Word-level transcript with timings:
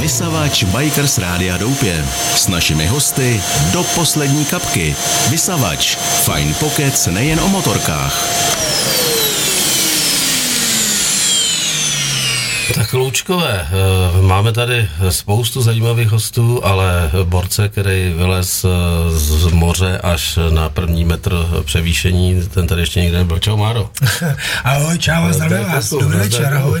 Vysavač 0.00 0.64
Bikers 0.64 1.18
Rádia 1.18 1.56
Doupě. 1.56 2.04
S 2.34 2.48
našimi 2.48 2.86
hosty 2.86 3.40
do 3.72 3.84
poslední 3.94 4.44
kapky. 4.44 4.96
Vysavač. 5.30 5.96
Fine 5.96 6.54
Pockets 6.54 7.06
nejen 7.06 7.40
o 7.40 7.48
motorkách. 7.48 8.28
Tak 12.74 12.92
Loučkové, 12.92 13.66
eh, 13.68 14.22
máme 14.22 14.52
tady 14.52 14.88
spoustu 15.10 15.62
zajímavých 15.62 16.08
hostů, 16.08 16.64
ale 16.64 17.10
borce, 17.24 17.68
který 17.68 18.14
vylez 18.16 18.64
eh, 18.64 18.68
z 19.10 19.46
moře 19.46 20.00
až 20.02 20.38
na 20.50 20.68
první 20.68 21.04
metr 21.04 21.46
převýšení, 21.64 22.48
ten 22.54 22.66
tady 22.66 22.82
ještě 22.82 23.00
nikdy 23.00 23.16
nebyl. 23.16 23.38
Čau 23.38 23.56
Máro. 23.56 23.90
ahoj, 24.64 24.98
čau, 24.98 25.32
zdravím 25.32 25.66
vás, 25.66 25.90
dobrý 25.90 26.18
večer, 26.18 26.54
ahoj. 26.54 26.80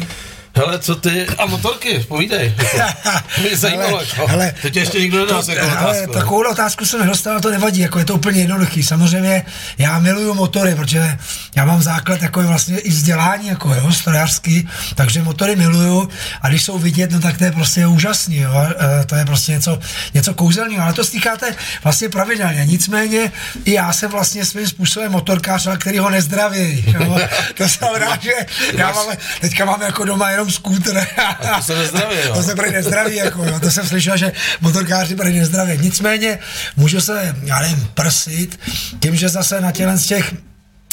Hele, 0.54 0.78
co 0.78 0.94
ty? 0.94 1.26
A 1.38 1.46
motorky, 1.46 2.04
povídej. 2.08 2.54
Mě 3.40 3.56
zajímalo. 3.56 3.88
Hele, 3.88 4.06
jako. 4.10 4.26
hele, 4.26 4.54
Teď 4.62 4.76
ještě 4.76 5.00
nikdo 5.00 5.20
nedal 5.20 5.42
to, 5.42 5.52
jako 5.52 5.66
hele, 5.66 5.90
otázku. 5.90 6.12
Takovou 6.12 6.50
otázku 6.50 6.84
jsem 6.86 7.00
nedostal, 7.00 7.40
to 7.40 7.50
nevadí, 7.50 7.80
jako 7.80 7.98
je 7.98 8.04
to 8.04 8.14
úplně 8.14 8.40
jednoduchý. 8.40 8.82
Samozřejmě 8.82 9.44
já 9.78 9.98
miluju 9.98 10.34
motory, 10.34 10.74
protože 10.74 11.18
já 11.56 11.64
mám 11.64 11.82
základ 11.82 12.22
jako 12.22 12.42
vlastně 12.42 12.78
i 12.78 12.90
vzdělání, 12.90 13.48
jako 13.48 13.74
jo, 13.74 13.92
strojařský, 13.92 14.68
takže 14.94 15.22
motory 15.22 15.56
miluju 15.56 16.08
a 16.42 16.48
když 16.48 16.64
jsou 16.64 16.78
vidět, 16.78 17.10
no 17.10 17.20
tak 17.20 17.38
to 17.38 17.44
je 17.44 17.52
prostě 17.52 17.86
úžasný, 17.86 18.36
jo, 18.36 18.52
e, 19.00 19.04
to 19.04 19.14
je 19.14 19.24
prostě 19.24 19.52
něco, 19.52 19.78
něco 20.14 20.34
kouzelného, 20.34 20.84
ale 20.84 20.92
to 20.92 21.04
stýkáte 21.04 21.54
vlastně 21.84 22.08
pravidelně. 22.08 22.66
Nicméně 22.66 23.32
i 23.64 23.72
já 23.72 23.92
jsem 23.92 24.10
vlastně 24.10 24.44
svým 24.44 24.66
způsobem 24.66 25.12
motorkář, 25.12 25.66
ale 25.66 25.76
který 25.76 25.98
ho 25.98 26.10
nezdraví. 26.10 26.84
Jo. 26.86 27.18
To 27.54 27.68
znamená, 27.68 28.18
že 28.20 28.30
já 28.72 28.92
mám, 28.92 29.06
teďka 29.40 29.64
mám 29.64 29.82
jako 29.82 30.04
doma 30.04 30.30
jenom 30.30 30.47
skútr. 30.50 30.98
A 31.18 31.56
to 31.56 31.62
se 31.62 31.74
nezdraví, 31.74 32.16
jo. 32.26 32.34
to 32.34 32.42
se 32.42 32.54
prý 32.54 32.72
nezdraví, 32.72 33.16
jako, 33.16 33.44
jo. 33.44 33.60
to 33.60 33.70
jsem 33.70 33.86
slyšel, 33.86 34.16
že 34.16 34.32
motorkáři 34.60 35.16
prý 35.16 35.38
nezdraví. 35.38 35.78
Nicméně 35.78 36.38
můžu 36.76 37.00
se, 37.00 37.36
já 37.44 37.60
nevím, 37.60 37.88
prsit 37.94 38.60
tím, 39.00 39.16
že 39.16 39.28
zase 39.28 39.60
na 39.60 39.72
těle 39.72 39.96
z 39.96 40.06
těch 40.06 40.34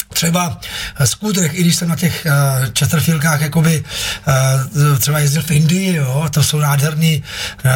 třeba 0.08 0.60
skútrech, 1.04 1.54
i 1.54 1.60
když 1.60 1.76
jsem 1.76 1.88
na 1.88 1.96
těch 1.96 2.26
uh, 2.26 2.66
Chesterfieldkách 2.78 3.40
jakoby 3.40 3.84
uh, 4.26 4.98
třeba 4.98 5.18
jezdil 5.18 5.42
v 5.42 5.50
Indii, 5.50 5.96
jo, 5.96 6.26
to 6.30 6.42
jsou 6.42 6.58
nádherný, 6.58 7.22
uh, 7.64 7.70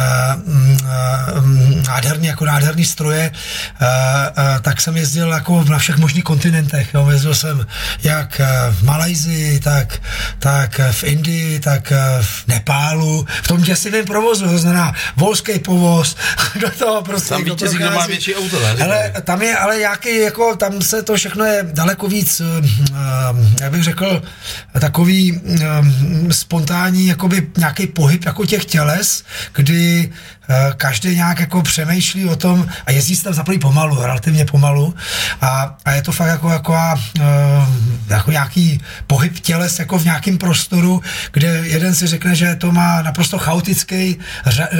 uh, 0.53 1.45
nádherný, 1.87 2.27
jako 2.27 2.45
nádherný 2.45 2.85
stroje, 2.85 3.31
uh, 3.31 3.87
uh, 3.87 4.59
tak 4.61 4.81
jsem 4.81 4.97
jezdil 4.97 5.29
jako 5.29 5.63
na 5.63 5.77
všech 5.77 5.97
možných 5.97 6.23
kontinentech, 6.23 6.93
jo, 6.93 7.09
jezdil 7.09 7.35
jsem 7.35 7.65
jak 8.03 8.41
v 8.71 8.83
Malajzii, 8.83 9.59
tak, 9.59 10.01
tak 10.39 10.81
v 10.91 11.03
Indii, 11.03 11.59
tak 11.59 11.93
v 12.21 12.47
Nepálu, 12.47 13.27
v 13.43 13.47
tom 13.47 13.61
děsivém 13.61 14.05
provozu, 14.05 14.49
to 14.49 14.57
znamená 14.57 14.93
volský 15.15 15.59
povoz, 15.59 16.15
do 16.59 16.69
toho 16.69 17.01
prostě. 17.01 17.29
Tam 17.29 17.43
vítězí, 17.43 17.77
kdo 17.77 17.91
má 17.91 18.07
větší 18.07 18.35
auto, 18.35 18.59
ne? 18.59 18.75
Ale 18.83 19.13
tam 19.23 19.41
je, 19.41 19.57
ale 19.57 19.79
jaký, 19.79 20.19
jako, 20.19 20.55
tam 20.55 20.81
se 20.81 21.03
to 21.03 21.15
všechno 21.15 21.45
je 21.45 21.67
daleko 21.73 22.07
víc 22.21 22.41
eh, 22.41 22.61
eh, 22.93 23.63
jak 23.63 23.71
bych 23.71 23.83
řekl, 23.83 24.21
takový 24.79 25.41
eh, 25.45 26.33
spontánní 26.33 27.07
jakoby 27.07 27.47
nějaký 27.57 27.87
pohyb 27.87 28.25
jako 28.25 28.45
těch 28.45 28.65
těles, 28.65 29.23
kdy 29.53 30.13
každý 30.77 31.15
nějak 31.15 31.39
jako 31.39 31.61
přemýšlí 31.61 32.25
o 32.25 32.35
tom 32.35 32.67
a 32.85 32.91
jezdí 32.91 33.15
se 33.15 33.23
tam 33.23 33.33
za 33.33 33.43
pomalu, 33.61 34.01
relativně 34.01 34.45
pomalu 34.45 34.95
a, 35.41 35.75
a 35.85 35.91
je 35.91 36.01
to 36.01 36.11
fakt 36.11 36.27
jako, 36.27 36.49
jako, 36.49 36.75
jako 38.07 38.31
nějaký 38.31 38.81
pohyb 39.07 39.39
těles 39.39 39.79
jako 39.79 39.99
v 39.99 40.05
nějakém 40.05 40.37
prostoru, 40.37 41.01
kde 41.31 41.47
jeden 41.47 41.95
si 41.95 42.07
řekne, 42.07 42.35
že 42.35 42.55
to 42.55 42.71
má 42.71 43.01
naprosto 43.01 43.37
chaotický, 43.37 44.19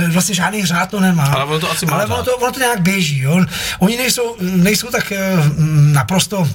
vlastně 0.08 0.36
žádný 0.36 0.66
řád 0.66 0.90
to 0.90 1.00
nemá. 1.00 1.23
Ale 1.23 1.45
ono 1.45 1.59
to 1.59 1.72
asi 1.72 1.86
má 1.86 1.94
Ale 1.94 2.06
ono 2.06 2.23
to, 2.23 2.38
ono 2.38 2.52
to 2.52 2.59
nějak 2.59 2.81
běží. 2.81 3.20
Jo? 3.20 3.46
Oni 3.80 3.98
nejsou, 3.98 4.36
nejsou 4.42 4.88
tak 4.88 5.14
naprosto 5.92 6.50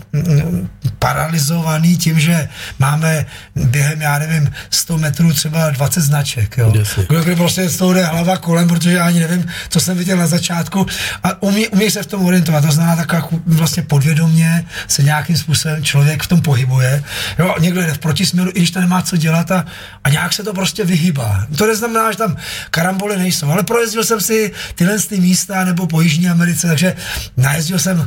paralizovaný 0.99 1.97
tím, 1.97 2.21
že 2.21 2.49
máme 2.79 3.27
během, 3.57 4.03
já 4.03 4.19
nevím, 4.19 4.53
100 4.71 4.99
metrů 4.99 5.33
třeba 5.33 5.71
20 5.71 6.01
značek, 6.01 6.59
jo. 6.59 6.71
Kde, 7.09 7.21
kde 7.25 7.37
prostě 7.37 7.69
z 7.69 7.77
toho 7.77 7.93
jde 7.93 8.05
hlava 8.05 8.37
kolem, 8.37 8.69
protože 8.69 8.96
já 8.97 9.07
ani 9.07 9.21
nevím, 9.21 9.47
co 9.69 9.81
jsem 9.81 9.99
viděl 9.99 10.17
na 10.17 10.27
začátku 10.27 10.87
a 11.23 11.43
umí, 11.43 11.69
umí 11.69 11.91
se 11.91 12.03
v 12.03 12.07
tom 12.07 12.27
orientovat. 12.27 12.65
To 12.65 12.73
znamená 12.73 12.97
tak 12.97 13.13
jako 13.13 13.41
vlastně 13.47 13.83
podvědomě 13.83 14.65
se 14.89 15.03
nějakým 15.03 15.37
způsobem 15.37 15.85
člověk 15.85 16.23
v 16.23 16.27
tom 16.27 16.43
pohybuje. 16.43 17.05
Jo, 17.39 17.55
někdo 17.61 17.81
jde 17.81 17.95
v 17.95 17.99
protisměru, 17.99 18.51
i 18.55 18.59
když 18.59 18.71
to 18.71 18.81
nemá 18.81 19.03
co 19.03 19.17
dělat 19.17 19.51
a, 19.51 19.65
a 20.05 20.09
nějak 20.09 20.33
se 20.33 20.43
to 20.43 20.55
prostě 20.55 20.85
vyhýbá. 20.85 21.47
To 21.57 21.67
neznamená, 21.67 22.13
že 22.13 22.19
tam 22.19 22.37
karamboly 22.71 23.17
nejsou, 23.17 23.51
ale 23.51 23.63
projezdil 23.63 24.05
jsem 24.05 24.21
si 24.21 24.53
tyhle 24.75 24.99
ty 24.99 25.21
místa 25.21 25.65
nebo 25.65 25.87
po 25.87 26.01
Jižní 26.01 26.29
Americe, 26.29 26.67
takže 26.67 26.97
najezdil 27.37 27.79
jsem 27.79 27.99
uh, 27.99 28.07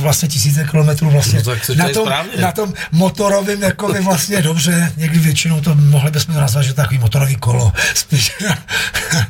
vlastně 0.00 0.28
tisíce 0.28 0.64
kilometrů 0.64 1.10
vlastně 1.10 1.42
no, 1.46 1.74
na 1.74 1.88
tom, 1.88 2.06
správně. 2.06 2.42
na 2.42 2.52
tom 2.52 2.72
motorovém 2.92 3.62
jako 3.62 3.92
by 3.92 4.00
vlastně 4.00 4.42
dobře, 4.42 4.92
někdy 4.96 5.18
většinou 5.18 5.60
to 5.60 5.74
mohli 5.74 6.10
bychom 6.10 6.34
nazvat, 6.34 6.64
že 6.64 6.74
takový 6.74 6.98
motorový 6.98 7.36
kolo 7.36 7.72
spíš. 7.94 8.32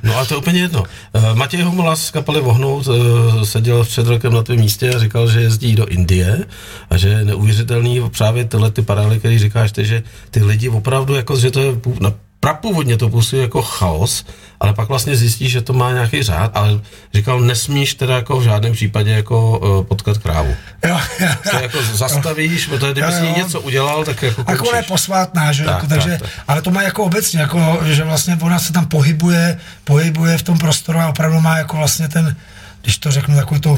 no 0.03 0.19
a 0.19 0.25
to 0.25 0.35
je 0.35 0.39
úplně 0.39 0.61
jedno. 0.61 0.85
Uh, 1.15 1.35
Matěj 1.35 1.63
Homola 1.63 1.97
z 1.97 2.11
kapely 2.11 2.41
Vohnout 2.41 2.87
uh, 2.87 3.43
seděl 3.43 3.85
před 3.85 4.07
rokem 4.07 4.33
na 4.33 4.43
tom 4.43 4.57
místě 4.57 4.95
a 4.95 4.99
říkal, 4.99 5.29
že 5.29 5.41
jezdí 5.41 5.75
do 5.75 5.87
Indie 5.87 6.45
a 6.91 6.97
že 6.97 7.09
je 7.09 7.25
neuvěřitelný 7.25 8.03
právě 8.19 8.45
tyhle 8.45 8.71
ty 8.71 8.83
paralely, 8.83 9.19
které 9.19 9.39
říkáš, 9.39 9.73
ty, 9.73 9.85
že 9.85 10.03
ty 10.31 10.43
lidi 10.43 10.69
opravdu 10.69 11.15
jako, 11.15 11.37
že 11.37 11.51
to 11.51 11.61
je 11.61 11.73
na 12.01 12.13
prapůvodně 12.45 12.97
to 12.97 13.09
působí 13.09 13.43
jako 13.43 13.63
chaos, 13.63 14.25
ale 14.61 14.75
pak 14.75 14.89
vlastně 14.89 15.17
zjistíš, 15.17 15.53
že 15.53 15.61
to 15.61 15.73
má 15.73 15.93
nějaký 15.93 16.23
řád, 16.23 16.51
ale 16.55 16.81
říkal, 17.15 17.41
nesmíš 17.41 17.95
teda 17.95 18.17
jako 18.17 18.37
v 18.41 18.43
žádném 18.43 18.73
případě 18.73 19.11
jako 19.11 19.59
uh, 19.59 19.85
potkat 19.85 20.19
krávu. 20.19 20.55
Jo, 20.87 21.01
jo, 21.21 21.29
to 21.51 21.57
jako 21.57 21.79
zastavíš, 21.83 22.67
protože 22.67 22.93
kdyby 22.93 23.13
si 23.13 23.33
něco 23.37 23.61
udělal, 23.61 24.05
tak 24.05 24.23
jako 24.23 24.45
končíš. 24.45 24.67
Jako 24.67 24.77
je 24.77 24.83
posvátná, 24.83 25.53
že? 25.53 25.65
Tak, 25.65 25.75
jako, 25.75 25.87
takže, 25.87 26.11
tak, 26.11 26.21
tak. 26.21 26.31
Ale 26.49 26.63
to 26.63 26.71
má 26.71 26.83
jako 26.83 27.05
obecně, 27.05 27.41
jako, 27.41 27.79
že 27.85 28.05
vlastně 28.05 28.39
ona 28.41 28.59
se 28.59 28.73
tam 28.73 28.87
pohybuje, 28.87 29.59
pohybuje 29.85 30.39
v 30.39 30.43
tom 30.43 30.59
prostoru 30.59 30.99
a 30.99 31.09
opravdu 31.09 31.41
má 31.41 31.59
jako 31.59 31.77
vlastně 31.77 32.09
ten, 32.09 32.37
když 32.85 32.99
to 32.99 33.11
řeknu 33.11 33.37
takový 33.37 33.61
to, 33.61 33.77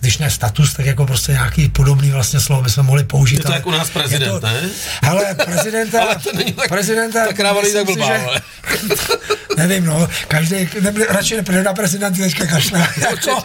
když 0.00 0.18
ne 0.18 0.30
status, 0.30 0.74
tak 0.74 0.86
jako 0.86 1.06
prostě 1.06 1.32
nějaký 1.32 1.68
podobný 1.68 2.10
vlastně 2.10 2.40
slovo 2.40 2.62
bychom 2.62 2.86
mohli 2.86 3.04
použít. 3.04 3.36
Je 3.36 3.42
to 3.42 3.52
jako 3.52 3.68
u 3.68 3.72
nás 3.72 3.90
prezident, 3.90 4.40
to, 4.40 4.46
ne? 4.46 4.60
Ale 5.02 5.34
prezidenta, 5.44 6.02
ale 6.02 6.16
to 6.16 6.32
není 6.32 6.52
tak, 6.52 6.68
prezidenta, 6.68 7.26
tak 7.26 7.36
kráva 7.36 7.60
tak 7.72 7.86
blbá, 7.86 8.06
že, 8.06 8.24
ale. 8.24 8.40
nevím, 9.56 9.84
no, 9.84 10.08
každý, 10.28 10.68
ne, 10.80 10.92
radši 11.08 11.36
nepřijde 11.36 11.62
na 11.62 11.74
prezidenta 11.74 12.22
teďka 12.22 12.46
kašle, 12.46 12.78
jako, 12.96 13.42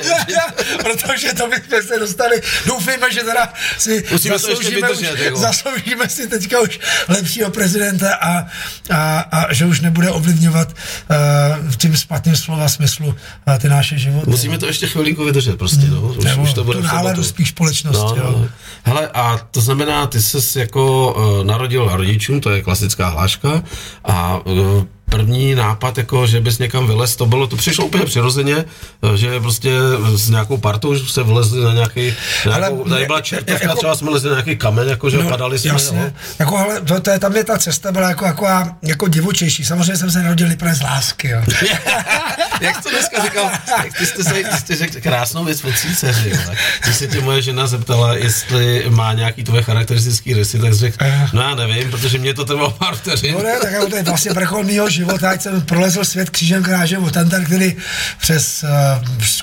protože 0.83 1.33
to 1.33 1.47
bychom 1.47 1.81
se 1.87 1.99
dostali, 1.99 2.41
doufejme, 2.65 3.13
že 3.13 3.19
teda 3.19 3.53
si 3.77 4.03
Musíme 4.11 4.37
zasloužíme, 4.37 4.87
vydržet, 4.87 5.19
jako. 5.19 5.39
zasloužíme 5.39 6.09
si 6.09 6.27
teďka 6.27 6.59
už 6.59 6.79
lepšího 7.07 7.49
prezidenta 7.49 8.15
a, 8.15 8.45
a, 8.89 9.19
a 9.19 9.53
že 9.53 9.65
už 9.65 9.79
nebude 9.79 10.09
ovlivňovat 10.09 10.67
uh, 10.69 11.71
v 11.71 11.77
tím 11.77 11.95
špatným 11.95 12.35
slova 12.35 12.69
smyslu 12.69 13.07
uh, 13.07 13.57
ty 13.57 13.69
naše 13.69 13.97
životy. 13.97 14.29
Musíme 14.29 14.57
to 14.57 14.67
ještě 14.67 14.87
chvilinku 14.91 15.25
vydržet 15.25 15.57
prostě, 15.57 15.87
no. 15.87 16.01
Už, 16.01 16.23
Nebo 16.23 16.43
už 16.43 16.53
to 16.53 16.63
bude 16.63 16.77
tu 16.77 16.87
náladu 16.87 17.23
spíš 17.23 17.49
společnosti, 17.49 18.19
no, 18.19 18.25
jo. 18.25 18.35
No. 18.37 18.49
Hele, 18.83 19.07
a 19.07 19.39
to 19.51 19.61
znamená, 19.61 20.07
ty 20.07 20.21
jsi 20.21 20.59
jako 20.59 21.13
uh, 21.13 21.45
narodil 21.45 21.89
rodičům, 21.93 22.41
to 22.41 22.49
je 22.49 22.61
klasická 22.61 23.09
hláška, 23.09 23.63
a 24.03 24.45
uh, 24.45 24.83
první 25.11 25.55
nápad, 25.55 25.97
jako, 25.97 26.27
že 26.27 26.41
bys 26.41 26.59
někam 26.59 26.87
vylez, 26.87 27.15
to 27.15 27.25
bylo, 27.25 27.47
to 27.47 27.55
přišlo 27.55 27.85
úplně 27.85 28.05
přirozeně, 28.05 28.65
eh, 29.13 29.17
že 29.17 29.39
prostě 29.39 29.71
s 30.15 30.29
nějakou 30.29 30.57
partou 30.57 30.99
se 30.99 31.23
vylezli 31.23 31.63
na 31.63 31.73
nějaký, 31.73 32.13
nějakou, 32.45 32.83
tady 32.89 33.05
byla 33.05 33.21
čertovka, 33.21 33.63
jako, 33.63 33.75
třeba 33.75 33.95
jsme 33.95 34.09
lezli 34.09 34.29
na 34.29 34.35
nějaký 34.35 34.55
kamen, 34.55 34.89
jako, 34.89 35.09
že 35.09 35.17
no, 35.17 35.29
padali 35.29 35.59
jsme. 35.59 35.69
Jasně, 35.69 35.99
no. 35.99 36.11
jako, 36.39 36.57
ale 36.57 36.81
to, 36.81 36.99
to, 36.99 37.09
je, 37.09 37.19
tam 37.19 37.35
je 37.35 37.43
ta 37.43 37.57
cesta 37.57 37.91
byla 37.91 38.09
jako, 38.09 38.25
jako, 38.25 38.47
jako 38.81 39.07
divočejší. 39.07 39.65
Samozřejmě 39.65 39.97
jsem 39.97 40.11
se 40.11 40.23
narodil 40.23 40.47
nejprve 40.47 40.75
z 40.75 40.81
lásky, 40.81 41.27
jo. 41.29 41.41
jak 42.61 42.83
to 42.83 42.89
dneska 42.89 43.23
říkal, 43.23 43.51
jak 43.83 43.97
ty 43.97 44.05
jste, 44.05 44.23
se, 44.23 44.33
ty 44.33 44.57
jste 44.57 44.75
řekl 44.75 45.01
krásnou 45.01 45.45
věc 45.45 45.63
od 45.63 45.77
cíceři, 45.77 46.29
jo. 46.29 46.53
Když 46.83 46.95
se 46.95 47.07
tě 47.07 47.21
moje 47.21 47.41
žena 47.41 47.67
zeptala, 47.67 48.15
jestli 48.15 48.85
má 48.89 49.13
nějaký 49.13 49.43
tvoje 49.43 49.63
charakteristický 49.63 50.33
rysy, 50.33 50.59
tak 50.59 50.73
řekl, 50.73 50.97
eh. 51.01 51.29
no 51.33 51.41
já 51.41 51.55
nevím, 51.55 51.91
protože 51.91 52.17
mě 52.17 52.33
to 52.33 52.45
trvalo 52.45 52.71
pár 52.71 52.95
vteřin. 52.95 53.33
No 53.33 53.43
ne, 53.43 53.59
tak 53.61 53.89
to 53.89 53.95
je 53.95 54.03
vlastně 54.03 54.31
vrchol 54.31 54.63
mýho 54.63 54.89
života, 54.89 55.00
ať 55.23 55.41
jsem 55.41 55.61
prolezl 55.61 56.05
svět 56.05 56.29
křížem 56.29 56.63
krážem 56.63 57.03
od 57.03 57.17
který 57.45 57.75
přes 58.17 58.63
uh, 58.63 58.69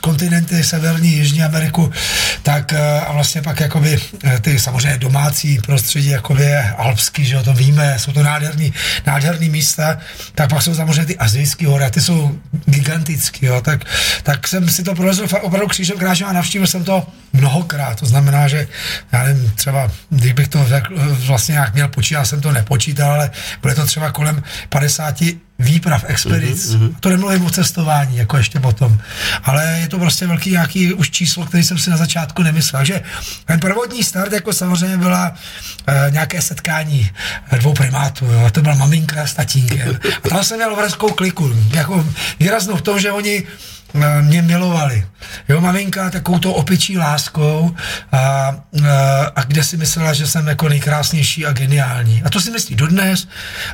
kontinenty 0.00 0.64
Severní, 0.64 1.12
Jižní 1.12 1.42
Ameriku, 1.42 1.92
tak 2.42 2.72
uh, 2.72 3.08
a 3.08 3.12
vlastně 3.12 3.42
pak 3.42 3.60
jakoby 3.60 4.00
uh, 4.24 4.38
ty 4.40 4.58
samozřejmě 4.58 4.98
domácí 4.98 5.58
prostředí 5.66 6.08
jakoby 6.08 6.42
je 6.42 6.74
alpský, 6.78 7.24
že 7.24 7.34
jo, 7.34 7.42
to 7.42 7.54
víme, 7.54 7.98
jsou 7.98 8.12
to 8.12 8.22
nádherný, 8.22 8.72
nádherný 9.06 9.48
místa, 9.48 9.98
tak 10.34 10.50
pak 10.50 10.62
jsou 10.62 10.74
samozřejmě 10.74 11.06
ty 11.06 11.18
azijské 11.18 11.66
hory 11.66 11.90
ty 11.90 12.00
jsou 12.00 12.38
gigantický, 12.66 13.46
jo, 13.46 13.60
tak, 13.60 13.84
tak 14.22 14.48
jsem 14.48 14.68
si 14.68 14.82
to 14.82 14.94
prolezl 14.94 15.26
opravdu 15.42 15.66
křížem 15.68 15.98
krážem 15.98 16.28
a 16.28 16.32
navštívil 16.32 16.66
jsem 16.66 16.84
to 16.84 17.06
mnohokrát, 17.32 18.00
to 18.00 18.06
znamená, 18.06 18.48
že 18.48 18.68
já 19.12 19.24
nevím, 19.24 19.52
třeba, 19.54 19.90
když 20.10 20.32
bych 20.32 20.48
to 20.48 20.66
vlastně 21.26 21.52
nějak 21.52 21.74
měl 21.74 21.88
počítat, 21.88 22.24
jsem 22.24 22.40
to 22.40 22.52
nepočítal, 22.52 23.12
ale 23.12 23.30
bude 23.62 23.74
to 23.74 23.86
třeba 23.86 24.12
kolem 24.12 24.42
50 24.68 25.47
výprav, 25.58 26.04
expedic. 26.06 26.74
Mm-hmm. 26.74 26.94
To 27.00 27.08
nemluvím 27.08 27.46
o 27.46 27.50
cestování, 27.50 28.16
jako 28.16 28.36
ještě 28.36 28.60
potom. 28.60 28.98
Ale 29.44 29.78
je 29.80 29.88
to 29.88 29.98
prostě 29.98 30.26
velký 30.26 30.50
nějaký 30.50 30.92
už 30.92 31.10
číslo, 31.10 31.46
který 31.46 31.64
jsem 31.64 31.78
si 31.78 31.90
na 31.90 31.96
začátku 31.96 32.42
nemyslel. 32.42 32.80
Takže 32.80 33.00
ten 33.44 33.60
prvotní 33.60 34.04
start 34.04 34.32
jako 34.32 34.52
samozřejmě 34.52 34.96
byla 34.96 35.30
uh, 35.30 35.94
nějaké 36.12 36.42
setkání 36.42 37.10
dvou 37.58 37.74
primátů. 37.74 38.24
Jo. 38.24 38.50
To 38.50 38.62
byla 38.62 38.74
maminka 38.74 39.26
s 39.26 39.34
tatínkem. 39.34 39.98
A 40.24 40.28
tam 40.28 40.44
jsem 40.44 40.56
měl 40.56 40.72
obrovskou 40.72 41.10
kliku. 41.10 41.54
Jako 41.74 42.06
výraznou 42.40 42.76
v 42.76 42.82
tom, 42.82 43.00
že 43.00 43.12
oni 43.12 43.42
mě 44.20 44.42
milovali. 44.42 45.06
Jo, 45.48 45.60
maminka 45.60 46.10
takovou 46.10 46.38
to 46.38 46.52
opičí 46.52 46.98
láskou 46.98 47.76
a, 48.12 48.18
a, 48.18 48.56
a 49.36 49.42
kde 49.42 49.64
si 49.64 49.76
myslela, 49.76 50.12
že 50.12 50.26
jsem 50.26 50.48
jako 50.48 50.68
nejkrásnější 50.68 51.46
a 51.46 51.52
geniální. 51.52 52.22
A 52.24 52.30
to 52.30 52.40
si 52.40 52.50
myslí 52.50 52.76
dodnes, 52.76 53.28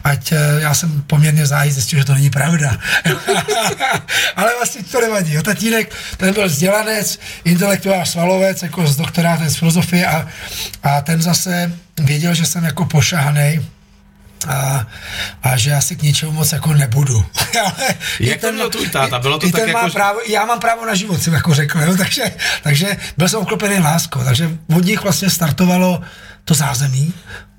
ať 0.05 0.33
eh, 0.33 0.39
já 0.59 0.75
jsem 0.75 1.03
poměrně 1.03 1.47
zájí 1.47 1.73
zjistil, 1.73 1.99
že 1.99 2.05
to 2.05 2.15
není 2.15 2.31
pravda. 2.31 2.79
Ale 4.37 4.53
vlastně 4.59 4.83
to 4.83 5.01
nevadí. 5.01 5.33
Jo, 5.33 5.43
tatínek, 5.43 5.95
ten 6.17 6.35
byl 6.35 6.47
vzdělanec, 6.47 7.19
intelektuál 7.45 8.07
svalovec, 8.07 8.63
jako 8.63 8.87
z 8.87 8.97
doktorátem 8.97 9.51
z 9.51 9.57
filozofie 9.57 10.07
a, 10.07 10.27
a 10.83 11.01
ten 11.01 11.23
zase 11.23 11.73
věděl, 12.01 12.35
že 12.35 12.47
jsem 12.47 12.65
jako 12.65 12.85
pošahanej 12.85 13.63
a, 14.49 14.87
a 15.43 15.57
že 15.57 15.75
asi 15.75 15.97
k 15.97 16.03
ničemu 16.03 16.33
moc 16.33 16.53
jako 16.53 16.75
nebudu. 16.75 17.25
Ale 17.65 17.95
Jak 18.21 18.41
ten, 18.41 18.51
to 18.51 18.55
měl 18.55 18.71
tvůj 18.71 18.89
táta? 18.89 19.19
Bylo 19.19 19.39
to 19.39 19.51
tak 19.51 19.69
jako... 19.69 19.91
Právo, 19.91 20.19
já 20.29 20.45
mám 20.45 20.61
právo 20.61 20.87
na 20.87 20.95
život, 20.95 21.23
jsem 21.23 21.35
jako 21.35 21.55
řekl, 21.55 21.81
jo? 21.81 21.97
Takže, 21.99 22.23
takže 22.63 22.97
byl 23.17 23.29
jsem 23.29 23.41
oklopený 23.41 23.79
láskou, 23.79 24.25
takže 24.25 24.51
od 24.77 24.85
nich 24.85 25.03
vlastně 25.03 25.31
startovalo 25.31 26.01
to 26.45 26.55
zázemí. 26.55 27.13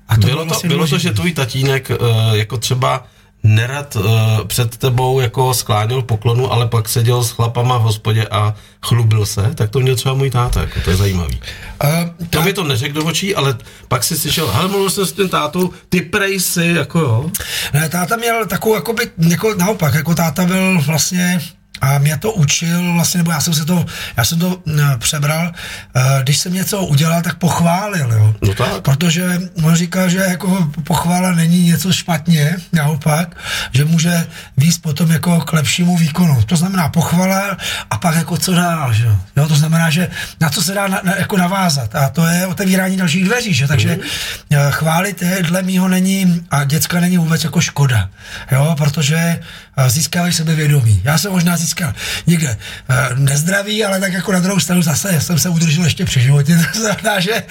A 0.08 0.14
to 0.14 0.20
bylo, 0.20 0.32
bylo, 0.32 0.44
vlastně 0.44 0.68
to, 0.68 0.74
bylo 0.74 0.88
to, 0.88 0.98
že 0.98 1.12
tvůj 1.12 1.32
tatínek 1.32 1.90
uh, 1.90 2.32
jako 2.32 2.56
třeba 2.56 3.06
nerad 3.46 3.96
uh, 3.96 4.04
před 4.46 4.76
tebou 4.76 5.20
jako 5.20 5.54
skláněl 5.54 6.02
poklonu, 6.02 6.52
ale 6.52 6.68
pak 6.68 6.88
seděl 6.88 7.24
s 7.24 7.30
chlapama 7.30 7.78
v 7.78 7.82
hospodě 7.82 8.26
a 8.26 8.54
chlubil 8.82 9.26
se, 9.26 9.50
tak 9.54 9.70
to 9.70 9.80
měl 9.80 9.96
třeba 9.96 10.14
můj 10.14 10.30
táta, 10.30 10.60
jako 10.60 10.80
to 10.80 10.90
je 10.90 10.96
zajímavý. 10.96 11.40
Uh, 11.84 12.28
to 12.30 12.42
mi 12.42 12.52
to 12.52 12.64
neřekl 12.64 12.94
do 12.94 13.04
očí, 13.04 13.34
ale 13.34 13.56
pak 13.88 14.04
si 14.04 14.18
slyšel, 14.18 14.50
hele, 14.50 14.68
mluvil 14.68 14.90
jsem 14.90 15.06
s 15.06 15.12
tím 15.12 15.28
tátou, 15.28 15.70
ty 15.88 16.00
prej 16.00 16.40
si, 16.40 16.66
jako 16.66 16.98
jo. 16.98 17.30
Ne, 17.72 17.88
táta 17.88 18.16
měl 18.16 18.46
takovou, 18.46 18.74
jako 18.74 18.92
by, 18.92 19.10
jako 19.28 19.54
naopak, 19.54 19.94
jako 19.94 20.14
táta 20.14 20.44
byl 20.44 20.80
vlastně 20.86 21.40
a 21.80 21.98
mě 21.98 22.18
to 22.18 22.32
učil, 22.32 22.92
vlastně, 22.92 23.18
nebo 23.18 23.30
já 23.30 23.40
jsem 23.40 23.54
se 23.54 23.64
to, 23.64 23.86
já 24.16 24.24
jsem 24.24 24.38
to 24.38 24.60
ne, 24.66 24.96
přebral, 24.98 25.52
e, 25.94 26.22
když 26.22 26.38
jsem 26.38 26.54
něco 26.54 26.84
udělal, 26.86 27.22
tak 27.22 27.36
pochválil, 27.38 28.12
jo. 28.12 28.34
No 28.42 28.54
tak. 28.54 28.82
Protože 28.82 29.40
on 29.62 29.74
říká, 29.74 30.08
že 30.08 30.18
jako 30.18 30.70
pochvála 30.84 31.32
není 31.32 31.66
něco 31.66 31.92
špatně, 31.92 32.56
naopak, 32.72 33.36
že 33.72 33.84
může 33.84 34.26
víc 34.56 34.78
potom 34.78 35.10
jako 35.10 35.40
k 35.40 35.52
lepšímu 35.52 35.96
výkonu. 35.96 36.42
To 36.42 36.56
znamená 36.56 36.88
pochvala 36.88 37.56
a 37.90 37.98
pak 37.98 38.16
jako 38.16 38.36
co 38.36 38.54
dál, 38.54 38.92
že 38.92 39.04
jo. 39.36 39.48
To 39.48 39.54
znamená, 39.54 39.90
že 39.90 40.08
na 40.40 40.50
co 40.50 40.62
se 40.62 40.74
dá 40.74 40.88
na, 40.88 41.00
na, 41.04 41.16
jako 41.16 41.36
navázat 41.36 41.94
a 41.94 42.08
to 42.08 42.26
je 42.26 42.46
otevírání 42.46 42.96
dalších 42.96 43.24
dveří, 43.24 43.54
že 43.54 43.68
takže 43.68 43.98
mm. 44.50 44.58
chválit 44.70 45.22
je, 45.22 45.42
dle 45.42 45.62
mýho 45.62 45.88
není 45.88 46.46
a 46.50 46.64
děcka 46.64 47.00
není 47.00 47.18
vůbec 47.18 47.44
jako 47.44 47.60
škoda, 47.60 48.10
jo, 48.52 48.74
protože 48.78 49.40
získávají 49.86 50.32
sebevědomí. 50.32 51.00
Já 51.04 51.18
jsem 51.18 51.32
možná 51.32 51.56
získal 51.56 51.92
někde 52.26 52.56
uh, 52.90 53.18
nezdravý, 53.18 53.84
ale 53.84 54.00
tak 54.00 54.12
jako 54.12 54.32
na 54.32 54.40
druhou 54.40 54.60
stranu 54.60 54.82
zase 54.82 55.20
jsem 55.20 55.38
se 55.38 55.48
udržel 55.48 55.84
ještě 55.84 56.04
při 56.04 56.20
životě. 56.20 56.58
To 56.72 56.80
znamená, 56.80 57.20
že 57.20 57.42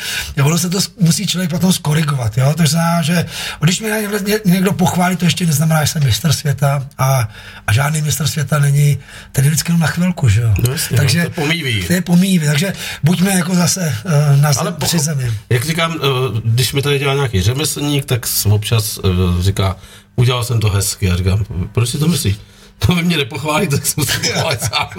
ono 0.44 0.58
se 0.58 0.70
to 0.70 0.80
musí 1.00 1.28
člověk 1.28 1.50
potom 1.50 1.74
skorigovat. 1.74 2.38
Jo? 2.38 2.54
To 2.58 2.66
znamená, 2.66 3.02
že 3.02 3.26
když 3.62 3.80
mě 3.80 4.40
někdo 4.46 4.74
pochválí, 4.74 5.16
to 5.16 5.26
ještě 5.26 5.46
neznamená, 5.46 5.86
že 5.86 5.92
jsem 5.92 6.04
mistr 6.04 6.34
světa 6.34 6.88
a, 6.98 7.30
a 7.68 7.74
žádný 7.74 8.02
mistr 8.02 8.28
světa 8.28 8.60
není, 8.60 8.98
tedy 9.32 9.48
vždycky 9.48 9.70
jenom 9.72 9.82
na 9.82 9.88
chvilku. 9.88 10.30
Že 10.30 10.42
jo? 10.42 10.54
No 10.68 10.72
jasně, 10.72 10.98
takže, 10.98 11.24
no, 11.24 11.30
to 11.30 11.42
pomýví. 11.42 11.84
To 11.84 11.94
je 11.94 12.02
pomýví, 12.02 12.46
takže 12.46 12.74
buďme 13.04 13.32
jako 13.32 13.56
zase 13.56 13.96
uh, 14.06 14.42
na 14.42 14.52
ale 14.58 14.72
při 14.72 15.00
zemi. 15.00 15.32
Jak 15.50 15.66
říkám, 15.66 15.96
uh, 15.96 16.02
když 16.44 16.74
mi 16.74 16.82
tady 16.82 17.00
dělá 17.00 17.14
nějaký 17.14 17.42
řemeslník, 17.42 18.06
tak 18.06 18.26
občas 18.46 18.98
uh, 18.98 19.42
říká, 19.42 19.76
udělal 20.16 20.44
jsem 20.44 20.60
to 20.60 20.70
hezky. 20.70 21.12
A 21.12 21.18
říkám, 21.18 21.46
proč 21.72 21.90
si 21.90 21.98
to 21.98 22.08
myslíš? 22.08 22.38
To 22.80 22.96
vy 22.96 23.04
mě 23.04 23.18
nepochválí, 23.18 23.68
tak 23.68 23.86
jsem 23.86 24.06
se 24.06 24.20
pochválit 24.20 24.62
sám. 24.74 24.90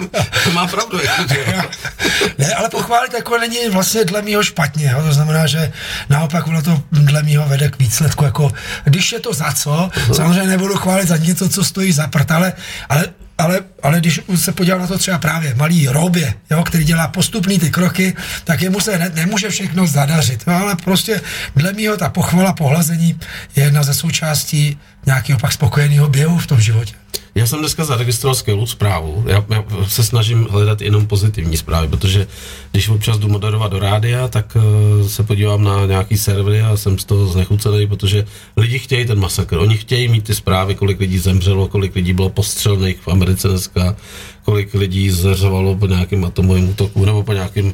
To 0.43 0.51
má 0.51 0.67
pravdu. 0.67 0.99
Jako, 1.03 1.33
že 1.33 1.45
ne, 2.37 2.53
ale 2.53 2.69
pochválit 2.69 3.13
jako 3.13 3.37
není 3.37 3.69
vlastně 3.69 4.05
dle 4.05 4.21
mýho 4.21 4.43
špatně. 4.43 4.91
Jo? 4.93 5.01
To 5.01 5.13
znamená, 5.13 5.47
že 5.47 5.71
naopak 6.09 6.47
ono 6.47 6.61
to 6.61 6.81
dle 6.91 7.23
mýho 7.23 7.45
vede 7.47 7.69
k 7.69 7.79
výsledku. 7.79 8.25
Jako, 8.25 8.51
když 8.83 9.11
je 9.11 9.19
to 9.19 9.33
za 9.33 9.51
co, 9.51 9.71
uh-huh. 9.71 10.13
samozřejmě 10.13 10.47
nebudu 10.47 10.75
chválit 10.75 11.07
za 11.07 11.17
něco, 11.17 11.49
co 11.49 11.63
stojí 11.63 11.91
za 11.91 12.07
prd, 12.07 12.31
ale, 12.31 12.53
ale 12.89 13.05
ale, 13.37 13.61
ale 13.97 14.01
když 14.01 14.21
se 14.35 14.51
podívám 14.51 14.79
na 14.81 14.87
to 14.87 14.97
třeba 14.97 15.17
právě 15.17 15.55
malý 15.55 15.87
Robě, 15.87 16.33
jo, 16.51 16.63
který 16.63 16.83
dělá 16.83 17.07
postupný 17.07 17.59
ty 17.59 17.69
kroky, 17.69 18.13
tak 18.43 18.61
jemu 18.61 18.79
se 18.79 18.97
ne, 18.97 19.11
nemůže 19.13 19.49
všechno 19.49 19.87
zadařit. 19.87 20.43
Jo, 20.47 20.53
ale 20.53 20.75
prostě 20.75 21.21
dle 21.55 21.73
mýho 21.73 21.97
ta 21.97 22.09
pochvala, 22.09 22.53
pohlazení 22.53 23.19
je 23.55 23.63
jedna 23.63 23.83
ze 23.83 23.93
součástí 23.93 24.77
nějakého 25.05 25.39
pak 25.39 25.51
spokojeného 25.51 26.07
běhu 26.07 26.37
v 26.37 26.47
tom 26.47 26.61
životě. 26.61 26.93
Já 27.35 27.47
jsem 27.47 27.59
dneska 27.59 27.85
zaregistroval 27.85 28.35
skvělou 28.35 28.65
zprávu. 28.65 29.23
Já, 29.27 29.45
já 29.49 29.63
se 29.87 30.03
snažím 30.03 30.47
hledat 30.49 30.81
jenom 30.81 31.07
pozitivní 31.07 31.57
zprávy, 31.57 31.87
protože 31.87 32.27
když 32.71 32.89
občas 32.89 33.17
jdu 33.17 33.27
moderovat 33.27 33.71
do 33.71 33.79
rádia, 33.79 34.27
tak 34.27 34.57
uh, 34.57 35.07
se 35.07 35.23
podívám 35.23 35.63
na 35.63 35.85
nějaký 35.85 36.17
servery 36.17 36.61
a 36.61 36.77
jsem 36.77 36.99
z 36.99 37.05
toho 37.05 37.27
znechucený, 37.27 37.87
protože 37.87 38.25
lidi 38.57 38.79
chtějí 38.79 39.05
ten 39.05 39.19
masakr. 39.19 39.57
Oni 39.57 39.77
chtějí 39.77 40.07
mít 40.07 40.23
ty 40.23 40.35
zprávy, 40.35 40.75
kolik 40.75 40.99
lidí 40.99 41.19
zemřelo, 41.19 41.67
kolik 41.67 41.95
lidí 41.95 42.13
bylo 42.13 42.29
postřelných 42.29 42.97
v 43.01 43.07
Americe 43.07 43.47
dneska, 43.47 43.95
kolik 44.43 44.73
lidí 44.73 45.11
zeřovalo 45.11 45.75
po 45.75 45.87
nějakém 45.87 46.25
atomovém 46.25 46.69
útoku 46.69 47.05
nebo 47.05 47.23
po 47.23 47.33
nějakém 47.33 47.65
uh, 47.65 47.73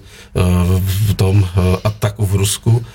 v 1.09 1.13
tom 1.13 1.37
uh, 1.41 1.47
ataku 1.83 2.25
v 2.25 2.35
Rusku. 2.35 2.85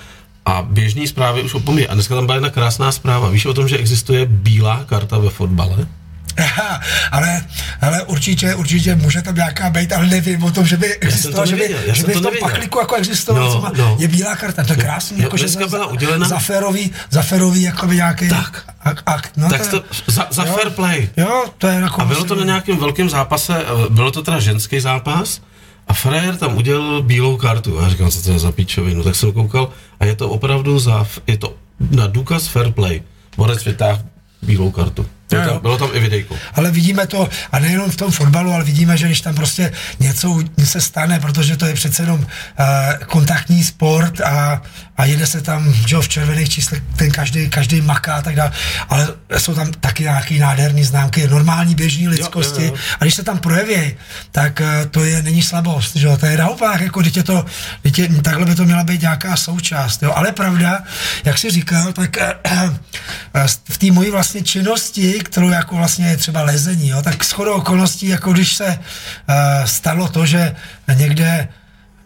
A 0.45 0.61
běžní 0.61 1.07
zprávy 1.07 1.43
už 1.43 1.53
opomíjí. 1.53 1.87
A 1.87 1.93
dneska 1.93 2.15
tam 2.15 2.25
byla 2.25 2.35
jedna 2.35 2.49
krásná 2.49 2.91
zpráva. 2.91 3.29
Víš 3.29 3.45
o 3.45 3.53
tom, 3.53 3.67
že 3.67 3.77
existuje 3.77 4.25
bílá 4.25 4.83
karta 4.83 5.17
ve 5.17 5.29
fotbale? 5.29 5.87
ale, 7.11 7.45
ale 7.81 8.03
určitě, 8.03 8.55
určitě 8.55 8.95
může 8.95 9.21
tam 9.21 9.35
nějaká 9.35 9.69
být, 9.69 9.93
ale 9.93 10.07
nevím 10.07 10.43
o 10.43 10.51
tom, 10.51 10.65
že 10.65 10.77
by 10.77 10.95
existoval, 10.95 11.45
že 11.45 11.55
by, 11.55 11.75
že 11.87 12.03
by 12.03 12.13
v 12.13 12.21
tom 12.21 12.33
pakliku 12.39 12.79
jako 12.79 12.95
existoval, 12.95 13.61
no, 13.61 13.71
no. 13.77 13.97
je 13.99 14.07
bílá 14.07 14.35
karta, 14.35 14.63
to 14.63 14.73
je 14.73 14.77
krásný, 14.77 15.17
no, 15.17 15.23
jako, 15.23 15.37
že 15.37 15.47
za, 15.47 15.67
byla 15.67 15.85
udělena... 15.85 16.27
za 16.27 16.39
férový, 16.39 16.91
za 17.09 17.21
férový 17.21 17.61
jako 17.61 17.87
by 17.87 17.95
nějaký 17.95 18.29
tak. 18.29 18.63
akt. 19.05 19.31
No, 19.37 19.49
tak 19.49 19.67
to, 19.67 19.83
za, 20.07 20.27
za 20.31 20.45
jo, 20.45 20.53
fair 20.53 20.69
play. 20.69 21.09
Jo, 21.17 21.45
to 21.57 21.67
je 21.67 21.79
jako... 21.79 22.01
A 22.01 22.05
bylo 22.05 22.23
to 22.23 22.35
na 22.35 22.43
nějakém 22.43 22.77
velkém 22.77 23.09
zápase, 23.09 23.57
eh, 23.57 23.89
bylo 23.89 24.11
to 24.11 24.23
teda 24.23 24.39
ženský 24.39 24.79
zápas, 24.79 25.41
a 25.89 25.93
frajer 25.93 26.37
tam 26.37 26.57
udělal 26.57 27.01
bílou 27.01 27.37
kartu. 27.37 27.79
A 27.79 27.83
já 27.83 27.89
říkám, 27.89 28.09
co 28.09 28.23
to 28.23 28.31
je 28.31 28.39
za 28.39 28.51
pičovinu. 28.51 29.03
Tak 29.03 29.15
jsem 29.15 29.31
koukal 29.31 29.69
a 29.99 30.05
je 30.05 30.15
to 30.15 30.29
opravdu 30.29 30.79
za, 30.79 31.07
je 31.27 31.37
to 31.37 31.55
na 31.91 32.07
důkaz 32.07 32.47
fair 32.47 32.71
play. 32.71 33.01
Borec 33.37 33.65
vytáhl 33.65 34.01
bílou 34.41 34.71
kartu. 34.71 35.05
Bylo, 35.29 35.45
tam, 35.45 35.59
bylo 35.61 35.77
tam 35.77 35.89
i 35.93 35.99
videjku. 35.99 36.37
Ale 36.53 36.71
vidíme 36.71 37.07
to, 37.07 37.29
a 37.51 37.59
nejenom 37.59 37.91
v 37.91 37.95
tom 37.95 38.11
fotbalu, 38.11 38.53
ale 38.53 38.63
vidíme, 38.63 38.97
že 38.97 39.05
když 39.05 39.21
tam 39.21 39.35
prostě 39.35 39.71
něco 39.99 40.39
se 40.63 40.81
stane, 40.81 41.19
protože 41.19 41.57
to 41.57 41.65
je 41.65 41.73
přece 41.73 42.03
jenom 42.03 42.19
uh, 42.19 42.25
kontaktní 43.05 43.63
sport 43.63 44.21
a, 44.21 44.61
a 44.97 45.05
jede 45.05 45.27
se 45.27 45.41
tam 45.41 45.73
že 45.87 45.97
v 45.97 46.09
červených 46.09 46.49
číslech, 46.49 46.81
ten 46.95 47.11
každý, 47.11 47.49
každý 47.49 47.81
maká 47.81 48.15
a 48.15 48.21
tak 48.21 48.35
dále, 48.35 48.51
ale 48.89 49.07
jsou 49.37 49.53
tam 49.53 49.71
taky 49.71 50.03
nějaké 50.03 50.35
nádherné 50.35 50.83
známky 50.83 51.27
normální 51.27 51.75
běžní 51.75 52.07
lidskosti. 52.07 52.63
jo, 52.63 52.67
jo, 52.67 52.73
jo. 52.75 52.95
a 52.99 53.03
když 53.03 53.15
se 53.15 53.23
tam 53.23 53.37
projeví, 53.37 53.95
tak 54.31 54.59
uh, 54.59 54.89
to 54.91 55.03
je, 55.03 55.23
není 55.23 55.43
slabost, 55.43 55.95
že 55.95 56.17
to 56.17 56.25
je 56.25 56.37
naopak, 56.37 56.81
jako 56.81 57.01
když 57.01 57.15
je 57.15 57.23
to, 57.23 57.45
když 57.81 57.97
je, 57.97 58.07
takhle 58.21 58.45
by 58.45 58.55
to 58.55 58.65
měla 58.65 58.83
být 58.83 59.01
nějaká 59.01 59.35
součást, 59.35 60.03
jo, 60.03 60.13
ale 60.15 60.31
pravda, 60.31 60.83
jak 61.25 61.37
jsi 61.37 61.49
říkal, 61.49 61.93
tak 61.93 62.17
uh, 62.51 62.69
v 63.69 63.77
té 63.77 63.91
mojí 63.91 64.11
vlastně 64.11 64.41
činnosti 64.41 65.18
kterou 65.23 65.49
jako 65.49 65.75
vlastně 65.75 66.07
je 66.07 66.17
třeba 66.17 66.41
lezení, 66.41 66.89
jo, 66.89 67.01
tak 67.01 67.23
shodou 67.23 67.53
okolností, 67.53 68.07
jako 68.07 68.33
když 68.33 68.55
se 68.55 68.67
uh, 68.67 69.65
stalo 69.65 70.07
to, 70.07 70.25
že 70.25 70.55
někde 70.93 71.47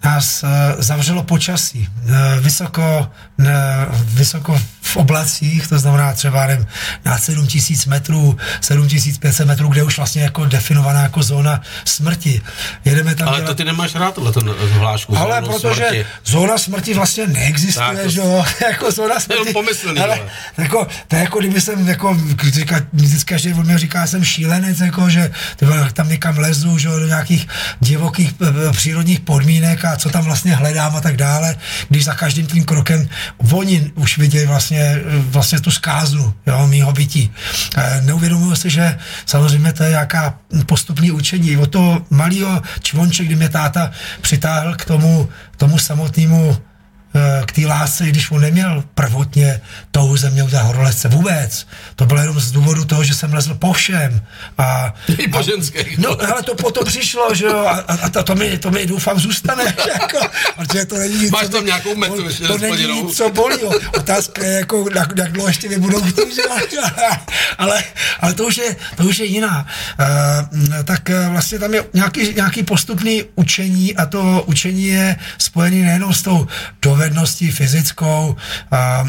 nás 0.04 0.44
uh, 0.44 0.50
zavřelo 0.82 1.24
počasí. 1.24 1.90
Uh, 2.04 2.10
vysoko, 2.40 3.12
vysoko 4.04 4.62
v 4.82 4.98
oblacích, 4.98 5.68
to 5.68 5.80
znamená 5.80 6.14
třeba 6.14 6.48
nevím, 6.48 6.68
na 7.06 7.18
7000 7.18 7.86
metrů, 7.86 8.38
7500 8.62 9.48
metrů, 9.48 9.68
kde 9.68 9.84
už 9.84 9.98
vlastně 9.98 10.24
jako 10.24 10.46
definovaná 10.46 11.02
jako 11.02 11.24
zóna 11.24 11.62
smrti. 11.86 12.42
Jedeme 12.86 13.16
tam 13.16 13.28
ale 13.28 13.38
dělat... 13.38 13.48
to 13.48 13.56
ty 13.56 13.64
nemáš 13.64 13.96
rád, 13.96 14.16
tohle 14.16 14.34
hlášku 14.72 15.18
Ale 15.18 15.42
protože 15.42 15.86
smrti. 15.88 16.06
zóna 16.26 16.58
smrti 16.58 16.94
vlastně 16.94 17.28
neexistuje, 17.28 17.88
tak, 17.96 18.10
že 18.10 18.20
jo, 18.20 18.46
jako 18.70 18.92
zóna 18.92 19.20
smrti. 19.20 19.54
pomyslný, 19.54 20.00
ale, 20.00 20.20
jako, 20.58 20.88
to 21.08 21.16
je 21.16 21.22
jako 21.22 21.40
kdyby 21.40 21.62
jsem, 21.62 21.88
jako, 21.88 22.18
říká, 22.44 22.82
vždycky 22.94 23.34
každý 23.34 23.54
od 23.54 23.66
mě 23.66 23.78
říká, 23.78 24.08
jsem 24.08 24.24
šílenec, 24.24 24.80
jako, 24.80 25.10
že 25.10 25.32
tam 25.94 26.10
někam 26.10 26.38
lezu, 26.38 26.78
že 26.78 26.88
jo, 26.88 27.00
do 27.00 27.08
nějakých 27.08 27.48
divokých 27.80 28.34
přírodních 28.72 29.20
podmínek 29.20 29.86
a 29.86 29.96
co 29.96 30.10
tam 30.10 30.24
vlastně 30.24 30.56
hledám 30.56 30.96
a 30.96 31.02
tak 31.02 31.18
dále, 31.18 31.56
když 31.90 32.06
za 32.06 32.14
každým 32.16 32.48
tím 32.48 32.64
krokem 32.66 33.10
oni 33.52 33.92
už 33.96 34.18
vidějí 34.18 34.46
vlastně 34.46 35.02
vlastně, 35.08 35.60
tu 35.60 35.72
zkázu 35.72 36.34
jo, 36.48 36.68
mýho 36.68 36.92
bytí. 36.92 37.32
E, 37.78 38.02
neuvědomuji 38.02 38.56
si, 38.56 38.70
že 38.70 38.98
samozřejmě 39.26 39.74
to 39.74 39.84
je 39.84 39.92
jaká 39.92 40.38
postupní 40.66 41.12
učení. 41.12 41.58
Od 41.58 41.70
toho 41.70 42.06
malého 42.10 42.62
čvonče, 42.82 43.26
kdy 43.26 43.36
mě 43.36 43.50
táta 43.50 43.92
přitáhl 44.22 44.76
k 44.76 44.86
tomu, 44.86 45.30
tomu 45.58 45.78
samotnému 45.80 46.58
k 47.46 47.52
té 47.52 47.62
lásce, 47.68 48.06
když 48.06 48.32
on 48.32 48.42
neměl 48.42 48.84
prvotně 48.96 49.62
touhu 49.92 50.18
ze 50.18 50.30
mě 50.30 50.44
udělat 50.44 50.64
horolezce 50.64 51.08
vůbec. 51.08 51.68
To 51.96 52.06
bylo 52.06 52.20
jenom 52.20 52.40
z 52.40 52.52
důvodu 52.52 52.86
toho, 52.86 53.04
že 53.04 53.14
jsem 53.14 53.34
lezl 53.34 53.54
po 53.54 53.74
všem. 53.74 54.22
A, 54.58 54.94
I 55.18 55.28
po 55.28 55.42
ženských. 55.42 55.98
No, 55.98 56.10
ale 56.10 56.44
to 56.44 56.56
potom 56.56 56.86
přišlo, 56.86 57.36
že 57.36 57.46
jo, 57.46 57.58
a, 57.58 57.94
a 58.02 58.10
to, 58.10 58.24
to, 58.24 58.36
mi, 58.36 58.58
to 58.58 58.72
mi 58.72 58.86
doufám 58.86 59.20
zůstane, 59.20 59.64
jako, 59.88 60.20
protože 60.58 60.86
to 60.86 60.98
není 60.98 61.18
nic, 61.18 61.32
Máš 61.32 61.50
tam 61.50 61.66
nějakou 61.66 61.96
metu 61.96 62.16
to, 62.16 62.28
ještě 62.28 62.48
to 62.48 62.58
není 62.58 63.02
nic, 63.02 63.18
co 63.18 63.30
bolí. 63.30 63.58
Jo. 63.62 63.72
Otázka 63.98 64.46
je, 64.46 64.52
jako, 64.52 64.86
jak, 64.96 65.18
jak 65.18 65.32
dlouho 65.32 65.48
ještě 65.48 65.70
mi 65.70 65.78
budou 65.78 66.02
chtít, 66.02 66.36
že? 66.36 66.42
ale, 67.58 67.84
ale 68.20 68.34
to 68.34 68.46
už 68.46 68.58
je, 68.58 68.76
to 68.96 69.04
už 69.04 69.20
je 69.20 69.26
jiná. 69.26 69.68
Uh, 70.00 70.84
tak 70.84 71.10
uh, 71.10 71.32
vlastně 71.32 71.60
tam 71.60 71.74
je 71.74 71.86
nějaký, 71.94 72.34
nějaký 72.36 72.64
postupný 72.64 73.24
učení 73.36 73.96
a 73.96 74.06
to 74.06 74.44
učení 74.46 74.86
je 74.86 75.16
spojené 75.38 75.78
nejenom 75.86 76.14
s 76.14 76.22
tou 76.22 76.48
dovedností, 76.82 77.03
dovedností 77.04 77.52
fyzickou, 77.52 78.36
a, 78.72 79.06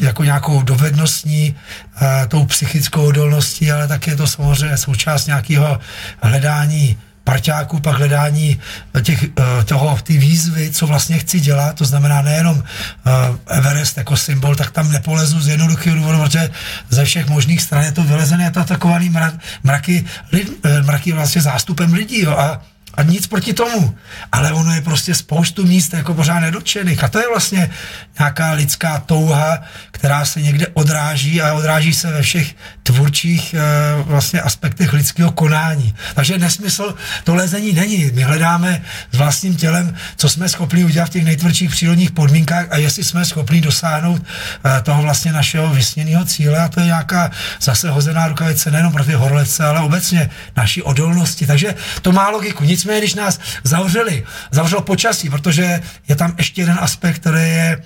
jako 0.00 0.24
nějakou 0.24 0.62
dovednostní, 0.62 1.56
a, 1.96 2.26
tou 2.26 2.44
psychickou 2.44 3.06
odolností, 3.06 3.72
ale 3.72 3.88
také 3.88 4.10
je 4.10 4.16
to 4.16 4.26
samozřejmě 4.26 4.76
součást 4.76 5.26
nějakého 5.26 5.80
hledání 6.22 6.98
parťáků, 7.24 7.80
pak 7.80 7.96
hledání 7.96 8.60
těch, 9.02 9.24
e, 9.24 9.64
toho, 9.64 9.98
ty 10.02 10.18
výzvy, 10.18 10.70
co 10.72 10.86
vlastně 10.86 11.18
chci 11.18 11.40
dělat, 11.40 11.76
to 11.76 11.84
znamená 11.84 12.22
nejenom 12.22 12.56
e, 12.56 13.54
Everest 13.56 13.96
jako 13.96 14.16
symbol, 14.16 14.56
tak 14.56 14.70
tam 14.70 14.92
nepolezu 14.92 15.40
z 15.40 15.48
jednoduchého 15.48 15.96
důvodu, 15.96 16.18
protože 16.24 16.50
ze 16.88 17.04
všech 17.04 17.28
možných 17.28 17.62
stran 17.62 17.84
je 17.84 17.92
to 17.92 18.02
vylezené, 18.02 18.44
je 18.44 18.50
to 18.50 18.60
atakovaný 18.60 19.12
mrak, 19.12 19.34
mraky, 19.62 20.04
e, 20.32 20.82
mraky 20.82 21.12
vlastně 21.12 21.42
zástupem 21.42 21.92
lidí, 21.92 22.20
jo, 22.24 22.32
a 22.32 22.60
a 22.98 23.02
nic 23.02 23.26
proti 23.26 23.54
tomu. 23.54 23.94
Ale 24.32 24.52
ono 24.52 24.74
je 24.74 24.80
prostě 24.80 25.14
spoustu 25.14 25.66
míst 25.66 25.92
jako 25.92 26.14
pořád 26.14 26.40
nedotčených. 26.40 27.04
A 27.04 27.08
to 27.08 27.18
je 27.18 27.28
vlastně 27.28 27.70
nějaká 28.18 28.52
lidská 28.52 28.98
touha, 28.98 29.58
která 29.90 30.24
se 30.24 30.42
někde 30.42 30.66
odráží 30.74 31.42
a 31.42 31.54
odráží 31.54 31.94
se 31.94 32.10
ve 32.10 32.22
všech 32.22 32.54
tvůrčích 32.88 33.54
e, 33.54 33.60
vlastně 34.02 34.40
aspektech 34.40 34.92
lidského 34.92 35.30
konání. 35.32 35.94
Takže 36.14 36.38
nesmysl 36.38 36.94
to 37.24 37.34
lezení 37.34 37.72
není. 37.72 38.10
My 38.14 38.22
hledáme 38.22 38.82
s 39.12 39.16
vlastním 39.16 39.56
tělem, 39.56 39.94
co 40.16 40.28
jsme 40.28 40.48
schopni 40.48 40.84
udělat 40.84 41.06
v 41.06 41.10
těch 41.10 41.24
nejtvrdších 41.24 41.70
přírodních 41.70 42.10
podmínkách 42.10 42.66
a 42.70 42.76
jestli 42.76 43.04
jsme 43.04 43.24
schopni 43.24 43.60
dosáhnout 43.60 44.22
e, 44.24 44.82
toho 44.82 45.02
vlastně 45.02 45.32
našeho 45.32 45.68
vysněného 45.74 46.24
cíle 46.24 46.58
a 46.58 46.68
to 46.68 46.80
je 46.80 46.86
nějaká 46.86 47.30
zase 47.60 47.90
hozená 47.90 48.28
rukavice 48.28 48.70
nejenom 48.70 48.92
pro 48.92 49.04
ty 49.04 49.12
horlece, 49.12 49.64
ale 49.64 49.80
obecně 49.80 50.30
naší 50.56 50.82
odolnosti. 50.82 51.46
Takže 51.46 51.74
to 52.02 52.12
má 52.12 52.30
logiku. 52.30 52.64
Nic 52.64 52.78
Nicméně, 52.78 53.00
když 53.00 53.14
nás 53.14 53.40
zavřeli, 53.64 54.24
zavřelo 54.50 54.82
počasí, 54.82 55.30
protože 55.30 55.80
je 56.08 56.16
tam 56.16 56.34
ještě 56.38 56.62
jeden 56.62 56.78
aspekt, 56.80 57.18
který 57.18 57.40
je 57.40 57.82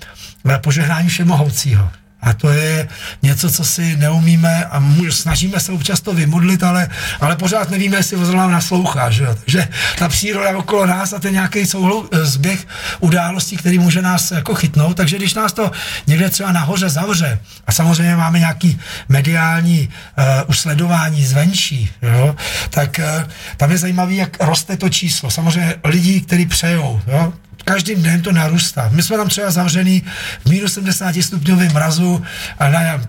požehnání 0.61 1.09
všemohoucího. 1.09 2.02
A 2.23 2.33
to 2.33 2.49
je 2.49 2.87
něco, 3.21 3.49
co 3.49 3.63
si 3.63 3.97
neumíme 3.97 4.65
a 4.65 4.83
snažíme 5.09 5.59
se 5.59 5.71
občas 5.71 6.01
to 6.01 6.13
vymodlit, 6.13 6.63
ale, 6.63 6.89
ale 7.19 7.35
pořád 7.35 7.69
nevíme, 7.69 7.97
jestli 7.97 8.35
nám 8.35 8.51
naslouchá. 8.51 9.09
Že? 9.09 9.27
Takže 9.39 9.67
ta 9.97 10.09
příroda 10.09 10.57
okolo 10.57 10.85
nás 10.85 11.13
a 11.13 11.19
ten 11.19 11.33
nějaký 11.33 11.65
souhlou, 11.65 12.09
eh, 12.11 12.25
zběh 12.25 12.67
událostí, 12.99 13.57
který 13.57 13.79
může 13.79 14.01
nás 14.01 14.31
jako 14.31 14.55
chytnout. 14.55 14.97
Takže 14.97 15.17
když 15.17 15.33
nás 15.33 15.53
to 15.53 15.71
někde 16.07 16.29
třeba 16.29 16.51
nahoře 16.51 16.89
zavře 16.89 17.39
a 17.67 17.71
samozřejmě 17.71 18.15
máme 18.15 18.39
nějaký 18.39 18.79
mediální 19.09 19.89
uh, 20.17 20.25
usledování 20.47 21.25
zvenčí, 21.25 21.89
jo? 22.01 22.35
tak 22.69 22.99
uh, 22.99 23.31
tam 23.57 23.71
je 23.71 23.77
zajímavé, 23.77 24.13
jak 24.13 24.43
roste 24.43 24.77
to 24.77 24.89
číslo. 24.89 25.31
Samozřejmě 25.31 25.75
lidí, 25.83 26.21
kteří 26.21 26.45
přejou. 26.45 27.01
Jo? 27.07 27.33
každým 27.65 28.01
dnem 28.01 28.21
to 28.21 28.31
narůstá. 28.31 28.89
My 28.91 29.03
jsme 29.03 29.17
tam 29.17 29.29
třeba 29.29 29.51
zavřený 29.51 30.03
v 30.45 30.49
minus 30.49 30.73
70 30.73 31.15
stupňovém 31.21 31.73
mrazu 31.73 32.12
a 32.59 32.69
na 32.69 33.01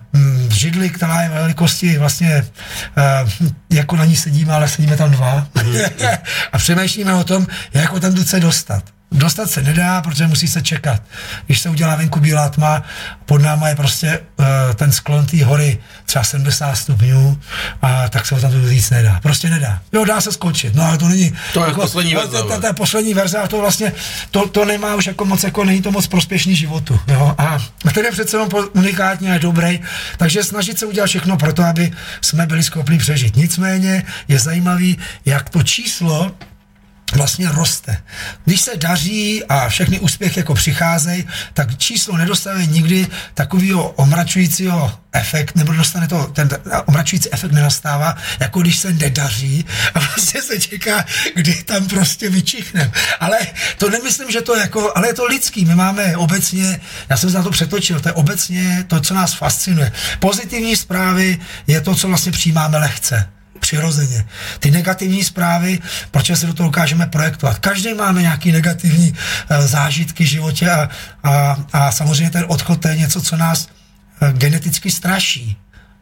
židli, 0.48 0.90
která 0.90 1.22
je 1.22 1.28
velikosti 1.28 1.98
vlastně, 1.98 2.46
uh, 3.22 3.30
jako 3.70 3.96
na 3.96 4.04
ní 4.04 4.16
sedíme, 4.16 4.52
ale 4.52 4.68
sedíme 4.68 4.96
tam 4.96 5.10
dva. 5.10 5.46
a 6.52 6.58
přemýšlíme 6.58 7.14
o 7.14 7.24
tom, 7.24 7.46
jak 7.74 7.90
ho 7.90 8.00
tam 8.00 8.16
se 8.16 8.40
dostat. 8.40 8.84
Dostat 9.14 9.50
se 9.50 9.62
nedá, 9.62 10.02
protože 10.02 10.26
musí 10.26 10.48
se 10.48 10.62
čekat. 10.62 11.02
Když 11.46 11.60
se 11.60 11.70
udělá 11.70 11.96
venku 11.96 12.20
bílá 12.20 12.48
tma, 12.48 12.82
pod 13.26 13.42
náma 13.42 13.68
je 13.68 13.76
prostě 13.76 14.20
uh, 14.36 14.46
ten 14.74 14.92
sklon 14.92 15.26
té 15.26 15.44
hory 15.44 15.78
třeba 16.06 16.24
70 16.24 16.74
stupňů, 16.74 17.40
a 17.82 18.08
tak 18.08 18.26
se 18.26 18.34
ho 18.34 18.40
tam 18.40 18.50
to 18.50 18.68
říct 18.68 18.90
nedá. 18.90 19.20
Prostě 19.22 19.50
nedá. 19.50 19.80
Jo, 19.92 20.04
dá 20.04 20.20
se 20.20 20.32
skočit, 20.32 20.74
no 20.74 20.84
ale 20.84 20.98
to 20.98 21.08
není... 21.08 21.32
To 21.52 21.60
je 21.60 21.66
jako, 21.66 21.80
poslední 21.80 22.14
verze. 22.14 22.38
To, 22.38 22.48
to, 22.48 22.60
to 22.60 22.66
je 22.66 22.72
poslední 22.72 23.14
verze 23.14 23.38
a 23.38 23.48
to 23.48 23.58
vlastně, 23.58 23.92
to, 24.30 24.48
to 24.48 24.64
nemá 24.64 24.94
už 24.94 25.06
jako 25.06 25.24
moc, 25.24 25.44
jako 25.44 25.64
není 25.64 25.82
to 25.82 25.92
moc 25.92 26.06
prospěšný 26.06 26.56
životu. 26.56 27.00
Jo? 27.08 27.34
A 27.38 27.58
ten 27.94 28.04
je 28.04 28.12
přece 28.12 28.36
jenom 28.36 28.48
unikátní 28.72 29.30
a 29.30 29.38
dobrý, 29.38 29.80
takže 30.16 30.44
snažit 30.44 30.78
se 30.78 30.86
udělat 30.86 31.06
všechno 31.06 31.36
pro 31.36 31.52
to, 31.52 31.64
aby 31.64 31.92
jsme 32.20 32.46
byli 32.46 32.62
schopni 32.62 32.98
přežít. 32.98 33.36
Nicméně 33.36 34.02
je 34.28 34.38
zajímavý, 34.38 34.98
jak 35.24 35.50
to 35.50 35.62
číslo 35.62 36.32
vlastně 37.14 37.48
roste. 37.48 38.02
Když 38.44 38.60
se 38.60 38.76
daří 38.76 39.44
a 39.44 39.68
všechny 39.68 40.00
úspěchy 40.00 40.40
jako 40.40 40.54
přicházejí, 40.54 41.26
tak 41.52 41.78
číslo 41.78 42.16
nedostane 42.16 42.66
nikdy 42.66 43.06
takového 43.34 43.90
omračujícího 43.90 44.98
efekt, 45.12 45.56
nebo 45.56 45.72
dostane 45.72 46.08
to, 46.08 46.24
ten 46.24 46.48
omračující 46.86 47.32
efekt 47.32 47.52
nenastává, 47.52 48.16
jako 48.40 48.60
když 48.60 48.78
se 48.78 48.92
nedaří 48.92 49.64
a 49.94 49.98
vlastně 49.98 50.42
se 50.42 50.60
čeká, 50.60 51.04
kdy 51.34 51.54
tam 51.62 51.88
prostě 51.88 52.30
vyčichnem. 52.30 52.92
Ale 53.20 53.38
to 53.78 53.90
nemyslím, 53.90 54.30
že 54.30 54.40
to 54.40 54.56
jako, 54.56 54.92
ale 54.96 55.08
je 55.08 55.14
to 55.14 55.24
lidský. 55.24 55.64
My 55.64 55.74
máme 55.74 56.16
obecně, 56.16 56.80
já 57.08 57.16
jsem 57.16 57.30
se 57.30 57.36
na 57.36 57.42
to 57.42 57.50
přetočil, 57.50 58.00
to 58.00 58.08
je 58.08 58.12
obecně 58.12 58.84
to, 58.88 59.00
co 59.00 59.14
nás 59.14 59.34
fascinuje. 59.34 59.92
Pozitivní 60.18 60.76
zprávy 60.76 61.38
je 61.66 61.80
to, 61.80 61.94
co 61.94 62.08
vlastně 62.08 62.32
přijímáme 62.32 62.78
lehce 62.78 63.33
přirozeně. 63.60 64.26
Ty 64.58 64.70
negativní 64.70 65.24
zprávy, 65.24 65.78
proč 66.10 66.30
se 66.34 66.46
do 66.46 66.54
toho 66.54 66.68
dokážeme 66.68 67.06
projektovat. 67.06 67.58
Každý 67.58 67.94
máme 67.94 68.22
nějaký 68.22 68.52
negativní 68.52 69.10
uh, 69.10 69.66
zážitky 69.66 70.24
v 70.24 70.28
životě 70.28 70.70
a, 70.70 70.88
a, 71.22 71.56
a 71.72 71.92
samozřejmě 71.92 72.30
ten 72.30 72.44
odchod 72.48 72.80
to 72.80 72.88
je 72.88 72.96
něco, 72.96 73.22
co 73.22 73.36
nás 73.36 73.68
uh, 74.22 74.28
geneticky 74.28 74.90
straší 74.90 75.56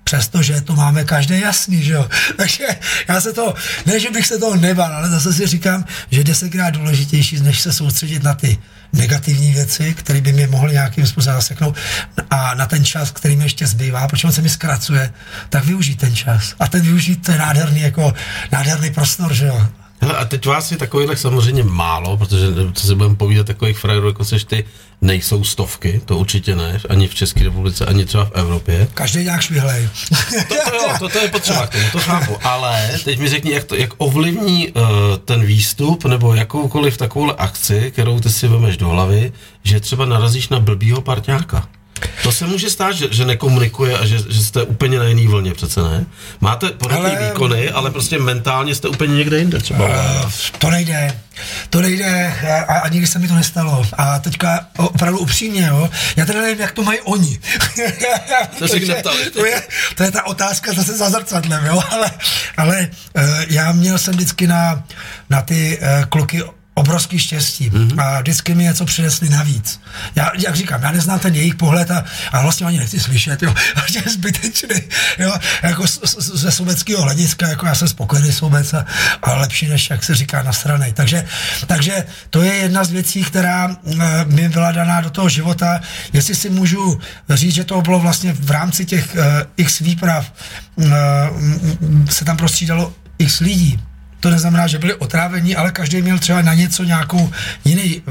přestože 0.05 0.61
to 0.61 0.77
máme 0.77 1.05
každý 1.05 1.41
jasný, 1.41 1.83
že 1.83 1.93
jo. 1.93 2.09
Takže 2.37 2.67
já 3.09 3.21
se 3.21 3.33
to, 3.33 3.55
ne, 3.87 4.01
že 4.01 4.11
bych 4.11 4.27
se 4.27 4.39
toho 4.39 4.57
nebal, 4.57 4.93
ale 4.93 5.11
zase 5.11 5.33
si 5.33 5.47
říkám, 5.47 5.85
že 6.11 6.21
je 6.21 6.25
desetkrát 6.25 6.75
důležitější, 6.75 7.41
než 7.41 7.61
se 7.61 7.73
soustředit 7.73 8.23
na 8.23 8.35
ty 8.35 8.59
negativní 8.93 9.53
věci, 9.53 9.95
které 9.95 10.21
by 10.21 10.33
mě 10.33 10.47
mohly 10.47 10.73
nějakým 10.73 11.07
způsobem 11.07 11.37
zaseknout 11.37 11.77
a 12.31 12.55
na 12.55 12.67
ten 12.67 12.85
čas, 12.85 13.11
který 13.11 13.37
mi 13.37 13.45
ještě 13.45 13.67
zbývá, 13.67 14.09
protože 14.09 14.27
on 14.27 14.33
se 14.33 14.43
mi 14.43 14.49
zkracuje, 14.49 15.13
tak 15.49 15.65
využít 15.65 15.97
ten 15.97 16.17
čas. 16.17 16.55
A 16.61 16.69
ten 16.69 16.81
využít 16.81 17.27
to 17.27 17.33
je 17.33 17.39
nádherný, 17.39 17.81
jako 17.81 18.15
nádherný 18.53 18.91
prostor, 18.91 19.35
že 19.35 19.47
jo. 19.47 19.69
Hele, 20.03 20.17
a 20.17 20.25
teď 20.25 20.47
vás 20.47 20.71
je 20.71 20.77
takových 20.77 21.19
samozřejmě 21.19 21.63
málo, 21.63 22.17
protože 22.17 22.47
co 22.73 22.87
si 22.87 22.95
budeme 22.95 23.17
povídat, 23.17 23.47
takových 23.47 23.79
frajerů, 23.79 24.07
jako 24.07 24.25
seš 24.25 24.45
ty, 24.45 24.65
nejsou 25.01 25.45
stovky, 25.45 26.01
to 26.05 26.19
určitě 26.19 26.57
ne, 26.57 26.81
ani 26.89 27.09
v 27.09 27.15
České 27.15 27.45
republice, 27.45 27.87
ani 27.87 28.05
třeba 28.05 28.25
v 28.25 28.31
Evropě. 28.35 28.89
Každý 28.95 29.25
nějak 29.25 29.41
švihlej. 29.41 29.89
to, 30.49 30.55
to, 30.71 30.77
jo, 30.77 30.95
to, 30.99 31.09
to 31.09 31.19
je 31.19 31.29
potřeba 31.29 31.67
k 31.67 31.73
tomu, 31.73 31.85
to 31.93 31.99
chápu, 31.99 32.37
ale 32.43 32.91
teď 33.05 33.19
mi 33.19 33.29
řekni, 33.29 33.53
jak, 33.53 33.65
to, 33.65 33.77
jak 33.77 33.91
ovlivní 33.99 34.69
uh, 34.69 34.83
ten 35.25 35.45
výstup 35.45 36.05
nebo 36.05 36.35
jakoukoliv 36.35 36.97
takovou 36.97 37.41
akci, 37.41 37.91
kterou 37.91 38.21
ty 38.21 38.31
si 38.31 38.49
vemeš 38.49 38.77
do 38.77 38.89
hlavy, 38.89 39.33
že 39.63 39.81
třeba 39.81 40.07
narazíš 40.07 40.49
na 40.49 40.61
blbýho 40.61 41.01
parťáka. 41.01 41.69
To 42.23 42.33
se 42.33 42.47
může 42.47 42.71
stát, 42.71 42.93
že, 42.93 43.09
že 43.11 43.25
nekomunikuje 43.25 43.99
a 43.99 44.07
že, 44.07 44.19
že 44.29 44.45
jste 44.45 44.63
úplně 44.63 44.99
na 44.99 45.05
jiný 45.05 45.27
vlně, 45.27 45.55
přece 45.55 45.83
ne? 45.83 46.07
Máte 46.41 46.71
podobné 46.71 47.17
ale, 47.17 47.29
výkony, 47.29 47.71
ale 47.71 47.91
prostě 47.91 48.19
mentálně 48.19 48.75
jste 48.75 48.89
úplně 48.89 49.15
někde 49.15 49.39
jinde 49.39 49.59
třeba. 49.59 49.87
Uh, 49.87 50.31
to 50.59 50.71
nejde. 50.71 51.19
To 51.71 51.81
nejde 51.81 52.35
a, 52.69 52.75
a 52.75 52.89
nikdy 52.89 53.07
se 53.07 53.19
mi 53.19 53.29
to 53.29 53.35
nestalo. 53.35 53.87
A 53.99 54.19
teďka 54.19 54.67
opravdu 54.77 55.19
upřímně, 55.19 55.67
jo, 55.67 55.91
já 56.17 56.27
teda 56.27 56.41
nevím, 56.41 56.61
jak 56.61 56.73
to 56.73 56.83
mají 56.83 57.01
oni. 57.01 57.39
to, 58.59 58.67
neptali, 58.87 59.31
to, 59.31 59.47
je, 59.47 59.63
to 59.95 60.03
je 60.03 60.11
ta 60.11 60.27
otázka 60.27 60.73
zase 60.73 60.97
za 60.97 61.11
zrcadlem, 61.11 61.67
jo, 61.67 61.83
ale, 61.91 62.11
ale 62.57 62.89
uh, 63.17 63.23
já 63.49 63.73
měl 63.73 63.99
jsem 63.99 64.15
vždycky 64.15 64.47
na, 64.47 64.85
na 65.31 65.43
ty 65.43 65.79
uh, 65.79 66.05
kluky 66.05 66.43
obrovský 66.75 67.19
štěstí 67.19 67.71
mm-hmm. 67.71 68.03
a 68.03 68.21
vždycky 68.21 68.55
mi 68.55 68.63
něco 68.65 68.85
přinesli 68.85 69.29
navíc. 69.29 69.81
Já, 70.15 70.31
jak 70.39 70.57
říkám, 70.57 70.83
já 70.83 70.93
neznám 70.93 71.19
ten 71.19 71.35
jejich 71.35 71.55
pohled 71.55 71.91
a, 71.91 72.05
a 72.33 72.43
vlastně 72.43 72.67
ani 72.67 72.79
nechci 72.79 73.01
slyšet, 73.01 73.43
jo, 73.43 73.55
je 73.95 74.13
zbytečný, 74.13 74.81
jo, 75.19 75.33
jako 75.63 75.85
ze 76.17 76.53
sobeckého 76.53 77.03
hlediska, 77.03 77.49
jako 77.49 77.67
já 77.67 77.75
jsem 77.75 77.89
spokojený 77.89 78.33
sobec 78.33 78.75
a, 78.75 78.87
a 79.23 79.35
lepší, 79.35 79.69
než 79.69 79.91
jak 79.91 80.05
se 80.05 80.15
říká 80.15 80.43
na 80.43 80.53
straně. 80.53 80.93
Takže, 80.95 81.25
takže 81.67 82.05
to 82.31 82.43
je 82.43 82.55
jedna 82.55 82.85
z 82.85 82.91
věcí, 82.91 83.25
která 83.25 83.77
eh, 83.87 84.25
mi 84.25 84.49
byla 84.49 84.73
daná 84.73 85.01
do 85.01 85.11
toho 85.11 85.29
života. 85.29 85.81
Jestli 86.13 86.35
si 86.35 86.51
můžu 86.51 87.01
říct, 87.31 87.55
že 87.55 87.65
to 87.65 87.83
bylo 87.83 88.01
vlastně 88.01 88.33
v 88.33 88.51
rámci 88.51 88.85
těch 88.85 89.15
uh, 89.15 89.25
x 89.57 89.79
výprav, 89.79 90.33
uh, 90.75 90.87
se 92.11 92.25
tam 92.25 92.37
prostřídalo 92.37 92.95
x 93.19 93.41
lidí, 93.41 93.81
to 94.23 94.31
neznamená, 94.31 94.67
že 94.67 94.79
byli 94.79 94.95
otrávení, 94.95 95.57
ale 95.57 95.73
každý 95.73 96.03
měl 96.03 96.19
třeba 96.19 96.43
na 96.43 96.55
něco 96.55 96.85
nějakou 96.85 97.31
jiný 97.65 98.03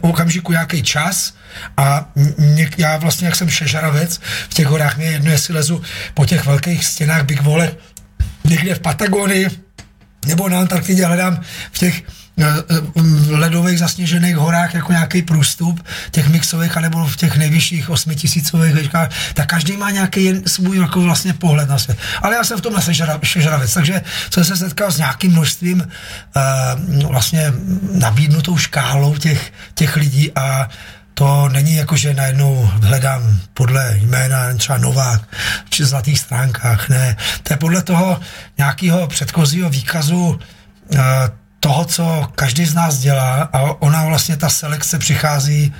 okamžiku 0.00 0.52
nějaký 0.52 0.82
čas. 0.82 1.34
A 1.76 2.08
něk, 2.38 2.78
já 2.78 2.96
vlastně, 2.96 3.26
jak 3.26 3.36
jsem 3.36 3.48
šežaravec, 3.48 4.20
v 4.48 4.54
těch 4.54 4.66
horách 4.66 4.96
mě 4.96 5.06
jedno, 5.06 5.30
jestli 5.30 5.54
lezu 5.54 5.82
po 6.14 6.26
těch 6.26 6.46
velkých 6.46 6.84
stěnách 6.84 7.24
Big 7.24 7.42
Wall 7.42 7.68
někde 8.44 8.74
v 8.74 8.80
Patagonii, 8.80 9.48
nebo 10.26 10.48
na 10.48 10.58
Antarktidě 10.58 11.06
hledám 11.06 11.40
v 11.72 11.78
těch 11.78 12.02
ledových 13.30 13.78
zasněžených 13.78 14.36
horách 14.36 14.74
jako 14.74 14.92
nějaký 14.92 15.22
průstup, 15.22 15.86
těch 16.10 16.28
mixových, 16.28 16.76
anebo 16.76 17.06
v 17.06 17.16
těch 17.16 17.36
nejvyšších 17.36 17.90
osmitisícových 17.90 18.74
výškách, 18.74 19.10
tak 19.34 19.46
každý 19.46 19.76
má 19.76 19.90
nějaký 19.90 20.42
svůj 20.46 20.78
jako 20.78 21.00
vlastně 21.00 21.32
pohled 21.34 21.68
na 21.68 21.78
svět. 21.78 21.98
Ale 22.22 22.34
já 22.34 22.44
jsem 22.44 22.58
v 22.58 22.60
tom 22.60 22.74
sežravec, 23.24 23.74
takže 23.74 24.02
jsem 24.30 24.44
se 24.44 24.56
setkal 24.56 24.90
s 24.90 24.98
nějakým 24.98 25.32
množstvím 25.32 25.82
uh, 25.82 27.10
vlastně 27.10 27.52
nabídnutou 27.92 28.56
škálou 28.56 29.16
těch, 29.16 29.52
těch 29.74 29.96
lidí 29.96 30.32
a 30.32 30.68
to 31.14 31.48
není 31.48 31.74
jako, 31.74 31.96
že 31.96 32.14
najednou 32.14 32.70
hledám 32.82 33.40
podle 33.54 33.98
jména 33.98 34.54
třeba 34.54 34.78
Novák 34.78 35.22
či 35.68 35.84
zlatých 35.84 36.18
stránkách, 36.18 36.88
ne. 36.88 37.16
To 37.42 37.52
je 37.52 37.56
podle 37.56 37.82
toho 37.82 38.20
nějakého 38.58 39.06
předchozího 39.06 39.70
výkazu 39.70 40.40
uh, 40.88 41.00
toho, 41.60 41.84
co 41.84 42.28
každý 42.34 42.66
z 42.66 42.74
nás 42.74 42.98
dělá 42.98 43.48
a 43.52 43.82
ona 43.82 44.04
vlastně, 44.04 44.36
ta 44.36 44.48
selekce 44.48 44.98
přichází 44.98 45.74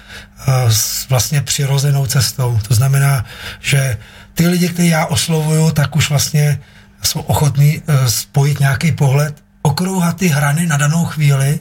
uh, 0.48 0.54
s 0.70 1.08
vlastně 1.08 1.42
přirozenou 1.42 2.06
cestou. 2.06 2.60
To 2.68 2.74
znamená, 2.74 3.24
že 3.60 3.98
ty 4.34 4.48
lidi, 4.48 4.68
které 4.68 4.88
já 4.88 5.06
oslovuju, 5.06 5.70
tak 5.70 5.96
už 5.96 6.10
vlastně 6.10 6.60
jsou 7.02 7.20
ochotní 7.20 7.78
uh, 7.78 8.06
spojit 8.06 8.60
nějaký 8.60 8.92
pohled, 8.92 9.44
okrouhat 9.62 10.16
ty 10.16 10.28
hrany 10.28 10.66
na 10.66 10.76
danou 10.76 11.04
chvíli 11.04 11.60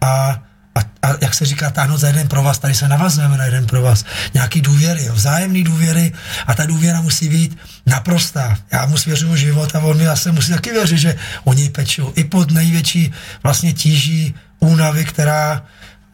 a 0.00 0.42
a, 0.76 1.08
a 1.08 1.14
jak 1.20 1.34
se 1.34 1.46
říká, 1.46 1.70
táhnout 1.70 2.00
za 2.00 2.06
jeden 2.06 2.28
pro 2.28 2.42
vás, 2.42 2.58
tady 2.58 2.74
se 2.74 2.88
navazujeme 2.88 3.36
na 3.36 3.44
jeden 3.44 3.66
pro 3.66 3.82
vás. 3.82 4.04
Nějaký 4.34 4.60
důvěry, 4.60 5.04
jo, 5.04 5.14
vzájemný 5.14 5.64
důvěry 5.64 6.12
a 6.46 6.54
ta 6.54 6.66
důvěra 6.66 7.00
musí 7.00 7.28
být 7.28 7.58
naprostá. 7.86 8.56
Já 8.72 8.86
mu 8.86 8.96
svěřuju 8.96 9.36
život 9.36 9.76
a 9.76 9.80
on 9.80 9.96
mi 9.96 10.04
zase 10.04 10.32
musí 10.32 10.52
taky 10.52 10.70
věřit, 10.70 10.98
že 10.98 11.16
oni 11.44 11.68
pečou. 11.68 12.12
I 12.16 12.24
pod 12.24 12.50
největší 12.50 13.12
vlastně 13.42 13.72
tíží 13.72 14.34
únavy, 14.60 15.04
která 15.04 15.62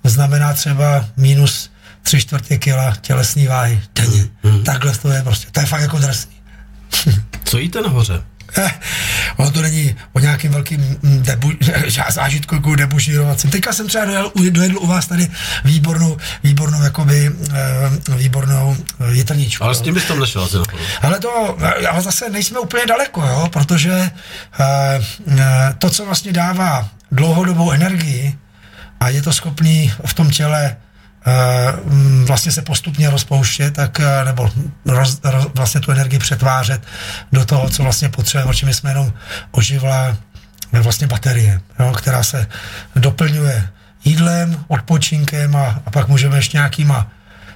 znamená 0.04 0.52
třeba 0.52 1.07
minus 1.16 1.71
tři 2.02 2.21
čtvrtě 2.21 2.59
kila 2.59 2.97
tělesný 3.00 3.47
váhy 3.47 3.83
denně. 3.95 4.28
Mm. 4.42 4.64
Takhle 4.64 4.92
to 4.92 5.12
je 5.12 5.23
prostě. 5.23 5.47
To 5.50 5.61
je 5.61 5.66
fakt 5.66 5.81
jako 5.81 5.99
drsný. 5.99 6.33
Co 7.45 7.59
jíte 7.59 7.81
nahoře? 7.81 8.23
Ono 9.37 9.50
to 9.50 9.62
není 9.62 9.97
o 10.12 10.21
nějakým 10.21 10.52
velkým 10.52 10.99
debu, 11.02 11.52
zážitku 12.11 12.54
jako 12.54 12.76
debužírovacím. 12.76 13.50
Teďka 13.50 13.73
jsem 13.73 13.88
třeba 13.88 14.04
dojel, 14.04 14.32
dojedl 14.50 14.78
u 14.78 14.87
vás 14.87 15.06
tady 15.06 15.30
výbornou, 15.64 16.16
výbornou 16.42 16.82
jakoby, 16.82 17.30
eh, 17.52 18.16
výbornou 18.16 18.76
eh, 19.00 19.12
jitrničku. 19.12 19.64
Ale 19.64 19.75
s 19.75 19.80
tím 19.80 19.94
bys 19.94 20.04
tam 20.04 20.21
nešel 20.21 20.44
asi 20.44 20.56
Ale 21.02 21.21
to, 21.21 21.56
eh, 21.61 21.87
ale 21.87 22.02
zase 22.02 22.30
nejsme 22.30 22.59
úplně 22.59 22.87
daleko, 22.87 23.26
jo, 23.26 23.49
protože 23.52 24.11
to, 25.78 25.90
co 25.90 26.04
vlastně 26.04 26.32
dává 26.32 26.88
dlouhodobou 27.12 27.71
energii 27.71 28.35
a 29.00 29.09
je 29.09 29.23
to 29.23 29.32
schopný 29.32 29.92
v 30.06 30.14
tom 30.14 30.30
těle 30.30 30.76
Eh, 30.76 30.82
vlastně 32.26 32.52
se 32.52 32.62
postupně 32.62 33.11
rozpouštět, 33.11 33.75
tak, 33.75 34.00
eh, 34.00 34.25
nebo 34.25 34.50
roz, 34.87 35.21
roz, 35.25 35.47
vlastně 35.55 35.81
tu 35.81 35.93
energii 35.93 36.19
přetvářet 36.19 36.83
do 37.33 37.45
toho, 37.45 37.71
co 37.71 37.83
vlastně 37.83 38.09
potřebujeme, 38.09 38.50
o 38.50 38.55
čem 38.55 38.75
jsme 38.75 38.91
jenom 38.91 39.12
oživla 39.50 40.17
eh, 40.73 40.81
vlastně 40.81 41.07
baterie, 41.07 41.61
jo, 41.81 41.93
která 41.93 42.23
se 42.23 42.47
doplňuje 42.97 43.69
jídlem, 44.05 44.64
odpočinkem 44.69 45.57
a, 45.57 45.81
a 45.87 45.90
pak 45.90 46.09
můžeme 46.09 46.37
ještě 46.37 46.57
nějakýma 46.57 47.07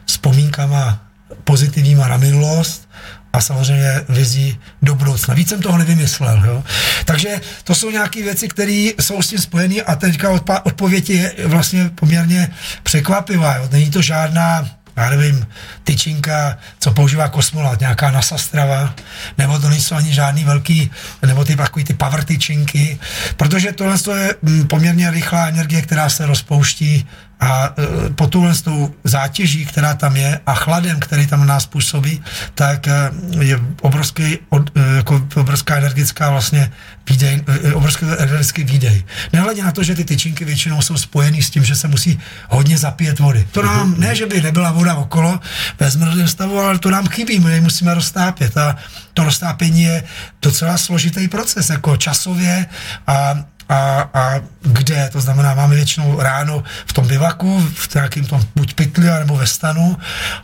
vzpomínkama 0.05 0.99
pozitivníma 1.45 2.09
na 2.09 2.17
minulost 2.17 2.89
a 3.33 3.41
samozřejmě 3.41 4.01
vizí 4.09 4.59
do 4.83 4.95
budoucna. 4.95 5.35
Víc 5.35 5.49
jsem 5.49 5.63
toho 5.63 5.79
nevymyslel. 5.79 6.43
Jo? 6.47 6.65
Takže 7.05 7.41
to 7.65 7.75
jsou 7.75 7.91
nějaké 7.91 8.23
věci, 8.23 8.49
které 8.49 8.91
jsou 9.01 9.23
s 9.23 9.29
tím 9.29 9.39
spojené 9.39 9.83
a 9.83 9.97
teďka 9.97 10.31
odpověď 10.63 11.11
je 11.11 11.35
vlastně 11.45 11.91
poměrně 11.95 12.49
překvapivá. 12.83 13.57
Jo? 13.57 13.69
Není 13.73 13.91
to 13.91 14.03
žádná 14.03 14.69
já 14.97 15.11
nevím, 15.11 15.47
tyčinka, 15.85 16.59
co 16.79 16.91
používá 16.91 17.29
kosmonaut, 17.29 17.81
nějaká 17.81 18.11
NASA 18.11 18.39
strava, 18.39 18.95
nebo 19.39 19.59
to 19.59 19.69
nejsou 19.69 19.95
ani 19.95 20.13
žádný 20.13 20.45
velký, 20.45 20.91
nebo 21.27 21.45
ty 21.45 21.57
takový 21.57 21.85
ty 21.85 21.95
power 21.95 22.25
tyčinky, 22.25 22.99
protože 23.37 23.73
tohle 23.73 23.97
je 24.19 24.35
mm, 24.43 24.67
poměrně 24.67 25.11
rychlá 25.11 25.47
energie, 25.47 25.83
která 25.83 26.09
se 26.09 26.27
rozpouští 26.27 27.07
a 27.41 27.75
e, 27.79 28.11
po 28.11 28.27
tuhle 28.27 28.55
s 28.55 28.63
tou 28.63 28.95
zátěží, 29.05 29.67
která 29.67 29.95
tam 29.95 30.17
je 30.17 30.41
a 30.47 30.55
chladem, 30.55 31.01
který 31.01 31.27
tam 31.27 31.47
nás 31.47 31.67
působí, 31.67 32.23
tak 32.55 32.89
e, 32.89 33.11
je 33.41 33.61
obrovský, 33.81 34.39
od, 34.49 34.71
e, 34.77 34.97
jako 34.97 35.27
obrovská 35.35 35.77
energetická 35.77 36.31
vlastně 36.31 36.73
výdej, 37.11 37.43
obrovský 37.75 38.05
energetický 38.05 38.65
výdej. 38.65 39.05
Nehledě 39.33 39.65
na 39.65 39.73
to, 39.73 39.83
že 39.83 39.95
ty 39.95 40.05
tyčinky 40.05 40.45
většinou 40.45 40.83
jsou 40.83 40.97
spojený 40.97 41.43
s 41.43 41.51
tím, 41.51 41.65
že 41.65 41.77
se 41.77 41.89
musí 41.89 42.19
hodně 42.49 42.79
zapíjet 42.79 43.19
vody. 43.19 43.49
To 43.53 43.63
nám, 43.63 43.95
ne, 43.99 44.17
že 44.17 44.27
by 44.27 44.41
nebyla 44.41 44.73
voda 44.73 44.95
okolo 44.95 45.41
ve 45.81 45.91
zmrzlém 45.91 46.29
stavu, 46.29 46.61
ale 46.61 46.79
to 46.79 46.91
nám 46.91 47.07
chybí, 47.07 47.41
my 47.41 47.61
musíme 47.61 47.95
roztápět 47.95 48.57
a 48.57 48.77
to 49.15 49.25
roztápění 49.25 49.83
je 49.83 50.05
docela 50.43 50.79
složitý 50.79 51.29
proces, 51.29 51.71
jako 51.71 51.97
časově 51.97 52.67
a 53.07 53.45
a, 53.69 54.11
a 54.15 54.41
kde, 54.63 55.09
to 55.13 55.21
znamená, 55.21 55.55
máme 55.55 55.75
většinou 55.75 56.21
ráno 56.21 56.65
v 56.87 56.93
tom 56.93 57.09
bivaku, 57.09 57.61
v 57.75 57.95
nějakým 57.95 58.25
tom 58.25 58.43
buď 58.57 58.75
pytli, 58.75 59.07
nebo 59.07 59.37
ve 59.37 59.47
stanu, 59.47 59.97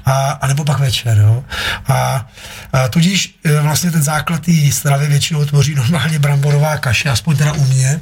a, 0.04 0.30
a 0.30 0.46
nebo 0.46 0.64
pak 0.64 0.78
večer, 0.78 1.18
jo. 1.18 1.44
A, 1.88 2.26
a 2.72 2.88
tudíž 2.88 3.38
e, 3.44 3.60
vlastně 3.60 3.90
ten 3.90 4.02
základ 4.02 4.40
té 4.42 4.52
stravy 4.72 5.06
většinou 5.06 5.44
tvoří 5.44 5.74
normálně 5.74 6.18
bramborová 6.18 6.76
kaše, 6.78 7.10
aspoň 7.10 7.36
teda 7.36 7.52
u 7.52 7.64
mě, 7.64 8.00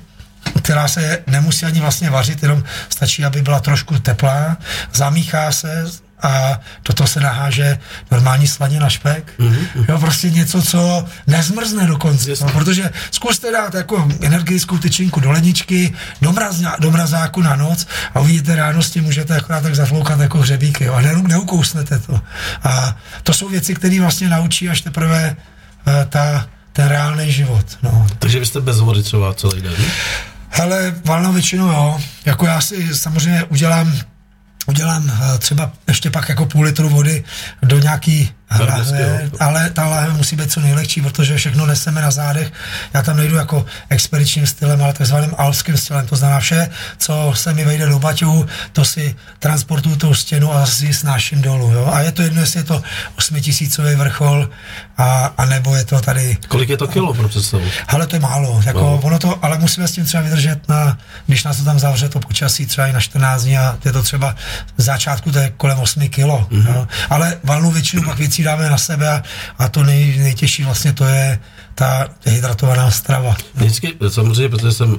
která 0.62 0.88
se 0.88 1.18
nemusí 1.26 1.66
ani 1.66 1.80
vlastně 1.80 2.10
vařit, 2.10 2.42
jenom 2.42 2.64
stačí, 2.88 3.24
aby 3.24 3.42
byla 3.42 3.60
trošku 3.60 3.98
teplá, 3.98 4.56
zamíchá 4.92 5.52
se, 5.52 5.84
a 6.22 6.60
do 6.84 6.94
toho 6.94 7.08
se 7.08 7.20
naháže 7.20 7.78
normální 8.10 8.46
slanina 8.46 8.88
špek. 8.88 9.32
Mm-hmm. 9.38 9.84
Jo, 9.88 9.98
prostě 9.98 10.30
něco, 10.30 10.62
co 10.62 11.04
nezmrzne 11.26 11.86
dokonce. 11.86 12.30
No, 12.40 12.50
protože 12.50 12.90
zkuste 13.10 13.52
dát 13.52 13.74
jako 13.74 14.08
energickou 14.20 14.78
tyčinku 14.78 15.20
do 15.20 15.30
ledničky, 15.30 15.94
do, 16.20 16.32
mrazňa, 16.32 16.76
do 16.80 16.90
mrazáku 16.90 17.42
na 17.42 17.56
noc 17.56 17.86
a 18.14 18.20
uvidíte 18.20 18.56
ráno 18.56 18.82
s 18.82 18.90
tím 18.90 19.04
můžete 19.04 19.36
akorát 19.36 19.62
tak 19.62 19.74
zafloukat 19.74 20.20
jako 20.20 20.38
hřebíky 20.38 20.84
jo, 20.84 20.94
a 20.94 21.00
ne, 21.00 21.14
neukousnete 21.22 21.98
to. 21.98 22.20
A 22.62 22.96
to 23.22 23.32
jsou 23.32 23.48
věci, 23.48 23.74
které 23.74 24.00
vlastně 24.00 24.28
naučí 24.28 24.68
až 24.68 24.80
teprve 24.80 25.36
uh, 25.86 25.92
ta, 26.08 26.46
ten 26.72 26.88
reálný 26.88 27.32
život. 27.32 27.66
No. 27.82 28.06
Takže 28.18 28.40
vy 28.40 28.46
jste 28.46 28.60
bez 28.60 28.80
vody 28.80 29.02
třeba 29.02 29.34
celý 29.34 29.60
den? 29.62 29.74
Hele, 30.48 30.94
valnou 31.04 31.32
většinu 31.32 31.66
jo. 31.66 32.00
Jako 32.24 32.46
já 32.46 32.60
si 32.60 32.94
samozřejmě 32.94 33.44
udělám 33.44 33.92
udělám 34.70 35.10
eh, 35.10 35.38
třeba 35.38 35.72
ještě 35.88 36.10
pak 36.10 36.28
jako 36.28 36.46
půl 36.46 36.64
litru 36.64 36.88
vody 36.88 37.24
do 37.62 37.78
nějaký 37.78 38.30
lahve, 38.58 39.30
ale 39.40 39.70
ta 39.70 39.86
lahve 39.86 40.14
musí 40.14 40.36
být 40.36 40.52
co 40.52 40.60
nejlehčí, 40.60 41.02
protože 41.02 41.36
všechno 41.36 41.66
neseme 41.66 42.02
na 42.02 42.10
zádech. 42.10 42.52
Já 42.94 43.02
tam 43.02 43.16
nejdu 43.16 43.36
jako 43.36 43.66
expedičním 43.88 44.46
stylem, 44.46 44.82
ale 44.82 44.92
takzvaným 44.92 45.34
alpským 45.38 45.76
stylem. 45.76 46.06
To 46.06 46.16
znamená 46.16 46.40
vše, 46.40 46.70
co 46.98 47.32
se 47.36 47.52
mi 47.52 47.64
vejde 47.64 47.86
do 47.86 47.98
baťu, 47.98 48.46
to 48.72 48.84
si 48.84 49.16
transportuju 49.38 49.96
tou 49.96 50.14
stěnu 50.14 50.54
a 50.54 50.66
si 50.66 50.94
snáším 50.94 51.42
dolů. 51.42 51.70
Jo? 51.70 51.90
A 51.92 52.00
je 52.00 52.12
to 52.12 52.22
jedno, 52.22 52.40
jestli 52.40 52.60
je 52.60 52.64
to 52.64 52.82
osmitisícový 53.16 53.94
vrchol, 53.94 54.48
a, 55.00 55.32
a 55.36 55.44
nebo 55.44 55.74
je 55.74 55.84
to 55.84 56.00
tady... 56.00 56.36
Kolik 56.48 56.68
je 56.68 56.76
to 56.76 56.88
kilo 56.88 57.14
pro 57.14 57.28
představu? 57.28 57.64
Ale 57.88 58.06
to 58.06 58.16
je 58.16 58.20
málo. 58.20 58.62
Jako 58.66 58.80
no. 58.80 59.00
ono 59.02 59.18
to, 59.18 59.44
ale 59.44 59.58
musíme 59.58 59.88
s 59.88 59.92
tím 59.92 60.04
třeba 60.04 60.22
vydržet 60.22 60.68
na, 60.68 60.98
když 61.26 61.44
nás 61.44 61.56
to 61.56 61.64
tam 61.64 61.78
zavře 61.78 62.08
to 62.08 62.20
počasí 62.20 62.66
třeba 62.66 62.86
i 62.86 62.92
na 62.92 63.00
14 63.00 63.42
dní 63.42 63.58
a 63.58 63.78
je 63.84 63.92
to 63.92 64.02
třeba 64.02 64.34
v 64.76 64.82
začátku 64.82 65.32
to 65.32 65.38
je 65.38 65.52
kolem 65.56 65.78
8 65.78 66.08
kilo. 66.08 66.46
Mm-hmm. 66.50 66.74
Jo? 66.74 66.86
Ale 67.10 67.36
valnou 67.44 67.70
většinu 67.70 68.02
pak 68.02 68.18
věcí 68.18 68.39
dáme 68.42 68.70
na 68.70 68.78
sebe 68.78 69.08
a, 69.08 69.22
a 69.58 69.68
to 69.68 69.82
nej, 69.82 70.18
nejtěžší 70.18 70.64
vlastně 70.64 70.92
to 70.92 71.04
je 71.04 71.38
ta 71.74 72.08
hydratovaná 72.24 72.90
strava. 72.90 73.36
Vždycky, 73.54 73.96
samozřejmě, 74.08 74.48
protože 74.48 74.72
jsem 74.72 74.90
uh, 74.92 74.98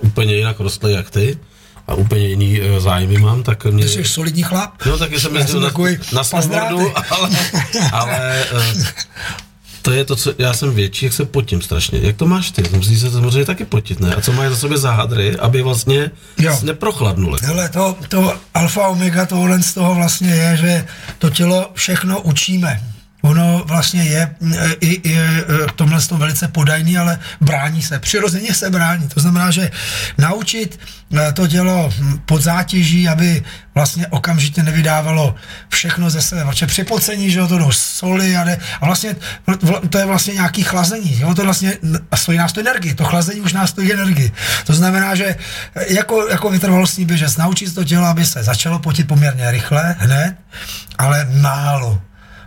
úplně 0.00 0.34
jinak 0.34 0.60
rostl 0.60 0.88
jak 0.88 1.10
ty, 1.10 1.38
a 1.86 1.94
úplně 1.94 2.28
jiný 2.28 2.60
uh, 2.60 2.78
zájmy 2.78 3.18
mám, 3.18 3.42
tak 3.42 3.64
mě... 3.64 3.84
Ty 3.84 3.90
jsi 3.90 4.04
solidní 4.04 4.42
chlap. 4.42 4.70
No, 4.86 4.98
tak 4.98 5.12
jsem 5.12 5.36
jezdil 5.36 5.60
na, 5.60 5.70
na 6.12 6.24
snowboardu, 6.24 6.92
ale, 7.10 7.30
ale 7.92 8.44
uh, 8.52 8.60
to 9.86 9.92
je 9.92 10.04
to, 10.04 10.16
co 10.16 10.32
já 10.38 10.52
jsem 10.52 10.74
větší, 10.74 11.04
jak 11.04 11.14
se 11.14 11.24
potím 11.24 11.62
strašně. 11.62 11.98
Jak 12.02 12.16
to 12.16 12.26
máš 12.26 12.50
ty? 12.50 12.62
Musíš 12.76 13.00
se 13.00 13.10
samozřejmě 13.10 13.44
taky 13.44 13.64
potit, 13.64 14.00
ne? 14.00 14.14
A 14.14 14.20
co 14.20 14.32
mají 14.32 14.50
za 14.50 14.56
sobě 14.56 14.78
zahadry, 14.78 15.36
aby 15.36 15.62
vlastně 15.62 16.10
jo. 16.38 16.58
neprochladnuli? 16.62 17.38
Hele, 17.42 17.68
to, 17.68 17.96
to 18.08 18.34
alfa 18.54 18.88
omega 18.88 19.26
tohle 19.26 19.62
z 19.62 19.74
toho 19.74 19.94
vlastně 19.94 20.30
je, 20.30 20.56
že 20.56 20.86
to 21.18 21.30
tělo 21.30 21.70
všechno 21.74 22.20
učíme 22.20 22.95
ono 23.26 23.64
vlastně 23.66 24.02
je 24.02 24.34
i, 24.80 25.10
i 25.10 25.18
v 25.68 25.72
tomhle 25.74 26.00
to 26.00 26.16
velice 26.16 26.48
podajný, 26.48 26.98
ale 26.98 27.18
brání 27.40 27.82
se, 27.82 27.98
přirozeně 27.98 28.54
se 28.54 28.70
brání. 28.70 29.08
To 29.08 29.20
znamená, 29.20 29.50
že 29.50 29.70
naučit 30.18 30.80
e, 31.16 31.32
to 31.32 31.46
dělo 31.46 31.92
pod 32.26 32.42
zátěží, 32.42 33.08
aby 33.08 33.42
vlastně 33.74 34.06
okamžitě 34.06 34.62
nevydávalo 34.62 35.34
všechno 35.68 36.10
ze 36.10 36.22
sebe, 36.22 36.44
protože 36.44 36.66
při 36.66 36.84
pocení, 36.84 37.30
že 37.30 37.38
jo, 37.38 37.46
to 37.46 37.58
jdou 37.58 37.72
soli 37.72 38.36
a, 38.36 38.44
ne, 38.44 38.58
a 38.80 38.86
vlastně 38.86 39.16
to 39.90 39.98
je 39.98 40.06
vlastně 40.06 40.34
nějaký 40.34 40.62
chlazení, 40.62 41.20
jo, 41.20 41.34
to 41.34 41.44
vlastně 41.44 41.72
stojí 42.14 42.38
nás 42.38 42.52
to 42.52 42.60
energii, 42.60 42.94
to 42.94 43.04
chlazení 43.04 43.40
už 43.40 43.52
nás 43.52 43.70
stojí 43.70 43.92
energii. 43.92 44.32
To 44.66 44.74
znamená, 44.74 45.14
že 45.14 45.36
jako, 45.88 46.28
jako 46.28 46.50
vytrvalostní 46.50 47.04
běžec 47.04 47.36
naučit 47.36 47.74
to 47.74 47.84
tělo, 47.84 48.06
aby 48.06 48.24
se 48.24 48.42
začalo 48.42 48.78
potit 48.78 49.08
poměrně 49.08 49.50
rychle, 49.50 49.96
hned, 49.98 50.34
ale 50.98 51.28
málo. 51.40 52.00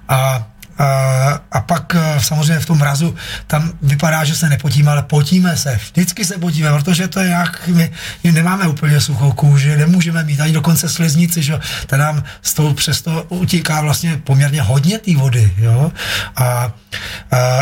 A 0.09 0.47
a, 0.79 1.41
a 1.51 1.61
pak 1.61 1.95
e, 1.95 2.19
samozřejmě 2.19 2.59
v 2.59 2.65
tom 2.65 2.77
mrazu 2.77 3.15
tam 3.47 3.71
vypadá, 3.81 4.23
že 4.23 4.35
se 4.35 4.49
nepotíme, 4.49 4.91
ale 4.91 5.03
potíme 5.03 5.57
se. 5.57 5.79
Vždycky 5.91 6.25
se 6.25 6.37
potíme, 6.37 6.69
protože 6.69 7.07
to 7.07 7.19
je 7.19 7.29
jak, 7.29 7.67
my, 7.67 7.91
my 8.23 8.31
nemáme 8.31 8.67
úplně 8.67 9.01
suchou 9.01 9.31
kůži, 9.31 9.77
nemůžeme 9.77 10.23
mít 10.23 10.41
ani 10.41 10.53
dokonce 10.53 10.89
sliznici, 10.89 11.43
že 11.43 11.59
ta 11.87 11.97
nám 11.97 12.23
z 12.41 12.53
toho 12.53 12.73
přesto 12.73 13.25
utíká 13.29 13.81
vlastně 13.81 14.17
poměrně 14.23 14.61
hodně 14.61 14.99
té 14.99 15.15
vody, 15.15 15.53
jo. 15.57 15.91
A, 16.35 16.45
a 16.45 16.71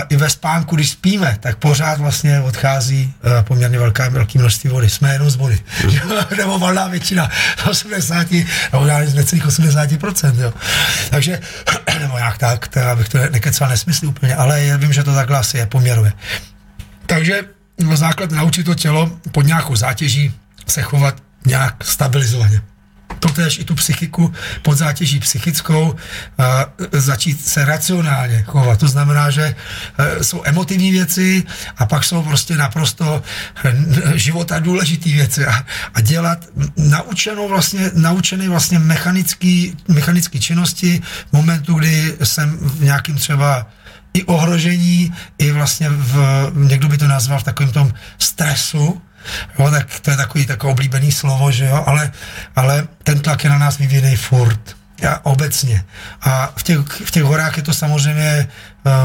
i 0.09 0.15
ve 0.15 0.29
spánku, 0.29 0.75
když 0.75 0.89
spíme, 0.89 1.37
tak 1.39 1.57
pořád 1.57 1.99
vlastně 1.99 2.41
odchází 2.41 3.13
poměrně 3.41 3.79
velká, 3.79 4.09
velké 4.09 4.39
množství 4.39 4.69
vody. 4.69 4.89
Jsme 4.89 5.13
jenom 5.13 5.29
z 5.29 5.35
vody. 5.35 5.59
nebo 6.37 6.59
valná 6.59 6.87
většina, 6.87 7.31
80, 7.69 8.31
nebo 8.73 8.85
já 8.85 8.99
necelých 8.99 9.45
80%, 9.45 10.39
jo. 10.39 10.53
Takže, 11.09 11.39
nebo 11.99 12.17
jak 12.17 12.37
tak, 12.37 12.67
tak 12.67 13.06
abych 13.15 13.27
to 13.27 13.33
nekecal 13.33 13.69
nesmysl 13.69 14.05
úplně, 14.05 14.35
ale 14.35 14.63
já 14.63 14.77
vím, 14.77 14.93
že 14.93 15.03
to 15.03 15.13
takhle 15.13 15.37
asi 15.37 15.57
je, 15.57 15.65
poměruje. 15.65 16.13
Takže 17.05 17.41
základ 17.93 18.31
naučit 18.31 18.63
to 18.63 18.75
tělo 18.75 19.19
pod 19.31 19.45
nějakou 19.45 19.75
zátěží 19.75 20.33
se 20.67 20.81
chovat 20.81 21.23
nějak 21.45 21.83
stabilizovaně. 21.83 22.61
To 23.19 23.29
tež 23.29 23.59
i 23.59 23.63
tu 23.63 23.75
psychiku 23.75 24.33
pod 24.61 24.77
zátěží 24.77 25.19
psychickou 25.19 25.95
a, 26.37 26.65
začít 26.91 27.47
se 27.47 27.65
racionálně 27.65 28.43
chovat. 28.43 28.79
To 28.79 28.87
znamená, 28.87 29.29
že 29.29 29.55
a, 29.97 30.23
jsou 30.23 30.41
emotivní 30.45 30.91
věci 30.91 31.43
a 31.77 31.85
pak 31.85 32.03
jsou 32.03 32.23
prostě 32.23 32.55
naprosto 32.55 33.23
života 34.15 34.59
důležité 34.59 35.09
věci 35.09 35.45
a, 35.45 35.65
a 35.93 36.01
dělat 36.01 36.45
naučenou 36.77 37.47
vlastně, 37.47 37.91
naučený 37.95 38.47
vlastně 38.47 38.79
mechanický, 38.79 39.77
mechanický 39.87 40.39
činnosti 40.39 41.01
v 41.29 41.33
momentu, 41.33 41.73
kdy 41.73 42.17
jsem 42.23 42.57
v 42.57 42.83
nějakým 42.83 43.15
třeba 43.15 43.67
i 44.13 44.23
ohrožení, 44.23 45.13
i 45.37 45.51
vlastně 45.51 45.89
v, 45.89 46.51
někdo 46.55 46.87
by 46.87 46.97
to 46.97 47.07
nazval 47.07 47.39
v 47.39 47.43
takovém 47.43 47.71
tom 47.71 47.93
stresu, 48.17 49.01
Jo, 49.59 49.71
tak 49.71 49.99
to 49.99 50.11
je 50.11 50.17
takový 50.17 50.45
takový 50.45 50.71
oblíbený 50.71 51.11
slovo, 51.11 51.51
že 51.51 51.65
jo, 51.65 51.83
ale, 51.87 52.11
ale 52.55 52.87
ten 53.03 53.19
tlak 53.19 53.43
je 53.43 53.49
na 53.49 53.57
nás 53.57 53.77
vyvíjený 53.77 54.15
furt. 54.15 54.77
A 55.09 55.25
obecně. 55.25 55.85
A 56.21 56.53
v 56.55 56.63
těch, 56.63 56.79
v 57.05 57.11
těch 57.11 57.23
horách 57.23 57.57
je 57.57 57.63
to 57.63 57.73
samozřejmě, 57.73 58.47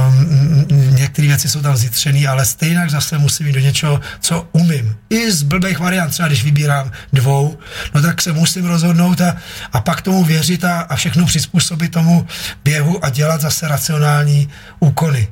um, 0.08 0.96
některé 0.96 1.28
věci 1.28 1.48
jsou 1.48 1.62
tam 1.62 1.76
zjitřené, 1.76 2.28
ale 2.28 2.44
stejně 2.44 2.88
zase 2.88 3.18
musím 3.18 3.46
jít 3.46 3.52
do 3.52 3.60
něčeho, 3.60 4.00
co 4.20 4.48
umím. 4.52 4.96
I 5.10 5.32
z 5.32 5.42
blbých 5.42 5.78
variant, 5.78 6.10
třeba 6.10 6.28
když 6.28 6.44
vybírám 6.44 6.90
dvou, 7.12 7.58
no 7.94 8.02
tak 8.02 8.22
se 8.22 8.32
musím 8.32 8.64
rozhodnout 8.64 9.20
a, 9.20 9.36
a 9.72 9.80
pak 9.80 10.02
tomu 10.02 10.24
věřit 10.24 10.64
a, 10.64 10.80
a 10.80 10.96
všechno 10.96 11.26
přizpůsobit 11.26 11.92
tomu 11.92 12.26
běhu 12.64 13.04
a 13.04 13.10
dělat 13.10 13.40
zase 13.40 13.68
racionální 13.68 14.48
úkony 14.80 15.28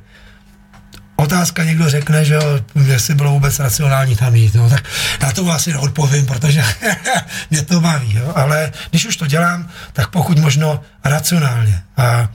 otázka 1.21 1.65
někdo 1.65 1.91
řekne, 1.91 2.25
že 2.25 2.35
jo, 2.35 2.61
jestli 2.87 3.15
bylo 3.15 3.31
vůbec 3.31 3.59
racionální 3.59 4.17
tam 4.17 4.35
jít, 4.35 4.55
no, 4.55 4.71
tak 4.71 4.85
na 5.23 5.33
to 5.33 5.51
asi 5.51 5.73
neodpovím, 5.73 6.27
protože 6.27 6.65
mě 7.51 7.63
to 7.63 7.81
baví, 7.81 8.15
jo, 8.15 8.33
ale 8.35 8.73
když 8.91 9.07
už 9.07 9.17
to 9.17 9.27
dělám, 9.27 9.69
tak 9.93 10.11
pokud 10.11 10.39
možno 10.39 10.81
racionálně 11.05 11.83
a 11.97 12.29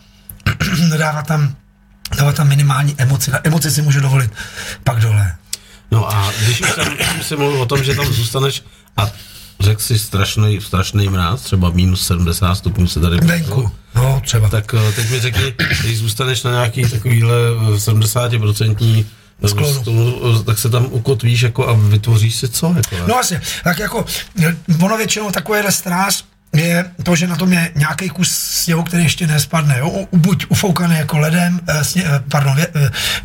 dávat 0.98 1.28
tam, 1.28 1.56
dávat 2.18 2.36
tam 2.36 2.48
minimální 2.48 2.96
emoci. 2.98 3.32
Na 3.32 3.40
emoci 3.44 3.72
si 3.72 3.82
můžu 3.82 4.00
dovolit 4.00 4.32
pak 4.84 5.00
dole. 5.00 5.36
No 5.92 6.16
a 6.16 6.32
když 6.44 6.62
už 6.62 6.70
jsem 6.72 7.24
si 7.24 7.36
mluvil 7.36 7.62
o 7.62 7.66
tom, 7.66 7.84
že 7.84 7.96
tam 7.96 8.06
zůstaneš 8.06 8.64
a 8.98 9.10
řekl 9.60 9.82
si 9.82 10.00
strašný, 10.00 10.62
strašný 10.62 11.10
mráz, 11.10 11.42
třeba 11.42 11.70
minus 11.70 12.08
70 12.08 12.56
stupňů 12.56 12.88
se 12.88 13.00
tady 13.00 13.18
Venku, 13.18 13.72
no 13.96 14.22
třeba. 14.24 14.50
Tak 14.50 14.74
eh, 14.74 14.92
teď 14.92 15.10
mi 15.10 15.20
řekni, 15.20 15.54
když 15.82 15.98
zůstaneš 15.98 16.44
na 16.44 16.52
nějaký 16.52 16.90
takovýhle 16.90 17.36
70% 17.76 19.06
eh, 19.44 19.48
Sklonu. 19.48 20.16
Eh, 20.40 20.44
tak 20.44 20.58
se 20.58 20.70
tam 20.70 20.88
ukotvíš 20.90 21.42
jako 21.42 21.70
a 21.70 21.74
vytvoříš 21.74 22.36
si 22.36 22.50
co? 22.50 22.74
Jako, 22.76 23.08
no 23.08 23.18
asi, 23.20 23.40
tak 23.64 23.80
jako 23.80 24.06
ono 24.84 24.98
většinou 24.98 25.32
takovýhle 25.32 25.72
stráž 25.72 26.24
je 26.58 26.86
to, 27.04 27.16
že 27.16 27.28
na 27.28 27.36
tom 27.36 27.54
je 27.54 27.72
nějaký 27.76 28.10
kus 28.10 28.32
sněhu, 28.32 28.84
který 28.84 29.04
ještě 29.04 29.28
nespadne, 29.28 29.80
jo? 29.80 30.08
buď 30.12 30.46
ufoukaný 30.50 30.98
jako 30.98 31.18
ledem, 31.18 31.60
sně, 31.82 32.04
pardon, 32.32 32.56
vě, 32.56 32.68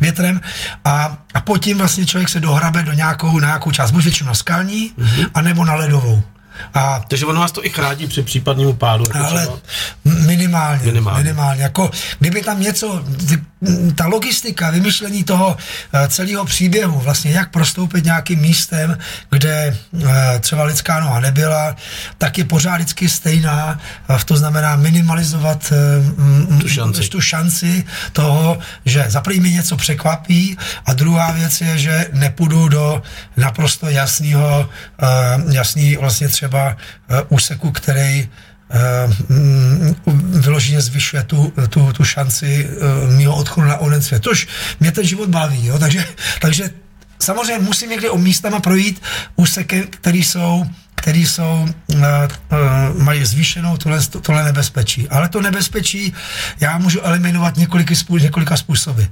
větrem 0.01 0.41
a, 0.85 1.17
a 1.33 1.41
pod 1.41 1.57
tím 1.57 1.77
vlastně 1.77 2.05
člověk 2.05 2.29
se 2.29 2.39
dohrabe 2.39 2.83
do 2.83 2.93
nějakou, 2.93 3.39
na 3.39 3.47
nějakou 3.47 3.71
část, 3.71 3.91
buď 3.91 4.03
většinou 4.03 4.27
na 4.27 4.33
skalní, 4.33 4.91
mm-hmm. 4.97 5.29
anebo 5.33 5.65
na 5.65 5.73
ledovou. 5.73 6.23
A, 6.73 7.03
Takže 7.07 7.25
ono 7.25 7.41
vás 7.41 7.51
to 7.51 7.65
i 7.65 7.69
chrání 7.69 8.07
při 8.07 8.23
případnému 8.23 8.73
pádu? 8.73 9.03
Jako 9.07 9.27
ale 9.27 9.41
třeba? 9.41 9.59
minimálně, 10.03 10.85
minimálně. 10.85 11.23
Minimálně. 11.23 11.63
Jako, 11.63 11.91
kdyby 12.19 12.41
tam 12.41 12.61
něco, 12.61 13.03
ta 13.95 14.07
logistika, 14.07 14.69
vymyšlení 14.69 15.23
toho 15.23 15.57
eh, 15.93 16.07
celého 16.07 16.45
příběhu, 16.45 16.99
vlastně 16.99 17.31
jak 17.31 17.51
prostoupit 17.51 18.05
nějakým 18.05 18.39
místem, 18.39 18.97
kde 19.29 19.77
eh, 20.03 20.39
třeba 20.39 20.63
lidská 20.63 20.99
noha 20.99 21.19
nebyla, 21.19 21.75
tak 22.17 22.37
je 22.37 22.45
pořád 22.45 22.75
vždycky 22.75 23.09
stejná. 23.09 23.79
To 24.25 24.37
znamená 24.37 24.75
minimalizovat 24.75 25.73
tu 26.61 26.67
šanci, 26.67 27.09
tu 27.09 27.21
šanci 27.21 27.83
toho, 28.11 28.59
že 28.85 29.05
za 29.07 29.23
mi 29.39 29.51
něco 29.51 29.77
překvapí 29.77 30.57
a 30.85 30.93
druhá 30.93 31.31
věc 31.31 31.61
je, 31.61 31.77
že 31.77 32.05
nepůjdu 32.13 32.67
do 32.69 33.01
naprosto 33.37 33.89
jasného, 33.89 34.69
eh, 35.01 35.05
jasný 35.53 35.95
vlastně 35.95 36.27
třeba 36.27 36.50
úseku, 37.29 37.71
který 37.71 38.29
mm, 39.29 39.95
vyloženě 40.41 40.81
zvyšuje 40.81 41.23
tu, 41.23 41.53
tu, 41.69 41.93
tu 41.93 42.03
šanci 42.03 42.69
mého 43.17 43.35
odchodu 43.35 43.67
na 43.67 43.77
onen 43.77 44.01
svět. 44.01 44.21
Tož 44.23 44.47
mě 44.79 44.91
ten 44.91 45.07
život 45.07 45.29
baví, 45.29 45.65
jo? 45.65 45.79
Takže, 45.79 46.05
takže 46.41 46.69
samozřejmě 47.19 47.63
musím 47.63 47.89
někdy 47.89 48.09
o 48.09 48.17
místama 48.17 48.59
projít 48.59 49.01
úseky, 49.35 49.83
které 49.89 50.17
jsou 50.17 50.65
který 51.01 51.25
jsou, 51.25 51.67
mají 52.97 53.25
zvýšenou 53.25 53.77
tohle, 53.77 53.99
tohle 54.21 54.43
nebezpečí. 54.43 55.09
Ale 55.09 55.29
to 55.29 55.41
nebezpečí 55.41 56.13
já 56.59 56.77
můžu 56.77 57.01
eliminovat 57.01 57.57
několika, 57.57 57.95
několika 58.21 58.57
způsoby. 58.57 59.03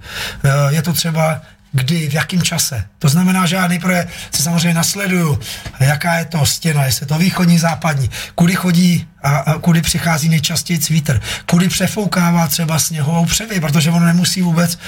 Je 0.70 0.82
to 0.82 0.94
třeba 0.94 1.42
kdy, 1.72 2.10
v 2.10 2.14
jakém 2.14 2.42
čase. 2.42 2.84
To 3.00 3.10
znamená, 3.10 3.46
že 3.46 3.56
já 3.56 3.68
nejprve 3.68 4.08
si 4.32 4.44
samozřejmě 4.44 4.74
nasleduju, 4.74 5.40
jaká 5.80 6.16
je 6.16 6.26
to 6.26 6.46
stěna, 6.46 6.86
jestli 6.86 7.04
je 7.04 7.08
to 7.08 7.18
východní, 7.18 7.60
západní, 7.60 8.10
kudy 8.36 8.56
chodí 8.56 9.08
a, 9.24 9.38
a 9.38 9.58
kudy 9.58 9.82
přichází 9.82 10.30
nejčastěji 10.30 10.80
vítr, 10.90 11.22
kudy 11.46 11.70
přefoukává 11.70 12.48
třeba 12.48 12.80
sněhovou 12.80 13.26
převy, 13.26 13.60
protože 13.60 13.92
ono 13.92 14.06
nemusí 14.06 14.42
vůbec 14.42 14.80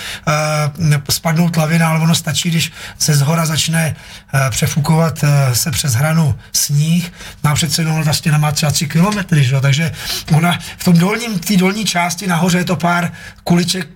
uh, 0.87 0.93
spadnout 1.09 1.57
lavina, 1.57 1.89
ale 1.89 1.99
ono 1.99 2.15
stačí, 2.15 2.49
když 2.49 2.71
se 2.97 3.15
z 3.15 3.21
hora 3.21 3.45
začne 3.45 3.95
uh, 4.33 4.39
přefukovat 4.49 5.23
uh, 5.23 5.29
se 5.53 5.71
přes 5.71 5.93
hranu 5.93 6.39
sníh, 6.53 7.13
má 7.43 7.55
přece 7.55 7.81
jenom 7.81 8.03
ta 8.03 8.13
stěna 8.13 8.37
má 8.37 8.51
třeba 8.51 8.71
3 8.71 8.87
kilometry, 8.87 9.43
že? 9.43 9.61
takže 9.61 9.91
ona 10.35 10.59
v 10.77 10.83
tom 10.83 10.97
dolním, 10.97 11.39
té 11.39 11.57
dolní 11.57 11.85
části 11.85 12.27
nahoře 12.27 12.57
je 12.57 12.65
to 12.65 12.75
pár 12.75 13.11
kuliček 13.43 13.87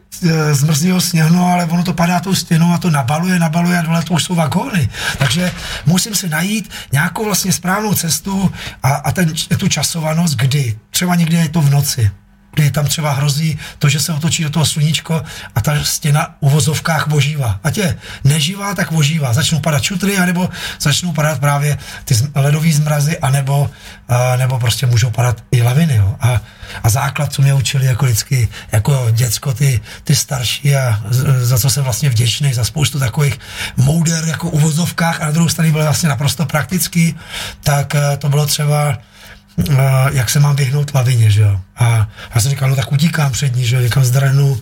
zmrzlého 0.51 1.01
sněhu, 1.01 1.35
no, 1.35 1.47
ale 1.47 1.65
ono 1.65 1.83
to 1.83 1.93
padá 1.93 2.19
tou 2.19 2.35
stěnou 2.35 2.73
a 2.73 2.77
to 2.77 2.89
nabaluje, 2.89 3.39
nabaluje 3.39 3.79
a 3.79 3.81
dole 3.81 4.03
to 4.03 4.13
už 4.13 4.23
jsou 4.23 4.35
vagóny. 4.35 4.89
Takže 5.17 5.51
musím 5.85 6.15
si 6.15 6.29
najít 6.29 6.69
nějakou 6.91 7.25
vlastně 7.25 7.53
správnou 7.53 7.93
cestu 7.93 8.51
a, 8.83 8.89
a 8.89 9.11
ten, 9.11 9.33
tu 9.57 9.67
časovanost, 10.25 10.35
kdy. 10.35 10.79
Třeba 10.89 11.15
někdy 11.15 11.38
je 11.38 11.49
to 11.49 11.61
v 11.61 11.69
noci. 11.69 12.11
kdy 12.55 12.71
tam 12.71 12.85
třeba 12.85 13.11
hrozí 13.11 13.59
to, 13.79 13.89
že 13.89 13.99
se 13.99 14.13
otočí 14.13 14.43
do 14.43 14.49
toho 14.49 14.65
sluníčko 14.65 15.23
a 15.55 15.61
ta 15.61 15.83
stěna 15.83 16.35
u 16.39 16.49
vozovkách 16.49 17.11
ožívá. 17.11 17.59
Ať 17.63 17.77
je 17.77 17.97
neživá, 18.23 18.75
tak 18.75 18.91
ožívá. 18.91 19.33
Začnou 19.33 19.59
padat 19.59 19.83
čutry, 19.83 20.17
anebo 20.17 20.49
začnou 20.79 21.13
padat 21.13 21.39
právě 21.39 21.77
ty 22.05 22.15
ledové 22.35 22.71
zmrazy, 22.71 23.19
anebo, 23.19 23.69
a, 24.07 24.35
nebo 24.35 24.59
prostě 24.59 24.85
můžou 24.85 25.09
padat 25.09 25.43
i 25.51 25.61
laviny. 25.61 25.95
Jo. 25.95 26.15
A, 26.19 26.41
a 26.83 26.89
základ, 26.89 27.33
co 27.33 27.41
mě 27.41 27.53
učili 27.53 27.85
jako 27.85 28.05
vždycky, 28.05 28.47
jako 28.71 29.07
děcko, 29.11 29.53
ty, 29.53 29.81
ty 30.03 30.15
starší 30.15 30.75
a 30.75 31.03
za 31.41 31.57
co 31.57 31.69
jsem 31.69 31.83
vlastně 31.83 32.09
vděčný, 32.09 32.53
za 32.53 32.63
spoustu 32.63 32.99
takových 32.99 33.39
mouder 33.77 34.23
jako 34.27 34.49
u 34.49 34.59
vozovkách 34.59 35.21
a 35.21 35.25
na 35.25 35.31
druhou 35.31 35.49
stranu 35.49 35.71
byl 35.71 35.83
vlastně 35.83 36.09
naprosto 36.09 36.45
praktický, 36.45 37.15
tak 37.63 37.95
to 38.17 38.29
bylo 38.29 38.45
třeba 38.45 38.97
jak 40.11 40.29
se 40.29 40.39
mám 40.39 40.55
vyhnout 40.55 40.95
lavině, 40.95 41.31
že 41.31 41.41
jo. 41.41 41.59
A 41.75 42.07
já 42.35 42.41
jsem 42.41 42.51
říkal, 42.51 42.69
no 42.69 42.75
tak 42.75 42.91
utíkám 42.91 43.31
před 43.31 43.55
ní, 43.55 43.65
že 43.65 43.75
jo, 43.75 43.81
někam 43.81 44.03
zdrhnu, 44.03 44.61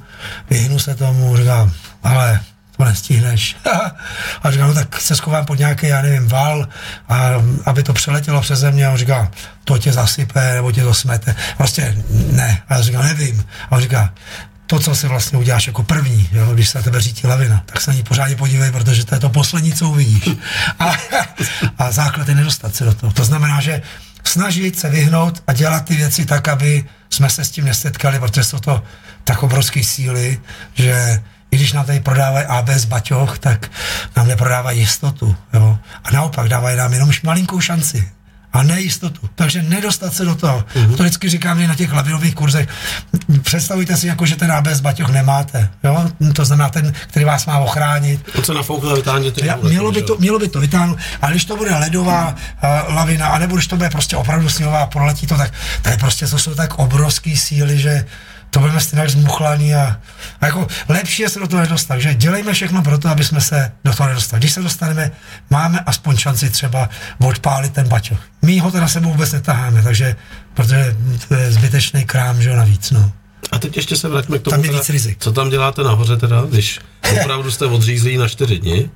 vyhnu 0.49 0.79
se 0.79 0.95
tomu, 0.95 1.37
říkám, 1.37 1.71
ale 2.03 2.39
to 2.77 2.83
nestihneš. 2.83 3.55
a 4.43 4.51
říkám, 4.51 4.67
no 4.67 4.73
tak 4.73 5.01
se 5.01 5.15
schovám 5.15 5.45
pod 5.45 5.59
nějaký, 5.59 5.87
já 5.87 6.01
nevím, 6.01 6.27
val, 6.27 6.67
a, 7.09 7.29
aby 7.65 7.83
to 7.83 7.93
přeletělo 7.93 8.41
přes 8.41 8.59
země. 8.59 8.87
A 8.87 8.91
on 8.91 8.97
říká, 8.97 9.31
to 9.63 9.77
tě 9.77 9.93
zasype, 9.93 10.53
nebo 10.53 10.71
tě 10.71 10.83
to 10.83 10.93
smete. 10.93 11.35
Prostě 11.57 11.97
ne. 12.31 12.61
A 12.69 12.75
já 12.75 12.81
říkám, 12.81 13.05
nevím. 13.05 13.43
A 13.69 13.71
on 13.71 13.81
říká, 13.81 14.13
to, 14.67 14.79
co 14.79 14.95
si 14.95 15.07
vlastně 15.07 15.37
uděláš 15.37 15.67
jako 15.67 15.83
první, 15.83 16.29
jo, 16.31 16.53
když 16.53 16.69
se 16.69 16.77
na 16.77 16.83
tebe 16.83 17.01
řítí 17.01 17.27
lavina, 17.27 17.63
tak 17.65 17.81
se 17.81 17.91
na 17.91 17.97
ní 17.97 18.03
pořádně 18.03 18.35
podívej, 18.35 18.71
protože 18.71 19.05
to 19.05 19.15
je 19.15 19.19
to 19.19 19.29
poslední, 19.29 19.73
co 19.73 19.89
uvidíš. 19.89 20.29
A, 20.79 20.91
a 21.77 21.91
základ 21.91 22.29
je 22.29 22.35
nedostat 22.35 22.75
se 22.75 22.85
do 22.85 22.93
toho. 22.93 23.13
To 23.13 23.25
znamená, 23.25 23.61
že 23.61 23.81
snažit 24.23 24.79
se 24.79 24.89
vyhnout 24.89 25.43
a 25.47 25.53
dělat 25.53 25.85
ty 25.85 25.95
věci 25.95 26.25
tak, 26.25 26.47
aby 26.47 26.85
jsme 27.09 27.29
se 27.29 27.45
s 27.45 27.51
tím 27.51 27.65
nesetkali, 27.65 28.19
protože 28.19 28.43
jsou 28.43 28.59
to 28.59 28.83
tak 29.23 29.43
obrovské 29.43 29.83
síly, 29.83 30.39
že 30.73 31.23
i 31.51 31.55
když 31.55 31.73
nám 31.73 31.85
tady 31.85 31.99
prodávají 31.99 32.45
ABS 32.45 32.85
baťoch, 32.85 33.39
tak 33.39 33.71
nám 34.15 34.27
neprodávají 34.27 34.79
jistotu. 34.79 35.35
Jo? 35.53 35.77
A 36.03 36.11
naopak 36.11 36.49
dávají 36.49 36.77
nám 36.77 36.93
jenom 36.93 37.11
malinkou 37.23 37.59
šanci 37.59 38.11
a 38.53 38.63
nejistotu. 38.63 39.29
Takže 39.35 39.61
nedostat 39.61 40.13
se 40.13 40.25
do 40.25 40.35
toho. 40.35 40.65
Uh-huh. 40.75 40.95
To 40.95 41.03
vždycky 41.03 41.29
říkám 41.29 41.59
i 41.59 41.67
na 41.67 41.75
těch 41.75 41.93
lavinových 41.93 42.35
kurzech. 42.35 42.69
Představujte 43.41 43.97
si, 43.97 44.07
jako, 44.07 44.25
že 44.25 44.35
ten 44.35 44.51
ABS 44.51 44.79
baťoch 44.79 45.09
nemáte. 45.09 45.69
Jo? 45.83 46.09
To 46.33 46.45
znamená 46.45 46.69
ten, 46.69 46.93
který 47.07 47.25
vás 47.25 47.45
má 47.45 47.57
ochránit. 47.57 48.31
To 48.35 48.43
se 48.43 48.53
nafoukne, 48.53 48.93
vytáhněte. 48.93 49.45
Ja, 49.45 49.57
mělo, 49.63 49.91
by 49.91 50.01
to, 50.01 50.17
mělo 50.19 50.39
by 50.39 50.47
to 50.47 50.59
vytáhnout, 50.59 50.97
ale 51.21 51.31
když 51.31 51.45
to 51.45 51.57
bude 51.57 51.75
ledová 51.75 52.35
uh, 52.35 52.95
lavina, 52.95 53.27
anebo 53.27 53.55
když 53.55 53.67
to 53.67 53.75
bude 53.75 53.89
prostě 53.89 54.15
opravdu 54.15 54.49
sněhová, 54.49 54.85
proletí 54.85 55.27
to, 55.27 55.37
tak 55.37 55.53
to 55.81 55.89
je 55.89 55.97
prostě, 55.97 56.27
to 56.27 56.37
jsou 56.37 56.55
tak 56.55 56.79
obrovské 56.79 57.37
síly, 57.37 57.79
že 57.79 58.05
to 58.53 58.59
budeme 58.59 58.79
stejně 58.79 59.09
zmuchlaný 59.09 59.75
a, 59.75 59.97
a 60.41 60.45
jako 60.45 60.67
lepší 60.89 61.21
je 61.21 61.29
se 61.29 61.39
do 61.39 61.47
toho 61.47 61.61
nedostat. 61.61 61.87
Takže 61.87 62.13
dělejme 62.13 62.53
všechno 62.53 62.81
pro 62.81 62.97
to, 62.97 63.09
aby 63.09 63.23
jsme 63.23 63.41
se 63.41 63.71
do 63.85 63.93
toho 63.93 64.09
nedostali. 64.09 64.39
Když 64.39 64.51
se 64.51 64.61
dostaneme, 64.61 65.11
máme 65.49 65.79
aspoň 65.79 66.17
šanci 66.17 66.49
třeba 66.49 66.89
odpálit 67.19 67.73
ten 67.73 67.87
baťoch. 67.87 68.19
My 68.41 68.59
ho 68.59 68.71
teda 68.71 68.87
sebou 68.87 69.09
vůbec 69.09 69.31
netaháme, 69.31 69.83
takže, 69.83 70.15
protože 70.53 70.95
to 71.27 71.35
je 71.35 71.51
zbytečný 71.51 72.05
krám, 72.05 72.41
že 72.41 72.49
jo, 72.49 72.55
navíc, 72.55 72.91
no. 72.91 73.11
A 73.51 73.59
teď 73.59 73.77
ještě 73.77 73.95
se 73.95 74.09
vraťme 74.09 74.39
k 74.39 74.41
tomu, 74.41 74.55
tam 74.55 74.65
je 74.65 74.71
víc 74.71 74.89
rizik. 74.89 75.17
co 75.19 75.31
tam 75.31 75.49
děláte 75.49 75.83
nahoře 75.83 76.17
teda, 76.17 76.41
když 76.41 76.79
opravdu 77.21 77.51
jste 77.51 77.65
odřízlí 77.65 78.17
na 78.17 78.27
čtyři 78.27 78.59
dny 78.59 78.89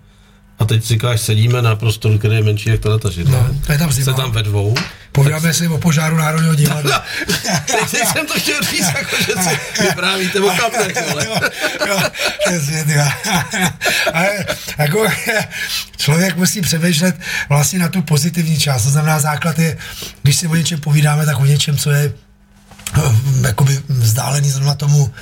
a 0.59 0.65
teď 0.65 0.83
říkáš, 0.83 1.21
sedíme 1.21 1.61
na 1.61 1.75
prostoru, 1.75 2.17
který 2.17 2.35
je 2.35 2.43
menší 2.43 2.69
jak 2.69 2.79
ta 3.01 3.09
židle. 3.09 3.37
No, 3.37 3.59
to 3.65 3.71
je 3.71 3.77
tam 3.77 3.91
zima. 3.91 4.05
Se 4.05 4.13
tam 4.13 4.31
ve 4.31 4.43
dvou. 4.43 4.75
Povídáme 5.11 5.53
si 5.53 5.67
o 5.67 5.77
požáru 5.77 6.17
Národního 6.17 6.55
divadla. 6.55 7.03
teď, 7.65 7.91
teď 7.91 8.07
jsem 8.07 8.27
to 8.27 8.33
chtěl 8.39 8.61
říct, 8.61 8.93
jako, 8.97 9.15
že 9.15 9.33
si 9.43 9.83
vyprávíte 9.83 10.39
o 10.39 10.49
kapnech, 10.49 11.09
vole. 11.09 11.27
Ale 14.13 14.45
jako 14.77 15.07
člověk 15.97 16.35
musí 16.35 16.61
přemýšlet 16.61 17.15
vlastně 17.49 17.79
na 17.79 17.89
tu 17.89 18.01
pozitivní 18.01 18.59
část. 18.59 18.83
To 18.83 18.89
znamená, 18.89 19.19
základ 19.19 19.59
je, 19.59 19.77
když 20.23 20.35
si 20.35 20.47
o 20.47 20.55
něčem 20.55 20.79
povídáme, 20.79 21.25
tak 21.25 21.39
o 21.39 21.45
něčem, 21.45 21.77
co 21.77 21.91
je 21.91 22.13
jakoby 23.41 23.81
vzdálený 23.89 24.49
zrovna 24.49 24.75
tomu, 24.75 25.13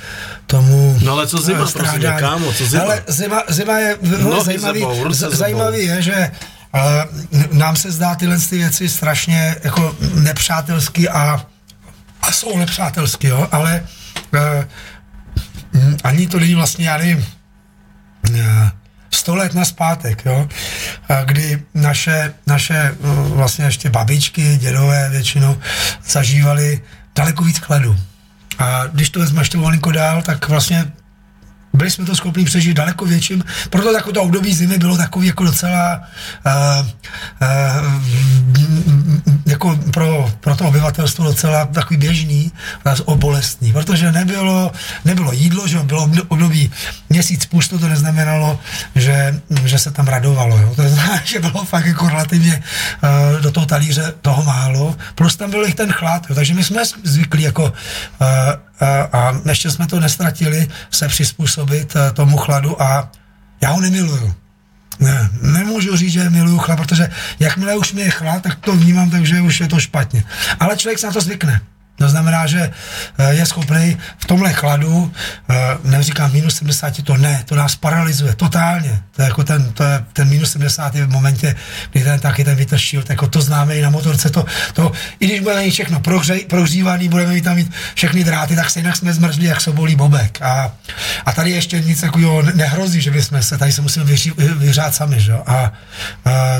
tomu 0.46 0.98
No 1.02 1.12
ale 1.12 1.26
co 1.26 1.38
zima, 1.38 1.66
prosím, 1.72 2.02
kámo, 2.18 2.52
co 2.52 2.66
zima? 2.66 2.82
Ale 2.82 3.02
zima, 3.06 3.42
zima 3.48 3.78
je 3.78 3.96
no, 4.22 4.44
zajímavý, 4.44 4.80
sebou, 4.80 5.12
zajímavý 5.12 5.84
je, 5.84 6.02
že 6.02 6.30
uh, 6.74 7.42
nám 7.52 7.76
se 7.76 7.90
zdá 7.90 8.14
tyhle 8.14 8.38
ty 8.38 8.58
věci 8.58 8.88
strašně 8.88 9.56
jako 9.64 9.96
nepřátelský 10.14 11.08
a, 11.08 11.46
a 12.22 12.32
jsou 12.32 12.58
nepřátelský, 12.58 13.26
jo, 13.26 13.48
ale 13.52 13.84
uh, 14.34 14.40
ani 16.04 16.26
to 16.26 16.40
není 16.40 16.54
vlastně, 16.54 16.88
já 16.88 16.98
nevím, 16.98 17.26
uh, 18.30 18.68
sto 19.10 19.34
let 19.34 19.54
na 19.54 19.64
zpátek, 19.64 20.22
jo, 20.26 20.48
kdy 21.24 21.62
naše, 21.74 22.34
naše 22.46 22.94
vlastně 23.34 23.64
ještě 23.64 23.90
babičky, 23.90 24.56
dědové 24.56 25.10
většinou 25.10 25.58
zažívali 26.08 26.80
daleko 27.16 27.44
víc 27.44 27.58
kladu. 27.58 27.96
A 28.58 28.86
když 28.86 29.10
to 29.10 29.20
vezmeš 29.20 29.48
to 29.48 29.58
malinko 29.58 29.92
dál, 29.92 30.22
tak 30.22 30.48
vlastně 30.48 30.92
byli 31.76 31.90
jsme 31.90 32.04
to 32.04 32.16
schopni 32.16 32.44
přežít 32.44 32.76
daleko 32.76 33.04
větším, 33.04 33.44
proto 33.70 33.92
takové 33.92 34.12
to 34.12 34.22
období 34.22 34.54
zimy 34.54 34.78
bylo 34.78 34.96
takový 34.96 35.26
jako 35.26 35.44
docela 35.44 36.00
uh, 36.46 36.86
uh, 37.42 38.02
jako 39.46 39.78
pro, 39.92 40.32
pro 40.40 40.56
to 40.56 40.64
obyvatelstvo 40.64 41.24
docela 41.24 41.64
takový 41.64 41.96
běžný, 41.96 42.52
obolestný, 43.04 43.72
protože 43.72 44.12
nebylo, 44.12 44.72
nebylo 45.04 45.32
jídlo, 45.32 45.68
že 45.68 45.78
bylo 45.78 46.10
období 46.28 46.70
měsíc 47.08 47.46
pusto, 47.46 47.78
to 47.78 47.88
neznamenalo, 47.88 48.58
že, 48.94 49.40
že 49.64 49.78
se 49.78 49.90
tam 49.90 50.06
radovalo, 50.06 50.58
jo. 50.58 50.72
to 50.76 50.88
znamená, 50.88 51.20
že 51.24 51.38
bylo 51.38 51.64
fakt 51.64 51.86
jako 51.86 52.08
relativně 52.08 52.62
uh, 53.34 53.40
do 53.40 53.50
toho 53.50 53.66
talíře 53.66 54.14
toho 54.22 54.42
málo, 54.42 54.96
plus 55.14 55.36
tam 55.36 55.50
byl 55.50 55.66
i 55.66 55.74
ten 55.74 55.92
chlad, 55.92 56.26
jo. 56.28 56.34
takže 56.34 56.54
my 56.54 56.64
jsme 56.64 56.82
zvyklí 57.04 57.42
jako 57.42 57.62
uh, 57.64 58.28
a 59.12 59.32
ještě 59.48 59.70
jsme 59.70 59.86
to 59.86 60.00
nestratili, 60.00 60.68
se 60.90 61.08
přizpůsobit 61.08 61.96
eh, 61.96 62.12
tomu 62.12 62.36
chladu 62.36 62.82
a 62.82 63.10
já 63.60 63.70
ho 63.70 63.80
nemiluju. 63.80 64.34
Ne, 65.00 65.30
nemůžu 65.42 65.96
říct, 65.96 66.12
že 66.12 66.30
miluju 66.30 66.58
chlad, 66.58 66.76
protože 66.78 67.08
jakmile 67.40 67.76
už 67.76 67.92
mi 67.92 68.00
je 68.00 68.10
chlad, 68.10 68.42
tak 68.42 68.58
to 68.60 68.72
vnímám, 68.72 69.10
takže 69.10 69.40
už 69.40 69.60
je 69.60 69.68
to 69.68 69.80
špatně. 69.80 70.24
Ale 70.60 70.76
člověk 70.76 70.98
se 70.98 71.06
na 71.06 71.12
to 71.12 71.20
zvykne. 71.20 71.60
To 71.96 72.08
znamená, 72.08 72.46
že 72.46 72.70
eh, 73.18 73.34
je 73.34 73.46
schopný 73.46 73.96
v 74.18 74.24
tomhle 74.24 74.52
chladu, 74.52 75.12
eh, 75.50 75.54
neříkám 75.84 76.32
minus 76.32 76.56
70, 76.56 77.02
to 77.02 77.16
ne, 77.16 77.42
to 77.44 77.56
nás 77.56 77.76
paralyzuje 77.76 78.34
totálně. 78.34 79.02
To 79.16 79.22
je 79.22 79.28
jako 79.28 79.44
ten, 79.44 79.72
to 79.72 79.84
je, 79.84 80.04
ten 80.12 80.28
minus 80.28 80.52
70 80.52 80.94
je 80.94 81.06
v 81.06 81.10
momentě, 81.10 81.56
kdy 81.92 82.04
ten 82.04 82.20
taky 82.20 82.44
ten 82.44 82.56
vytršil, 82.56 83.04
jako 83.08 83.26
to 83.26 83.40
známe 83.40 83.76
i 83.76 83.82
na 83.82 83.90
motorce, 83.90 84.30
to, 84.30 84.44
to 84.72 84.92
i 85.20 85.26
když 85.26 85.40
budeme 85.40 85.62
mít 85.62 85.70
všechno 85.70 86.00
prohřívaný, 86.48 87.08
budeme 87.08 87.32
mít 87.32 87.44
tam 87.44 87.56
mít 87.56 87.72
všechny 87.94 88.24
dráty, 88.24 88.56
tak 88.56 88.70
stejně 88.70 88.94
jsme 88.94 89.12
zmrzli, 89.12 89.46
jak 89.46 89.60
sobolí 89.60 89.96
bobek. 89.96 90.42
A, 90.42 90.72
a 91.26 91.32
tady 91.32 91.50
ještě 91.50 91.80
nic 91.80 92.00
takového 92.00 92.42
nehrozí, 92.42 93.00
že 93.00 93.10
bychom 93.10 93.42
se, 93.42 93.58
tady 93.58 93.72
se 93.72 93.82
musíme 93.82 94.04
vyří, 94.04 94.32
vyřát 94.36 94.94
sami, 94.94 95.20
že? 95.20 95.32
A, 95.32 95.42
a 95.46 95.72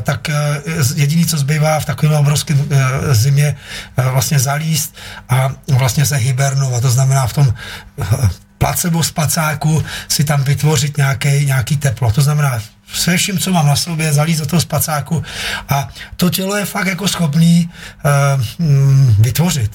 tak 0.03 0.29
eh, 0.29 0.35
jediný, 0.95 1.27
co 1.27 1.39
zbývá 1.39 1.81
v 1.81 1.85
takovém 1.85 2.15
obrovském 2.19 2.69
zimě, 3.13 3.57
vlastně 3.97 4.39
zalíst 4.39 4.97
a 5.29 5.51
vlastně 5.69 6.07
se 6.07 6.17
hibernovat, 6.17 6.83
to 6.83 6.91
znamená 6.91 7.27
v 7.27 7.33
tom 7.33 7.55
eh, 8.03 8.05
placebo 8.59 9.03
spacáku 9.03 9.85
si 10.09 10.25
tam 10.25 10.45
vytvořit 10.45 10.97
nějaký, 10.97 11.47
nějaký 11.47 11.77
teplo. 11.77 12.13
To 12.13 12.23
znamená, 12.23 12.61
se 12.95 13.17
vším, 13.17 13.39
co 13.39 13.53
mám 13.53 13.67
na 13.67 13.77
sobě, 13.77 14.13
zalít 14.13 14.39
do 14.39 14.47
toho 14.47 14.61
spacáku 14.61 15.23
a 15.69 15.89
to 16.17 16.31
tělo 16.31 16.57
je 16.57 16.65
fakt 16.65 16.87
jako 16.87 17.09
schopný 17.09 17.71
uh, 18.05 18.43
vytvořit. 19.19 19.71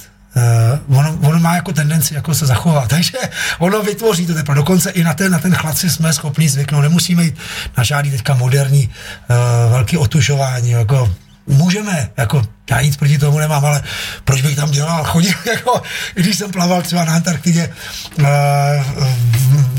Uh, 0.87 0.97
ono, 0.97 1.17
ono 1.21 1.39
má 1.39 1.55
jako 1.55 1.73
tendenci 1.73 2.13
jako 2.13 2.35
se 2.35 2.45
zachovat, 2.45 2.87
takže 2.95 3.17
ono 3.59 3.81
vytvoří 3.81 4.25
to 4.25 4.33
teplo. 4.33 4.55
Dokonce 4.55 4.89
i 4.89 5.03
na 5.03 5.13
ten, 5.13 5.31
na 5.31 5.39
ten 5.39 5.55
chlad 5.55 5.77
si 5.77 5.89
jsme 5.89 6.13
schopni 6.13 6.49
zvyknout. 6.49 6.81
Nemusíme 6.81 7.23
jít 7.23 7.37
na 7.77 7.83
žádný 7.83 8.11
teďka 8.11 8.33
moderní 8.33 8.89
uh, 8.89 9.71
velký 9.71 9.97
otužování, 9.97 10.69
jako 10.69 11.15
můžeme, 11.47 12.09
jako 12.17 12.41
já 12.71 12.81
nic 12.81 12.97
proti 12.97 13.17
tomu 13.17 13.39
nemám, 13.39 13.65
ale 13.65 13.83
proč 14.23 14.41
bych 14.41 14.55
tam 14.55 14.71
dělal, 14.71 15.03
chodil, 15.03 15.33
jako, 15.55 15.81
když 16.13 16.37
jsem 16.37 16.51
plaval 16.51 16.81
třeba 16.81 17.05
na 17.05 17.13
Antarktidě 17.13 17.73
uh, 18.19 18.25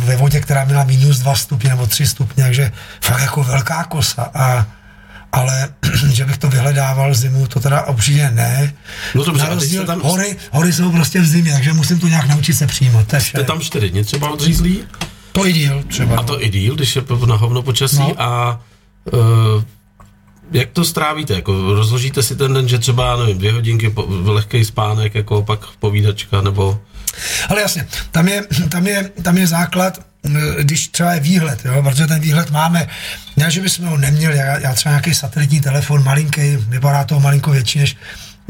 ve 0.04 0.16
vodě, 0.16 0.40
která 0.40 0.64
měla 0.64 0.84
minus 0.84 1.18
dva 1.18 1.34
stupně 1.34 1.70
nebo 1.70 1.86
tři 1.86 2.06
stupně, 2.06 2.44
takže 2.44 2.72
fakt 3.00 3.20
jako 3.20 3.44
velká 3.44 3.84
kosa 3.84 4.30
a 4.34 4.66
ale 5.32 5.68
že 6.12 6.24
bych 6.24 6.38
to 6.38 6.48
vyhledával 6.48 7.14
zimu, 7.14 7.46
to 7.46 7.60
teda 7.60 7.86
určitě 7.86 8.30
ne. 8.30 8.74
No 9.14 9.24
dobře, 9.24 9.44
Na 9.44 9.48
rozdíl, 9.48 9.86
tam... 9.86 10.00
hory, 10.00 10.36
hory 10.50 10.72
jsou 10.72 10.92
prostě 10.92 11.20
v 11.20 11.26
zimě, 11.26 11.52
takže 11.52 11.72
musím 11.72 12.00
to 12.00 12.08
nějak 12.08 12.28
naučit 12.28 12.54
se 12.54 12.66
přijímat. 12.66 13.14
Jste 13.18 13.44
tam 13.44 13.60
čtyři 13.60 13.90
dny 13.90 14.04
třeba 14.04 14.30
odřízlí? 14.30 14.84
To 15.32 15.46
i 15.46 15.52
díl 15.52 15.82
třeba. 15.88 16.16
A 16.16 16.22
to 16.22 16.42
i 16.44 16.48
díl, 16.50 16.74
když 16.74 16.96
je 16.96 17.02
na 17.26 17.36
hovno 17.36 17.62
počasí 17.62 17.98
no. 17.98 18.22
a 18.22 18.60
uh, 19.12 19.20
jak 20.52 20.70
to 20.70 20.84
strávíte? 20.84 21.34
Jako 21.34 21.74
rozložíte 21.74 22.22
si 22.22 22.36
ten 22.36 22.54
den, 22.54 22.68
že 22.68 22.78
třeba, 22.78 23.16
nevím, 23.16 23.38
dvě 23.38 23.52
hodinky, 23.52 23.90
po, 23.90 24.06
lehký 24.08 24.64
spánek, 24.64 25.14
jako 25.14 25.42
pak 25.42 25.60
povídačka, 25.78 26.40
nebo... 26.40 26.80
Ale 27.48 27.60
jasně, 27.60 27.88
tam 28.10 28.28
je, 28.28 28.46
tam 28.68 28.86
je, 28.86 29.10
tam 29.22 29.38
je 29.38 29.46
základ, 29.46 29.98
když 30.58 30.88
třeba 30.88 31.12
je 31.12 31.20
výhled, 31.20 31.64
jo, 31.64 31.82
protože 31.82 32.06
ten 32.06 32.20
výhled 32.20 32.50
máme, 32.50 32.88
ne, 33.36 33.50
že 33.50 33.60
bychom 33.60 33.86
ho 33.86 33.96
neměli, 33.96 34.36
já, 34.36 34.58
já 34.58 34.74
třeba 34.74 34.92
nějaký 34.92 35.14
satelitní 35.14 35.60
telefon, 35.60 36.04
malinký, 36.04 36.56
vypadá 36.56 37.04
to 37.04 37.20
malinko 37.20 37.50
větší 37.50 37.78
než 37.78 37.96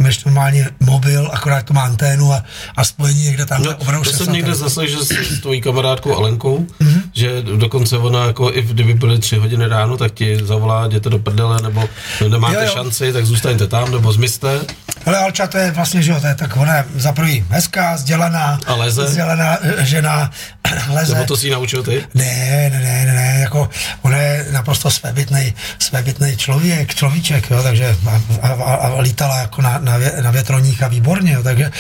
než 0.03 0.25
normálně 0.25 0.69
mobil, 0.81 1.31
akorát 1.33 1.63
to 1.63 1.75
má 1.75 1.83
anténu 1.83 2.33
a, 2.33 2.45
a 2.77 2.85
spojení 2.85 3.25
někde 3.25 3.47
tam. 3.47 3.63
No, 3.63 3.77
opravdu 3.77 4.11
to 4.11 4.17
jsem 4.17 4.33
někde 4.33 4.55
zase, 4.55 4.89
že 4.89 4.97
s 4.99 5.41
tvojí 5.41 5.61
kamarádkou 5.61 6.17
Alenkou, 6.17 6.67
mm-hmm. 6.81 7.03
že 7.13 7.43
dokonce 7.43 7.99
ona, 7.99 8.27
jako 8.27 8.53
i 8.55 8.63
kdyby 8.63 8.95
byly 8.95 9.19
tři 9.19 9.37
hodiny 9.37 9.69
ráno, 9.69 9.97
tak 9.97 10.13
ti 10.13 10.39
zavolá, 10.45 10.87
jděte 10.87 11.11
do 11.11 11.19
prdele, 11.19 11.63
nebo 11.63 11.89
nemáte 12.29 12.55
jo, 12.55 12.63
jo. 12.63 12.71
šanci, 12.73 13.13
tak 13.13 13.27
zůstaňte 13.27 13.67
tam, 13.67 13.93
nebo 13.93 14.13
zmizte. 14.13 14.61
Ale 15.07 15.19
Alča 15.19 15.47
to 15.47 15.59
je 15.59 15.71
vlastně, 15.71 16.03
že 16.03 16.13
jo, 16.13 16.21
to 16.21 16.27
je 16.27 16.35
tak, 16.35 16.57
ona 16.57 16.77
je 16.77 16.85
za 16.95 17.13
prvý 17.13 17.45
hezká, 17.51 17.95
vzdělaná, 17.95 18.61
a 18.67 18.75
leze? 18.75 19.05
vzdělaná 19.05 19.59
eh, 19.63 19.85
žena, 19.85 20.31
leze. 20.93 21.15
Nebo 21.15 21.27
to 21.27 21.37
si 21.37 21.47
ji 21.47 21.53
naučil 21.53 21.83
ty? 21.83 22.05
Ne, 22.15 22.71
ne, 22.73 22.81
ne, 22.81 23.07
ne, 23.07 23.13
ne, 23.13 23.41
jako 23.41 23.69
ona 24.03 24.19
je 24.19 24.47
naprosto 24.51 24.91
svébytný, 24.91 25.55
svébytný 25.79 26.37
člověk, 26.37 26.95
človíček, 26.95 27.51
jo, 27.51 27.63
takže 27.63 27.97
a, 28.07 28.21
a, 28.43 28.49
a, 28.49 28.75
a 28.75 29.01
lítala 29.01 29.39
jako 29.39 29.63
na, 29.63 29.79
na, 29.79 29.92
vě, 29.99 30.13
na 30.23 30.31
větroních 30.31 30.83
a 30.83 30.89
výborně, 30.89 31.33
jo, 31.33 31.43
takže 31.43 31.71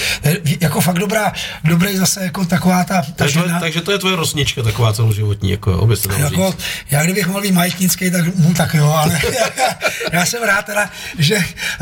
jako 0.60 0.80
fakt 0.80 0.98
dobrá, 0.98 1.32
dobrý 1.64 1.96
zase 1.96 2.24
jako 2.24 2.44
taková 2.44 2.84
ta, 2.84 3.02
ta 3.02 3.12
takže, 3.16 3.40
žena. 3.40 3.60
takže 3.60 3.80
to 3.80 3.92
je 3.92 3.98
tvoje 3.98 4.16
rosnička 4.16 4.62
taková 4.62 4.92
celoživotní, 4.92 5.50
jako 5.50 5.96
se 5.96 6.20
jako, 6.20 6.50
říct. 6.50 6.64
Já 6.90 7.02
kdybych 7.02 7.26
mohl 7.26 7.40
být 7.40 7.52
majetnický, 7.52 8.10
tak, 8.10 8.24
no, 8.36 8.54
tak 8.54 8.74
jo, 8.74 8.90
ale 8.90 9.20
já 10.12 10.26
jsem 10.26 10.42
rád 10.42 10.66
teda, 10.66 10.90
že 11.18 11.38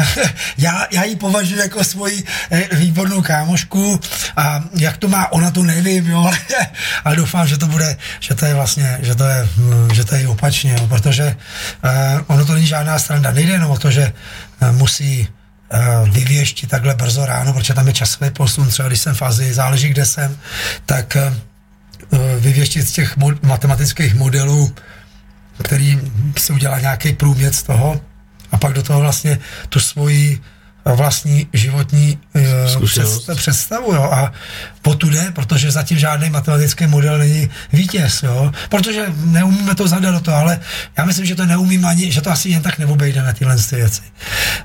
já, 0.59 0.87
já 0.91 1.05
ji 1.05 1.17
považuji 1.17 1.59
jako 1.59 1.85
svoji 1.85 2.25
eh, 2.51 2.69
výbornou 2.77 3.23
kámošku 3.23 4.01
a 4.37 4.65
jak 4.79 4.97
to 4.97 5.09
má, 5.09 5.33
ona 5.33 5.51
to 5.51 5.63
nevím, 5.63 6.07
jo, 6.07 6.19
ale, 6.27 6.39
ale 7.05 7.17
doufám, 7.17 7.47
že 7.47 7.59
to 7.59 7.67
bude, 7.67 7.97
že 8.21 8.35
to 8.35 8.45
je 8.47 8.55
vlastně, 8.55 8.99
že 9.03 9.15
to 9.15 9.25
je, 9.25 9.49
hm, 9.57 9.89
že 9.95 10.05
to 10.05 10.15
je 10.15 10.29
opačně, 10.29 10.77
jo, 10.79 10.87
protože 10.87 11.37
uh, 11.85 11.91
ono 12.27 12.47
to 12.47 12.55
není 12.55 12.67
žádná 12.67 12.99
strana, 12.99 13.31
nejde 13.31 13.53
jenom 13.53 13.71
o 13.71 13.79
to, 13.79 13.91
že 13.91 14.13
uh, 14.63 14.73
musí 14.77 15.29
uh, 15.75 16.09
vyvěštit 16.09 16.71
takhle 16.71 16.95
brzo 16.95 17.27
ráno, 17.27 17.53
protože 17.53 17.75
tam 17.75 17.87
je 17.87 17.93
časový 17.93 18.31
posun, 18.31 18.69
třeba 18.69 18.89
když 18.89 19.01
jsem 19.01 19.15
v 19.15 19.23
Azii, 19.23 19.55
záleží, 19.55 19.89
kde 19.89 20.07
jsem, 20.07 20.39
tak 20.87 21.17
uh, 21.17 22.19
vyvěštit 22.39 22.89
z 22.89 22.93
těch 22.93 23.17
matematických 23.43 24.15
modelů, 24.15 24.75
který 25.63 26.01
si 26.39 26.53
udělá 26.53 26.81
nějaký 26.81 27.13
průměr 27.13 27.53
z 27.53 27.63
toho 27.63 28.01
a 28.53 28.57
pak 28.59 28.73
do 28.73 28.83
toho 28.83 29.01
vlastně 29.01 29.39
tu 29.69 29.81
svoji 29.81 30.41
vlastní 30.85 31.49
životní 31.53 32.19
uh, 32.77 33.35
představu. 33.35 33.95
Jo. 33.95 34.03
A 34.03 34.33
po 34.83 34.95
tu 34.95 35.11
jde, 35.11 35.31
protože 35.35 35.71
zatím 35.71 35.99
žádný 35.99 36.31
matematický 36.31 36.87
model 36.87 37.19
není 37.19 37.51
vítěz. 37.73 38.23
Jo. 38.23 38.53
Protože 38.69 39.07
neumíme 39.17 39.75
to 39.75 39.89
zadat 39.89 40.15
do 40.15 40.21
toho, 40.21 40.37
ale 40.37 40.61
já 40.99 41.05
myslím, 41.05 41.27
že 41.27 41.35
to 41.35 41.47
neumím 41.47 41.87
ani, 41.87 42.13
že 42.13 42.21
to 42.21 42.31
asi 42.31 42.49
jen 42.49 42.63
tak 42.63 42.79
neobejdeme 42.79 43.35
tyhle 43.35 43.57
věci. 43.73 44.03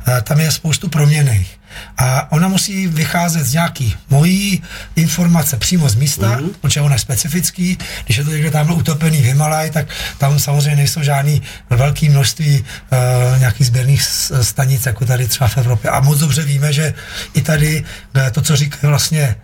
Uh, 0.08 0.20
tam 0.20 0.40
je 0.40 0.52
spoustu 0.52 0.90
proměných. 0.90 1.60
A 1.98 2.32
ona 2.32 2.48
musí 2.48 2.88
vycházet 2.88 3.46
z 3.46 3.54
nějaký 3.54 3.96
mojí 4.10 4.64
informace 4.96 5.58
přímo 5.58 5.90
z 5.90 5.96
místa, 5.96 6.40
mm-hmm. 6.40 6.50
protože 6.62 6.82
ona 6.82 6.96
je 6.96 7.00
specifický. 7.00 7.78
Když 8.06 8.18
je 8.18 8.24
to 8.24 8.32
někde 8.32 8.52
tamhle 8.52 8.76
utopený 8.76 9.22
v 9.22 9.26
Himalaj, 9.26 9.70
tak 9.70 9.88
tam 10.18 10.40
samozřejmě 10.40 10.76
nejsou 10.76 11.04
žádný 11.04 11.42
velké 11.70 12.10
množství 12.10 12.60
uh, 12.64 13.40
nějakých 13.40 13.68
sběrných 13.68 14.04
stanic, 14.42 14.86
jako 14.86 15.06
tady 15.06 15.28
třeba 15.28 15.48
v 15.48 15.58
Evropě. 15.58 15.90
A 15.90 16.00
moc 16.00 16.20
dobře 16.20 16.44
víme, 16.44 16.74
že 16.74 16.94
i 17.34 17.42
tady 17.42 17.84
uh, 18.16 18.30
to, 18.32 18.42
co 18.42 18.56
říkají 18.56 18.90
vlastně 18.90 19.26
Eh, 19.26 19.36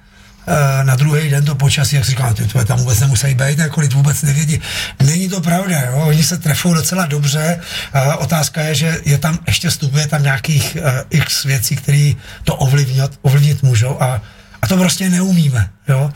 na 0.84 0.96
druhý 0.96 1.30
den 1.30 1.46
to 1.46 1.56
počasí, 1.56 1.96
jak 1.96 2.06
říkám, 2.06 2.34
ty 2.34 2.66
tam 2.66 2.80
vůbec 2.80 3.00
nemusí 3.00 3.34
být, 3.34 3.60
jako 3.60 3.82
lid 3.82 3.94
vůbec 3.94 4.22
nevědí. 4.22 4.62
Není 5.04 5.30
to 5.30 5.42
pravda, 5.42 5.82
jo? 5.82 6.04
oni 6.08 6.24
se 6.24 6.38
trefou 6.38 6.74
docela 6.74 7.06
dobře. 7.06 7.60
Uh, 7.96 8.24
otázka 8.24 8.62
je, 8.62 8.76
že 8.76 9.00
je 9.06 9.18
tam 9.18 9.40
ještě 9.48 9.72
stupuje 9.72 10.08
tam 10.08 10.24
nějakých 10.24 10.78
uh, 10.80 10.90
x 11.10 11.44
věcí, 11.44 11.76
které 11.76 12.14
to 12.44 12.56
ovlivnit, 12.56 13.12
ovlivnit 13.22 13.64
můžou 13.64 14.02
a 14.02 14.22
a 14.62 14.68
to 14.68 14.78
prostě 14.78 15.10
neumíme. 15.10 15.70
Jo? 15.88 16.12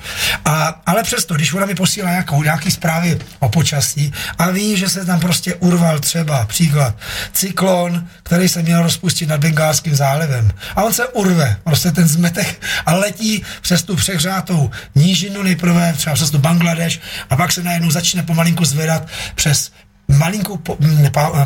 A, 0.45 0.81
ale 0.85 1.03
přesto, 1.03 1.33
když 1.33 1.53
ona 1.53 1.65
mi 1.65 1.75
posílá 1.75 2.09
nějakou, 2.09 2.43
nějaký 2.43 2.71
zprávy 2.71 3.19
o 3.39 3.49
počasí 3.49 4.13
a 4.37 4.49
ví, 4.49 4.77
že 4.77 4.89
se 4.89 5.05
tam 5.05 5.19
prostě 5.19 5.55
urval 5.55 5.99
třeba 5.99 6.45
příklad 6.45 6.95
cyklon, 7.33 8.07
který 8.23 8.49
se 8.49 8.61
měl 8.61 8.83
rozpustit 8.83 9.29
nad 9.29 9.39
Bengálským 9.39 9.95
zálivem. 9.95 10.51
A 10.75 10.83
on 10.83 10.93
se 10.93 11.07
urve, 11.07 11.57
prostě 11.63 11.91
ten 11.91 12.07
zmetek 12.07 12.61
a 12.85 12.95
letí 12.95 13.43
přes 13.61 13.83
tu 13.83 13.95
přehřátou 13.95 14.71
nížinu 14.95 15.43
nejprve, 15.43 15.93
třeba 15.93 16.15
přes 16.15 16.31
tu 16.31 16.37
Bangladeš 16.37 16.99
a 17.29 17.35
pak 17.35 17.51
se 17.51 17.63
najednou 17.63 17.91
začne 17.91 18.23
pomalinku 18.23 18.65
zvedat 18.65 19.07
přes 19.35 19.71
malinkou 20.07 20.59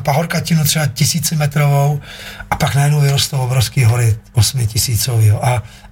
pahorkatinu 0.04 0.64
třeba 0.64 0.86
tisícimetrovou 0.86 2.02
a 2.52 2.56
pak 2.56 2.76
najednou 2.76 3.02
vyrostou 3.02 3.38
obrovský 3.38 3.84
hory 3.84 4.18
osmi 4.34 4.68
tisícový. 4.68 5.32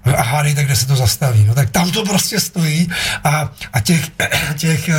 Jo. 0.06 0.16
A 0.18 0.22
hádejte, 0.22 0.64
kde 0.64 0.76
se 0.76 0.88
to 0.88 0.96
zastaví. 0.96 1.46
No, 1.46 1.56
tak 1.56 1.70
tam 1.70 1.92
to 1.92 2.06
prostě 2.06 2.40
stojí 2.40 2.90
a, 3.24 3.52
a 3.74 3.80
těch, 3.80 4.06
těch 4.58 4.90
uh, 4.90 4.96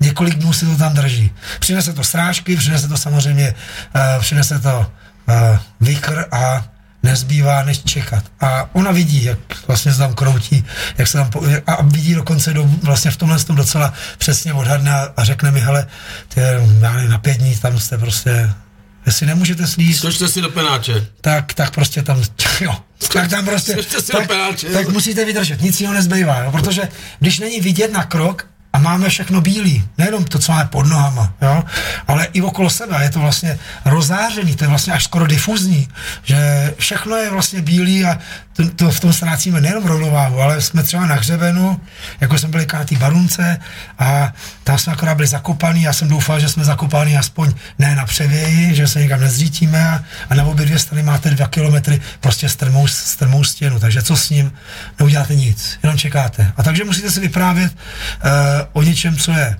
několik 0.00 0.34
dnů 0.34 0.52
si 0.52 0.66
to 0.66 0.76
tam 0.76 0.94
drží. 0.94 1.30
Přinese 1.60 1.92
to 1.92 2.04
srážky, 2.04 2.56
přinese 2.56 2.88
to 2.88 2.96
samozřejmě, 2.96 3.54
uh, 3.94 4.22
přinese 4.22 4.58
to 4.58 4.86
uh, 5.28 5.58
vykr 5.80 6.24
a 6.32 6.64
nezbývá 7.02 7.62
než 7.62 7.82
čekat. 7.84 8.24
A 8.40 8.68
ona 8.72 8.90
vidí, 8.90 9.24
jak 9.24 9.38
vlastně 9.66 9.92
se 9.92 9.98
tam 9.98 10.14
kroutí, 10.14 10.64
jak 10.98 11.08
se 11.08 11.18
tam 11.18 11.30
po, 11.30 11.42
a 11.66 11.82
vidí 11.82 12.14
dokonce 12.14 12.52
do, 12.52 12.64
vlastně 12.82 13.10
v 13.10 13.16
tomhle 13.16 13.38
tom 13.38 13.56
docela 13.56 13.92
přesně 14.18 14.52
odhadne 14.52 14.92
a, 14.92 15.12
a 15.16 15.24
řekne 15.24 15.50
mi, 15.50 15.60
hele, 15.60 15.86
ty, 16.28 16.40
já 16.80 16.92
nevím, 16.92 17.10
na 17.10 17.18
pět 17.18 17.36
dní 17.36 17.56
tam 17.56 17.78
jste 17.78 17.98
prostě 17.98 18.50
Jestli 19.06 19.26
nemůžete 19.26 19.66
slíst... 19.66 19.98
Skočte 19.98 20.28
si 20.28 20.40
do 20.40 20.48
penáče. 20.48 21.06
Tak, 21.20 21.54
tak 21.54 21.74
prostě 21.74 22.02
tam, 22.02 22.22
jo, 22.60 22.76
tak 23.08 23.30
tam 23.30 23.44
prostě, 23.44 23.76
tak, 24.12 24.28
tak 24.72 24.88
musíte 24.88 25.24
vydržet, 25.24 25.60
nic 25.60 25.80
jiného 25.80 25.94
nezbývá, 25.94 26.38
jo, 26.44 26.52
protože 26.52 26.88
když 27.20 27.38
není 27.38 27.60
vidět 27.60 27.92
na 27.92 28.04
krok, 28.04 28.46
a 28.74 28.78
máme 28.78 29.08
všechno 29.08 29.40
bílý, 29.40 29.88
nejenom 29.98 30.24
to, 30.24 30.38
co 30.38 30.52
máme 30.52 30.68
pod 30.68 30.86
nohama, 30.86 31.34
jo, 31.42 31.64
ale 32.08 32.24
i 32.32 32.42
okolo 32.42 32.70
sebe. 32.70 33.02
Je 33.02 33.10
to 33.10 33.20
vlastně 33.20 33.58
rozářený, 33.84 34.56
to 34.56 34.64
je 34.64 34.68
vlastně 34.68 34.92
až 34.92 35.04
skoro 35.04 35.26
difuzní, 35.26 35.88
že 36.22 36.74
všechno 36.78 37.16
je 37.16 37.30
vlastně 37.30 37.62
bílý 37.62 38.04
a 38.04 38.18
to, 38.52 38.70
to 38.70 38.90
v 38.90 39.00
tom 39.00 39.12
ztrácíme 39.12 39.60
nejenom 39.60 39.84
rovnováhu, 39.84 40.40
ale 40.40 40.60
jsme 40.60 40.82
třeba 40.82 41.06
na 41.06 41.14
hřebenu, 41.14 41.80
jako 42.20 42.38
jsme 42.38 42.48
byli 42.48 42.66
kátý 42.66 42.96
barunce 42.96 43.58
a 43.98 44.32
tam 44.64 44.78
jsme 44.78 44.92
akorát 44.92 45.14
byli 45.14 45.28
zakopaný, 45.28 45.82
já 45.82 45.92
jsem 45.92 46.08
doufal, 46.08 46.40
že 46.40 46.48
jsme 46.48 46.64
zakopaný 46.64 47.16
aspoň 47.16 47.52
ne 47.78 47.96
na 47.96 48.04
převěji, 48.04 48.74
že 48.74 48.88
se 48.88 49.00
někam 49.00 49.20
nezřítíme 49.20 49.88
a, 49.88 50.02
a 50.30 50.34
na 50.34 50.44
obě 50.44 50.66
dvě 50.66 50.78
strany 50.78 51.02
máte 51.02 51.30
dva 51.30 51.46
kilometry 51.46 52.00
prostě 52.20 52.48
strmou, 52.48 52.86
strmou 52.86 53.44
stěnu, 53.44 53.80
takže 53.80 54.02
co 54.02 54.16
s 54.16 54.30
ním? 54.30 54.52
Neuděláte 54.98 55.34
nic, 55.34 55.78
jenom 55.82 55.98
čekáte. 55.98 56.52
A 56.56 56.62
takže 56.62 56.84
musíte 56.84 57.10
si 57.10 57.20
vyprávět 57.20 57.72
uh, 57.72 58.63
o 58.72 58.82
něčem, 58.82 59.16
co 59.16 59.32
je 59.32 59.56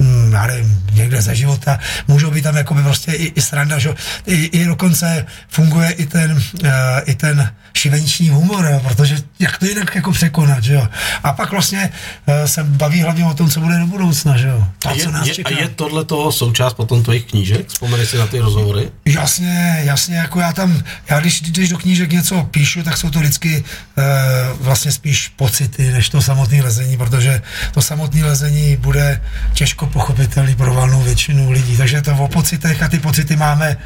hmm, 0.00 0.32
já 0.32 0.46
nevím, 0.46 0.84
někde 0.92 1.22
ze 1.22 1.34
života, 1.34 1.78
můžou 2.08 2.30
být 2.30 2.42
tam 2.42 2.56
jakoby 2.56 2.82
prostě 2.82 3.12
i, 3.12 3.24
i 3.24 3.42
sranda, 3.42 3.78
že? 3.78 3.94
I, 4.26 4.34
i 4.34 4.64
dokonce 4.64 5.26
funguje 5.48 5.90
i 5.90 6.06
ten, 6.06 6.32
uh, 6.32 6.68
i 7.04 7.14
ten 7.14 7.52
šibeniční 7.74 8.28
humor, 8.28 8.68
jo, 8.72 8.80
protože 8.80 9.16
jak 9.38 9.58
to 9.58 9.66
jinak 9.66 9.94
jako 9.94 10.12
překonat, 10.12 10.64
že 10.64 10.74
jo. 10.74 10.88
A 11.24 11.32
pak 11.32 11.50
vlastně 11.50 11.90
uh, 12.26 12.34
se 12.44 12.64
baví 12.64 13.02
hlavně 13.02 13.24
o 13.24 13.34
tom, 13.34 13.50
co 13.50 13.60
bude 13.60 13.78
do 13.78 13.86
budoucna, 13.86 14.36
že 14.36 14.48
jo. 14.48 14.64
A, 14.86 14.92
je, 14.92 15.04
co 15.04 15.10
nás 15.10 15.26
je, 15.26 15.34
čeká. 15.34 15.54
a 15.54 15.60
je 15.60 15.68
tohle 15.68 16.04
toho 16.04 16.32
součást 16.32 16.74
potom 16.74 17.02
tvojich 17.02 17.24
knížek? 17.24 17.68
Vzpomeneš 17.68 18.08
si 18.08 18.18
na 18.18 18.26
ty 18.26 18.38
rozhovory? 18.38 18.90
Jasně, 19.04 19.80
jasně, 19.84 20.16
jako 20.16 20.40
já 20.40 20.52
tam, 20.52 20.82
já 21.10 21.20
když, 21.20 21.42
když 21.42 21.68
do 21.68 21.78
knížek 21.78 22.12
něco 22.12 22.42
píšu, 22.42 22.82
tak 22.82 22.96
jsou 22.96 23.10
to 23.10 23.18
vždycky 23.18 23.64
uh, 23.64 24.04
vlastně 24.60 24.92
spíš 24.92 25.28
pocity, 25.36 25.92
než 25.92 26.08
to 26.08 26.22
samotné 26.22 26.62
lezení, 26.62 26.96
protože 26.96 27.42
to 27.74 27.82
samotné 27.82 28.24
lezení 28.24 28.76
bude 28.76 29.20
těžko 29.54 29.86
pochopitelný 29.86 30.54
pro 30.54 30.74
valnou 30.74 31.02
většinu 31.02 31.50
lidí. 31.50 31.76
Takže 31.76 32.02
to 32.02 32.12
o 32.12 32.28
pocitech 32.28 32.82
a 32.82 32.88
ty 32.88 32.98
pocity 32.98 33.36
máme 33.36 33.76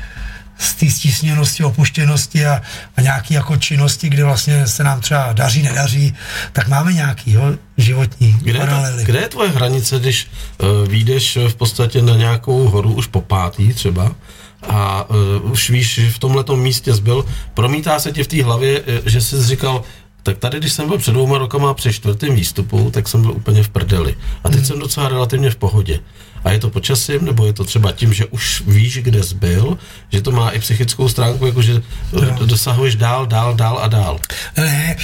z 0.62 0.75
té 0.75 0.90
stísněnosti, 0.90 1.64
opuštěnosti 1.64 2.46
a, 2.46 2.62
a 2.96 3.01
nějaký 3.01 3.35
jako 3.35 3.57
činnosti, 3.57 4.09
kde 4.09 4.25
vlastně 4.25 4.66
se 4.66 4.85
nám 4.85 5.01
třeba 5.01 5.33
daří, 5.33 5.62
nedaří, 5.62 6.14
tak 6.53 6.68
máme 6.68 6.92
nějaký 6.92 7.33
jo, 7.33 7.55
životní 7.77 8.37
kde 8.42 8.59
paralely. 8.59 9.03
Je 9.03 9.07
to, 9.07 9.12
kde 9.12 9.20
je 9.20 9.29
tvoje 9.29 9.51
hranice, 9.51 9.98
když 9.98 10.27
uh, 10.59 10.88
vyjdeš 10.88 11.37
v 11.48 11.55
podstatě 11.55 12.03
na 12.03 12.16
nějakou 12.16 12.68
horu 12.68 12.94
už 12.94 13.07
po 13.07 13.20
pátý 13.20 13.72
třeba 13.75 14.14
a 14.62 15.11
uh, 15.11 15.53
už 15.53 15.70
víš, 15.70 15.94
že 15.94 16.11
v 16.11 16.18
tomhle 16.18 16.44
místě 16.57 16.94
zbyl, 16.94 17.25
promítá 17.55 17.98
se 17.98 18.12
ti 18.12 18.25
v 18.25 18.27
té 18.27 18.44
hlavě, 18.44 18.83
že 19.07 19.20
jsi 19.20 19.44
říkal, 19.44 19.83
tak 20.22 20.38
tady, 20.38 20.59
když 20.59 20.72
jsem 20.72 20.88
byl 20.88 20.98
před 20.98 21.12
dvouma 21.12 21.38
rokama 21.38 21.75
při 21.75 21.92
čtvrtém 21.92 22.35
výstupu, 22.35 22.90
tak 22.90 23.09
jsem 23.09 23.22
byl 23.22 23.33
úplně 23.33 23.62
v 23.62 23.68
prdeli. 23.68 24.16
A 24.44 24.48
teď 24.48 24.59
hmm. 24.59 24.66
jsem 24.66 24.79
docela 24.79 25.09
relativně 25.09 25.51
v 25.51 25.57
pohodě. 25.57 26.01
A 26.45 26.51
je 26.51 26.59
to 26.59 26.70
počasím, 26.70 27.24
nebo 27.24 27.47
je 27.47 27.53
to 27.53 27.64
třeba 27.64 27.93
tím, 27.93 28.12
že 28.12 28.26
už 28.26 28.62
víš, 28.66 28.99
kde 29.03 29.22
jsi 29.22 29.34
byl, 29.34 29.78
že 30.12 30.22
to 30.22 30.30
má 30.30 30.51
i 30.51 30.59
psychickou 30.59 31.09
stránku, 31.09 31.47
jakože 31.47 31.82
no. 32.12 32.47
dosahuješ 32.47 32.97
dál, 32.97 33.26
dál, 33.26 33.55
dál 33.55 33.78
a 33.78 33.88
dál. 33.88 34.18
Ne, 34.57 34.97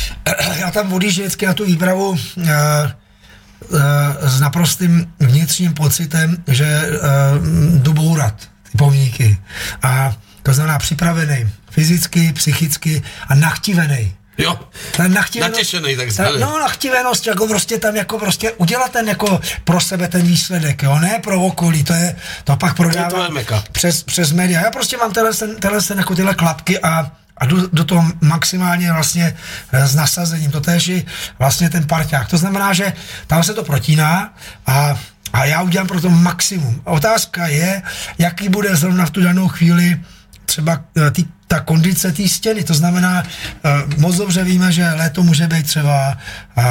já 0.59 0.71
tam 0.71 0.93
odjíždím 0.93 1.25
vždycky 1.25 1.47
na 1.47 1.55
tu 1.55 1.65
výpravu 1.65 2.09
uh, 2.09 2.19
uh, 2.37 3.79
s 4.23 4.41
naprostým 4.41 5.13
vnitřním 5.21 5.75
pocitem, 5.75 6.37
že 6.47 6.83
uh, 6.89 7.79
jdu 7.83 7.93
bourat 7.93 8.35
ty 8.71 8.79
pomníky. 8.79 9.39
A 9.83 10.17
to 10.43 10.55
znamená 10.55 10.79
připravený 10.79 11.51
fyzicky, 11.71 12.33
psychicky 12.33 13.03
a 13.29 13.35
nachtivený. 13.35 14.15
Jo, 14.39 14.61
ta 14.97 15.09
nachtivenost, 15.09 15.53
natěšený 15.53 15.97
takzvaně. 15.97 16.39
no, 16.39 16.59
nachtivenost, 16.59 17.27
jako 17.27 17.47
prostě 17.47 17.79
tam 17.79 17.97
jako 17.97 18.19
prostě 18.19 18.53
udělat 18.53 18.93
ten 18.93 19.09
jako 19.09 19.41
pro 19.65 19.81
sebe 19.81 20.09
ten 20.09 20.23
výsledek, 20.23 20.83
jo, 20.83 20.99
ne 20.99 21.21
pro 21.23 21.41
okolí, 21.43 21.85
to 21.85 21.93
je, 21.93 22.17
to 22.45 22.57
pak 22.57 22.77
prodávám 22.77 23.39
přes, 23.73 24.03
přes 24.03 24.33
média. 24.33 24.61
Já 24.61 24.71
prostě 24.71 24.97
mám 24.97 25.13
tenhle, 25.13 25.35
tenhle, 25.35 25.59
tenhle 25.61 25.83
jako 25.97 26.15
tyhle 26.15 26.35
klapky 26.35 26.81
a 26.81 27.13
a 27.41 27.47
jdu 27.47 27.69
do 27.73 27.85
toho 27.85 28.05
maximálně 28.21 28.93
vlastně 28.93 29.37
eh, 29.73 29.89
s 29.89 29.95
nasazením. 29.95 30.51
To 30.51 30.61
tež 30.61 30.91
vlastně 31.39 31.71
ten 31.71 31.87
parťák. 31.87 32.29
To 32.29 32.37
znamená, 32.37 32.73
že 32.73 32.93
tam 33.27 33.43
se 33.43 33.55
to 33.55 33.65
protíná 33.65 34.35
a, 34.67 34.99
a 35.33 35.45
já 35.45 35.63
udělám 35.63 35.87
pro 35.87 36.01
to 36.01 36.11
maximum. 36.11 36.83
Otázka 36.85 37.47
je, 37.47 37.83
jaký 38.19 38.49
bude 38.49 38.77
zrovna 38.77 39.07
v 39.07 39.11
tu 39.11 39.23
danou 39.23 39.49
chvíli 39.49 40.01
třeba 40.47 40.85
eh, 40.97 41.11
ty 41.11 41.25
ta 41.49 41.61
kondice 41.61 42.13
té 42.13 42.29
stěny. 42.29 42.65
To 42.65 42.75
znamená, 42.75 43.23
uh, 43.23 44.01
moc 44.01 44.17
dobře 44.17 44.45
víme, 44.45 44.73
že 44.73 44.93
léto 44.93 45.23
může 45.23 45.47
být 45.47 45.67
třeba 45.67 46.19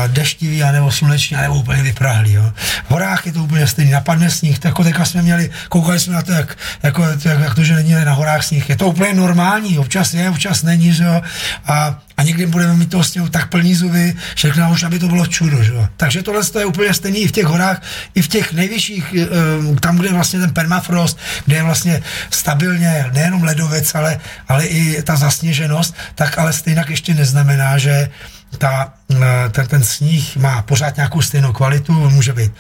deštivý, 0.07 0.63
nebo 0.71 0.91
slunečný, 0.91 1.37
nebo 1.37 1.55
úplně 1.55 1.83
vyprahlý. 1.83 2.33
Jo. 2.33 2.51
V 2.87 2.91
horách 2.91 3.25
je 3.25 3.31
to 3.31 3.43
úplně 3.43 3.67
stejný, 3.67 3.91
napadne 3.91 4.31
sníh, 4.31 4.59
tak 4.59 4.73
jako 4.85 5.05
jsme 5.05 5.21
měli, 5.21 5.49
koukali 5.69 5.99
jsme 5.99 6.13
na 6.13 6.21
to, 6.21 6.31
jak, 6.31 6.57
jako, 6.83 7.03
jak, 7.03 7.39
jak 7.39 7.55
to, 7.55 7.63
že 7.63 7.75
není 7.75 7.91
na 7.93 8.13
horách 8.13 8.43
sníh. 8.43 8.69
Je 8.69 8.75
to 8.75 8.87
úplně 8.87 9.13
normální, 9.13 9.79
občas 9.79 10.13
je, 10.13 10.29
občas 10.29 10.63
není, 10.63 10.93
že 10.93 11.03
jo. 11.03 11.21
A 11.65 11.99
a 12.17 12.23
někdy 12.23 12.45
budeme 12.45 12.73
mít 12.73 12.89
toho 12.89 13.03
sněhu 13.03 13.29
tak 13.29 13.49
plný 13.49 13.75
zuby, 13.75 14.15
že 14.35 14.53
už, 14.71 14.83
aby 14.83 14.99
to 14.99 15.07
bylo 15.07 15.25
čudo. 15.25 15.63
Že? 15.63 15.73
Takže 15.97 16.23
tohle 16.23 16.41
je 16.59 16.65
úplně 16.65 16.93
stejný 16.93 17.19
i 17.19 17.27
v 17.27 17.31
těch 17.31 17.45
horách, 17.45 17.81
i 18.15 18.21
v 18.21 18.27
těch 18.27 18.53
nejvyšších, 18.53 19.15
eh, 19.21 19.79
tam, 19.79 19.97
kde 19.97 20.07
je 20.07 20.13
vlastně 20.13 20.39
ten 20.39 20.53
permafrost, 20.53 21.17
kde 21.45 21.55
je 21.55 21.63
vlastně 21.63 22.03
stabilně 22.29 23.05
nejenom 23.13 23.43
ledovec, 23.43 23.95
ale, 23.95 24.19
ale 24.47 24.65
i 24.65 25.03
ta 25.03 25.15
zasněženost, 25.15 25.95
tak 26.15 26.37
ale 26.37 26.53
stejně 26.53 26.83
ještě 26.89 27.13
neznamená, 27.13 27.77
že 27.77 28.09
ta, 28.57 28.93
eh, 29.11 29.49
ten, 29.49 29.67
ten 29.67 29.83
sníh 29.83 30.37
má 30.37 30.61
pořád 30.61 30.95
nějakou 30.95 31.21
stejnou 31.21 31.53
kvalitu, 31.53 31.93
může 31.93 32.33
být 32.33 32.51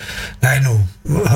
najednou 0.41 0.87
eh, 1.09 1.29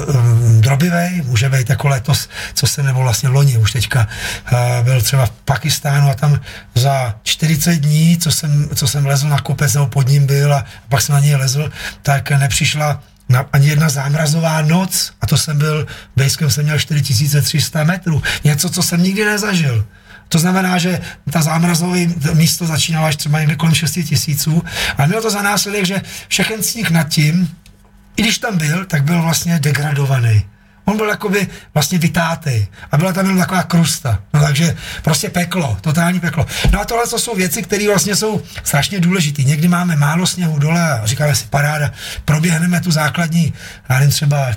drobivý, 0.60 1.22
může 1.26 1.50
být 1.50 1.70
jako 1.70 1.88
letos, 1.88 2.30
co 2.54 2.68
se 2.68 2.84
nebo 2.84 3.02
vlastně 3.02 3.30
loni, 3.30 3.58
už 3.58 3.72
teďka 3.72 4.08
eh, 4.54 4.84
byl 4.84 5.02
třeba 5.02 5.26
v 5.26 5.32
Pakistánu 5.32 6.10
a 6.10 6.14
tam 6.14 6.40
za 6.76 7.16
40 7.24 7.76
dní, 7.76 8.18
co 8.18 8.32
jsem, 8.32 8.70
co 8.76 8.88
jsem 8.88 9.06
lezl 9.06 9.28
na 9.28 9.40
kopec 9.40 9.74
nebo 9.74 9.88
pod 9.88 10.08
ním 10.08 10.26
byl 10.26 10.54
a 10.54 10.66
pak 10.90 11.02
jsem 11.02 11.16
na 11.16 11.22
něj 11.22 11.36
lezl, 11.36 11.72
tak 12.02 12.32
nepřišla 12.32 13.04
na, 13.30 13.46
ani 13.54 13.68
jedna 13.68 13.90
zámrazová 13.90 14.62
noc 14.62 15.12
a 15.22 15.28
to 15.28 15.38
jsem 15.38 15.58
byl, 15.58 15.88
Bejskem 16.16 16.50
jsem 16.50 16.64
měl 16.64 16.80
4300 16.80 17.84
metrů, 17.84 18.24
něco, 18.44 18.70
co 18.70 18.84
jsem 18.84 19.04
nikdy 19.04 19.26
nezažil. 19.26 19.86
To 20.32 20.40
znamená, 20.40 20.78
že 20.78 21.02
ta 21.32 21.42
zámrazové 21.42 22.00
místo 22.34 22.66
začínalo 22.66 23.06
až 23.08 23.16
třeba 23.16 23.40
někde 23.40 23.56
kolem 23.56 23.76
6 23.76 23.92
tisíců 23.92 24.64
a 24.98 25.06
mělo 25.06 25.22
to 25.22 25.30
za 25.30 25.42
následek, 25.42 25.86
že 25.86 26.02
všechen 26.28 26.64
sníh 26.64 26.92
nad 26.92 27.04
tím, 27.04 27.50
i 28.18 28.22
když 28.22 28.38
tam 28.38 28.58
byl, 28.58 28.86
tak 28.86 29.04
byl 29.04 29.22
vlastně 29.22 29.60
degradovaný. 29.60 30.46
On 30.86 30.98
byl 30.98 31.10
jakoby 31.10 31.48
vlastně 31.74 31.98
vytátej 31.98 32.68
a 32.92 32.98
byla 32.98 33.14
tam 33.14 33.26
jenom 33.26 33.40
taková 33.40 33.64
krusta. 33.64 34.20
No 34.34 34.42
takže 34.42 34.76
prostě 35.02 35.30
peklo, 35.30 35.78
totální 35.82 36.20
peklo. 36.20 36.46
No 36.72 36.82
a 36.82 36.86
tohle 36.86 37.08
to 37.08 37.20
jsou 37.20 37.36
věci, 37.36 37.64
které 37.64 37.88
vlastně 37.88 38.16
jsou 38.16 38.42
strašně 38.64 39.00
důležité. 39.00 39.44
Někdy 39.44 39.68
máme 39.68 39.96
málo 39.96 40.28
sněhu 40.28 40.60
dole 40.60 40.92
a 40.92 41.06
říkáme 41.06 41.36
si 41.36 41.46
paráda, 41.50 41.92
proběhneme 42.26 42.82
tu 42.82 42.92
základní, 42.92 43.54
já 43.90 43.96
nevím, 44.00 44.12
třeba 44.12 44.52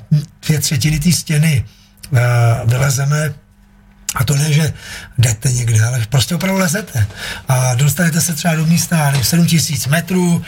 dvě 0.46 0.58
třetiny 0.58 1.00
té 1.00 1.12
stěny, 1.12 1.64
uh, 2.10 2.18
vylezeme 2.70 3.34
a 4.14 4.24
to 4.24 4.36
ne, 4.36 4.52
že 4.52 4.72
jdete 5.18 5.52
někde, 5.52 5.84
ale 5.84 6.06
prostě 6.08 6.34
opravdu 6.34 6.60
lezete. 6.60 7.06
A 7.48 7.74
dostanete 7.74 8.20
se 8.20 8.34
třeba 8.34 8.54
do 8.54 8.66
místa, 8.66 9.10
nevím, 9.10 9.24
7 9.24 9.46
tisíc 9.46 9.86
metrů, 9.86 10.44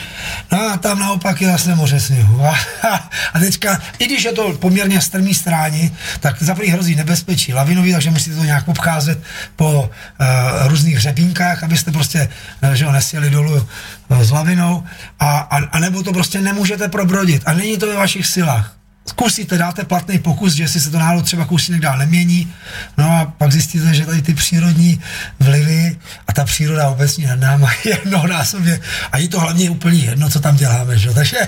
no 0.52 0.70
a 0.70 0.76
tam 0.76 0.98
naopak 0.98 1.40
je 1.40 1.48
zase 1.48 1.74
moře 1.74 2.00
sněhu. 2.00 2.44
A, 2.44 2.58
a 3.34 3.38
teďka, 3.38 3.80
i 3.98 4.06
když 4.06 4.24
je 4.24 4.32
to 4.32 4.52
poměrně 4.52 5.00
strmý 5.00 5.34
stráni, 5.34 5.92
tak 6.20 6.42
za 6.42 6.56
hrozí 6.70 6.94
nebezpečí 6.96 7.54
lavinový, 7.54 7.92
takže 7.92 8.10
musíte 8.10 8.36
to 8.36 8.44
nějak 8.44 8.68
obcházet 8.68 9.22
po 9.56 9.80
uh, 9.80 10.68
různých 10.68 10.96
hřebínkách, 10.96 11.62
abyste 11.62 11.92
prostě, 11.92 12.28
uh, 12.62 12.70
že 12.70 12.84
ho, 12.84 12.92
nesjeli 12.92 13.30
dolů 13.30 13.66
uh, 14.08 14.20
s 14.22 14.30
lavinou, 14.30 14.84
a, 15.18 15.38
a, 15.38 15.56
a 15.56 15.78
nebo 15.78 16.02
to 16.02 16.12
prostě 16.12 16.40
nemůžete 16.40 16.88
probrodit. 16.88 17.42
A 17.46 17.52
není 17.52 17.76
to 17.76 17.86
ve 17.86 17.94
vašich 17.94 18.26
silách 18.26 18.76
zkusíte, 19.09 19.59
dáte 19.59 19.84
platný 19.84 20.18
pokus, 20.18 20.52
že 20.52 20.68
si 20.68 20.80
se 20.80 20.90
to 20.90 20.98
náhodou 20.98 21.22
třeba 21.22 21.44
kousínek 21.44 21.80
dál 21.80 21.98
nemění, 21.98 22.52
no 22.98 23.11
a 23.11 23.24
pak 23.38 23.52
zjistíte, 23.52 23.94
že 23.94 24.07
tady 24.07 24.22
ty 24.22 24.34
přírodní 24.34 25.00
vlivy 25.40 25.96
a 26.28 26.32
ta 26.32 26.44
příroda 26.44 26.88
obecně 26.88 27.26
nad 27.26 27.40
náma 27.40 27.70
je 27.84 27.98
mnohonásobně 28.04 28.80
a 29.12 29.18
je 29.18 29.28
to 29.28 29.40
hlavně 29.40 29.70
úplně 29.70 30.00
jedno, 30.00 30.30
co 30.30 30.40
tam 30.40 30.57
děláme, 30.57 30.98
že? 30.98 31.14
takže 31.14 31.38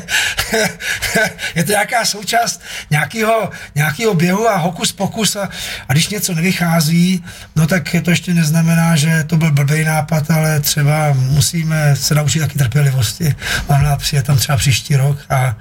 je 1.54 1.64
to 1.64 1.72
nějaká 1.72 2.04
součást 2.04 2.62
nějakého, 2.90 3.50
nějakého 3.74 4.14
běhu 4.14 4.48
a 4.48 4.56
hokus 4.56 4.92
pokus 4.92 5.36
a, 5.36 5.48
a 5.88 5.92
když 5.92 6.09
něco 6.09 6.34
nevychází, 6.34 7.24
no 7.56 7.66
tak 7.66 7.96
to 8.02 8.11
ještě 8.11 8.34
neznamená, 8.34 8.96
že 8.96 9.24
to 9.24 9.36
byl 9.36 9.52
blbý 9.52 9.84
nápad, 9.84 10.30
ale 10.30 10.61
třeba 10.61 11.12
musíme 11.12 11.96
se 11.96 12.14
naučit 12.14 12.40
taky 12.40 12.59
trpělivosti. 12.59 13.34
Mám 13.68 13.82
rád 13.82 13.98
přijet 13.98 14.26
tam 14.26 14.36
třeba 14.36 14.59
příští 14.59 14.96
rok 14.96 15.18
a 15.30 15.56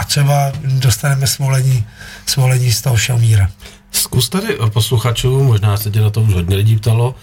a 0.00 0.04
třeba 0.04 0.52
dostaneme 0.62 1.26
svolení, 1.26 1.84
svolení 2.26 2.72
z 2.72 2.82
toho 2.82 2.96
šelmíra. 2.96 3.50
Zkus 3.92 4.28
tady 4.28 4.58
posluchačů, 4.68 5.44
možná 5.44 5.76
se 5.76 5.90
tě 5.90 6.00
na 6.00 6.10
to 6.10 6.20
už 6.20 6.34
hodně 6.34 6.56
lidí 6.56 6.76
ptalo, 6.76 7.14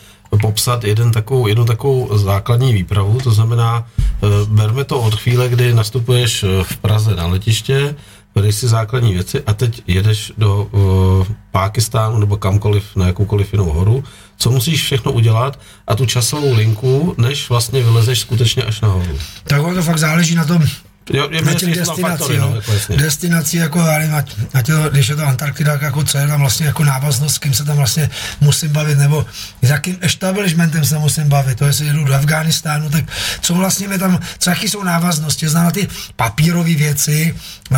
popsat 0.42 0.84
jeden 0.84 1.12
takovou, 1.12 1.48
jednu 1.48 1.66
takovou 1.66 2.18
základní 2.18 2.74
výpravu, 2.74 3.20
to 3.24 3.32
znamená, 3.32 3.88
eh, 4.00 4.28
berme 4.46 4.84
to 4.84 5.00
od 5.00 5.16
chvíle, 5.16 5.50
kdy 5.50 5.74
nastupuješ 5.74 6.44
eh, 6.44 6.48
v 6.64 6.78
Praze 6.78 7.16
na 7.16 7.28
letiště, 7.28 7.96
bereš 8.36 8.56
si 8.56 8.68
základní 8.68 9.14
věci 9.14 9.44
a 9.44 9.54
teď 9.54 9.82
jedeš 9.88 10.34
do 10.38 10.64
uh, 10.72 11.28
Pákistánu 11.52 12.18
nebo 12.18 12.38
kamkoliv 12.38 12.96
na 12.96 13.08
jakoukoliv 13.08 13.54
jinou 13.54 13.70
horu, 13.70 14.04
co 14.38 14.52
musíš 14.52 14.84
všechno 14.84 15.12
udělat 15.12 15.60
a 15.88 15.96
tu 15.96 16.06
časovou 16.06 16.54
linku, 16.54 17.16
než 17.18 17.50
vlastně 17.50 17.84
vylezeš 17.84 18.20
skutečně 18.20 18.64
až 18.64 18.82
nahoru. 18.82 19.18
Tak 19.44 19.62
to 19.62 19.84
fakt 19.84 19.98
záleží 19.98 20.36
na 20.36 20.46
tom, 20.46 20.62
Jo, 21.14 21.28
je 21.32 21.42
na 21.42 21.54
těch 21.54 21.76
destinací, 21.76 22.38
no, 22.38 22.56
jako 22.56 22.72
destinací, 22.96 23.58
jako, 23.58 23.84
nevím, 23.84 24.16
ať, 24.16 24.36
ať 24.54 24.66
to, 24.66 24.90
když 24.90 25.08
je 25.08 25.16
to 25.16 25.28
Antarktida, 25.28 25.78
jako 25.82 26.04
co 26.04 26.18
je 26.18 26.28
tam 26.28 26.40
vlastně 26.40 26.66
jako 26.66 26.84
návaznost, 26.84 27.36
s 27.36 27.38
kým 27.38 27.54
se 27.54 27.66
tam 27.66 27.78
vlastně 27.78 28.10
musím 28.42 28.70
bavit, 28.70 28.98
nebo 28.98 29.26
s 29.62 29.70
jakým 29.70 29.98
establishmentem 30.02 30.86
se 30.86 31.00
musím 31.00 31.30
bavit, 31.30 31.58
to 31.58 31.66
jestli 31.66 31.86
jedu 31.86 32.04
do 32.04 32.14
Afghánistánu, 32.14 32.90
tak 32.90 33.06
co 33.42 33.54
vlastně 33.54 33.88
mi 33.88 34.00
tam, 34.00 34.20
co 34.38 34.50
jaký 34.50 34.70
jsou 34.70 34.84
návaznosti, 34.84 35.48
znamená 35.48 35.72
ty 35.72 35.88
papírové 36.16 36.74
věci, 36.76 37.36
uh, 37.72 37.78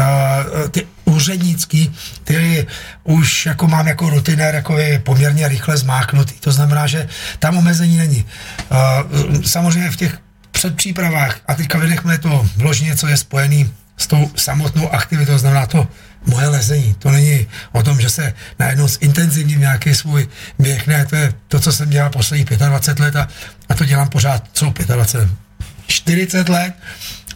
ty 0.72 0.88
úřednický, 1.06 1.94
který 2.24 2.66
už 3.04 3.46
jako 3.46 3.68
mám 3.68 3.88
jako 3.88 4.10
rutinér, 4.10 4.56
jako 4.56 4.78
je 4.78 5.00
poměrně 5.00 5.48
rychle 5.48 5.78
zmáknutý. 5.78 6.34
To 6.40 6.52
znamená, 6.52 6.88
že 6.88 7.08
tam 7.40 7.58
omezení 7.58 7.98
není. 7.98 8.26
Uh, 8.72 9.42
samozřejmě 9.42 9.92
v 9.92 9.96
těch 9.96 10.18
předpřípravách 10.60 11.40
a 11.48 11.56
teďka 11.56 11.78
vynechme 11.78 12.18
to. 12.18 12.50
Vložně, 12.56 12.96
co 12.96 13.08
je 13.08 13.18
spojený 13.18 13.72
s 13.98 14.08
tou 14.08 14.32
samotnou 14.36 14.94
aktivitou, 14.94 15.38
znamená 15.38 15.66
to 15.66 15.88
moje 16.26 16.48
lezení. 16.48 16.96
To 17.00 17.12
není 17.12 17.48
o 17.72 17.84
tom, 17.84 18.02
že 18.02 18.10
se 18.10 18.34
najednou 18.60 18.88
zintenzivním 18.88 19.60
nějaký 19.60 19.96
svůj 19.96 20.28
běh, 20.60 20.88
ne, 20.88 21.06
to 21.06 21.16
je 21.16 21.34
to, 21.48 21.60
co 21.60 21.72
jsem 21.72 21.90
dělal 21.90 22.10
poslední 22.10 22.46
25 22.46 23.04
let 23.04 23.16
a, 23.16 23.28
a 23.70 23.74
to 23.74 23.86
dělám 23.86 24.10
pořád, 24.10 24.44
co 24.54 24.74
25, 24.88 25.30
40 25.88 26.50
let. 26.50 26.74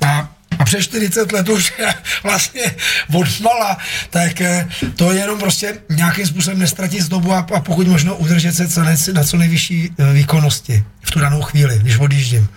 A 0.05 0.29
a 0.59 0.65
přes 0.65 0.83
40 0.83 1.31
let 1.31 1.49
už 1.49 1.73
vlastně 2.23 2.75
odmala, 3.13 3.77
tak 4.09 4.41
eh, 4.41 4.67
to 4.95 5.11
je 5.11 5.19
jenom 5.19 5.39
prostě 5.39 5.77
nějakým 5.89 6.25
způsobem 6.25 6.59
nestratit 6.59 7.07
dobu 7.07 7.33
a, 7.33 7.47
a 7.55 7.59
pokud 7.59 7.87
možno 7.87 8.15
udržet 8.15 8.55
se 8.55 8.67
na 9.13 9.23
co 9.23 9.37
nejvyšší 9.37 9.89
eh, 9.97 10.13
výkonnosti 10.13 10.83
v 11.01 11.11
tu 11.11 11.19
danou 11.19 11.41
chvíli, 11.41 11.79
když 11.79 11.97
odjíždím. 11.97 12.49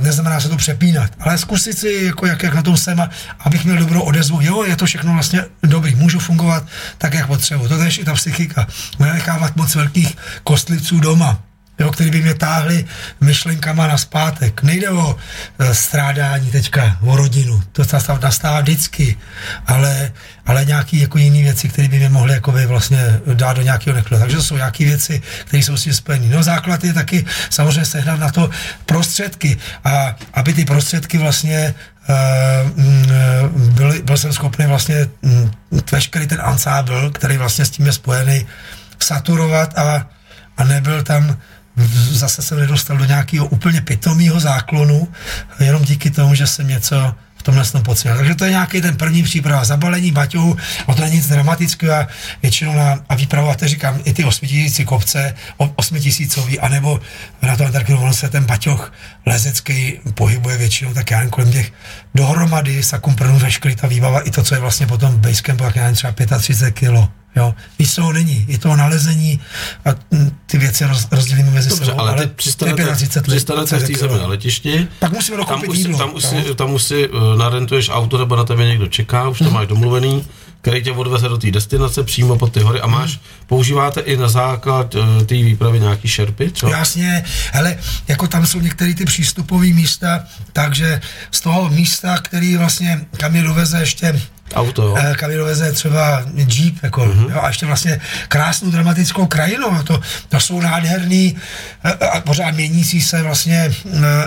Neznamená 0.00 0.40
se 0.40 0.48
to 0.48 0.56
přepínat, 0.56 1.10
ale 1.20 1.38
zkusit 1.38 1.78
si, 1.78 2.00
jako 2.04 2.26
jak, 2.26 2.42
jak 2.42 2.54
na 2.54 2.62
tom 2.62 2.76
jsem, 2.76 3.08
abych 3.38 3.64
měl 3.64 3.76
dobrou 3.76 4.00
odezvu. 4.00 4.38
Jo, 4.42 4.64
je 4.64 4.76
to 4.76 4.86
všechno 4.86 5.12
vlastně 5.12 5.44
dobrý, 5.62 5.94
můžu 5.94 6.18
fungovat 6.18 6.64
tak, 6.98 7.14
jak 7.14 7.26
potřebuji. 7.26 7.68
To 7.68 7.82
je 7.82 7.90
i 7.90 8.04
ta 8.04 8.14
psychika. 8.14 8.66
Nenechávat 8.98 9.56
moc 9.56 9.74
velkých 9.74 10.16
kostlivců 10.44 11.00
doma 11.00 11.49
jo, 11.80 11.90
který 11.90 12.10
by 12.10 12.22
mě 12.22 12.34
táhli 12.34 12.84
myšlenkama 13.20 13.86
na 13.86 13.98
zpátek. 13.98 14.62
Nejde 14.62 14.90
o 14.90 15.16
e, 15.58 15.74
strádání 15.74 16.50
teďka, 16.50 16.96
o 17.00 17.16
rodinu, 17.16 17.62
to 17.72 17.82
nastává 18.22 18.60
vždycky, 18.60 19.16
ale, 19.66 20.12
ale 20.46 20.64
nějaké 20.64 20.96
jako 20.96 21.18
jiné 21.18 21.42
věci, 21.42 21.68
které 21.68 21.88
by 21.88 21.96
mě 21.96 22.08
mohly 22.08 22.32
jako 22.34 22.52
by 22.52 22.66
vlastně 22.66 23.20
dát 23.34 23.56
do 23.56 23.62
nějakého 23.62 23.96
nekla. 23.96 24.18
Takže 24.18 24.42
jsou 24.42 24.56
nějaké 24.56 24.84
věci, 24.84 25.22
které 25.44 25.62
jsou 25.62 25.76
s 25.76 25.82
tím 25.82 25.94
spojené. 25.94 26.26
No 26.36 26.42
základ 26.42 26.84
je 26.84 26.92
taky 26.92 27.24
samozřejmě 27.50 27.84
sehnat 27.84 28.20
na 28.20 28.30
to 28.30 28.50
prostředky 28.86 29.56
a 29.84 30.16
aby 30.34 30.52
ty 30.52 30.64
prostředky 30.64 31.18
vlastně 31.18 31.74
uh, 32.08 33.70
byl, 33.72 34.02
byl 34.02 34.16
jsem 34.16 34.32
schopný 34.32 34.66
vlastně 34.66 35.08
um, 35.20 35.50
veškerý 35.92 36.26
ten 36.26 36.40
ansábl, 36.42 37.10
který 37.10 37.36
vlastně 37.36 37.64
s 37.64 37.70
tím 37.70 37.86
je 37.86 37.92
spojený, 37.92 38.46
saturovat 38.98 39.78
a, 39.78 40.06
a 40.56 40.64
nebyl 40.64 41.02
tam 41.02 41.36
zase 42.10 42.42
se 42.42 42.56
nedostal 42.56 42.96
do 42.96 43.04
nějakého 43.04 43.46
úplně 43.46 43.80
pitomého 43.80 44.40
záklonu, 44.40 45.08
jenom 45.60 45.84
díky 45.84 46.10
tomu, 46.10 46.34
že 46.34 46.46
jsem 46.46 46.68
něco 46.68 47.14
v 47.40 47.42
tomhle 47.42 47.64
tom 47.64 47.82
pocit. 47.82 48.08
Takže 48.08 48.34
to 48.34 48.44
je 48.44 48.50
nějaký 48.50 48.80
ten 48.80 48.96
první 48.96 49.22
příprava, 49.22 49.64
zabalení 49.64 50.12
baťohu, 50.12 50.56
o 50.86 50.94
to 50.94 51.02
není 51.02 51.16
nic 51.16 51.28
dramatického 51.28 51.94
a 51.94 52.08
většinou 52.42 52.74
na 52.74 53.00
a 53.50 53.54
to 53.54 53.68
říkám, 53.68 54.00
i 54.04 54.12
ty 54.12 54.24
osmitisíci 54.24 54.84
kopce, 54.84 55.34
osmitisícový, 55.56 56.60
anebo 56.60 57.00
na 57.42 57.56
tom 57.56 57.66
Antarktidu, 57.66 58.12
se 58.12 58.28
ten 58.28 58.44
baťoch 58.44 58.92
lezecký 59.26 60.00
pohybuje 60.14 60.56
většinou 60.56 60.94
tak 60.94 61.10
já 61.10 61.16
nevím, 61.16 61.30
kolem 61.30 61.52
těch 61.52 61.72
dohromady 62.14 62.82
sakumprnů 62.82 63.38
veškerý 63.38 63.76
ta 63.76 63.86
výbava, 63.86 64.20
i 64.20 64.30
to, 64.30 64.42
co 64.42 64.54
je 64.54 64.60
vlastně 64.60 64.86
potom 64.86 65.10
v 65.10 65.18
basecampu, 65.18 65.64
jak 65.64 65.76
já 65.76 65.82
nevím, 65.82 65.96
třeba 65.96 66.12
35 66.38 66.72
kilo 66.72 67.08
Jo, 67.36 67.54
víc 67.78 67.94
toho 67.94 68.12
není, 68.12 68.44
je 68.48 68.58
toho 68.58 68.76
nalezení 68.76 69.40
a 69.84 69.90
ty 70.46 70.58
věci 70.58 70.84
roz, 70.84 71.08
rozdělíme 71.10 71.50
mezi 71.50 71.68
Dobře, 71.68 71.84
sebou. 71.84 72.00
ale, 72.00 72.12
ale 72.12 72.26
přistanete, 72.26 72.94
přistanete 73.22 73.78
v 73.78 73.86
té 73.86 73.98
zemi 73.98 74.18
na 74.18 74.26
letišti, 74.26 74.88
tak 74.98 75.12
musíme 75.12 75.44
tam 75.44 75.62
už, 75.68 75.78
jídlo. 75.78 75.98
Tam 75.98 76.14
už, 76.14 76.24
si, 76.24 76.54
tam 76.54 76.72
už 76.72 76.82
si 76.82 77.08
uh, 77.08 77.38
narentuješ 77.38 77.88
auto, 77.88 78.18
nebo 78.18 78.36
na 78.36 78.44
tebe 78.44 78.64
někdo 78.64 78.86
čeká, 78.86 79.28
už 79.28 79.38
to 79.38 79.44
hmm. 79.44 79.54
máš 79.54 79.66
domluvený, 79.66 80.24
který 80.60 80.82
tě 80.82 80.92
odveze 80.92 81.28
do 81.28 81.38
té 81.38 81.50
destinace 81.50 82.02
přímo 82.02 82.38
pod 82.38 82.52
ty 82.52 82.60
hory 82.60 82.80
a 82.80 82.86
máš, 82.86 83.10
hmm. 83.10 83.20
používáte 83.46 84.00
i 84.00 84.16
na 84.16 84.28
základ 84.28 84.94
uh, 84.94 85.22
té 85.26 85.34
výpravy 85.34 85.80
nějaký 85.80 86.08
šerpy? 86.08 86.50
Co? 86.52 86.68
Jasně, 86.68 87.24
ale 87.52 87.76
jako 88.08 88.26
tam 88.26 88.46
jsou 88.46 88.60
některé 88.60 88.94
ty 88.94 89.04
přístupové 89.04 89.66
místa, 89.66 90.24
takže 90.52 91.00
z 91.30 91.40
toho 91.40 91.68
místa, 91.68 92.18
který 92.18 92.56
vlastně, 92.56 93.06
kam 93.16 93.36
je 93.36 93.42
doveze 93.42 93.80
ještě 93.80 94.20
Auto, 94.54 94.82
jo. 94.82 94.96
Eh, 94.98 95.14
kam 95.14 95.30
doveze 95.36 95.72
třeba 95.72 96.24
Jeep, 96.34 96.74
jako, 96.82 97.00
mm-hmm. 97.00 97.30
jo, 97.30 97.40
a 97.42 97.48
ještě 97.48 97.66
vlastně 97.66 98.00
krásnou 98.28 98.70
dramatickou 98.70 99.26
krajinu, 99.26 99.82
to, 99.84 100.00
to 100.28 100.40
jsou 100.40 100.60
nádherný 100.60 101.36
eh, 101.84 101.92
a 101.92 102.20
pořád 102.20 102.50
měnící 102.50 103.02
se 103.02 103.22
vlastně 103.22 103.74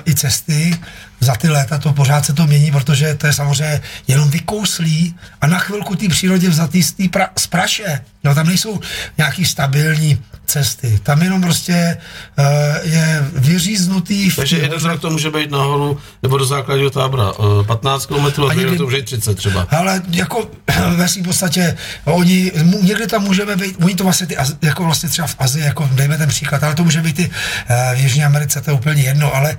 i 0.05 0.15
cesty, 0.15 0.79
za 1.23 1.35
ty 1.35 1.49
léta 1.49 1.77
to 1.77 1.93
pořád 1.93 2.25
se 2.25 2.33
to 2.33 2.47
mění, 2.47 2.71
protože 2.71 3.15
to 3.15 3.27
je 3.27 3.33
samozřejmě 3.33 3.81
jenom 4.07 4.29
vykouslí 4.29 5.15
a 5.41 5.47
na 5.47 5.59
chvilku 5.59 5.95
té 5.95 6.07
přírodě 6.09 6.49
vzatý 6.49 6.83
z, 6.83 6.95
pra, 7.11 7.29
z 7.37 7.47
praše. 7.47 8.01
No, 8.23 8.35
tam 8.35 8.47
nejsou 8.47 8.79
nějaký 9.17 9.45
stabilní 9.45 10.19
cesty. 10.45 10.99
Tam 11.03 11.21
jenom 11.21 11.41
prostě 11.41 11.97
uh, 12.39 12.45
je 12.83 13.27
vyříznutý. 13.33 14.31
Takže 14.35 14.57
jeden 14.57 14.79
zrak 14.79 14.99
to 14.99 15.09
může 15.09 15.31
být 15.31 15.51
nahoru 15.51 15.99
nebo 16.23 16.37
do 16.37 16.45
základního 16.45 16.89
tábora 16.89 17.31
uh, 17.31 17.65
15 17.65 18.05
km 18.05 18.43
a 18.49 18.53
někdy 18.53 18.77
to 18.77 18.83
může 18.83 19.01
30 19.01 19.35
třeba. 19.37 19.67
Ale 19.69 20.01
jako 20.09 20.49
ve 20.95 21.07
svým 21.07 21.23
podstatě 21.23 21.77
oni, 22.05 22.51
někdy 22.81 23.07
tam 23.07 23.23
můžeme 23.23 23.55
být, 23.55 23.75
oni 23.83 23.95
to 23.95 24.03
vlastně 24.03 24.27
ty, 24.27 24.37
jako 24.61 24.83
vlastně 24.83 25.09
třeba 25.09 25.27
v 25.27 25.35
Azii, 25.39 25.65
jako 25.65 25.89
dejme 25.93 26.17
ten 26.17 26.29
příklad, 26.29 26.63
ale 26.63 26.75
to 26.75 26.83
může 26.83 27.01
být 27.01 27.19
i 27.19 27.29
uh, 27.29 27.95
v 27.95 27.99
Jižní 27.99 28.23
Americe, 28.23 28.61
to 28.61 28.71
je 28.71 28.75
úplně 28.75 29.01
jedno, 29.01 29.35
ale, 29.35 29.57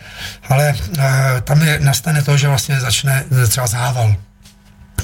ale 0.49 0.74
uh, 0.91 1.05
tam 1.45 1.62
je, 1.62 1.78
nastane 1.82 2.22
to, 2.22 2.37
že 2.37 2.49
vlastně 2.49 2.80
začne 2.80 3.24
třeba 3.49 3.66
zával 3.66 4.16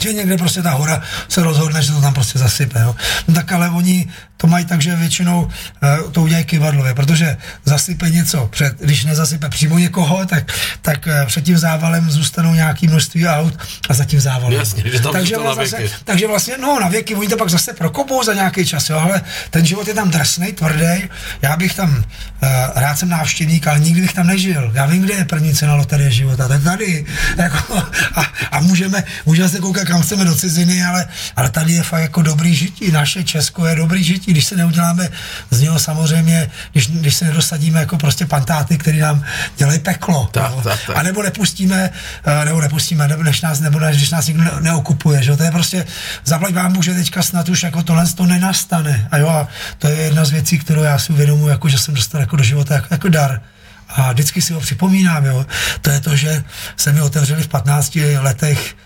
že 0.01 0.13
někde 0.13 0.37
prostě 0.37 0.63
ta 0.63 0.71
hora 0.71 1.03
se 1.29 1.43
rozhodne, 1.43 1.83
že 1.83 1.93
to 1.93 2.01
tam 2.01 2.15
prostě 2.15 2.39
zasype. 2.39 2.81
Jo. 2.81 2.97
No 3.29 3.35
tak 3.35 3.53
ale 3.53 3.71
oni 3.71 4.09
to 4.41 4.47
mají 4.47 4.65
tak, 4.65 4.83
že 4.83 4.97
většinou 4.97 5.43
uh, 5.45 6.13
to 6.13 6.23
udělají 6.23 6.45
kivadlově, 6.45 6.95
protože 6.95 7.37
zasype 7.65 8.11
něco, 8.11 8.47
před, 8.47 8.81
když 8.81 9.05
nezasype 9.05 9.49
přímo 9.49 9.79
někoho, 9.79 10.27
tak, 10.27 10.53
tak 10.83 11.07
uh, 11.07 11.27
před 11.27 11.45
tím 11.45 11.59
závalem 11.59 12.11
zůstanou 12.11 12.55
nějaký 12.55 12.89
množství 12.89 13.27
aut 13.27 13.59
a 13.89 13.95
za 13.95 14.05
tím 14.05 14.21
závalem. 14.21 14.59
Jasně, 14.59 14.83
že 14.87 15.01
tam 15.01 15.13
takže, 15.13 15.37
vlastně, 15.37 15.67
zase, 15.67 15.95
takže 16.05 16.27
vlastně, 16.27 16.55
no 16.61 16.81
na 16.81 16.89
věky, 16.89 17.15
oni 17.15 17.29
to 17.29 17.37
pak 17.37 17.51
zase 17.51 17.73
prokopou 17.73 18.25
za 18.25 18.35
nějaký 18.35 18.67
čas, 18.67 18.91
jo, 18.91 18.99
ale 18.99 19.23
ten 19.51 19.67
život 19.67 19.89
je 19.89 19.95
tam 19.95 20.11
drsný, 20.11 20.53
tvrdý. 20.53 21.09
Já 21.43 21.57
bych 21.57 21.75
tam, 21.75 21.97
uh, 21.97 22.49
rád 22.75 22.99
jsem 22.99 23.09
návštěvník, 23.09 23.67
ale 23.67 23.81
nikdy 23.81 24.01
bych 24.01 24.13
tam 24.13 24.27
nežil. 24.27 24.71
Já 24.75 24.87
vím, 24.87 25.03
kde 25.03 25.15
je 25.15 25.25
první 25.25 25.55
cena 25.55 25.75
loterie 25.75 26.11
života, 26.11 26.49
tak 26.49 26.63
tady. 26.63 27.05
Jako, 27.37 27.77
a, 28.15 28.27
a 28.51 28.61
můžeme, 28.61 29.05
můžeme 29.27 29.49
se 29.49 29.59
koukat, 29.59 29.89
kam 29.89 30.03
chceme 30.03 30.25
do 30.25 30.35
ciziny, 30.35 30.85
ale, 30.85 31.07
ale 31.37 31.51
tady 31.51 31.73
je 31.73 31.83
fakt 31.83 32.03
jako 32.03 32.23
dobrý 32.23 32.55
žití. 32.55 32.91
Naše 32.91 33.25
Česko 33.25 33.67
je 33.67 33.75
dobrý 33.77 34.05
žití 34.05 34.30
když 34.31 34.45
se 34.45 34.57
neuděláme 34.57 35.09
z 35.51 35.61
něho 35.61 35.79
samozřejmě, 35.79 36.51
když, 36.73 36.91
když 36.91 37.15
se 37.15 37.25
nedosadíme 37.25 37.81
jako 37.81 37.99
prostě 37.99 38.27
pantáty, 38.27 38.79
který 38.79 38.99
nám 38.99 39.25
dělají 39.57 39.79
peklo. 39.79 40.29
Tak, 40.33 40.53
no. 40.57 40.63
tak, 40.63 40.81
tak. 40.87 40.97
A 40.97 41.03
nebo 41.03 41.23
nepustíme, 41.23 41.91
eh, 42.25 42.45
nebo 42.45 42.61
nepustíme, 42.61 43.09
nebo 43.09 43.23
než 43.23 43.41
nás, 43.41 43.61
nebo 43.61 43.81
než, 43.81 43.97
když 43.97 44.11
nás 44.11 44.27
nikdo 44.27 44.45
ne, 44.45 44.51
neokupuje, 44.61 45.23
že? 45.23 45.37
to 45.37 45.43
je 45.43 45.51
prostě, 45.51 45.87
zaplať 46.25 46.55
vám 46.55 46.73
může 46.73 46.95
teďka 46.95 47.23
snad 47.23 47.49
už 47.49 47.63
jako 47.63 47.83
tohle 47.83 48.07
to 48.07 48.27
nenastane. 48.27 49.09
A 49.11 49.17
jo, 49.17 49.29
a 49.29 49.49
to 49.79 49.89
je 49.89 49.97
jedna 49.97 50.25
z 50.25 50.31
věcí, 50.31 50.59
kterou 50.59 50.83
já 50.83 50.99
si 50.99 51.13
uvědomuji, 51.13 51.49
jako, 51.49 51.69
že 51.69 51.79
jsem 51.79 51.95
dostal 51.95 52.21
jako 52.21 52.37
do 52.37 52.45
života 52.45 52.75
jako, 52.75 52.87
jako 52.91 53.09
dar. 53.09 53.41
A 53.89 54.13
vždycky 54.13 54.43
si 54.43 54.53
ho 54.53 54.61
připomínám, 54.61 55.25
jo. 55.25 55.47
To 55.81 55.91
je 55.91 56.01
to, 56.01 56.17
že 56.17 56.45
se 56.77 56.93
mi 56.93 57.01
otevřeli 57.01 57.43
v 57.43 57.49
15 57.49 57.99
letech 58.19 58.77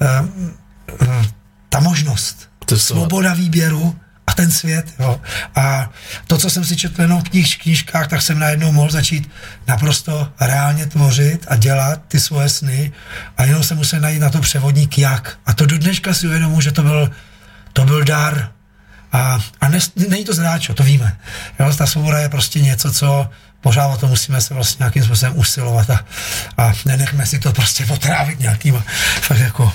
uh, 0.00 1.08
uh, 1.08 1.24
ta 1.68 1.80
možnost. 1.80 2.50
To 2.64 2.78
svoboda 2.78 3.34
výběru, 3.34 3.96
a 4.30 4.34
ten 4.34 4.50
svět. 4.50 4.94
Jo. 4.98 5.20
A 5.56 5.90
to, 6.26 6.38
co 6.38 6.50
jsem 6.50 6.64
si 6.64 6.76
četl 6.76 7.02
jenom 7.02 7.20
v 7.20 7.28
knih, 7.28 7.58
knížkách, 7.58 8.08
tak 8.08 8.22
jsem 8.22 8.38
najednou 8.38 8.72
mohl 8.72 8.90
začít 8.90 9.30
naprosto 9.66 10.32
reálně 10.40 10.86
tvořit 10.86 11.46
a 11.48 11.56
dělat 11.56 12.02
ty 12.08 12.20
svoje 12.20 12.48
sny 12.48 12.92
a 13.36 13.44
jenom 13.44 13.62
jsem 13.62 13.76
musel 13.76 14.00
najít 14.00 14.20
na 14.20 14.30
to 14.30 14.40
převodník 14.40 14.98
jak. 14.98 15.38
A 15.46 15.52
to 15.52 15.66
do 15.66 15.78
dneška 15.78 16.14
si 16.14 16.26
uvědomuji, 16.26 16.60
že 16.60 16.72
to 16.72 16.82
byl, 16.82 17.10
to 17.72 17.84
byl 17.84 18.04
dar. 18.04 18.52
A, 19.12 19.38
a 19.60 19.68
ne, 19.68 19.78
není 20.08 20.24
to 20.24 20.34
zráčo, 20.34 20.74
to 20.74 20.82
víme. 20.82 21.18
Jo, 21.60 21.74
ta 21.74 21.86
svoboda 21.86 22.18
je 22.18 22.28
prostě 22.28 22.60
něco, 22.60 22.92
co 22.92 23.30
pořád 23.60 23.86
o 23.86 23.96
to 23.96 24.06
musíme 24.06 24.40
se 24.40 24.54
vlastně 24.54 24.82
nějakým 24.82 25.04
způsobem 25.04 25.38
usilovat 25.38 25.90
a, 25.90 26.04
a 26.58 26.72
nenechme 26.84 27.26
si 27.26 27.38
to 27.38 27.52
prostě 27.52 27.86
potrávit 27.86 28.40
nějakýma, 28.40 28.84
fakt 29.20 29.38
jako 29.38 29.72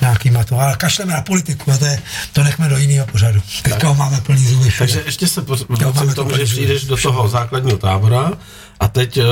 nějakýma 0.00 0.44
to, 0.44 0.60
ale 0.60 0.76
kašleme 0.76 1.12
na 1.12 1.22
politiku 1.22 1.72
a 1.72 1.76
to, 1.76 1.84
je, 1.84 2.02
to 2.32 2.42
nechme 2.42 2.68
do 2.68 2.78
jiného 2.78 3.06
pořadu. 3.06 3.42
Teďka 3.62 3.88
ho 3.88 3.94
máme 3.94 4.20
plný 4.20 4.44
zuby. 4.44 4.72
Takže 4.78 5.02
ještě 5.06 5.28
se 5.28 5.40
vracím 5.68 6.12
k 6.12 6.14
tomu, 6.14 6.36
že 6.36 6.44
přijdeš 6.44 6.84
do 6.84 6.96
toho 6.96 7.28
základního 7.28 7.78
tábora, 7.78 8.32
a 8.80 8.88
teď, 8.88 9.16
eh, 9.16 9.22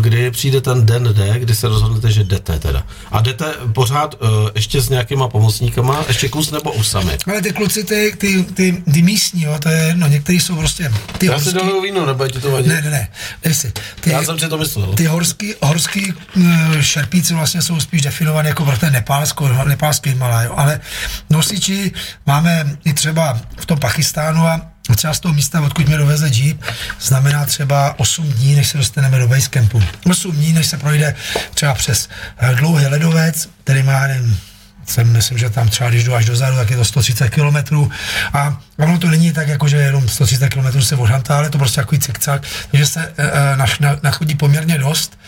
kdy 0.00 0.30
přijde 0.30 0.60
ten 0.60 0.86
den 0.86 1.08
D, 1.12 1.38
kdy 1.38 1.54
se 1.54 1.68
rozhodnete, 1.68 2.12
že 2.12 2.24
jdete 2.24 2.58
teda. 2.58 2.82
A 3.12 3.20
jdete 3.20 3.54
pořád 3.72 4.14
eh, 4.14 4.26
ještě 4.54 4.80
s 4.80 4.88
nějakýma 4.88 5.28
pomocníkama, 5.28 6.04
ještě 6.08 6.28
kus 6.28 6.50
nebo 6.50 6.72
už 6.72 6.88
sami? 6.88 7.18
Ale 7.26 7.42
ty 7.42 7.52
kluci, 7.52 7.84
ty, 7.84 8.14
ty, 8.18 8.44
ty, 8.44 8.82
ty 8.92 9.02
místní, 9.02 9.42
jo, 9.42 9.58
to 9.58 9.68
je 9.68 9.82
jedno, 9.82 10.06
někteří 10.08 10.40
jsou 10.40 10.56
prostě... 10.56 10.92
Ty 11.18 11.26
Já 11.26 11.38
si 11.40 11.52
dolu 11.52 11.82
víno, 11.82 12.06
nebo 12.06 12.28
ti 12.28 12.40
to 12.40 12.50
vadí? 12.50 12.68
Ne, 12.68 12.82
ne, 12.82 13.08
ne, 13.44 13.54
si. 13.54 13.72
Ty, 14.00 14.10
Já 14.10 14.24
jsem 14.24 14.38
si 14.38 14.48
to 14.48 14.58
myslel. 14.58 14.86
Ty 14.86 15.04
horský, 15.04 15.54
horský 15.62 16.14
eh, 16.40 16.82
šerpíci 16.82 17.34
vlastně 17.34 17.62
jsou 17.62 17.80
spíš 17.80 18.02
definované 18.02 18.48
jako 18.48 18.64
pro 18.64 18.78
ten 18.78 18.92
Nepálsko, 18.92 19.48
nepálský 19.48 20.14
malá, 20.14 20.42
jo, 20.42 20.54
ale 20.56 20.80
nosiči 21.30 21.92
máme 22.26 22.76
i 22.84 22.92
třeba 22.92 23.40
v 23.56 23.66
tom 23.66 23.78
Pakistánu 23.78 24.46
a 24.46 24.71
třeba 24.94 25.14
z 25.14 25.20
toho 25.20 25.34
místa, 25.34 25.60
odkud 25.60 25.86
mě 25.86 25.96
doveze 25.96 26.28
Jeep, 26.28 26.62
znamená 27.00 27.46
třeba 27.46 27.94
8 27.98 28.24
dní, 28.26 28.54
než 28.54 28.68
se 28.68 28.78
dostaneme 28.78 29.18
do 29.18 29.28
campu. 29.50 29.82
8 30.10 30.32
dní, 30.32 30.52
než 30.52 30.66
se 30.66 30.76
projde 30.76 31.14
třeba 31.54 31.74
přes 31.74 32.08
eh, 32.38 32.54
dlouhý 32.54 32.86
ledovec, 32.86 33.48
který 33.64 33.82
má, 33.82 34.06
nevím, 34.06 34.38
jsem, 34.86 35.12
myslím, 35.12 35.38
že 35.38 35.50
tam 35.50 35.68
třeba, 35.68 35.90
když 35.90 36.04
jdu 36.04 36.14
až 36.14 36.24
dozadu, 36.24 36.56
tak 36.56 36.70
je 36.70 36.76
to 36.76 36.84
130 36.84 37.28
km. 37.28 37.88
A 38.32 38.60
ono 38.78 38.98
to 38.98 39.10
není 39.10 39.32
tak, 39.32 39.48
jako 39.48 39.68
že 39.68 39.76
jenom 39.76 40.08
130 40.08 40.48
km 40.48 40.82
se 40.82 40.96
ožantá, 40.96 41.36
ale 41.36 41.50
to 41.50 41.58
prostě 41.58 41.80
takový 41.80 42.00
cikcak, 42.00 42.42
takže 42.70 42.86
se 42.86 43.12
e, 43.18 43.96
nachodí 44.02 44.34
poměrně 44.34 44.78
dost 44.78 45.18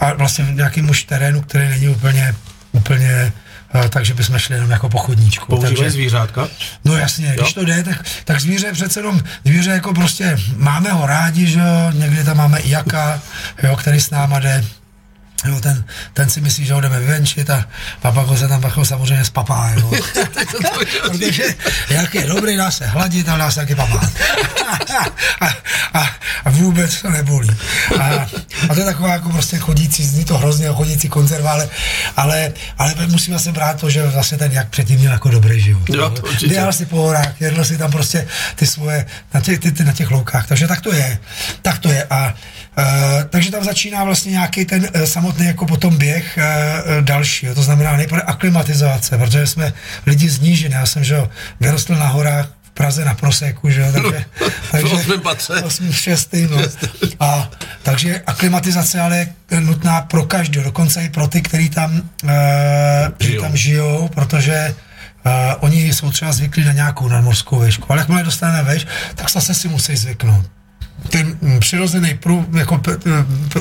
a 0.00 0.12
vlastně 0.12 0.44
v 0.44 0.54
nějakém 0.54 0.90
už 0.90 1.04
terénu, 1.04 1.42
který 1.42 1.68
není 1.68 1.88
úplně, 1.88 2.34
úplně 2.72 3.32
takže 3.88 4.14
bychom 4.14 4.38
šli 4.38 4.54
jenom 4.54 4.70
jako 4.70 4.88
pochodníčku. 4.88 5.46
Používají 5.46 5.76
takže, 5.76 5.90
zvířátka? 5.90 6.48
No 6.84 6.96
jasně, 6.96 7.26
jo? 7.26 7.34
když 7.36 7.52
to 7.54 7.64
jde, 7.64 7.82
tak, 7.82 8.04
tak 8.24 8.40
zvíře 8.40 8.72
přece 8.72 9.00
jenom, 9.00 9.20
zvíře 9.44 9.70
jako 9.70 9.94
prostě 9.94 10.38
máme 10.56 10.92
ho 10.92 11.06
rádi, 11.06 11.46
že 11.46 11.58
jo, 11.58 11.90
někdy 11.92 12.24
tam 12.24 12.36
máme 12.36 12.58
i 12.58 12.70
jaka, 12.70 13.22
jo, 13.62 13.76
který 13.76 14.00
s 14.00 14.10
náma 14.10 14.38
jde, 14.38 14.64
Jo, 15.44 15.60
ten, 15.60 15.84
ten 16.12 16.30
si 16.30 16.40
myslí, 16.40 16.66
že 16.66 16.74
ho 16.74 16.80
jdeme 16.80 17.00
vyvenčit 17.00 17.50
a, 17.50 17.64
a 18.02 18.12
pak 18.12 18.26
ho 18.26 18.36
se 18.36 18.48
tam 18.48 18.60
pak 18.60 18.76
ho 18.76 18.84
samozřejmě 18.84 19.24
spapá. 19.24 19.70
Jo. 19.70 19.90
Protože 21.02 21.44
jak 21.90 22.14
je 22.14 22.26
dobrý, 22.26 22.56
dá 22.56 22.70
se 22.70 22.86
hladit, 22.86 23.28
ale 23.28 23.38
dá 23.38 23.50
se 23.50 23.60
taky 23.60 23.74
papát. 23.74 24.10
a, 25.40 25.46
a, 25.94 26.10
a, 26.44 26.50
vůbec 26.50 27.02
to 27.02 27.10
nebolí. 27.10 27.56
A, 28.00 28.04
a 28.68 28.74
to 28.74 28.80
je 28.80 28.86
taková 28.86 29.12
jako 29.12 29.30
prostě 29.30 29.58
chodící, 29.58 30.04
zní 30.04 30.24
to 30.24 30.38
hrozně 30.38 30.68
chodící 30.68 31.08
konzerva, 31.08 31.50
ale, 31.50 31.68
ale, 32.16 32.52
ale 32.78 32.94
musíme 33.06 33.38
se 33.38 33.52
brát 33.52 33.80
to, 33.80 33.90
že 33.90 34.06
vlastně 34.06 34.38
ten 34.38 34.52
jak 34.52 34.68
předtím 34.68 34.98
měl 34.98 35.12
jako 35.12 35.28
dobrý 35.28 35.60
život. 35.60 35.90
Jo, 35.90 36.14
Dělal 36.48 36.72
si 36.72 36.86
po 36.86 36.96
horách, 36.96 37.40
jedl 37.40 37.64
si 37.64 37.78
tam 37.78 37.90
prostě 37.90 38.26
ty 38.56 38.66
svoje, 38.66 39.06
na 39.34 39.40
těch, 39.40 39.58
ty, 39.58 39.72
ty, 39.72 39.84
na 39.84 39.92
těch 39.92 40.10
loukách, 40.10 40.46
takže 40.46 40.68
tak 40.68 40.80
to 40.80 40.94
je. 40.94 41.18
Tak 41.62 41.78
to 41.78 41.88
je. 41.88 42.04
A 42.10 42.34
takže 43.30 43.50
tam 43.50 43.64
začíná 43.64 44.04
vlastně 44.04 44.32
nějaký 44.32 44.64
ten 44.64 44.88
uh, 44.94 45.02
samotný 45.02 45.46
jako 45.46 45.66
potom 45.66 45.98
běh 45.98 46.38
uh, 46.38 47.02
další. 47.02 47.46
Jo. 47.46 47.54
To 47.54 47.62
znamená 47.62 47.96
nejprve 47.96 48.22
aklimatizace, 48.22 49.18
protože 49.18 49.46
jsme 49.46 49.72
lidi 50.06 50.30
znížení. 50.30 50.74
Já 50.74 50.86
jsem, 50.86 51.04
že 51.04 51.14
jo, 51.14 51.28
vyrostl 51.60 51.94
na 51.94 52.06
horách 52.06 52.48
v 52.62 52.70
Praze 52.70 53.04
na 53.04 53.14
Proseku, 53.14 53.70
že 53.70 53.80
jo, 53.80 53.92
takže, 53.92 54.24
takže 54.70 54.88
v 54.88 54.92
osmém 54.92 55.20
patře. 55.20 55.52
Osmým, 55.54 55.92
šestým, 55.92 56.50
no. 56.50 56.58
A, 57.20 57.50
takže 57.82 58.22
aklimatizace 58.26 59.00
ale 59.00 59.26
je 59.50 59.60
nutná 59.60 60.00
pro 60.00 60.24
každého, 60.24 60.64
dokonce 60.64 61.04
i 61.04 61.08
pro 61.08 61.28
ty, 61.28 61.42
kteří 61.42 61.70
tam, 61.70 61.92
uh, 62.24 62.30
žijou. 63.20 63.42
tam 63.42 63.56
žijou, 63.56 64.08
protože 64.08 64.74
Uh, 65.26 65.54
oni 65.60 65.92
jsou 65.92 66.10
třeba 66.10 66.32
zvyklí 66.32 66.64
na 66.64 66.72
nějakou 66.72 67.08
nadmorskou 67.08 67.60
výšku, 67.60 67.86
ale 67.88 68.00
jakmile 68.00 68.22
dostaneme 68.22 68.62
veš, 68.62 68.86
tak 69.14 69.30
zase 69.30 69.54
si 69.54 69.68
musí 69.68 69.96
zvyknout 69.96 70.46
ten 71.10 71.38
mm, 71.40 71.60
přirozený 71.60 72.14
prů, 72.14 72.46
jako 72.58 72.80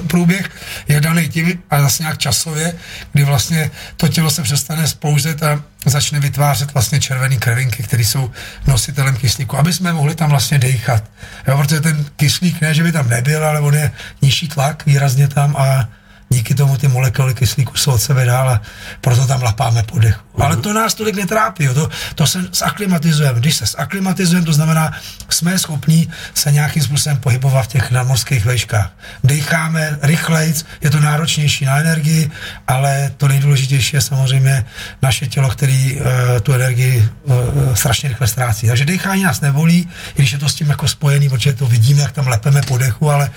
průběh 0.07 0.49
je 0.87 1.01
daný 1.01 1.29
tím 1.29 1.63
a 1.69 1.81
zase 1.81 2.03
nějak 2.03 2.17
časově, 2.17 2.73
kdy 3.13 3.23
vlastně 3.23 3.71
to 3.97 4.07
tělo 4.07 4.29
se 4.29 4.41
přestane 4.43 4.87
spouzet 4.87 5.43
a 5.43 5.63
začne 5.85 6.19
vytvářet 6.19 6.73
vlastně 6.73 6.99
červené 6.99 7.35
krvinky, 7.35 7.83
které 7.83 8.03
jsou 8.03 8.31
nositelem 8.67 9.15
kyslíku, 9.15 9.57
aby 9.57 9.73
jsme 9.73 9.93
mohli 9.93 10.15
tam 10.15 10.29
vlastně 10.29 10.59
dechat. 10.59 11.03
Jo, 11.47 11.57
protože 11.57 11.81
ten 11.81 12.05
kyslík 12.15 12.61
ne, 12.61 12.73
že 12.73 12.83
by 12.83 12.91
tam 12.91 13.09
nebyl, 13.09 13.45
ale 13.45 13.59
on 13.59 13.73
je 13.73 13.91
nižší 14.21 14.47
tlak 14.47 14.85
výrazně 14.85 15.27
tam 15.27 15.55
a 15.55 15.89
díky 16.29 16.55
tomu 16.55 16.77
ty 16.77 16.87
molekuly 16.87 17.33
kyslíku 17.33 17.77
jsou 17.77 17.91
od 17.91 18.01
sebe 18.01 18.25
dál 18.25 18.49
a 18.49 18.61
proto 19.01 19.27
tam 19.27 19.43
lapáme 19.43 19.83
po 19.83 19.99
dechu. 19.99 20.23
Mm. 20.37 20.43
Ale 20.43 20.57
to 20.57 20.73
nás 20.73 20.93
tolik 20.93 21.15
netrápí, 21.15 21.63
jo. 21.63 21.73
To, 21.73 21.89
to 22.15 22.27
se 22.27 22.43
zaklimatizujeme. 22.53 23.39
Když 23.39 23.55
se 23.55 23.65
zaklimatizujeme, 23.65 24.45
to 24.45 24.53
znamená, 24.53 24.91
jsme 25.29 25.59
schopní 25.59 26.09
se 26.33 26.51
nějakým 26.51 26.83
způsobem 26.83 27.17
pohybovat 27.17 27.61
v 27.61 27.67
těch 27.67 27.91
nadmorských 27.91 28.45
vejškách. 28.45 28.91
Decháme 29.23 29.97
rychleji, 30.01 30.53
je 30.81 30.89
to 30.89 30.99
náročnější 30.99 31.65
na 31.65 31.77
energii, 31.77 32.31
ale 32.67 33.11
to 33.17 33.27
nejdůležitější 33.27 33.95
je 33.95 34.01
samozřejmě 34.01 34.65
naše 35.01 35.27
tělo, 35.27 35.49
který 35.49 35.95
uh, 35.95 36.05
tu 36.41 36.53
energii 36.53 37.09
uh, 37.23 37.35
strašně 37.73 38.09
rychle 38.09 38.27
ztrácí. 38.27 38.67
Takže 38.67 38.85
dechání 38.85 39.23
nás 39.23 39.41
nebolí, 39.41 39.89
když 40.15 40.31
je 40.31 40.37
to 40.37 40.49
s 40.49 40.55
tím 40.55 40.69
jako 40.69 40.87
spojený, 40.87 41.29
protože 41.29 41.53
to 41.53 41.65
vidíme, 41.65 42.01
jak 42.01 42.11
tam 42.11 42.27
lepeme 42.27 42.61
po 42.61 42.77
dechu, 42.77 43.11
ale 43.11 43.31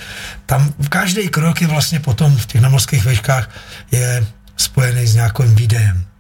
tam 0.47 0.75
každý 0.89 1.29
krok 1.29 1.61
je 1.61 1.67
vlastně 1.67 2.01
potom 2.01 2.37
v 2.37 2.47
těch 2.47 2.61
nadmorských 2.61 2.80
vejškách 3.05 3.51
je 3.91 4.27
spojený 4.57 5.07
s 5.07 5.15
nějakým 5.15 5.55
výdejem 5.55 6.11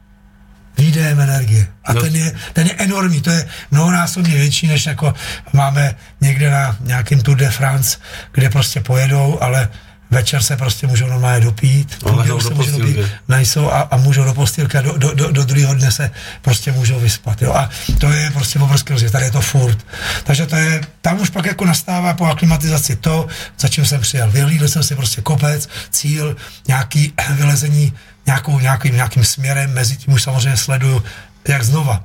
výdejem 0.80 1.20
energie. 1.20 1.66
A 1.84 1.92
no. 1.92 2.00
ten, 2.00 2.16
je, 2.16 2.32
ten 2.52 2.66
je 2.66 2.74
enormní, 2.74 3.20
to 3.20 3.30
je 3.30 3.48
mnohonásobně 3.70 4.34
větší, 4.34 4.66
než 4.66 4.86
jako 4.86 5.14
máme 5.52 5.94
někde 6.20 6.50
na 6.50 6.76
nějakém 6.80 7.20
Tour 7.20 7.36
de 7.36 7.50
France, 7.50 7.98
kde 8.32 8.50
prostě 8.50 8.80
pojedou, 8.80 9.38
ale 9.40 9.68
večer 10.10 10.42
se 10.42 10.56
prostě 10.56 10.86
můžou 10.86 11.06
normálně 11.06 11.44
dopít, 11.44 11.96
no, 12.06 12.40
se 12.40 12.54
můžou 12.54 12.78
dopít, 12.78 12.96
najsou 13.28 13.70
a, 13.70 13.80
a 13.80 13.96
můžou 13.96 14.24
do 14.24 14.34
postýlky 14.34 14.78
a 14.78 14.82
do, 14.82 14.98
do, 14.98 15.14
do, 15.14 15.32
do 15.32 15.44
druhého 15.44 15.74
dne 15.74 15.92
se 15.92 16.10
prostě 16.42 16.72
můžou 16.72 17.00
vyspat. 17.00 17.42
Jo? 17.42 17.52
A 17.52 17.70
to 17.98 18.10
je 18.10 18.30
prostě 18.30 18.58
obrovský 18.58 18.92
rozdíl, 18.92 19.10
tady 19.10 19.24
je 19.24 19.30
to 19.30 19.40
furt. 19.40 19.78
Takže 20.24 20.46
to 20.46 20.56
je, 20.56 20.80
tam 21.00 21.20
už 21.20 21.30
pak 21.30 21.46
jako 21.46 21.64
nastává 21.64 22.14
po 22.14 22.26
aklimatizaci 22.26 22.96
to, 22.96 23.26
za 23.58 23.68
čím 23.68 23.86
jsem 23.86 24.00
přijel. 24.00 24.30
Vyhlídl 24.30 24.68
jsem 24.68 24.82
si 24.82 24.96
prostě 24.96 25.20
kopec, 25.22 25.68
cíl, 25.90 26.36
nějaký 26.68 27.12
vylezení 27.30 27.92
nějakou, 28.26 28.58
nějakým, 28.58 28.94
nějakým 28.94 29.24
směrem, 29.24 29.74
mezi 29.74 29.96
tím 29.96 30.14
už 30.14 30.22
samozřejmě 30.22 30.56
sleduju, 30.56 31.02
jak 31.48 31.64
znova. 31.64 32.04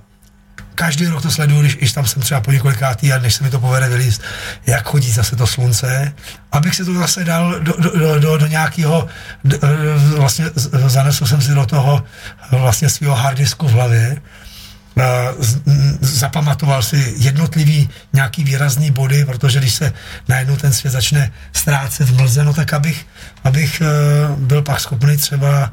Každý 0.76 1.08
rok 1.08 1.22
to 1.22 1.32
sleduju, 1.32 1.62
když, 1.62 1.76
když 1.76 1.92
tam 1.94 2.06
jsem 2.06 2.22
třeba 2.22 2.42
po 2.42 2.52
několikátý 2.52 3.14
a 3.14 3.20
než 3.20 3.34
se 3.34 3.44
mi 3.44 3.50
to 3.50 3.60
povede 3.60 3.90
vylíst, 3.90 4.22
jak 4.68 4.88
chodí 4.88 5.12
zase 5.12 5.36
to 5.36 5.48
slunce, 5.48 6.14
abych 6.52 6.76
si 6.76 6.86
to 6.86 6.94
zase 6.94 7.24
dal 7.24 7.60
do, 7.60 7.74
do, 7.78 8.00
do, 8.00 8.20
do, 8.20 8.38
do 8.38 8.48
nějakého, 8.48 9.08
do, 9.44 9.58
vlastně 10.18 10.46
zanesl 10.88 11.26
jsem 11.26 11.42
si 11.42 11.52
do 11.52 11.66
toho 11.66 12.04
vlastně 12.52 12.90
svého 12.90 13.16
hardisku 13.16 13.68
v 13.68 13.72
hlavě, 13.72 14.22
zapamatoval 16.02 16.84
si 16.84 17.14
jednotlivý 17.18 17.90
nějaký 18.14 18.44
výrazný 18.44 18.92
body, 18.92 19.26
protože 19.26 19.60
když 19.60 19.74
se 19.74 19.94
najednou 20.28 20.56
ten 20.56 20.74
svět 20.74 20.92
začne 20.92 21.32
ztrácet 21.54 22.10
v 22.10 22.18
mlze, 22.18 22.44
no 22.44 22.54
tak 22.54 22.74
abych, 22.74 23.06
abych 23.44 23.82
e, 23.82 23.86
byl 24.38 24.62
pak 24.62 24.80
schopný 24.80 25.18
třeba 25.18 25.72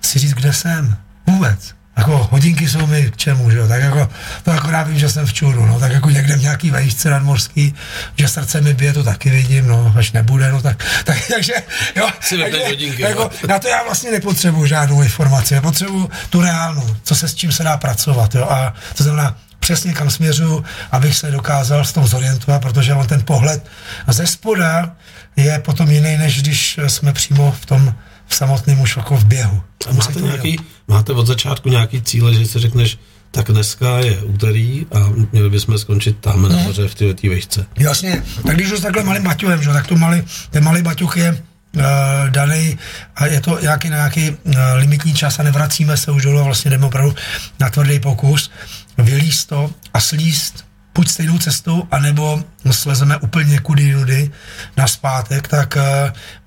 si 0.00 0.18
říct, 0.18 0.34
kde 0.34 0.52
jsem. 0.52 0.96
Vůbec. 1.26 1.74
Jako 1.96 2.28
hodinky 2.30 2.68
jsou 2.68 2.86
mi 2.86 3.10
k 3.10 3.16
čemu, 3.16 3.50
že 3.50 3.58
jo? 3.58 3.68
Tak 3.68 3.82
jako, 3.82 4.08
to 4.44 4.50
akorát 4.50 4.88
vím, 4.88 4.98
že 4.98 5.08
jsem 5.08 5.26
v 5.26 5.32
čuru, 5.32 5.66
no, 5.66 5.80
tak 5.80 5.92
jako 5.92 6.10
někde 6.10 6.36
v 6.36 6.42
nějaký 6.42 6.70
vejšce 6.70 7.10
nadmorský, 7.10 7.74
že 8.16 8.28
srdce 8.28 8.60
mi 8.60 8.74
bije, 8.74 8.92
to 8.92 9.04
taky 9.04 9.30
vidím, 9.30 9.66
no, 9.66 9.92
až 9.96 10.12
nebude, 10.12 10.52
no, 10.52 10.62
tak, 10.62 10.84
tak 11.04 11.18
takže, 11.34 11.52
jo, 11.96 12.08
si 12.20 12.38
takže, 12.38 12.58
hodinky, 12.66 13.02
jako, 13.02 13.30
na 13.48 13.58
to 13.58 13.68
já 13.68 13.82
vlastně 13.82 14.10
nepotřebuji 14.10 14.66
žádnou 14.66 15.02
informaci, 15.02 15.54
já 15.54 15.60
potřebuji 15.60 16.10
tu 16.30 16.40
reálnou, 16.40 16.96
co 17.02 17.14
se 17.14 17.28
s 17.28 17.34
čím 17.34 17.52
se 17.52 17.62
dá 17.62 17.76
pracovat, 17.76 18.34
jo, 18.34 18.46
a 18.50 18.74
to 18.96 19.02
znamená, 19.02 19.36
přesně 19.64 19.92
kam 19.92 20.10
směřuju, 20.10 20.64
abych 20.92 21.16
se 21.16 21.30
dokázal 21.30 21.84
s 21.84 21.92
tom 21.92 22.06
zorientovat, 22.06 22.62
protože 22.62 22.94
on 22.94 23.06
ten 23.06 23.22
pohled 23.22 23.64
ze 24.08 24.26
spoda 24.26 24.96
je 25.36 25.58
potom 25.58 25.90
jiný, 25.90 26.16
než 26.16 26.42
když 26.42 26.80
jsme 26.86 27.12
přímo 27.12 27.52
v 27.60 27.66
tom 27.66 27.94
v 28.26 28.34
samotném 28.34 28.80
už 28.80 28.96
jako 28.96 29.16
v 29.16 29.24
běhu. 29.24 29.62
A 29.90 29.92
máte, 29.92 30.20
nějaký, 30.20 30.60
máte 30.88 31.12
od 31.12 31.26
začátku 31.26 31.68
nějaký 31.68 32.02
cíle, 32.02 32.34
že 32.34 32.46
si 32.46 32.58
řekneš, 32.58 32.98
tak 33.30 33.50
dneska 33.50 33.98
je 33.98 34.22
úterý 34.22 34.86
a 34.92 34.98
měli 35.32 35.50
bychom 35.50 35.78
skončit 35.78 36.16
tam 36.20 36.42
nahoře 36.42 36.88
v 36.88 36.94
té 36.94 37.28
vejšce. 37.28 37.66
Jasně, 37.78 38.22
tak 38.46 38.56
když 38.56 38.72
už 38.72 38.80
takhle 38.80 39.02
malým 39.02 39.22
baťuhem, 39.22 39.62
že, 39.62 39.70
tak 39.70 39.86
to 39.86 39.96
malý, 39.96 40.22
ten 40.50 40.64
malý 40.64 40.82
baťuch 40.82 41.16
je 41.16 41.32
uh, 41.32 41.82
daný 42.30 42.78
a 43.16 43.26
je 43.26 43.40
to 43.40 43.58
nějaký, 43.60 43.88
nějaký 43.88 44.30
uh, 44.30 44.54
limitní 44.76 45.14
čas 45.14 45.38
a 45.38 45.42
nevracíme 45.42 45.96
se 45.96 46.10
už 46.10 46.22
dolů 46.22 46.38
a 46.38 46.42
vlastně 46.42 46.70
jdeme 46.70 46.86
opravdu 46.86 47.14
na 47.60 47.70
tvrdý 47.70 47.98
pokus 47.98 48.50
vylíst 48.98 49.48
to 49.48 49.70
a 49.94 50.00
slíst 50.00 50.64
buď 50.94 51.08
stejnou 51.08 51.38
cestou, 51.38 51.88
anebo 51.90 52.44
slezeme 52.70 53.16
úplně 53.16 53.58
kudy 53.58 53.82
jinudy 53.82 54.30
na 54.76 54.86
zpátek, 54.86 55.48
tak 55.48 55.76
uh, 55.76 55.82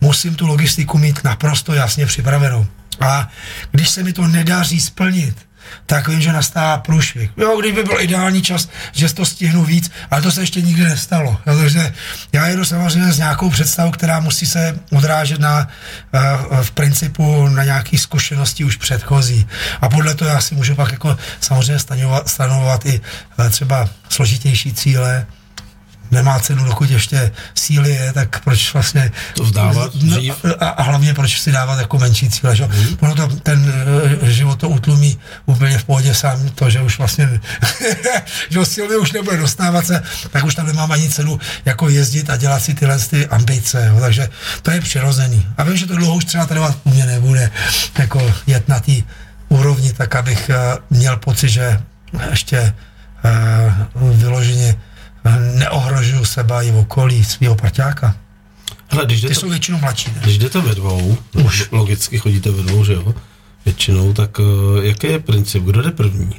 musím 0.01 0.35
tu 0.35 0.47
logistiku 0.47 0.97
mít 0.97 1.23
naprosto 1.23 1.73
jasně 1.73 2.05
připravenou. 2.05 2.67
A 2.99 3.29
když 3.71 3.89
se 3.89 4.03
mi 4.03 4.13
to 4.13 4.27
nedaří 4.27 4.79
splnit, 4.79 5.46
tak 5.85 6.07
vím, 6.07 6.21
že 6.21 6.33
nastává 6.33 6.77
průšvih. 6.77 7.31
Jo, 7.37 7.57
kdyby 7.59 7.83
byl 7.83 8.01
ideální 8.01 8.41
čas, 8.41 8.69
že 8.91 9.13
to 9.13 9.25
stihnu 9.25 9.65
víc, 9.65 9.91
ale 10.11 10.21
to 10.21 10.31
se 10.31 10.41
ještě 10.41 10.61
nikdy 10.61 10.83
nestalo. 10.83 11.37
Jo, 11.47 11.57
takže 11.57 11.93
já 12.33 12.47
jedu 12.47 12.65
samozřejmě 12.65 13.13
s 13.13 13.17
nějakou 13.17 13.49
představou, 13.49 13.91
která 13.91 14.19
musí 14.19 14.45
se 14.45 14.79
odrážet 14.91 15.39
na, 15.39 15.67
eh, 16.13 16.19
v 16.63 16.71
principu 16.71 17.47
na 17.47 17.63
nějaké 17.63 17.97
zkušenosti 17.97 18.63
už 18.63 18.75
předchozí. 18.75 19.47
A 19.81 19.89
podle 19.89 20.15
toho 20.15 20.31
já 20.31 20.41
si 20.41 20.55
můžu 20.55 20.75
pak 20.75 20.91
jako 20.91 21.17
samozřejmě 21.39 21.79
stanovovat 22.25 22.85
i 22.85 23.01
eh, 23.39 23.49
třeba 23.49 23.89
složitější 24.09 24.73
cíle, 24.73 25.25
nemá 26.11 26.39
cenu, 26.39 26.65
dokud 26.65 26.89
ještě 26.89 27.31
síly 27.55 27.89
je, 27.89 28.13
tak 28.13 28.43
proč 28.43 28.73
vlastně 28.73 29.11
to 29.33 29.43
vzdávat 29.43 29.91
no, 29.95 30.17
a, 30.59 30.69
a, 30.69 30.83
hlavně 30.83 31.13
proč 31.13 31.41
si 31.41 31.51
dávat 31.51 31.79
jako 31.79 31.97
menší 31.97 32.29
cíle, 32.29 32.55
že? 32.55 32.65
Hmm. 32.65 32.97
Ono 32.99 33.15
to, 33.15 33.27
ten 33.27 33.73
uh, 34.21 34.27
život 34.27 34.59
to 34.59 34.69
utlumí 34.69 35.19
úplně 35.45 35.77
v 35.77 35.83
pohodě 35.83 36.13
sám, 36.13 36.49
to, 36.49 36.69
že 36.69 36.81
už 36.81 36.97
vlastně, 36.97 37.39
že 38.49 38.65
síly 38.65 38.97
už 38.97 39.11
nebude 39.11 39.37
dostávat 39.37 39.85
se, 39.85 40.03
tak 40.31 40.43
už 40.43 40.55
tam 40.55 40.67
nemám 40.67 40.91
ani 40.91 41.09
cenu 41.09 41.39
jako 41.65 41.89
jezdit 41.89 42.29
a 42.29 42.37
dělat 42.37 42.59
si 42.59 42.73
tyhle 42.73 42.99
ty 42.99 43.27
ambice, 43.27 43.85
jo? 43.87 43.99
takže 43.99 44.29
to 44.61 44.71
je 44.71 44.81
přirozený. 44.81 45.47
A 45.57 45.63
vím, 45.63 45.77
že 45.77 45.87
to 45.87 45.95
dlouho 45.95 46.15
už 46.15 46.25
třeba 46.25 46.45
trvat 46.45 46.77
u 46.83 46.89
mě 46.89 47.05
nebude, 47.05 47.51
jako 47.99 48.33
jet 48.47 48.67
na 48.67 48.79
té 48.79 48.91
úrovni, 49.49 49.93
tak 49.93 50.15
abych 50.15 50.49
uh, 50.49 50.97
měl 50.97 51.17
pocit, 51.17 51.49
že 51.49 51.81
ještě 52.29 52.73
uh, 54.01 54.17
vyloženě 54.17 54.75
neohrožuju 55.53 56.25
seba 56.25 56.61
i 56.61 56.71
v 56.71 56.77
okolí 56.77 57.23
svého 57.23 57.55
parťáka. 57.55 58.15
Hele, 58.89 59.05
když 59.05 59.21
Ty 59.21 59.27
to, 59.27 59.33
jsou 59.33 59.49
většinou 59.49 59.77
mladší. 59.77 60.11
Ne? 60.15 60.21
Když 60.21 60.37
jdete 60.37 60.61
ve 60.61 60.75
dvou, 60.75 61.17
Už. 61.33 61.71
logicky 61.71 62.17
chodíte 62.17 62.51
ve 62.51 62.63
dvou, 62.63 62.85
že 62.85 62.93
jo, 62.93 63.15
většinou, 63.65 64.13
tak 64.13 64.39
uh, 64.39 64.45
jaký 64.81 65.07
je 65.07 65.19
princip, 65.19 65.63
kdo 65.63 65.81
jde 65.81 65.91
první? 65.91 66.29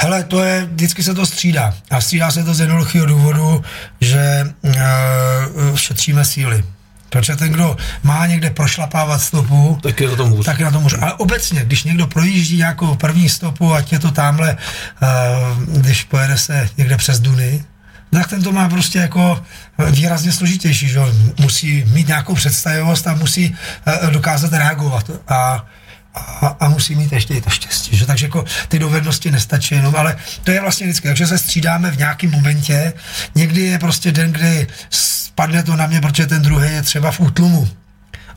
Hele, 0.00 0.24
to 0.24 0.42
je, 0.42 0.68
vždycky 0.72 1.02
se 1.02 1.14
to 1.14 1.26
střídá. 1.26 1.74
A 1.90 2.00
střídá 2.00 2.30
se 2.30 2.44
to 2.44 2.54
z 2.54 2.60
jednoduchého 2.60 3.06
důvodu, 3.06 3.64
že 4.00 4.46
uh, 4.62 5.76
šetříme 5.76 6.24
síly. 6.24 6.64
Protože 7.10 7.36
ten, 7.36 7.52
kdo 7.52 7.76
má 8.02 8.26
někde 8.26 8.50
prošlapávat 8.50 9.18
stopu, 9.18 9.78
tak 9.82 10.00
je 10.00 10.08
na 10.08 10.16
tom 10.16 10.30
hůř. 10.30 10.46
Tak 10.46 10.58
je 10.58 10.64
na 10.64 10.70
tom 10.70 10.82
hůř. 10.82 10.94
Ale 11.00 11.12
obecně, 11.12 11.64
když 11.64 11.84
někdo 11.84 12.06
projíždí 12.06 12.56
nějakou 12.56 12.94
první 12.94 13.28
stopu, 13.28 13.74
ať 13.74 13.92
je 13.92 13.98
to 13.98 14.10
tamhle, 14.10 14.56
uh, 14.56 15.78
když 15.80 16.04
pojede 16.04 16.38
se 16.38 16.68
někde 16.76 16.96
přes 16.96 17.20
Duny, 17.20 17.64
tak 18.12 18.28
ten 18.28 18.42
to 18.42 18.52
má 18.52 18.68
prostě 18.68 18.98
jako 18.98 19.42
výrazně 19.90 20.32
složitější, 20.32 20.88
že 20.88 21.00
musí 21.40 21.84
mít 21.84 22.08
nějakou 22.08 22.34
představivost 22.34 23.06
a 23.06 23.14
musí 23.14 23.56
uh, 24.04 24.10
dokázat 24.10 24.52
reagovat. 24.52 25.10
A 25.28 25.66
a, 26.14 26.46
a 26.60 26.68
musí 26.68 26.94
mít 26.94 27.12
ještě 27.12 27.34
i 27.34 27.40
to 27.40 27.50
štěstí. 27.50 27.96
Že? 27.96 28.06
Takže 28.06 28.26
jako 28.26 28.44
ty 28.68 28.78
dovednosti 28.78 29.30
nestačí 29.30 29.74
jenom, 29.74 29.96
ale 29.96 30.16
to 30.44 30.50
je 30.50 30.60
vlastně 30.60 30.86
vždycky, 30.86 31.08
takže 31.08 31.26
se 31.26 31.38
střídáme 31.38 31.90
v 31.90 31.98
nějakém 31.98 32.30
momentě. 32.30 32.92
Někdy 33.34 33.60
je 33.60 33.78
prostě 33.78 34.12
den, 34.12 34.32
kdy 34.32 34.66
spadne 34.90 35.62
to 35.62 35.76
na 35.76 35.86
mě, 35.86 36.00
protože 36.00 36.26
ten 36.26 36.42
druhý 36.42 36.72
je 36.72 36.82
třeba 36.82 37.10
v 37.10 37.20
útlumu. 37.20 37.68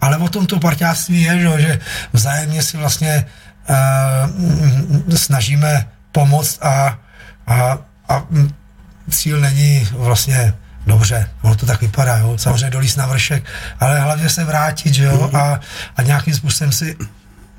Ale 0.02 0.18
o 0.18 0.30
tom 0.30 0.46
to 0.46 0.60
parťáctví 0.60 1.22
je, 1.22 1.40
že, 1.40 1.62
že 1.62 1.80
vzájemně 2.14 2.64
si 2.64 2.78
vlastně 2.78 3.26
uh, 3.70 5.16
snažíme 5.16 5.88
pomoct 6.12 6.60
a, 6.62 7.00
a, 7.48 7.78
a 8.10 8.24
cíl 9.10 9.40
není 9.40 9.88
vlastně 9.92 10.54
dobře, 10.88 11.30
ono 11.42 11.56
to 11.56 11.66
tak 11.66 11.82
vypadá, 11.82 12.18
jo. 12.18 12.38
samozřejmě 12.38 12.70
dolíst 12.70 12.98
na 12.98 13.08
vršek, 13.08 13.44
ale 13.80 14.00
hlavně 14.00 14.30
se 14.30 14.44
vrátit, 14.44 14.94
že 14.94 15.04
jo, 15.04 15.28
mhm. 15.28 15.36
a, 15.36 15.60
a 15.98 16.02
nějakým 16.02 16.36
způsobem 16.36 16.72
si 16.72 16.98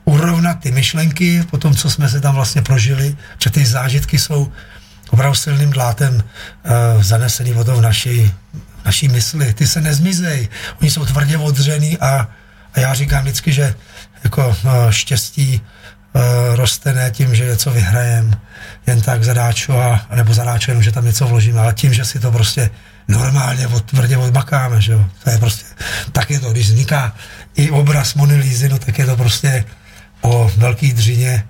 urovnat 0.05 0.55
ty 0.55 0.70
myšlenky 0.70 1.42
po 1.51 1.59
tom, 1.59 1.74
co 1.74 1.90
jsme 1.90 2.09
se 2.09 2.20
tam 2.20 2.34
vlastně 2.34 2.62
prožili, 2.62 3.16
že 3.38 3.51
ty 3.51 3.66
zážitky 3.66 4.18
jsou 4.18 4.53
opravdu 5.11 5.34
silným 5.34 5.70
dlátem 5.70 6.14
uh, 6.14 7.03
zanesený 7.03 7.55
to 7.64 7.76
v 7.76 7.80
naší, 7.80 8.32
naší 8.84 9.09
mysli. 9.09 9.55
Ty 9.55 9.66
se 9.66 9.80
nezmizej, 9.80 10.49
oni 10.80 10.90
jsou 10.90 11.05
tvrdě 11.05 11.38
odřený 11.38 11.99
a, 11.99 12.28
a 12.74 12.80
já 12.80 12.94
říkám 12.94 13.22
vždycky, 13.22 13.53
že 13.53 13.74
jako 14.24 14.49
uh, 14.49 14.90
štěstí 14.90 15.61
roste 16.55 16.93
ne 16.93 17.11
tím, 17.11 17.35
že 17.35 17.45
něco 17.45 17.71
vyhrajem, 17.71 18.41
jen 18.87 19.01
tak 19.01 19.25
zadáču, 19.25 19.73
a, 19.73 20.07
nebo 20.14 20.35
zadáču 20.35 20.71
jenom, 20.71 20.83
že 20.83 20.93
tam 20.93 21.05
něco 21.05 21.27
vložíme, 21.27 21.61
ale 21.61 21.75
tím, 21.75 21.95
že 21.95 22.05
si 22.05 22.21
to 22.21 22.33
prostě 22.33 22.71
normálně 23.09 23.67
od, 23.67 23.85
tvrdě 23.85 24.17
odmakáme, 24.17 24.81
že 24.81 24.93
jo. 24.93 25.05
To 25.25 25.31
je 25.31 25.39
prostě, 25.39 25.64
tak 26.12 26.31
je 26.31 26.41
to, 26.41 26.53
když 26.53 26.67
vzniká 26.69 27.14
i 27.55 27.71
obraz 27.71 28.14
Mony 28.14 28.37
Lízy, 28.37 28.69
no 28.69 28.79
tak 28.79 28.99
je 28.99 29.07
to 29.07 29.17
prostě 29.17 29.64
o 30.21 30.51
velký 30.57 30.93
dřině 30.93 31.45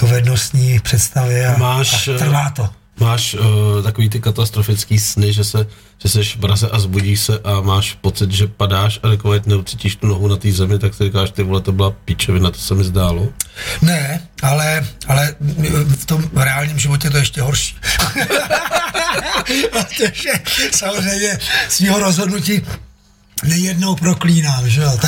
dovednostní 0.00 0.80
představě 0.80 1.46
a, 1.46 1.58
máš, 1.58 2.08
a 2.08 2.18
trvá 2.18 2.50
to. 2.50 2.70
Máš 3.00 3.34
uh, 3.34 3.82
takový 3.82 4.08
ty 4.08 4.20
katastrofický 4.20 4.98
sny, 4.98 5.32
že 5.32 5.44
se 5.44 5.66
že 6.02 6.08
seš 6.08 6.36
v 6.36 6.38
braze 6.38 6.68
a 6.68 6.78
zbudíš 6.78 7.20
se 7.20 7.38
a 7.44 7.60
máš 7.60 7.92
pocit, 8.00 8.30
že 8.30 8.46
padáš 8.46 9.00
a 9.02 9.08
takové 9.08 9.40
neucítíš 9.46 9.96
tu 9.96 10.06
nohu 10.06 10.28
na 10.28 10.36
té 10.36 10.52
zemi, 10.52 10.78
tak 10.78 10.94
si 10.94 11.04
říkáš, 11.04 11.30
ty 11.30 11.42
vole, 11.42 11.60
to 11.60 11.72
byla 11.72 11.90
píčovina, 11.90 12.50
to 12.50 12.58
se 12.58 12.74
mi 12.74 12.84
zdálo. 12.84 13.28
Ne, 13.82 14.28
ale, 14.42 14.86
ale 15.06 15.34
v 15.96 16.06
tom 16.06 16.30
reálném 16.36 16.78
životě 16.78 17.10
to 17.10 17.16
je 17.16 17.20
ještě 17.20 17.42
horší. 17.42 17.76
Protože 19.70 20.30
samozřejmě 20.70 21.38
svého 21.68 21.98
rozhodnutí 21.98 22.62
nejednou 23.42 23.96
proklínám, 23.96 24.68
že 24.68 24.80
jo. 24.80 24.98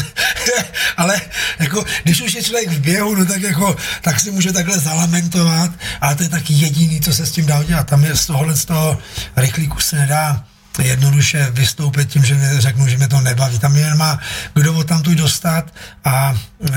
ale 0.96 1.20
jako, 1.58 1.84
když 2.02 2.20
už 2.20 2.34
je 2.34 2.42
člověk 2.42 2.68
v 2.68 2.80
běhu, 2.80 3.14
no 3.14 3.26
tak 3.26 3.42
jako, 3.42 3.76
tak 4.00 4.20
si 4.20 4.30
může 4.30 4.52
takhle 4.52 4.78
zalamentovat, 4.78 5.70
ale 6.00 6.14
to 6.14 6.22
je 6.22 6.28
taky 6.28 6.52
jediný, 6.52 7.00
co 7.00 7.14
se 7.14 7.26
s 7.26 7.30
tím 7.30 7.46
dá 7.46 7.60
udělat. 7.60 7.86
Tam 7.86 8.04
je 8.04 8.16
z 8.16 8.26
tohohle 8.26 8.56
z 8.56 8.64
toho 8.64 8.98
rychlíku 9.36 9.80
se 9.80 9.96
nedá 9.96 10.44
jednoduše 10.78 11.48
vystoupit 11.50 12.08
tím, 12.08 12.24
že 12.24 12.36
řeknu, 12.58 12.88
že 12.88 12.96
mě 12.96 13.08
to 13.08 13.20
nebaví. 13.20 13.58
Tam 13.58 13.76
jen 13.76 13.98
má 13.98 14.18
kdo 14.54 14.72
ho 14.72 14.84
tam 14.84 15.02
tu 15.02 15.14
dostat 15.14 15.74
a 16.04 16.30
uh, 16.58 16.68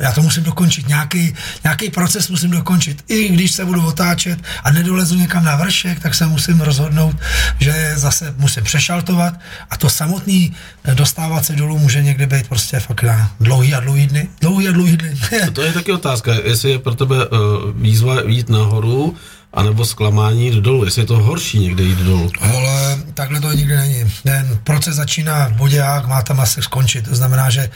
já 0.00 0.12
to 0.14 0.22
musím 0.22 0.42
dokončit. 0.42 0.88
Nějaký, 0.88 1.34
nějaký 1.64 1.90
proces 1.90 2.28
musím 2.28 2.50
dokončit. 2.50 3.04
I 3.08 3.28
když 3.28 3.52
se 3.52 3.64
budu 3.64 3.86
otáčet 3.86 4.38
a 4.64 4.70
nedolezu 4.70 5.14
někam 5.14 5.44
na 5.44 5.56
vršek, 5.56 6.00
tak 6.00 6.14
se 6.14 6.26
musím 6.26 6.60
rozhodnout, 6.60 7.16
že 7.60 7.92
zase 7.96 8.34
musím 8.36 8.64
přešaltovat 8.64 9.34
a 9.70 9.76
to 9.76 9.90
samotný 9.90 10.54
eh, 10.84 10.94
dostávat 10.94 11.44
se 11.44 11.52
dolů 11.52 11.78
může 11.78 12.02
někdy 12.02 12.26
být 12.26 12.48
prostě 12.48 12.80
fakt 12.80 13.02
na 13.02 13.30
dlouhý 13.40 13.74
a 13.74 13.80
dlouhý 13.80 14.06
dny. 14.06 14.28
Dlouhý 14.40 14.68
a 14.68 14.72
dlouhý 14.72 14.96
dny. 14.96 15.16
to 15.52 15.62
je 15.62 15.72
taky 15.72 15.92
otázka, 15.92 16.34
jestli 16.44 16.70
je 16.70 16.78
pro 16.78 16.94
tebe 16.94 17.28
uh, 17.28 17.38
výzva 17.74 18.20
jít 18.26 18.48
nahoru, 18.48 19.16
anebo 19.56 19.84
zklamání 19.84 20.46
jít 20.46 20.54
dolů, 20.54 20.84
jestli 20.84 21.02
je 21.02 21.06
to 21.06 21.18
horší 21.18 21.58
někde 21.58 21.82
jít 21.82 21.98
dolů. 21.98 22.30
Ale 22.40 22.98
takhle 23.14 23.40
to 23.40 23.52
nikdy 23.52 23.76
není. 23.76 24.12
Ten 24.22 24.58
proces 24.64 24.96
začíná 24.96 25.52
A, 25.84 26.06
má 26.06 26.22
tam 26.22 26.40
asi 26.40 26.62
skončit. 26.62 27.08
To 27.08 27.14
znamená, 27.14 27.50
že 27.50 27.70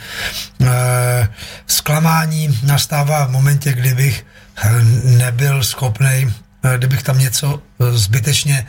e, 0.61 1.29
zklamání 1.67 2.59
nastává 2.63 3.25
v 3.25 3.31
momentě, 3.31 3.73
kdybych 3.73 4.25
eh, 4.63 4.83
nebyl 5.03 5.63
schopný, 5.63 6.33
eh, 6.63 6.77
kdybych 6.77 7.03
tam 7.03 7.19
něco 7.19 7.61
zbytečně 7.91 8.67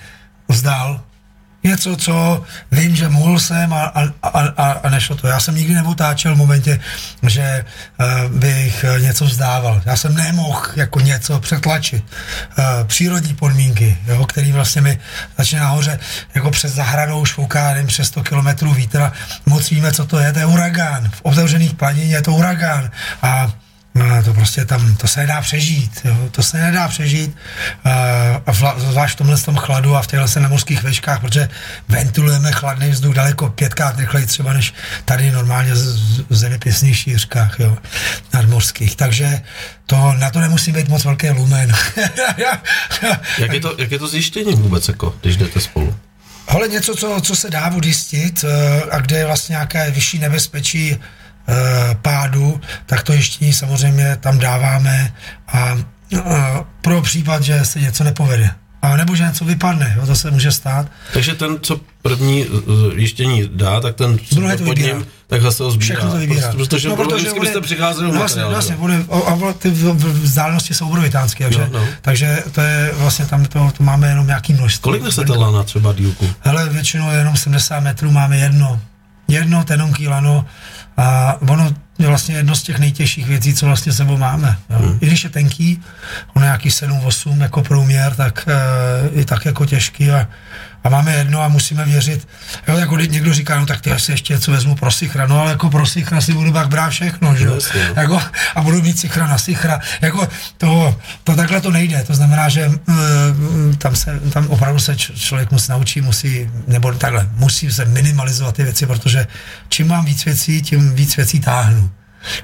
vzdal, 0.49 1.01
něco, 1.65 1.97
co 1.97 2.43
vím, 2.73 2.97
že 2.97 3.09
mohl 3.09 3.41
jsem 3.41 3.73
a, 3.73 3.85
a, 3.85 4.09
a, 4.23 4.73
a 4.73 4.91
nešlo 4.91 5.17
to. 5.17 5.27
Já 5.27 5.41
jsem 5.41 5.55
nikdy 5.57 5.75
neotáčel 5.75 6.35
v 6.35 6.39
momentě, 6.39 6.81
že 7.27 7.65
uh, 8.01 8.39
bych 8.39 8.85
něco 8.99 9.25
vzdával. 9.25 9.83
Já 9.87 9.97
jsem 9.97 10.15
nemohl 10.15 10.67
jako 10.77 11.01
něco 11.01 11.41
přetlačit. 11.41 12.05
Uh, 12.59 12.65
přírodní 12.87 13.35
podmínky, 13.35 13.99
jo, 14.07 14.27
který 14.27 14.53
vlastně 14.53 14.81
mi 14.81 14.99
začne 15.39 15.61
nahoře 15.61 15.99
jako 16.35 16.51
přes 16.51 16.73
zahradou 16.73 17.25
švouká, 17.25 17.75
přes 17.87 18.09
100 18.09 18.23
kilometrů 18.23 18.75
vítra. 18.75 19.13
Moc 19.47 19.71
víme, 19.71 19.93
co 19.93 20.07
to 20.07 20.19
je. 20.19 20.33
To 20.33 20.39
je 20.39 20.47
uragán. 20.47 21.11
V 21.11 21.21
otevřených 21.23 21.75
planině 21.75 22.15
je 22.15 22.23
to 22.23 22.33
uragán. 22.33 22.91
A 23.23 23.53
No, 23.95 24.23
to 24.25 24.35
prostě 24.35 24.65
tam, 24.65 24.95
to 24.95 25.09
se 25.09 25.21
nedá 25.21 25.41
přežít, 25.41 26.01
jo, 26.05 26.29
to 26.31 26.43
se 26.43 26.59
nedá 26.59 26.89
přežít, 26.89 27.37
uh, 28.47 28.55
vla, 28.55 28.75
zvlášť 28.79 29.15
v 29.15 29.19
tomhle 29.19 29.39
tom 29.39 29.57
chladu 29.57 29.97
a 29.97 30.03
v 30.03 30.07
těchto 30.07 30.29
se 30.29 30.41
na 30.41 30.49
mořských 30.49 30.83
veškách, 30.83 31.21
protože 31.21 31.49
ventilujeme 31.89 32.53
chladný 32.53 32.91
vzduch 32.91 33.15
daleko 33.15 33.49
pětkrát 33.49 33.99
rychleji 33.99 34.27
třeba 34.27 34.53
než 34.53 34.75
tady 35.05 35.31
normálně 35.31 35.75
v 36.29 36.37
zeměpisných 36.37 36.99
šířkách, 36.99 37.61
jo, 37.61 37.79
nadmořských, 38.35 38.97
takže 38.97 39.41
to, 39.87 40.15
na 40.19 40.31
to 40.31 40.41
nemusí 40.41 40.73
být 40.73 40.89
moc 40.89 41.05
velký 41.05 41.31
lumen. 41.31 41.73
jak, 43.39 43.53
je 43.53 43.61
to, 43.61 43.75
jak 43.79 43.91
je 43.93 43.99
to 43.99 44.09
zjištění 44.09 44.55
vůbec, 44.55 44.89
jako, 44.89 45.15
když 45.21 45.37
jdete 45.37 45.61
spolu? 45.61 45.97
Ale 46.49 46.69
něco, 46.69 46.95
co, 46.95 47.21
co 47.21 47.37
se 47.37 47.51
dá 47.51 47.71
odjistit 47.71 48.45
uh, 48.45 48.51
a 48.91 48.99
kde 48.99 49.19
je 49.19 49.27
vlastně 49.27 49.53
nějaké 49.53 49.91
vyšší 49.91 50.19
nebezpečí, 50.19 50.97
Eh, 50.97 50.99
pádu, 52.03 52.61
tak 52.87 53.03
to 53.03 53.13
ještě 53.13 53.53
samozřejmě 53.53 54.17
tam 54.21 54.39
dáváme 54.39 55.13
a 55.49 55.79
eh, 56.15 56.21
pro 56.81 57.03
případ, 57.03 57.43
že 57.43 57.65
se 57.65 57.81
něco 57.81 58.05
nepovede. 58.05 58.51
A 58.83 58.97
nebo 58.97 59.17
že 59.17 59.25
něco 59.25 59.45
vypadne, 59.45 59.95
jo, 59.97 60.07
to 60.07 60.15
se 60.15 60.31
může 60.31 60.53
stát. 60.53 60.87
Takže 61.13 61.35
ten, 61.35 61.59
co 61.63 61.81
první 62.03 62.47
eh, 62.47 63.01
jištění 63.01 63.51
dá, 63.53 63.81
tak 63.81 63.95
ten 63.97 64.19
Druhé 64.33 64.57
to 64.57 64.65
vybírá. 64.65 64.95
Ním, 64.95 65.07
tak 65.27 65.43
zase 65.43 65.63
ho 65.63 65.71
sbírá. 65.71 65.95
Všechno 65.95 66.11
to 66.11 66.17
vybírá. 66.17 66.53
Prostě, 66.53 66.77
protože, 66.77 66.89
no, 66.89 66.97
protože 66.97 67.17
vždycky 67.17 67.41
byste 67.41 67.61
přicházeli 67.61 68.13
no, 68.13 68.19
vlastně, 68.19 68.45
vlastně, 68.45 68.77
bude, 68.77 69.05
a, 69.11 69.17
a 69.17 69.53
ty 69.53 69.71
vzdálenosti 69.71 70.75
jsou 70.75 70.89
obrovitánské, 70.89 71.45
takže, 71.45 71.69
no, 71.73 71.79
no. 71.79 71.87
takže 72.03 72.43
to 72.53 72.61
je 72.61 72.93
vlastně 72.97 73.27
tam 73.27 73.45
to, 73.45 73.73
to 73.77 73.83
máme 73.85 74.09
jenom 74.09 74.27
nějaký 74.27 74.53
množství. 74.53 74.83
Kolik 74.83 75.03
nesete 75.03 75.33
lana 75.33 75.63
třeba 75.63 75.93
dílku? 75.93 76.31
Hele, 76.41 76.69
většinou 76.69 77.11
jenom 77.11 77.37
70 77.37 77.81
metrů 77.81 78.11
máme 78.11 78.37
jedno. 78.37 78.81
Jedno 79.29 79.65
tenonký 79.65 80.09
lano, 80.09 80.47
a 80.97 81.37
ono 81.41 81.75
je 81.99 82.09
vlastně 82.09 82.35
jedno 82.35 82.55
z 82.55 82.63
těch 82.63 82.79
nejtěžších 82.79 83.27
věcí, 83.27 83.55
co 83.55 83.67
vlastně 83.67 83.93
sebou 83.93 84.17
máme. 84.17 84.57
Jo. 84.71 84.79
Hmm. 84.79 84.99
I 85.01 85.07
když 85.07 85.25
je 85.25 85.31
tenký, 85.31 85.83
ono 86.35 86.45
nějaký 86.45 86.69
7-8 86.69 87.43
jako 87.43 87.63
průměr, 87.63 88.15
tak 88.15 88.49
e, 88.49 89.19
je 89.19 89.25
tak 89.25 89.45
jako 89.45 89.67
těžký 89.67 90.11
a 90.11 90.29
a 90.85 90.89
máme 90.89 91.15
jedno 91.15 91.43
a 91.43 91.49
musíme 91.49 91.85
věřit. 91.85 92.29
Jo, 92.69 92.77
jako 92.77 92.97
někdo 92.97 93.35
říká, 93.35 93.61
no 93.61 93.67
tak 93.67 93.81
ty 93.81 93.93
asi 93.93 94.13
ještě 94.13 94.35
něco 94.35 94.51
vezmu 94.53 94.75
pro 94.75 94.91
sichra, 94.91 95.27
no 95.27 95.41
ale 95.41 95.51
jako 95.51 95.71
pro 95.71 95.87
sichra 95.87 96.21
si 96.21 96.33
budu 96.33 96.53
pak 96.53 96.69
brát 96.69 96.91
všechno, 96.91 97.37
že 97.37 97.45
jo? 97.45 97.59
Jako, 97.97 98.23
a 98.55 98.61
budu 98.63 98.83
mít 98.83 98.99
sichra 98.99 99.27
na 99.27 99.39
sichra. 99.39 99.81
Jako 100.01 100.29
to, 100.59 100.99
to 101.25 101.37
takhle 101.37 101.61
to 101.61 101.71
nejde, 101.71 102.03
to 102.07 102.15
znamená, 102.15 102.49
že 102.49 102.69
uh, 102.69 102.75
tam, 103.79 103.97
se, 103.97 104.21
tam 104.33 104.47
opravdu 104.49 104.81
se 104.81 104.97
č- 104.97 105.13
člověk 105.13 105.51
musí 105.51 105.71
naučí, 105.71 106.01
musí, 106.01 106.51
nebo 106.67 106.93
takhle, 106.93 107.29
musí 107.37 107.73
se 107.73 107.85
minimalizovat 107.85 108.55
ty 108.55 108.63
věci, 108.65 108.87
protože 108.87 109.27
čím 109.69 109.89
mám 109.89 110.05
víc 110.05 110.25
věcí, 110.25 110.63
tím 110.63 110.95
víc 110.95 111.17
věcí 111.17 111.41
táhnu. 111.41 111.91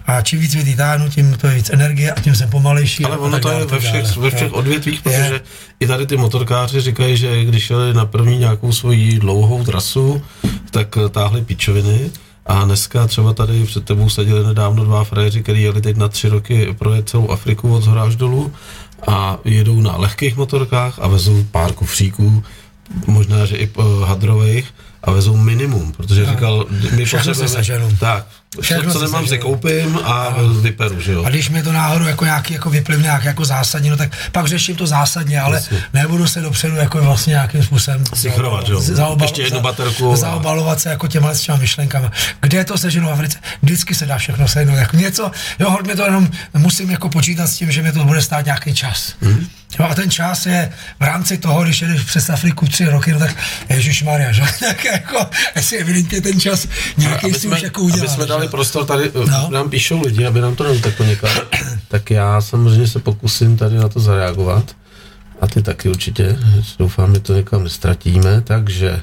A 0.07 0.23
čím 0.23 0.41
víc 0.41 0.55
věcí 0.55 0.77
táhnu, 0.77 1.09
tím 1.09 1.37
to 1.41 1.47
je 1.47 1.55
víc 1.55 1.71
energie 1.71 2.13
a 2.13 2.21
tím 2.21 2.35
jsem 2.35 2.51
pomalejší. 2.51 3.05
Ale 3.05 3.19
ono 3.19 3.39
to 3.39 3.51
je 3.51 3.65
ve 3.65 3.79
všech, 3.81 4.17
ve 4.17 4.31
všech 4.31 4.53
odvětvích, 4.53 5.03
protože 5.03 5.33
je. 5.33 5.41
i 5.81 5.87
tady 5.87 6.07
ty 6.07 6.17
motorkáři 6.17 6.81
říkají, 6.81 7.17
že 7.17 7.45
když 7.45 7.65
šli 7.65 7.95
na 7.95 8.07
první 8.07 8.39
nějakou 8.39 8.73
svoji 8.73 9.19
dlouhou 9.19 9.65
trasu, 9.65 10.23
tak 10.71 10.99
táhli 11.11 11.43
pičoviny. 11.43 12.11
A 12.47 12.65
dneska 12.65 13.07
třeba 13.07 13.33
tady 13.33 13.65
před 13.65 13.85
tebou 13.85 14.09
seděli 14.09 14.47
nedávno 14.47 14.85
dva 14.85 15.05
frajeři, 15.05 15.43
kteří 15.43 15.63
jeli 15.63 15.81
teď 15.81 15.97
na 15.97 16.09
tři 16.09 16.29
roky 16.29 16.75
projet 16.79 17.09
celou 17.09 17.31
Afriku 17.31 17.75
od 17.75 17.83
zhora 17.83 18.03
až 18.03 18.17
dolů 18.17 18.53
a 19.07 19.39
jedou 19.45 19.81
na 19.81 19.97
lehkých 19.97 20.37
motorkách 20.37 20.99
a 20.99 21.09
vezou 21.09 21.45
pár 21.51 21.73
kufříků, 21.73 22.45
možná, 23.07 23.47
že 23.47 23.57
i 23.57 23.71
hadrových 24.05 24.75
a 25.03 25.11
vezou 25.11 25.37
minimum, 25.37 25.93
protože 25.93 26.27
říkal, 26.27 26.67
my 26.71 27.05
Všechno 27.05 27.19
potřebujeme, 27.19 27.49
seženu. 27.57 27.97
tak, 28.01 28.27
Všechno 28.61 28.93
co 28.93 29.03
nemám, 29.03 29.27
si 29.27 29.39
koupím 29.39 29.99
a 30.05 30.37
vyperu, 30.61 31.01
že 31.01 31.13
jo. 31.13 31.25
A 31.25 31.29
když 31.31 31.51
mi 31.51 31.63
to 31.63 31.73
náhodou 31.73 32.05
jako 32.07 32.25
nějaký 32.25 32.55
jako 32.55 32.71
vyplivne 32.71 33.03
nějak 33.03 33.25
jako 33.25 33.45
zásadně, 33.45 33.91
no 33.91 33.97
tak 33.97 34.11
pak 34.33 34.47
řeším 34.47 34.77
to 34.77 34.87
zásadně, 34.87 35.41
ale 35.41 35.57
Jasně. 35.57 35.83
nebudu 35.95 36.27
se 36.27 36.41
dopředu 36.41 36.77
jako 36.77 36.99
vlastně 37.03 37.31
nějakým 37.31 37.63
způsobem 37.63 38.05
Sichrovat, 38.15 38.69
jo. 38.69 38.81
zaobal- 38.81 39.23
Ještě 39.25 39.43
jednu 39.43 39.61
baterku 39.61 40.13
a- 40.13 40.17
Zaobalovat 40.17 40.81
se 40.81 40.89
jako 40.89 41.09
těma 41.09 41.35
s 41.35 41.41
těma 41.41 41.59
myšlenkama. 41.59 42.13
Kde 42.41 42.65
to 42.65 42.79
seženu 42.79 43.09
v 43.09 43.13
Africe? 43.13 43.39
Vždycky 43.63 43.95
se 43.95 44.07
dá 44.07 44.19
všechno 44.19 44.49
seženout. 44.49 44.79
Jako 44.79 44.97
něco, 44.97 45.31
jo, 45.59 45.71
hodně 45.71 45.97
to 45.97 46.05
jenom 46.05 46.29
musím 46.57 46.91
jako 46.91 47.09
počítat 47.09 47.47
s 47.47 47.57
tím, 47.57 47.71
že 47.73 47.83
mi 47.83 47.93
to 47.93 48.05
bude 48.05 48.23
stát 48.23 48.45
nějaký 48.45 48.75
čas. 48.75 49.13
Mhm. 49.21 49.47
Jo, 49.81 49.87
a 49.91 49.95
ten 49.95 50.11
čas 50.11 50.47
je 50.47 50.73
v 51.01 51.03
rámci 51.03 51.39
toho, 51.39 51.63
když 51.65 51.83
jedeš 51.83 52.03
přes 52.03 52.31
Afriku 52.31 52.67
tři 52.67 52.85
roky, 52.85 53.13
no 53.13 53.19
tak 53.19 53.37
Ježíš 53.69 54.03
Maria, 54.03 54.33
že? 54.33 54.43
tak 54.61 54.85
jako, 54.85 55.27
jestli 55.57 55.79
evidentně 55.79 56.21
ten 56.21 56.41
čas 56.41 56.67
nějaký 56.97 57.27
aby 57.27 57.35
si 57.35 57.41
jsme, 57.41 57.57
už 57.57 57.63
jako 57.63 57.81
udělal. 57.83 58.01
aby 58.01 58.09
jsme 58.15 58.23
že? 58.25 58.29
dali 58.29 58.49
prostor 58.49 58.85
tady, 58.85 59.11
No. 59.15 59.27
no. 59.27 59.49
nám 59.51 59.71
píšou 59.71 60.03
lidi, 60.03 60.27
aby 60.27 60.41
nám 60.41 60.55
to 60.57 60.65
neuteklo 60.65 61.07
někam, 61.07 61.31
tak 61.89 62.11
já 62.11 62.41
samozřejmě 62.41 62.89
se 62.89 62.99
pokusím 62.99 63.57
tady 63.57 63.77
na 63.77 63.89
to 63.89 64.01
zareagovat 64.01 64.77
a 65.41 65.47
ty 65.47 65.63
taky 65.63 65.89
určitě, 65.89 66.37
doufám, 66.79 67.15
že 67.15 67.21
to 67.21 67.35
někam 67.35 67.65
nestratíme, 67.65 68.41
takže 68.41 69.01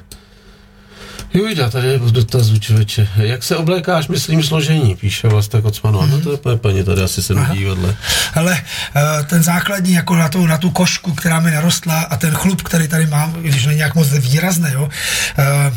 Jujda, 1.36 1.70
tady 1.70 1.88
je 1.88 2.00
dotaz 2.00 2.60
člověče. 2.60 3.08
Jak 3.16 3.44
se 3.44 3.58
oblékáš, 3.58 4.08
myslím, 4.08 4.44
složení, 4.44 4.96
píše 4.96 5.28
Vlasta 5.28 5.62
Kocmanu. 5.62 6.02
Mhm. 6.02 6.12
No 6.12 6.22
to 6.22 6.30
je 6.30 6.36
úplně 6.36 6.58
paní, 6.58 6.84
tady 6.84 7.02
asi 7.02 7.24
se 7.24 7.34
nudí 7.34 7.66
vedle. 7.66 7.96
Ale 8.36 8.62
eh, 8.96 9.24
ten 9.24 9.44
základní, 9.44 9.94
jako 9.94 10.16
na 10.16 10.30
tu, 10.30 10.46
na 10.46 10.58
tu 10.58 10.70
košku, 10.70 11.14
která 11.14 11.40
mi 11.40 11.52
narostla 11.52 12.00
a 12.00 12.18
ten 12.18 12.34
chlup, 12.34 12.62
který 12.62 12.88
tady 12.88 13.08
mám, 13.08 13.34
když 13.34 13.66
není 13.66 13.78
nějak 13.78 13.96
moc 13.96 14.10
výrazný, 14.12 14.70
jo, 14.74 14.90
eh, 15.38 15.74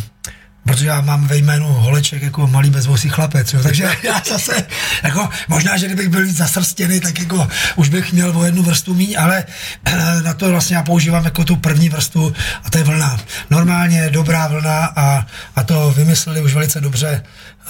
protože 0.68 0.86
já 0.86 1.00
mám 1.00 1.26
ve 1.26 1.36
jménu 1.36 1.66
Holeček 1.66 2.22
jako 2.22 2.46
malý 2.46 2.70
bezvosý 2.70 3.08
chlapec, 3.08 3.52
jo, 3.52 3.60
takže 3.62 3.90
já 4.02 4.22
zase, 4.28 4.66
jako, 5.02 5.28
možná, 5.48 5.76
že 5.76 5.86
kdybych 5.86 6.08
byl 6.08 6.24
víc 6.24 6.36
zasrstěný, 6.36 7.00
tak 7.00 7.18
jako 7.18 7.48
už 7.76 7.88
bych 7.88 8.12
měl 8.12 8.38
o 8.38 8.44
jednu 8.44 8.62
vrstvu 8.62 8.94
míň, 8.94 9.16
ale 9.18 9.44
eh, 9.84 10.22
na 10.22 10.34
to 10.34 10.50
vlastně 10.50 10.76
já 10.76 10.82
používám 10.82 11.24
jako 11.24 11.44
tu 11.44 11.56
první 11.56 11.88
vrstvu 11.88 12.32
a 12.64 12.70
to 12.70 12.78
je 12.78 12.84
vlna. 12.84 13.20
Normálně 13.50 14.10
dobrá 14.10 14.46
vlna 14.46 14.92
a, 14.96 15.26
a 15.56 15.62
to 15.64 15.90
vymysleli 15.96 16.40
už 16.40 16.54
velice 16.54 16.80
dobře 16.80 17.22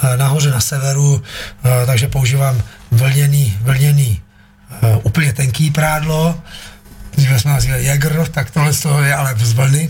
eh, 0.03 0.17
nahoře 0.17 0.51
na 0.51 0.59
severu, 0.59 1.21
eh, 1.63 1.85
takže 1.85 2.07
používám 2.07 2.61
vlněný, 2.91 3.57
vlněný 3.61 4.21
úplně 5.03 5.33
tenký 5.33 5.71
prádlo, 5.71 6.41
dříve 7.17 7.39
jsme 7.39 7.51
nazývali 7.51 7.83
Jäger, 7.83 8.27
tak 8.31 8.51
tohle 8.51 8.73
z 8.73 8.79
toho 8.79 9.03
je 9.03 9.15
ale 9.15 9.35
z 9.37 9.53
vlny. 9.53 9.89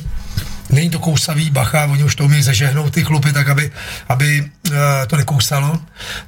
Není 0.70 0.90
to 0.90 1.00
kousavý, 1.00 1.50
bacha, 1.50 1.86
oni 1.86 2.04
už 2.04 2.16
to 2.16 2.26
umí 2.26 2.44
zažehnout 2.44 2.94
ty 2.94 3.04
chlupy 3.04 3.34
tak, 3.34 3.50
aby, 3.50 3.72
aby 4.10 4.42
uh, 4.42 4.76
to 5.08 5.18
nekousalo. 5.18 5.80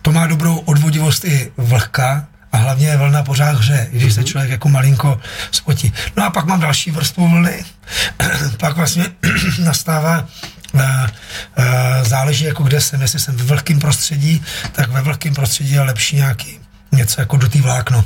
To 0.01 0.11
má 0.11 0.27
dobrou 0.27 0.57
odvodivost 0.57 1.25
i 1.25 1.51
vlhka 1.57 2.27
a 2.51 2.57
hlavně 2.57 2.87
je 2.87 2.97
vlna 2.97 3.23
pořád 3.23 3.57
hře, 3.57 3.87
když 3.91 4.13
se 4.13 4.23
člověk 4.23 4.51
jako 4.51 4.69
malinko 4.69 5.19
spotí. 5.51 5.93
No 6.17 6.25
a 6.25 6.29
pak 6.29 6.45
mám 6.45 6.59
další 6.59 6.91
vrstvu 6.91 7.29
vlny, 7.29 7.63
pak 8.57 8.75
vlastně 8.75 9.05
nastává 9.63 10.27
Uh, 10.73 10.81
uh, 10.81 11.65
záleží 12.03 12.45
jako 12.45 12.63
kde 12.63 12.81
jsem, 12.81 13.01
jestli 13.01 13.19
jsem 13.19 13.35
ve 13.35 13.43
vlhkém 13.43 13.79
prostředí, 13.79 14.43
tak 14.71 14.89
ve 14.89 15.01
vlhkém 15.01 15.33
prostředí 15.33 15.73
je 15.73 15.81
lepší 15.81 16.15
nějaký 16.15 16.59
něco 16.91 17.21
jako 17.21 17.37
dutý 17.37 17.61
vlákno 17.61 18.05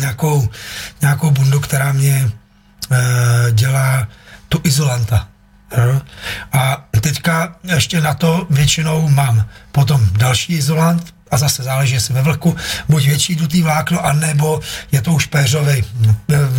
nějakou, 0.00 0.48
nějakou 1.02 1.30
bundu, 1.30 1.60
která 1.60 1.92
mě 1.92 2.30
dělá 3.52 4.08
tu 4.48 4.60
izolanta. 4.64 5.28
Jo? 5.76 6.00
A 6.52 6.84
teďka 7.00 7.56
ještě 7.62 8.00
na 8.00 8.14
to 8.14 8.46
většinou 8.50 9.08
mám 9.08 9.44
potom 9.72 10.08
další 10.12 10.52
izolant, 10.52 11.14
a 11.30 11.36
zase 11.36 11.62
záleží, 11.62 11.94
jestli 11.94 12.14
ve 12.14 12.22
vlhku, 12.22 12.56
buď 12.88 13.06
větší 13.06 13.36
dutý 13.36 13.62
vlákno, 13.62 14.06
anebo 14.06 14.60
je 14.92 15.02
to 15.02 15.12
už 15.12 15.26
péřový, 15.26 15.84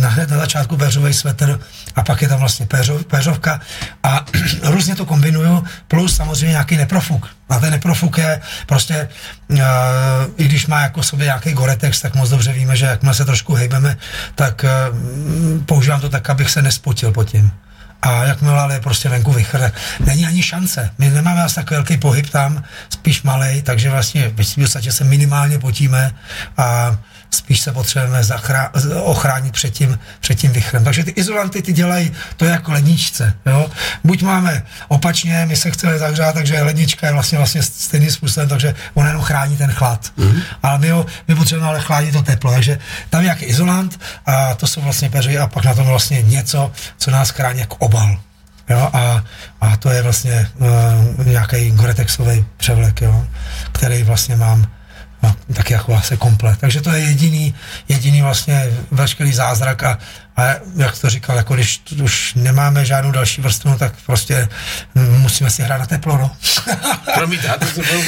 na, 0.00 0.16
na 0.30 0.38
začátku 0.38 0.76
péřový 0.76 1.14
svetr 1.14 1.60
a 1.96 2.02
pak 2.02 2.22
je 2.22 2.28
tam 2.28 2.38
vlastně 2.38 2.66
péřov, 2.66 3.04
péřovka 3.04 3.60
a 4.02 4.24
různě 4.62 4.94
to 4.94 5.06
kombinuju, 5.06 5.64
plus 5.88 6.16
samozřejmě 6.16 6.50
nějaký 6.50 6.76
neprofuk. 6.76 7.28
A 7.48 7.58
ten 7.58 7.70
neprofuk 7.70 8.18
je 8.18 8.40
prostě, 8.66 9.08
uh, 9.48 9.58
i 10.36 10.44
když 10.44 10.66
má 10.66 10.80
jako 10.80 11.02
sobě 11.02 11.24
nějaký 11.24 11.52
Goretex, 11.52 12.00
tak 12.00 12.14
moc 12.14 12.30
dobře 12.30 12.52
víme, 12.52 12.76
že 12.76 12.86
jakmile 12.86 13.14
se 13.14 13.24
trošku 13.24 13.54
hejbeme, 13.54 13.96
tak 14.34 14.64
uh, 14.64 15.64
používám 15.64 16.00
to 16.00 16.08
tak, 16.08 16.30
abych 16.30 16.50
se 16.50 16.62
nespotil 16.62 17.12
pod 17.12 17.24
tím. 17.24 17.50
A 18.02 18.24
jakmile 18.24 18.60
ale 18.60 18.74
je 18.74 18.80
prostě 18.80 19.08
venku 19.08 19.32
vychr, 19.32 19.72
není 20.04 20.26
ani 20.26 20.42
šance. 20.42 20.90
My 20.98 21.10
nemáme 21.10 21.42
asi 21.42 21.54
takový 21.54 21.76
velký 21.76 21.96
pohyb 21.96 22.30
tam, 22.30 22.62
spíš 22.90 23.22
malej, 23.22 23.62
takže 23.62 23.90
vlastně 23.90 24.28
v 24.28 24.54
podstatě 24.54 24.92
se 24.92 25.04
minimálně 25.04 25.58
potíme 25.58 26.14
a 26.56 26.96
spíš 27.30 27.60
se 27.60 27.72
potřebujeme 27.72 28.20
zachrá- 28.22 28.70
ochránit 29.02 29.52
před 29.52 29.70
tím, 29.70 29.98
před 30.20 30.34
tím 30.34 30.52
vychrem. 30.52 30.84
Takže 30.84 31.04
ty 31.04 31.10
izolanty 31.10 31.62
ty 31.62 31.72
dělají 31.72 32.12
to 32.36 32.44
jako 32.44 32.72
ledničce. 32.72 33.34
Jo? 33.46 33.70
Buď 34.04 34.22
máme 34.22 34.62
opačně, 34.88 35.46
my 35.46 35.56
se 35.56 35.70
chceme 35.70 35.98
zahřát, 35.98 36.34
takže 36.34 36.62
lednička 36.62 37.06
je 37.06 37.12
vlastně, 37.12 37.38
vlastně 37.38 37.62
stejným 37.62 38.10
způsobem, 38.10 38.48
takže 38.48 38.74
ona 38.94 39.08
jenom 39.08 39.22
chrání 39.22 39.56
ten 39.56 39.72
chlad. 39.72 40.12
Mm-hmm. 40.18 40.42
Ale 40.62 40.78
my, 40.78 40.90
ho, 40.90 41.06
my 41.28 41.34
potřebujeme 41.34 41.68
ale 41.68 41.80
chránit 41.80 42.12
to 42.12 42.22
teplo. 42.22 42.52
Takže 42.52 42.78
tam 43.10 43.20
je 43.20 43.24
nějaký 43.24 43.44
izolant 43.44 44.00
a 44.26 44.54
to 44.54 44.66
jsou 44.66 44.80
vlastně 44.80 45.10
peři 45.10 45.38
a 45.38 45.46
pak 45.46 45.64
na 45.64 45.74
tom 45.74 45.86
vlastně 45.86 46.22
něco, 46.22 46.72
co 46.98 47.10
nás 47.10 47.30
chrání 47.30 47.60
jako 47.60 47.76
obal. 47.90 48.18
Jo, 48.70 48.90
a, 48.92 49.24
a 49.60 49.76
to 49.76 49.90
je 49.90 50.02
vlastně 50.02 50.50
uh, 51.18 51.26
nějaký 51.26 51.70
goretexový 51.70 52.44
převlek, 52.56 53.02
jo, 53.02 53.24
který 53.72 54.02
vlastně 54.02 54.36
mám 54.36 54.66
no, 55.22 55.36
tak 55.54 55.70
jako 55.70 55.92
vlastně 55.92 56.16
komplet. 56.16 56.58
Takže 56.58 56.80
to 56.80 56.90
je 56.90 57.00
jediný, 57.00 57.54
jediný 57.88 58.22
vlastně 58.22 58.72
veškerý 58.90 59.32
zázrak 59.32 59.82
a, 59.82 59.98
a 60.36 60.42
jak 60.76 60.98
to 60.98 61.10
říkal, 61.10 61.36
jako 61.36 61.54
když 61.54 61.82
už 62.02 62.34
nemáme 62.34 62.84
žádnou 62.84 63.10
další 63.10 63.40
vrstvu, 63.40 63.70
no, 63.70 63.78
tak 63.78 63.94
prostě 64.06 64.48
musíme 64.94 65.50
si 65.50 65.62
hrát 65.62 65.78
na 65.78 65.86
teplo, 65.86 66.18
no. 66.18 66.30
Promiňte, 67.14 67.46
já 67.46 67.68
se 67.68 67.74
budu... 67.74 68.02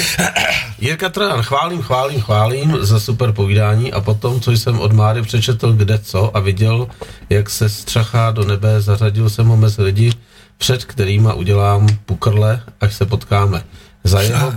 Jirka 0.78 1.08
Trojan, 1.08 1.42
chválím, 1.42 1.82
chválím, 1.82 2.20
chválím 2.20 2.76
za 2.80 3.00
super 3.00 3.32
povídání 3.32 3.92
a 3.92 4.00
potom, 4.00 4.40
co 4.40 4.52
jsem 4.52 4.80
od 4.80 4.92
Máry 4.92 5.22
přečetl 5.22 5.72
kde 5.72 5.98
co 5.98 6.36
a 6.36 6.40
viděl, 6.40 6.88
jak 7.30 7.50
se 7.50 7.68
střachá 7.68 8.30
do 8.30 8.44
nebe, 8.44 8.80
zařadil 8.80 9.30
jsem 9.30 9.46
ho 9.46 9.56
mezi 9.56 9.82
lidi, 9.82 10.12
před 10.58 10.84
kterýma 10.84 11.34
udělám 11.34 11.86
pukrle, 12.06 12.62
až 12.80 12.94
se 12.94 13.06
potkáme. 13.06 13.62
Za 14.04 14.20
jeho 14.20 14.52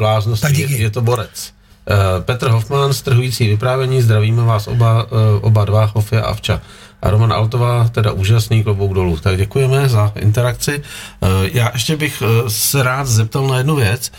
díky. 0.51 0.73
je, 0.73 0.79
je 0.79 0.89
to 0.89 1.01
borec. 1.01 1.54
Uh, 1.89 2.23
Petr 2.23 2.47
Hoffman, 2.49 2.93
strhující 2.93 3.47
vyprávění, 3.47 4.01
zdravíme 4.01 4.43
vás 4.43 4.67
oba, 4.67 5.03
uh, 5.03 5.09
oba 5.41 5.65
dva, 5.65 5.91
Hofia 5.95 6.25
a 6.25 6.33
Vča. 6.33 6.61
A 7.01 7.09
Roman 7.09 7.33
Altová, 7.33 7.87
teda 7.89 8.11
úžasný 8.11 8.63
klobouk 8.63 8.93
dolů. 8.93 9.17
Tak 9.17 9.37
děkujeme 9.37 9.89
za 9.89 10.11
interakci. 10.15 10.81
Uh, 11.19 11.29
já 11.53 11.71
ještě 11.73 11.97
bych 11.97 12.23
se 12.47 12.83
rád 12.83 13.07
zeptal 13.07 13.47
na 13.47 13.57
jednu 13.57 13.75
věc. 13.75 14.11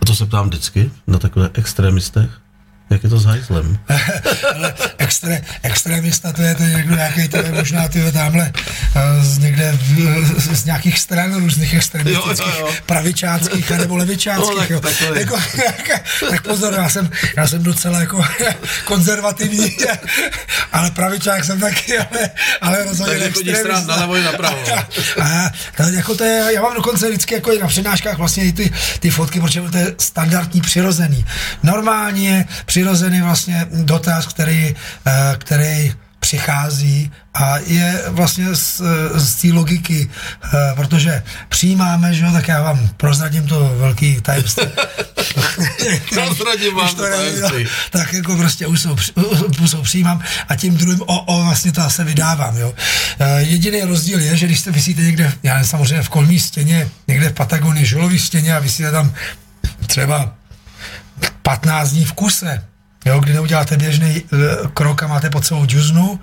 A 0.00 0.06
to 0.06 0.14
se 0.14 0.26
ptám 0.26 0.46
vždycky 0.46 0.90
na 1.06 1.18
takové 1.18 1.50
extremistech. 1.54 2.30
Jak 2.90 3.04
je 3.04 3.10
to 3.10 3.18
s 3.18 3.24
hajzlem? 3.24 3.78
Ale 4.54 4.74
extré, 4.98 5.40
extrémista, 5.62 6.32
to 6.32 6.42
je 6.42 6.54
to 6.54 6.62
někdo 6.62 6.94
nějaký, 6.94 7.28
to 7.28 7.36
je 7.36 7.52
možná 7.52 7.88
ty 7.88 8.12
tamhle 8.12 8.52
eh, 8.96 9.00
z 9.24 9.38
někde 9.38 9.72
v, 9.72 10.40
z, 10.40 10.56
z 10.60 10.64
nějakých 10.64 10.98
stran 10.98 11.34
různých 11.34 11.74
extremistických, 11.74 12.38
Jo, 12.38 12.52
jo, 12.60 12.66
jo. 12.66 12.74
pravičáckých 12.86 13.70
nebo 13.70 13.96
levičáckých. 13.96 14.50
No, 14.50 14.56
tak- 14.56 14.70
jo. 14.70 14.80
tak 14.80 15.16
jako, 15.16 15.40
tak 16.30 16.42
pozor, 16.42 16.74
já 16.74 16.88
jsem, 16.88 17.10
já 17.36 17.48
jsem 17.48 17.62
docela 17.62 18.00
jako 18.00 18.24
konzervativní, 18.84 19.76
ale 20.72 20.90
pravičák 20.90 21.44
jsem 21.44 21.60
taky, 21.60 21.98
ale, 21.98 22.30
ale 22.60 22.84
rozhodně 22.84 23.12
Takže 23.12 23.30
chodíš 23.32 23.52
extremista. 23.52 23.82
stran 23.82 23.98
nalevo 23.98 24.16
i 24.16 24.22
napravo. 24.22 24.58
A 25.22 25.50
to, 25.76 25.82
jako 25.82 26.14
to 26.14 26.24
je, 26.24 26.44
já 26.54 26.62
mám 26.62 26.74
dokonce 26.74 27.08
vždycky 27.08 27.34
jako 27.34 27.52
i 27.52 27.58
na 27.58 27.66
přednáškách 27.66 28.18
vlastně 28.18 28.44
i 28.44 28.52
ty, 28.52 28.72
ty 29.00 29.10
fotky, 29.10 29.40
protože 29.40 29.60
to 29.60 29.76
je 29.78 29.94
standardní, 29.98 30.60
přirozený. 30.60 31.24
Normálně 31.62 32.46
přirozený 32.66 32.83
vlastně 33.22 33.66
dotaz, 33.70 34.26
který, 34.26 34.74
eh, 35.06 35.34
který 35.38 35.92
přichází 36.24 37.12
a 37.34 37.58
je 37.58 38.02
vlastně 38.08 38.54
z, 38.54 38.82
z 39.14 39.34
té 39.34 39.48
logiky, 39.52 40.10
eh, 40.44 40.48
protože 40.74 41.22
přijímáme, 41.48 42.14
že 42.14 42.24
jo, 42.24 42.32
tak 42.32 42.48
já 42.48 42.62
vám 42.62 42.88
prozradím 42.96 43.46
to 43.46 43.74
velký 43.78 44.20
tajemství. 44.20 44.66
Prozradím 46.14 46.74
vám 46.74 46.94
to 46.94 47.02
nevím, 47.02 47.40
tajemství. 47.40 47.64
no, 47.64 47.70
tak 47.90 48.12
jako 48.12 48.36
prostě 48.36 48.66
už 48.66 48.80
jsou, 48.80 48.96
už 49.62 49.70
jsou 49.70 49.82
přijímám 49.82 50.22
a 50.48 50.56
tím 50.56 50.76
druhým 50.76 51.00
o, 51.00 51.20
o 51.20 51.44
vlastně 51.44 51.72
to 51.72 51.80
zase 51.80 52.04
vydávám, 52.04 52.56
jo. 52.56 52.74
Jediný 53.38 53.82
rozdíl 53.82 54.20
je, 54.20 54.36
že 54.36 54.46
když 54.46 54.60
jste 54.60 54.70
vysíte 54.70 55.02
někde, 55.02 55.32
já 55.42 55.54
nevím, 55.54 55.68
samozřejmě 55.68 56.02
v 56.02 56.08
kolmí 56.08 56.40
stěně, 56.40 56.88
někde 57.08 57.28
v 57.28 57.32
Patagonii, 57.32 57.86
žulový 57.86 58.18
stěně 58.18 58.56
a 58.56 58.58
vysíte 58.58 58.90
tam 58.90 59.14
třeba 59.86 60.34
15 61.42 61.90
dní 61.90 62.04
v 62.04 62.12
kuse, 62.12 62.64
jo, 63.04 63.20
kdy 63.20 63.32
neuděláte 63.32 63.76
běžný 63.76 64.22
uh, 64.22 64.40
krok 64.74 65.02
a 65.02 65.06
máte 65.06 65.30
pod 65.30 65.46
sebou 65.46 65.66
džuznu, 65.66 66.20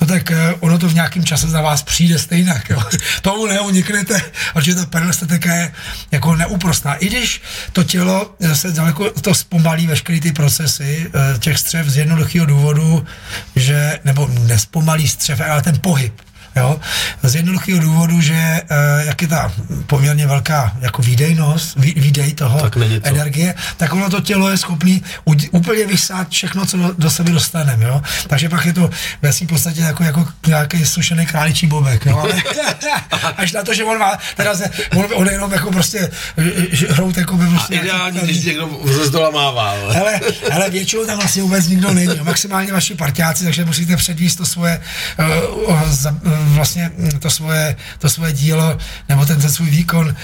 no 0.00 0.06
tak 0.06 0.30
uh, 0.30 0.36
ono 0.60 0.78
to 0.78 0.88
v 0.88 0.94
nějakém 0.94 1.24
čase 1.24 1.48
za 1.48 1.60
vás 1.60 1.82
přijde 1.82 2.18
stejně. 2.18 2.62
Tomu 3.22 3.46
neuniknete, 3.46 4.20
protože 4.54 4.74
ta 4.74 4.86
periostatika 4.86 5.54
je 5.54 5.72
jako 6.10 6.36
neúprostná. 6.36 6.94
I 6.94 7.06
když 7.06 7.42
to 7.72 7.84
tělo 7.84 8.34
se 8.52 8.72
daleko 8.72 9.10
to 9.10 9.34
zpomalí 9.34 9.86
veškeré 9.86 10.20
ty 10.20 10.32
procesy 10.32 11.10
těch 11.38 11.58
střev 11.58 11.86
z 11.86 11.96
jednoduchého 11.96 12.46
důvodu, 12.46 13.06
že, 13.56 13.98
nebo 14.04 14.30
nespomalí 14.40 15.08
střev, 15.08 15.40
ale 15.40 15.62
ten 15.62 15.78
pohyb. 15.80 16.12
Jo? 16.56 16.80
Z 17.22 17.34
jednoduchého 17.34 17.80
důvodu, 17.80 18.20
že 18.20 18.60
uh, 18.70 19.06
jak 19.06 19.22
je 19.22 19.28
ta 19.28 19.52
poměrně 19.86 20.26
velká 20.26 20.72
jako 20.80 21.02
výdejnost, 21.02 21.76
vý, 21.76 21.94
výdej 21.96 22.32
toho 22.34 22.60
Tak 22.60 22.74
to. 22.74 22.80
energie, 23.02 23.54
tak 23.76 23.92
ono 23.92 24.10
to 24.10 24.20
tělo 24.20 24.50
je 24.50 24.56
schopný 24.56 25.02
udě- 25.24 25.48
úplně 25.50 25.86
vysát 25.86 26.28
všechno, 26.28 26.66
co 26.66 26.76
do, 26.76 26.94
do 26.98 27.10
sebe 27.10 27.30
dostaneme. 27.30 27.84
Jo? 27.84 28.02
Takže 28.26 28.48
pak 28.48 28.66
je 28.66 28.72
to 28.72 28.90
ve 29.22 29.32
svým 29.32 29.48
podstatě 29.48 29.80
jako, 29.80 30.04
jako 30.04 30.28
nějaký 30.46 30.86
sušený 30.86 31.26
králičí 31.26 31.66
bobek. 31.66 32.06
Jo? 32.06 32.18
Ale 32.18 32.32
až 33.36 33.52
na 33.52 33.62
to, 33.62 33.74
že 33.74 33.84
on 33.84 33.98
má, 33.98 34.18
teda 34.36 34.56
se, 34.56 34.70
on, 34.96 35.06
on 35.14 35.28
jenom 35.28 35.52
jako 35.52 35.72
prostě 35.72 36.10
ž- 36.72 36.86
hrout 36.92 37.16
jako 37.16 37.36
by 37.36 37.46
prostě 37.46 37.74
Ideální, 37.74 38.14
nějaký- 38.14 38.32
když 38.32 38.44
někdo 38.44 38.68
ze 38.84 39.06
zdola 39.06 39.30
mává. 39.30 39.70
ale- 39.70 39.94
Hele, 39.94 40.20
hele, 40.50 40.70
většinou 40.70 41.06
tam 41.06 41.18
vlastně 41.18 41.42
vůbec 41.42 41.66
nikdo 41.68 41.90
není. 41.94 42.16
Maximálně 42.22 42.72
vaši 42.72 42.94
partiáci, 42.94 43.44
takže 43.44 43.64
musíte 43.64 43.96
předvíst 43.96 44.38
to 44.38 44.46
svoje, 44.46 44.80
uh, 45.68 45.88
za, 45.88 46.10
uh, 46.10 46.41
vlastně 46.42 46.90
to 47.18 47.30
svoje, 47.30 47.76
to 47.98 48.08
svoje 48.10 48.32
dílo, 48.32 48.78
nebo 49.08 49.26
ten, 49.26 49.40
ten 49.40 49.50
svůj 49.50 49.70
výkon 49.70 50.06
uh, 50.06 50.14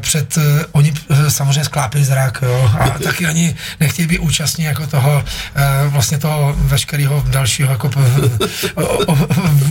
před, 0.00 0.36
uh, 0.36 0.42
oni 0.72 0.92
uh, 0.92 1.28
samozřejmě 1.28 1.64
sklápí 1.64 2.04
zrak, 2.04 2.38
jo, 2.42 2.70
a 2.80 2.88
taky 3.04 3.26
ani 3.26 3.54
nechtějí 3.80 4.08
být 4.08 4.18
účastní 4.18 4.64
jako 4.64 4.86
toho, 4.86 5.24
uh, 5.86 5.92
vlastně 5.92 6.18
toho 6.18 6.54
veškerého 6.58 7.24
dalšího 7.28 7.70
jako 7.72 7.88
p- 7.88 8.00
o- 8.74 8.82
o- 8.82 9.12
o- 9.12 9.28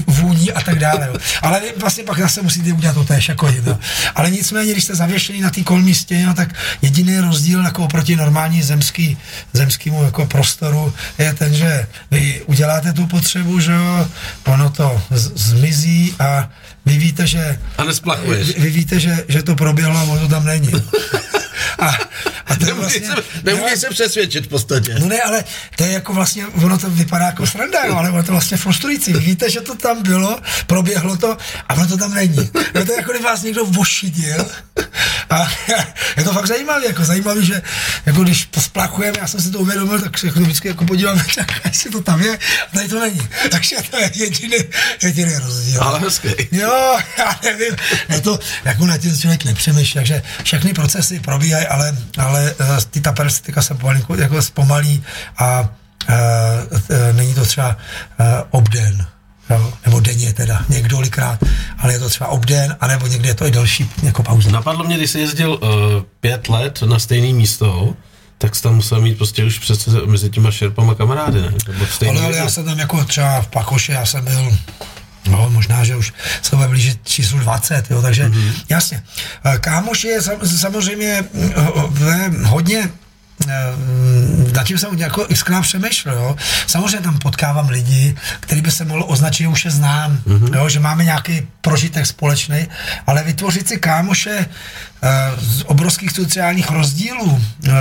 vůní 0.07 0.51
a 0.51 0.61
tak 0.61 0.79
dále. 0.79 1.07
Jo. 1.07 1.15
Ale 1.41 1.61
vlastně 1.79 2.03
pak 2.03 2.19
zase 2.19 2.41
musíte 2.41 2.73
udělat 2.73 2.93
to 2.93 3.03
tež 3.03 3.29
jako 3.29 3.47
jiný. 3.47 3.75
Ale 4.15 4.31
nicméně, 4.31 4.71
když 4.71 4.83
jste 4.83 4.95
zavěšený 4.95 5.41
na 5.41 5.49
té 5.49 5.61
kolmí 5.63 5.95
stěně, 5.95 6.25
no, 6.25 6.33
tak 6.33 6.49
jediný 6.81 7.19
rozdíl 7.19 7.63
jako 7.63 7.83
oproti 7.83 8.15
normální 8.15 8.61
zemský, 8.63 9.17
zemskému 9.53 10.03
jako 10.03 10.25
prostoru 10.25 10.93
je 11.17 11.33
ten, 11.33 11.53
že 11.53 11.87
vy 12.11 12.41
uděláte 12.45 12.93
tu 12.93 13.07
potřebu, 13.07 13.59
že 13.59 13.71
jo, 13.71 14.07
ono 14.45 14.69
to 14.69 15.01
z- 15.11 15.31
zmizí 15.89 16.15
a 16.19 16.49
vy 16.85 16.97
víte, 16.97 17.27
že 17.27 17.59
A 17.77 17.83
nesplachuješ. 17.83 18.47
vy, 18.47 18.61
vy 18.61 18.69
víte, 18.69 18.99
že, 18.99 19.25
že 19.27 19.43
to 19.43 19.55
proběhlo 19.55 19.97
a 19.97 20.03
ono 20.03 20.19
to 20.21 20.27
tam 20.27 20.45
není. 20.45 20.69
A, 22.49 22.55
to 22.55 22.65
Nemůžeš 22.65 23.01
vlastně, 23.01 23.23
se, 23.23 23.41
nemůžeš 23.43 23.79
se 23.79 23.89
přesvědčit 23.89 24.45
v 24.45 24.47
podstatě. 24.47 24.95
No 24.99 25.07
ne, 25.07 25.21
ale 25.21 25.43
to 25.75 25.83
je 25.83 25.91
jako 25.91 26.13
vlastně, 26.13 26.47
ono 26.47 26.77
to 26.77 26.89
vypadá 26.89 27.25
jako 27.25 27.47
sranda, 27.47 27.85
jo, 27.85 27.95
ale 27.95 28.09
ono 28.09 28.23
to 28.23 28.31
vlastně 28.31 28.57
frustrující. 28.57 29.13
Vy 29.13 29.19
víte, 29.19 29.49
že 29.49 29.61
to 29.61 29.75
tam 29.75 30.03
bylo, 30.03 30.39
proběhlo 30.67 31.17
to 31.17 31.37
a 31.69 31.73
ono 31.73 31.87
to 31.87 31.97
tam 31.97 32.13
není. 32.13 32.49
No 32.75 32.85
to 32.85 32.91
je 32.91 32.97
jako 32.97 33.11
kdyby 33.11 33.25
vás 33.25 33.41
někdo 33.41 33.65
vošidil 33.65 34.45
a 35.29 35.47
je 36.17 36.23
to 36.23 36.33
fakt 36.33 36.47
zajímavé, 36.47 36.85
jako 36.85 37.05
zajímavé, 37.05 37.43
že 37.43 37.61
jako 38.05 38.23
když 38.23 38.45
to 38.45 38.61
splachujeme, 38.61 39.17
já 39.19 39.27
jsem 39.27 39.41
si 39.41 39.51
to 39.51 39.59
uvědomil, 39.59 40.01
tak 40.01 40.17
se 40.17 40.27
jako 40.27 40.39
vždycky 40.39 40.67
jako 40.67 40.85
podívám, 40.85 41.21
tak 41.35 41.61
jestli 41.65 41.91
to 41.91 42.01
tam 42.01 42.21
je, 42.21 42.37
a 42.37 42.73
tady 42.73 42.87
to 42.87 42.99
není. 42.99 43.27
Takže 43.51 43.75
to 43.91 43.97
je 43.97 44.11
jediný, 44.15 44.57
jediný 45.03 45.35
rozdíl. 45.35 45.83
Ale 45.83 45.99
hezký. 45.99 46.29
Jo, 46.51 46.97
já 47.17 47.39
nevím, 47.43 47.75
je 48.09 48.21
to, 48.21 48.39
jako 48.65 48.85
na 48.85 48.97
tím 48.97 49.17
člověk 49.17 49.45
nepřemýšlí, 49.45 49.93
takže 49.93 50.21
všechny 50.43 50.73
procesy 50.73 51.19
probíhají, 51.19 51.67
ale, 51.67 51.97
ale 52.17 52.38
uh, 52.59 52.77
ty, 52.89 53.01
ta 53.01 53.11
peristika 53.11 53.61
se 53.61 53.73
pomalinku 53.73 54.15
jako 54.15 54.41
zpomalí 54.41 55.03
a 55.37 55.61
uh, 55.61 56.15
není 57.11 57.33
to 57.33 57.45
třeba 57.45 57.69
uh, 58.19 58.25
obden, 58.49 59.05
jo, 59.49 59.73
nebo 59.85 59.99
denně 59.99 60.33
teda, 60.33 60.61
někdolikrát, 60.69 61.39
ale 61.77 61.93
je 61.93 61.99
to 61.99 62.09
třeba 62.09 62.29
obden, 62.29 62.77
anebo 62.79 63.07
někdy 63.07 63.27
je 63.27 63.33
to 63.33 63.45
i 63.45 63.51
delší 63.51 63.89
jako 64.03 64.23
pauza. 64.23 64.51
Napadlo 64.51 64.83
mě, 64.83 64.97
když 64.97 65.11
jsi 65.11 65.19
jezdil 65.19 65.51
uh, 65.51 65.59
pět 66.19 66.49
let 66.49 66.81
na 66.81 66.99
stejné 66.99 67.33
místo, 67.33 67.93
tak 68.37 68.55
jsi 68.55 68.63
tam 68.63 68.75
musel 68.75 69.01
mít 69.01 69.17
prostě 69.17 69.43
už 69.43 69.59
přece 69.59 69.91
mezi 70.05 70.29
těma 70.29 70.51
šerpama 70.51 70.95
kamarády, 70.95 71.41
ne? 71.41 71.53
Nebo 71.67 71.85
stejný 71.85 72.17
Ale, 72.17 72.25
ale 72.25 72.37
já 72.37 72.49
jsem 72.49 72.65
tam 72.65 72.79
jako 72.79 73.05
třeba 73.05 73.41
v 73.41 73.47
Pakoše, 73.47 73.91
já 73.91 74.05
jsem 74.05 74.25
byl 74.25 74.57
No, 75.27 75.49
možná, 75.49 75.83
že 75.83 75.95
už 75.95 76.13
se 76.41 76.55
bude 76.55 76.67
blížit 76.67 76.99
číslu 77.03 77.39
20, 77.39 77.91
jo, 77.91 78.01
takže 78.01 78.29
mm-hmm. 78.29 78.53
jasně. 78.69 79.03
Eh, 79.45 79.57
Kámoš 79.57 80.03
je 80.03 80.21
sam, 80.21 80.37
samozřejmě 80.57 81.23
ho- 81.55 81.81
ho- 81.81 81.93
hodně 82.45 82.79
eh, 82.79 82.89
nad 84.53 84.63
tím 84.63 84.77
jsem 84.77 84.97
jako 84.97 85.25
i 85.29 85.35
skrát 85.35 85.61
přemýšlel, 85.61 86.15
jo. 86.15 86.35
Samozřejmě 86.67 86.99
tam 86.99 87.19
potkávám 87.19 87.69
lidi, 87.69 88.15
který 88.39 88.61
by 88.61 88.71
se 88.71 88.85
mohlo 88.85 89.05
označit, 89.05 89.43
že 89.43 89.47
už 89.47 89.65
je 89.65 89.71
znám, 89.71 90.17
mm-hmm. 90.27 90.55
jo, 90.55 90.69
že 90.69 90.79
máme 90.79 91.03
nějaký 91.03 91.47
prožitek 91.61 92.05
společný, 92.05 92.67
ale 93.07 93.23
vytvořit 93.23 93.67
si 93.67 93.77
kámoše 93.77 94.45
eh, 94.45 95.09
z 95.37 95.63
obrovských 95.65 96.11
sociálních 96.11 96.71
rozdílů, 96.71 97.41
eh, 97.67 97.71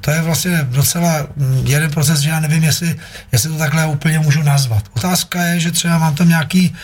to 0.00 0.10
je 0.10 0.22
vlastně 0.22 0.58
docela 0.62 1.26
mm, 1.36 1.62
jeden 1.66 1.90
proces, 1.90 2.20
že 2.20 2.30
já 2.30 2.40
nevím, 2.40 2.62
jestli, 2.62 2.96
jestli 3.32 3.50
to 3.50 3.58
takhle 3.58 3.86
úplně 3.86 4.18
můžu 4.18 4.42
nazvat. 4.42 4.84
Otázka 4.96 5.42
je, 5.42 5.60
že 5.60 5.72
třeba 5.72 5.98
mám 5.98 6.14
tam 6.14 6.28
nějaký 6.28 6.74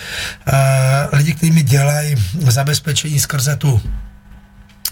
eh, 0.47 1.17
lidi, 1.17 1.35
kteří 1.35 1.53
mi 1.53 1.63
dělají 1.63 2.17
zabezpečení 2.39 3.21
skrze 3.21 3.57
tu 3.57 3.83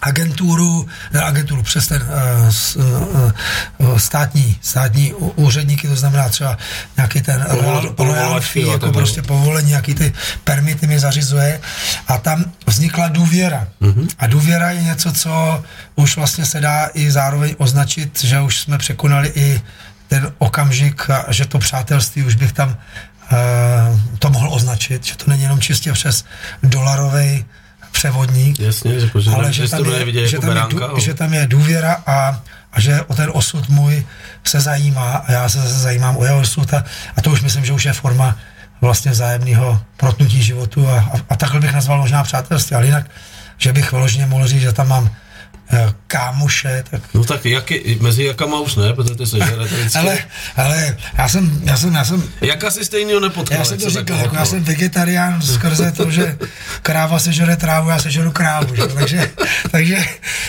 agenturu, 0.02 0.86
agenturu 1.24 1.62
přes 1.62 1.86
ten 1.86 2.02
uh, 2.02 2.48
s, 2.50 2.76
uh, 2.76 3.98
státní, 3.98 4.58
státní 4.60 5.12
úředníky, 5.14 5.88
to 5.88 5.96
znamená 5.96 6.28
třeba 6.28 6.58
nějaký 6.96 7.20
ten 7.22 7.46
royal- 7.50 7.94
fee, 8.40 8.66
jako 8.72 8.92
prostě 8.92 9.22
povolení, 9.22 9.68
nějaký 9.68 9.94
ty 9.94 10.12
permity 10.44 10.86
mi 10.86 10.98
zařizuje 10.98 11.60
a 12.08 12.18
tam 12.18 12.44
vznikla 12.66 13.08
důvěra. 13.08 13.68
Mm-hmm. 13.82 14.08
A 14.18 14.26
důvěra 14.26 14.70
je 14.70 14.82
něco, 14.82 15.12
co 15.12 15.64
už 15.94 16.16
vlastně 16.16 16.44
se 16.46 16.60
dá 16.60 16.88
i 16.94 17.10
zároveň 17.10 17.54
označit, 17.58 18.24
že 18.24 18.40
už 18.40 18.60
jsme 18.60 18.78
překonali 18.78 19.32
i 19.34 19.60
ten 20.08 20.32
okamžik, 20.38 21.02
že 21.28 21.44
to 21.46 21.58
přátelství 21.58 22.22
už 22.22 22.34
bych 22.34 22.52
tam 22.52 22.68
uh, 22.68 23.38
to 24.18 24.30
mohl 24.30 24.48
označit, 24.52 25.04
že 25.04 25.16
to 25.16 25.30
není 25.30 25.42
jenom 25.42 25.60
čistě 25.60 25.92
přes 25.92 26.24
dolarový 26.62 27.44
převodník, 27.92 28.60
Jasně, 28.60 29.00
že, 29.00 29.06
protože 29.06 29.30
ale 29.30 29.52
že 29.52 29.66
že 29.66 29.70
tam, 29.70 29.84
to 29.84 29.90
je, 29.90 29.98
nevidějí 29.98 30.28
že, 30.28 30.36
jako 30.36 30.46
tam 30.46 30.56
je, 30.56 30.62
dů, 30.68 30.98
že 30.98 31.14
tam 31.14 31.34
je 31.34 31.46
důvěra 31.46 32.02
a, 32.06 32.40
a 32.72 32.80
že 32.80 33.02
o 33.02 33.14
ten 33.14 33.30
osud 33.32 33.68
můj 33.68 34.06
se 34.44 34.60
zajímá 34.60 35.12
a 35.12 35.32
já 35.32 35.48
se 35.48 35.58
zase 35.58 35.78
zajímám 35.78 36.16
o 36.16 36.24
jeho 36.24 36.40
osud 36.40 36.74
a, 36.74 36.84
a 37.16 37.22
to 37.22 37.30
už 37.30 37.42
myslím, 37.42 37.64
že 37.64 37.72
už 37.72 37.84
je 37.84 37.92
forma 37.92 38.36
vlastně 38.80 39.10
vzájemného 39.10 39.80
protnutí 39.96 40.42
životu 40.42 40.88
a, 40.88 40.94
a, 40.94 41.16
a 41.28 41.36
takhle 41.36 41.60
bych 41.60 41.72
nazval 41.72 41.98
možná 41.98 42.22
přátelství, 42.24 42.76
ale 42.76 42.86
jinak, 42.86 43.10
že 43.58 43.72
bych 43.72 43.92
vyloženě 43.92 44.26
mohl 44.26 44.46
říct, 44.46 44.62
že 44.62 44.72
tam 44.72 44.88
mám 44.88 45.10
kámoše, 46.06 46.84
tak 46.90 47.02
No 47.14 47.24
tak 47.24 47.44
jaky, 47.44 47.98
mezi 48.00 48.24
jakama 48.24 48.60
už 48.60 48.76
ne, 48.76 48.92
protože 48.92 49.14
ty 49.14 49.26
se 49.26 49.36
žere 49.36 49.64
ale, 49.94 50.18
ale 50.56 50.96
já 51.18 51.28
jsem, 51.28 51.60
já 51.64 51.76
jsem, 51.76 51.94
já 51.94 52.04
jsem, 52.04 52.22
Jaka 52.40 52.70
si 52.70 52.84
stejnýho 52.84 53.20
nepotkal? 53.20 53.58
já 53.58 53.64
jsem 53.64 53.74
jak 53.74 53.84
to 53.84 53.90
se 53.90 53.98
říkal, 53.98 54.18
jako 54.18 54.36
já 54.36 54.44
jsem 54.44 54.64
vegetarián 54.64 55.42
skrze 55.42 55.92
to, 55.92 56.10
že 56.10 56.38
kráva 56.82 57.18
sežere 57.18 57.56
trávu, 57.56 57.90
já 57.90 57.98
sežeru 57.98 58.30
krávu, 58.32 58.74
že? 58.76 58.86
Takže, 58.86 59.30
takže 59.70 60.04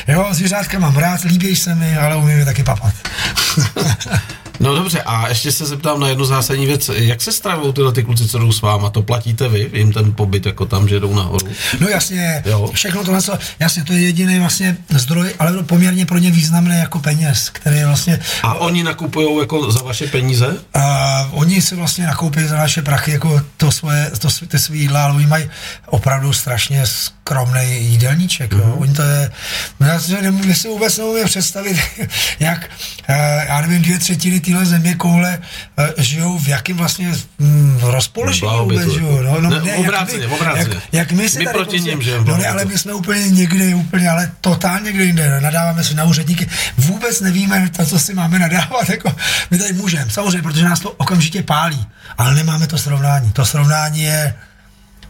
jo, 0.07 0.27
zvířátka 0.31 0.79
mám 0.79 0.97
rád, 0.97 1.21
líbí 1.23 1.55
se 1.55 1.75
mi, 1.75 1.97
ale 1.97 2.15
umím 2.15 2.39
je 2.39 2.45
taky 2.45 2.63
papat. 2.63 2.93
No 4.59 4.75
dobře, 4.75 5.01
a 5.01 5.27
ještě 5.27 5.51
se 5.51 5.65
zeptám 5.65 5.99
na 5.99 6.07
jednu 6.07 6.25
zásadní 6.25 6.65
věc. 6.65 6.89
Jak 6.95 7.21
se 7.21 7.31
stravují 7.31 7.73
tyhle 7.73 7.91
ty 7.91 8.03
kluci, 8.03 8.27
co 8.27 8.39
jdou 8.39 8.51
s 8.51 8.61
váma? 8.61 8.89
To 8.89 9.01
platíte 9.01 9.47
vy? 9.49 9.69
Jim 9.73 9.93
ten 9.93 10.13
pobyt 10.13 10.45
jako 10.45 10.65
tam, 10.65 10.87
že 10.87 10.99
jdou 10.99 11.15
nahoru? 11.15 11.47
No 11.79 11.87
jasně, 11.87 12.43
Jo. 12.45 12.71
všechno 12.73 13.03
tohle, 13.03 13.21
co, 13.21 13.37
jasně, 13.59 13.83
to 13.83 13.93
je 13.93 13.99
jediný 13.99 14.39
vlastně 14.39 14.77
zdroj, 14.89 15.33
ale 15.39 15.63
poměrně 15.63 16.05
pro 16.05 16.17
ně 16.17 16.31
významný 16.31 16.77
jako 16.79 16.99
peněz, 16.99 17.49
který 17.49 17.77
je 17.77 17.85
vlastně, 17.85 18.19
A 18.43 18.53
oni 18.53 18.83
nakupují 18.83 19.39
jako 19.39 19.71
za 19.71 19.81
vaše 19.83 20.07
peníze? 20.07 20.57
a 20.73 21.29
oni 21.31 21.61
si 21.61 21.75
vlastně 21.75 22.05
nakoupí 22.05 22.43
za 22.43 22.57
naše 22.57 22.81
prachy 22.81 23.11
jako 23.11 23.41
to 23.57 23.71
svoje, 23.71 24.11
to, 24.19 24.27
ty 24.47 24.59
svý 24.59 24.79
jídla, 24.79 25.03
ale 25.03 25.13
oni 25.13 25.25
mají 25.27 25.49
opravdu 25.85 26.33
strašně 26.33 26.83
skromný 26.85 27.85
jídelníček, 27.91 28.51
jo. 28.51 28.75
Oni 28.77 28.93
to 28.93 29.01
je, 29.01 29.31
no 29.79 29.87
já 29.87 29.99
si, 29.99 30.11
nemů- 30.21 30.45
my 30.45 30.55
si 30.55 30.67
vůbec 30.67 30.97
neumím 30.97 31.25
představit, 31.25 31.77
jak, 32.39 32.69
eh, 33.07 33.45
já 33.47 33.61
nevím, 33.61 33.81
dvě 33.81 33.99
třetiny 33.99 34.39
téhle 34.49 34.65
země 34.65 34.95
koule 34.95 35.39
eh, 35.77 36.03
žijou 36.03 36.39
v 36.39 36.47
jakém 36.47 36.77
vlastně 36.77 37.11
hm, 37.39 37.77
rozpoložení 37.81 38.51
vůbec 38.59 38.89
žijou. 38.93 39.21
No, 39.21 39.41
no, 39.41 39.49
Ne, 39.49 39.69
jak 39.69 39.79
obráceně, 39.79 40.27
my- 40.27 40.33
obráceně. 40.33 40.75
Jak, 40.75 40.83
jak 40.91 41.11
my 41.11 41.29
si 41.29 41.39
My 41.39 41.45
tady 41.45 41.53
proti 41.57 41.79
nim 41.81 42.01
žijeme 42.01 42.23
v 42.23 42.27
no 42.27 42.37
ne, 42.37 42.47
ale 42.47 42.65
my 42.65 42.77
jsme 42.77 42.93
úplně 42.93 43.29
někdy, 43.29 43.73
úplně, 43.73 44.09
ale 44.09 44.31
totálně 44.41 44.85
někde 44.85 45.03
jinde. 45.03 45.41
Nadáváme 45.41 45.83
se 45.83 45.93
na 45.93 46.03
úředníky. 46.03 46.49
Vůbec 46.77 47.21
nevíme, 47.21 47.69
to, 47.77 47.85
co 47.85 47.99
si 47.99 48.13
máme 48.13 48.39
nadávat. 48.39 48.89
Jako, 48.89 49.15
my 49.51 49.57
tady 49.57 49.73
můžeme, 49.73 50.11
samozřejmě, 50.11 50.41
protože 50.41 50.65
nás 50.65 50.79
to 50.79 50.91
okamžitě 50.91 51.43
pálí. 51.43 51.85
Ale 52.17 52.35
nemáme 52.35 52.67
to 52.67 52.77
srovnání. 52.77 53.31
To 53.31 53.45
srovnání 53.45 54.01
je 54.01 54.33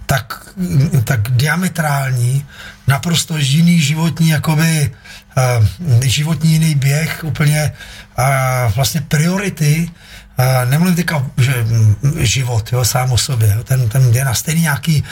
tak, 0.06 0.50
tak 1.04 1.32
diametrální, 1.32 2.46
naprosto 2.88 3.38
jiný 3.38 3.82
životní, 3.82 4.30
jakoby 4.30 4.92
uh, 5.38 6.02
životní 6.04 6.52
jiný 6.52 6.76
běh, 6.76 7.24
úplně 7.24 7.72
uh, 8.20 8.74
vlastně 8.76 9.02
priority, 9.02 9.92
uh, 10.40 10.70
nemluvím 10.70 10.96
teďka, 10.96 11.26
že 11.38 11.66
život, 12.20 12.72
jo, 12.72 12.86
sám 12.86 13.12
o 13.12 13.18
sobě, 13.18 13.54
jo, 13.58 13.64
ten, 13.64 13.90
ten 13.90 14.16
je 14.16 14.26
na 14.26 14.34
stejný 14.34 14.62
nějaký 14.62 15.04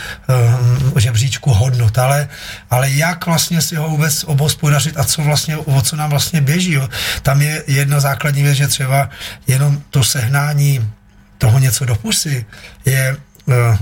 uh, 0.91 0.99
žebříčku 0.99 1.53
hodnot, 1.53 1.97
ale, 1.97 2.27
ale 2.69 2.91
jak 2.91 3.25
vlastně 3.25 3.61
si 3.61 3.75
ho 3.75 3.89
vůbec 3.89 4.23
obospodařit 4.23 4.97
a 4.97 5.03
co 5.03 5.21
vlastně, 5.21 5.57
o 5.57 5.81
co 5.81 5.95
nám 5.95 6.09
vlastně 6.09 6.41
běží, 6.41 6.71
jo. 6.71 6.89
Tam 7.21 7.41
je 7.41 7.63
jedna 7.67 7.99
základní 7.99 8.43
věc, 8.43 8.57
že 8.57 8.67
třeba 8.67 9.09
jenom 9.47 9.81
to 9.89 10.03
sehnání 10.03 10.89
toho 11.37 11.59
něco 11.59 11.85
do 11.85 11.95
pusy 11.95 12.45
je 12.85 13.17
uh, 13.45 13.77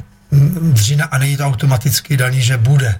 dřina 0.74 1.06
a 1.06 1.18
není 1.18 1.38
to 1.38 1.46
automaticky 1.46 2.18
daný, 2.18 2.42
že 2.42 2.58
bude. 2.58 3.00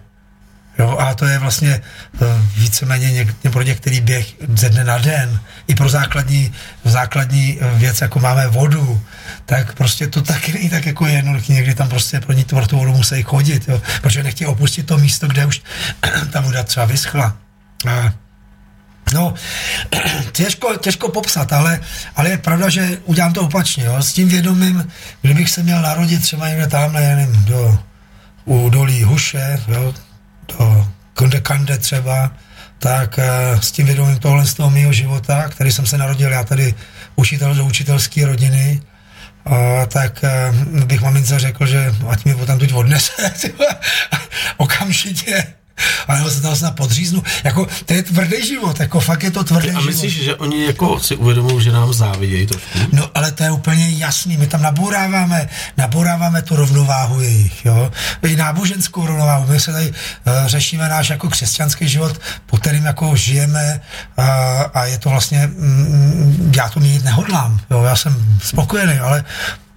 Jo, 0.80 0.98
a 1.00 1.14
to 1.14 1.26
je 1.26 1.40
vlastně 1.40 1.82
uh, 2.22 2.28
víceméně 2.56 3.12
něk, 3.12 3.36
pro 3.52 3.62
některý 3.62 4.02
běh 4.02 4.28
ze 4.56 4.70
dne 4.70 4.84
na 4.84 4.98
den. 4.98 5.40
I 5.68 5.76
pro 5.76 5.90
základní, 5.90 6.54
základní 6.84 7.58
uh, 7.58 7.80
věc, 7.80 8.02
jako 8.02 8.20
máme 8.20 8.48
vodu, 8.48 9.02
tak 9.46 9.76
prostě 9.76 10.08
to 10.08 10.22
taky 10.22 10.54
není 10.54 10.70
tak 10.70 10.86
jako 10.86 11.06
jednoduchý. 11.06 11.54
Někdy 11.54 11.76
tam 11.76 11.90
prostě 11.90 12.20
pro 12.20 12.34
ní 12.34 12.44
pro 12.44 12.68
tu 12.68 12.78
vodu 12.78 12.92
musí 12.92 13.24
chodit, 13.24 13.68
jo, 13.68 13.82
protože 14.02 14.24
nechtějí 14.24 14.48
opustit 14.48 14.88
to 14.88 14.98
místo, 14.98 15.28
kde 15.28 15.46
už 15.46 15.62
ta 16.32 16.42
voda 16.42 16.64
třeba 16.64 16.86
vyschla. 16.86 17.38
A 17.90 18.14
No, 19.14 19.34
těžko, 20.32 20.76
těžko 20.76 21.10
popsat, 21.10 21.54
ale, 21.54 21.80
ale 22.16 22.30
je 22.30 22.38
pravda, 22.38 22.70
že 22.70 22.98
udělám 23.06 23.34
to 23.34 23.42
opačně, 23.42 23.84
jo, 23.86 23.96
s 24.02 24.14
tím 24.14 24.30
vědomím, 24.30 24.92
kdybych 25.22 25.50
se 25.50 25.64
měl 25.64 25.82
narodit 25.82 26.22
třeba 26.22 26.50
někde 26.50 26.68
tamhle, 26.68 27.02
nevím, 27.02 27.46
do 27.46 27.80
u 28.46 28.70
dolí 28.70 29.04
Huše, 29.04 29.60
jo, 29.68 29.94
do 30.48 30.88
Konde 31.14 31.40
Kande 31.40 31.78
třeba, 31.78 32.32
tak 32.80 33.18
uh, 33.18 33.60
s 33.60 33.72
tím 33.72 33.86
vědomím 33.86 34.20
tohle 34.20 34.46
z 34.46 34.54
toho 34.54 34.70
mého 34.70 34.94
života, 34.94 35.50
který 35.50 35.72
jsem 35.72 35.86
se 35.86 35.98
narodil, 35.98 36.32
já 36.32 36.44
tady 36.44 36.74
učitel 37.16 37.56
do 37.56 37.66
učitelské 37.66 38.26
rodiny, 38.26 38.82
uh, 39.44 39.56
tak 39.88 40.24
uh, 40.24 40.84
bych 40.84 41.02
mamince 41.02 41.40
řekl, 41.40 41.66
že 41.66 41.96
ať 42.10 42.26
mi 42.26 42.36
tam 42.36 42.60
tuď 42.60 42.74
odnese 42.74 43.12
okamžitě 44.58 45.54
ale 46.08 46.32
se 46.32 46.42
tam 46.42 46.56
snad 46.56 46.76
podříznu. 46.76 47.24
Jako, 47.44 47.68
to 47.86 47.94
je 47.94 48.04
tvrdý 48.04 48.48
život, 48.48 48.80
jako 48.80 49.00
fakt 49.00 49.24
je 49.24 49.32
to 49.32 49.44
tvrdý 49.44 49.68
život. 49.68 49.82
A 49.82 49.86
myslíš, 49.86 50.14
život. 50.14 50.26
že 50.26 50.36
oni 50.36 50.66
jako 50.66 51.00
si 51.00 51.16
uvědomují, 51.16 51.64
že 51.64 51.72
nám 51.72 51.94
závidějí 51.94 52.48
trošku? 52.48 52.80
No, 52.92 53.10
ale 53.14 53.32
to 53.32 53.44
je 53.44 53.52
úplně 53.52 53.90
jasný. 53.90 54.38
My 54.38 54.48
tam 54.48 54.62
nabouráváme, 54.62 55.50
nabouráváme 55.78 56.42
tu 56.42 56.56
rovnováhu 56.56 57.22
jejich, 57.22 57.66
jo. 57.66 57.92
I 58.24 58.36
náboženskou 58.36 59.06
rovnováhu. 59.06 59.48
My 59.48 59.60
se 59.60 59.72
tady 59.72 59.90
uh, 59.90 59.94
řešíme 60.46 60.90
náš 60.90 61.10
jako 61.10 61.30
křesťanský 61.30 61.88
život, 61.88 62.22
po 62.46 62.58
kterým 62.58 62.86
jako 62.86 63.16
žijeme 63.16 63.82
uh, 64.18 64.26
a 64.74 64.86
je 64.86 64.98
to 64.98 65.10
vlastně, 65.10 65.48
mm, 65.48 66.52
já 66.56 66.70
to 66.70 66.80
měnit 66.80 67.04
nehodlám, 67.04 67.60
jo. 67.72 67.84
Já 67.84 67.96
jsem 67.96 68.40
spokojený, 68.44 69.00
ale 69.00 69.24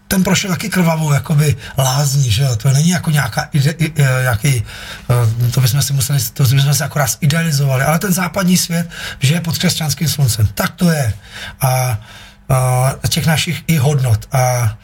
ten 0.08 0.24
prošel 0.24 0.50
taky 0.50 0.68
krvavou 0.68 1.12
jakoby 1.12 1.56
lázní, 1.78 2.30
že 2.30 2.42
jo, 2.42 2.56
to 2.56 2.68
není 2.68 2.88
jako 2.88 3.10
nějaká 3.10 3.48
ide, 3.52 3.74
nějaký, 4.22 4.64
eh, 5.10 5.50
to 5.50 5.60
bychom 5.60 5.82
si 5.82 5.92
museli, 5.92 6.18
to 6.32 6.42
bychom 6.42 6.74
si 6.74 6.84
akorát 6.84 7.10
idealizovali, 7.20 7.84
ale 7.84 7.98
ten 7.98 8.12
západní 8.12 8.56
svět 8.56 8.90
žije 9.20 9.40
pod 9.40 9.58
křesťanským 9.58 10.08
sluncem, 10.08 10.48
tak 10.54 10.70
to 10.70 10.90
je. 10.90 11.12
A, 11.60 11.98
a 13.02 13.08
těch 13.08 13.26
našich 13.26 13.62
i 13.66 13.76
hodnot. 13.76 14.26
A 14.32 14.74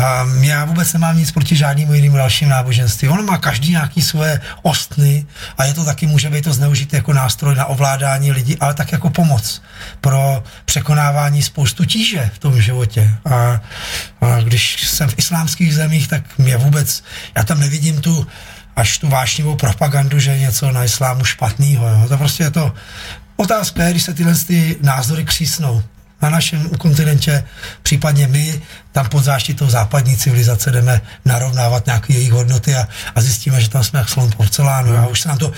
a 0.00 0.26
já 0.40 0.64
vůbec 0.64 0.92
nemám 0.92 1.18
nic 1.18 1.30
proti 1.30 1.56
žádnému 1.56 1.94
jinému 1.94 2.16
dalším 2.16 2.48
náboženství. 2.48 3.08
On 3.08 3.24
má 3.24 3.38
každý 3.38 3.70
nějaký 3.70 4.02
svoje 4.02 4.40
ostny 4.62 5.26
a 5.58 5.64
je 5.64 5.74
to 5.74 5.84
taky, 5.84 6.06
může 6.06 6.30
být 6.30 6.44
to 6.44 6.52
zneužité 6.52 6.96
jako 6.96 7.12
nástroj 7.12 7.54
na 7.54 7.66
ovládání 7.66 8.32
lidí, 8.32 8.56
ale 8.58 8.74
tak 8.74 8.92
jako 8.92 9.10
pomoc 9.10 9.62
pro 10.00 10.42
překonávání 10.64 11.42
spoustu 11.42 11.84
tíže 11.84 12.30
v 12.34 12.38
tom 12.38 12.62
životě. 12.62 13.10
A, 13.24 13.60
a 14.20 14.40
když 14.40 14.88
jsem 14.88 15.08
v 15.08 15.18
islámských 15.18 15.74
zemích, 15.74 16.08
tak 16.08 16.38
mě 16.38 16.56
vůbec, 16.56 17.02
já 17.36 17.44
tam 17.44 17.60
nevidím 17.60 18.00
tu 18.00 18.26
až 18.76 18.98
tu 18.98 19.08
vášnivou 19.08 19.56
propagandu, 19.56 20.18
že 20.18 20.30
je 20.30 20.38
něco 20.38 20.72
na 20.72 20.84
islámu 20.84 21.24
špatného. 21.24 22.08
To 22.08 22.18
prostě 22.18 22.42
je 22.42 22.50
to 22.50 22.72
otázka, 23.36 23.84
je, 23.84 23.90
když 23.90 24.02
se 24.02 24.14
tyhle 24.14 24.34
ty 24.34 24.76
názory 24.80 25.24
křísnou 25.24 25.82
na 26.22 26.30
našem 26.30 26.70
kontinentě, 26.78 27.44
případně 27.82 28.26
my 28.26 28.62
tam 28.92 29.08
pod 29.08 29.24
záštitou 29.24 29.70
západní 29.70 30.16
civilizace 30.16 30.70
jdeme 30.70 31.00
narovnávat 31.24 31.86
nějaké 31.86 32.12
jejich 32.12 32.32
hodnoty 32.32 32.74
a, 32.74 32.88
a 33.14 33.20
zjistíme, 33.20 33.60
že 33.60 33.68
tam 33.68 33.84
jsme 33.84 33.98
jak 33.98 34.08
slon 34.08 34.30
porcelánu. 34.36 34.96
A 34.96 35.06
už 35.06 35.20
se 35.20 35.28
nám 35.28 35.38
to, 35.38 35.52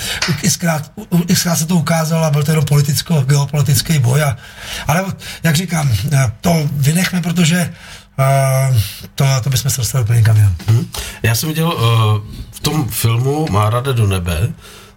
xkrát, 0.47 0.93
xkrát 1.35 1.59
se 1.59 1.67
to 1.67 1.77
ukázalo 1.77 2.25
a 2.25 2.31
byl 2.31 2.43
to 2.43 2.51
jenom 2.51 2.65
politicko-geopolitický 2.65 3.99
boj. 3.99 4.23
A, 4.23 4.37
ale 4.87 5.05
jak 5.43 5.57
říkám, 5.57 5.91
to 6.41 6.69
vynechme, 6.73 7.23
protože 7.23 7.73
Uh, 8.19 8.77
to, 9.15 9.25
to 9.45 9.51
bychom 9.51 9.71
se 9.71 9.81
dostali 9.81 10.05
úplně 10.05 10.23
kam 10.23 10.37
hmm. 10.67 10.91
Já 11.23 11.35
jsem 11.35 11.49
viděl 11.49 11.67
uh, 11.67 11.83
v 12.51 12.61
tom 12.61 12.89
filmu 12.89 13.47
Má 13.51 13.71
rada 13.71 13.93
do 13.93 14.07
nebe, 14.07 14.49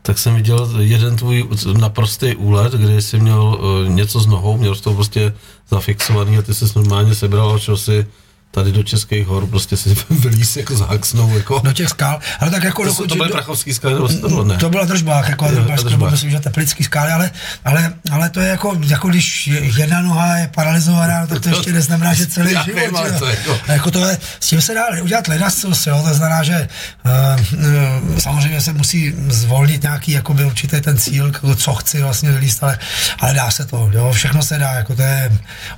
tak 0.06 0.18
jsem 0.18 0.36
viděl 0.36 0.70
jeden 0.80 1.16
tvůj 1.16 1.49
naprostý 1.78 2.36
úlet, 2.36 2.74
kdy 2.74 3.01
jsi 3.01 3.20
měl 3.20 3.43
uh, 3.43 3.89
něco 3.89 4.20
s 4.20 4.26
nohou, 4.26 4.58
měl 4.58 4.76
jsi 4.76 4.82
to 4.84 4.93
prostě 4.93 5.34
zafixovaný 5.70 6.38
a 6.38 6.41
ty 6.41 6.53
jsi 6.53 6.66
normálně 6.76 7.16
sebral 7.16 7.53
a 7.53 7.60
šel 7.60 7.78
si 7.78 8.08
tady 8.56 8.72
do 8.72 8.84
Českých 8.84 9.28
hor, 9.28 9.47
prostě 9.47 9.78
si 9.78 9.95
vylíz 10.10 10.58
jako 10.58 10.78
záksnou, 10.78 11.38
jako. 11.38 11.60
Do 11.64 11.74
těch 11.74 11.89
skal, 11.89 12.20
ale 12.39 12.51
tak 12.51 12.64
jako... 12.64 12.84
To, 12.84 12.89
dokud, 12.89 13.10
to 13.10 13.16
byly 13.16 13.30
prachovský 13.30 13.74
skaly, 13.74 13.93
nebo 13.93 14.08
to 14.08 14.30
bylo, 14.30 14.43
ne? 14.43 14.58
To 14.58 14.70
byla 14.70 14.86
držbách, 14.86 15.30
jako 15.30 15.47
držbách, 15.84 16.12
myslím, 16.12 16.32
že 16.32 16.39
teplický 16.39 16.84
skály, 16.84 17.12
ale, 17.12 17.32
ale, 17.66 17.93
ale, 18.12 18.30
to 18.30 18.39
je 18.39 18.47
jako, 18.47 18.78
jako 18.80 19.08
když 19.08 19.47
jedna 19.78 20.01
noha 20.01 20.38
je 20.38 20.49
paralizovaná, 20.56 21.28
tak 21.28 21.39
to 21.39 21.49
ještě 21.49 21.74
neznamená, 21.74 22.14
že 22.14 22.28
celý 22.28 22.53
Já 22.53 22.64
život. 22.64 22.80
Vím, 22.80 23.20
to 23.20 23.26
jako. 23.26 23.60
jako 23.68 23.91
to 23.91 24.06
je, 24.06 24.18
s 24.39 24.47
tím 24.47 24.62
se 24.62 24.74
dá 24.74 24.84
udělat 25.03 25.28
ledascos, 25.28 25.88
jo, 25.88 26.03
to 26.08 26.14
znamená, 26.14 26.43
že 26.43 26.68
uh, 27.06 28.20
samozřejmě 28.20 28.62
se 28.62 28.74
musí 28.74 29.14
zvolnit 29.28 29.84
nějaký 29.84 30.12
jakoby 30.12 30.45
určitý 30.45 30.82
ten 30.82 30.97
cíl, 30.97 31.32
co 31.56 31.74
chci 31.74 32.01
vlastně 32.01 32.32
vylíst, 32.32 32.64
ale, 32.64 32.80
ale 33.20 33.34
dá 33.34 33.51
se 33.51 33.66
to, 33.66 33.89
jo, 33.93 34.12
všechno 34.12 34.43
se 34.43 34.58
dá, 34.58 34.72
jako 34.72 34.95
to 34.95 35.01
je 35.01 35.32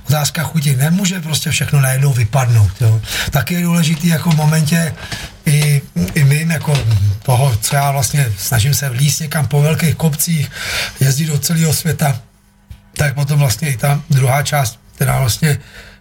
otázka 0.06 0.42
chuti, 0.42 0.76
nemůže 0.76 1.20
prostě 1.20 1.50
všechno 1.50 1.80
najednou 1.80 2.12
vypadnout 2.12 2.67
dosáhnout. 2.68 2.80
Jo. 2.80 3.00
Taky 3.30 3.54
je 3.54 3.62
důležitý 3.62 4.08
jako 4.08 4.30
v 4.30 4.36
momentě 4.36 4.94
i, 5.46 5.82
i 6.14 6.24
my 6.24 6.46
jako 6.50 6.74
toho, 7.22 7.56
co 7.60 7.76
já 7.76 7.90
vlastně 7.90 8.32
snažím 8.38 8.74
se 8.74 8.88
vlíst 8.88 9.20
někam 9.20 9.46
po 9.46 9.62
velkých 9.62 9.94
kopcích, 9.94 10.50
jezdit 11.00 11.26
do 11.26 11.38
celého 11.38 11.72
světa, 11.72 12.20
tak 12.92 13.14
potom 13.14 13.38
vlastně 13.38 13.68
i 13.68 13.76
ta 13.76 14.00
druhá 14.10 14.42
část, 14.42 14.78
která 14.94 15.20
vlastně 15.20 15.58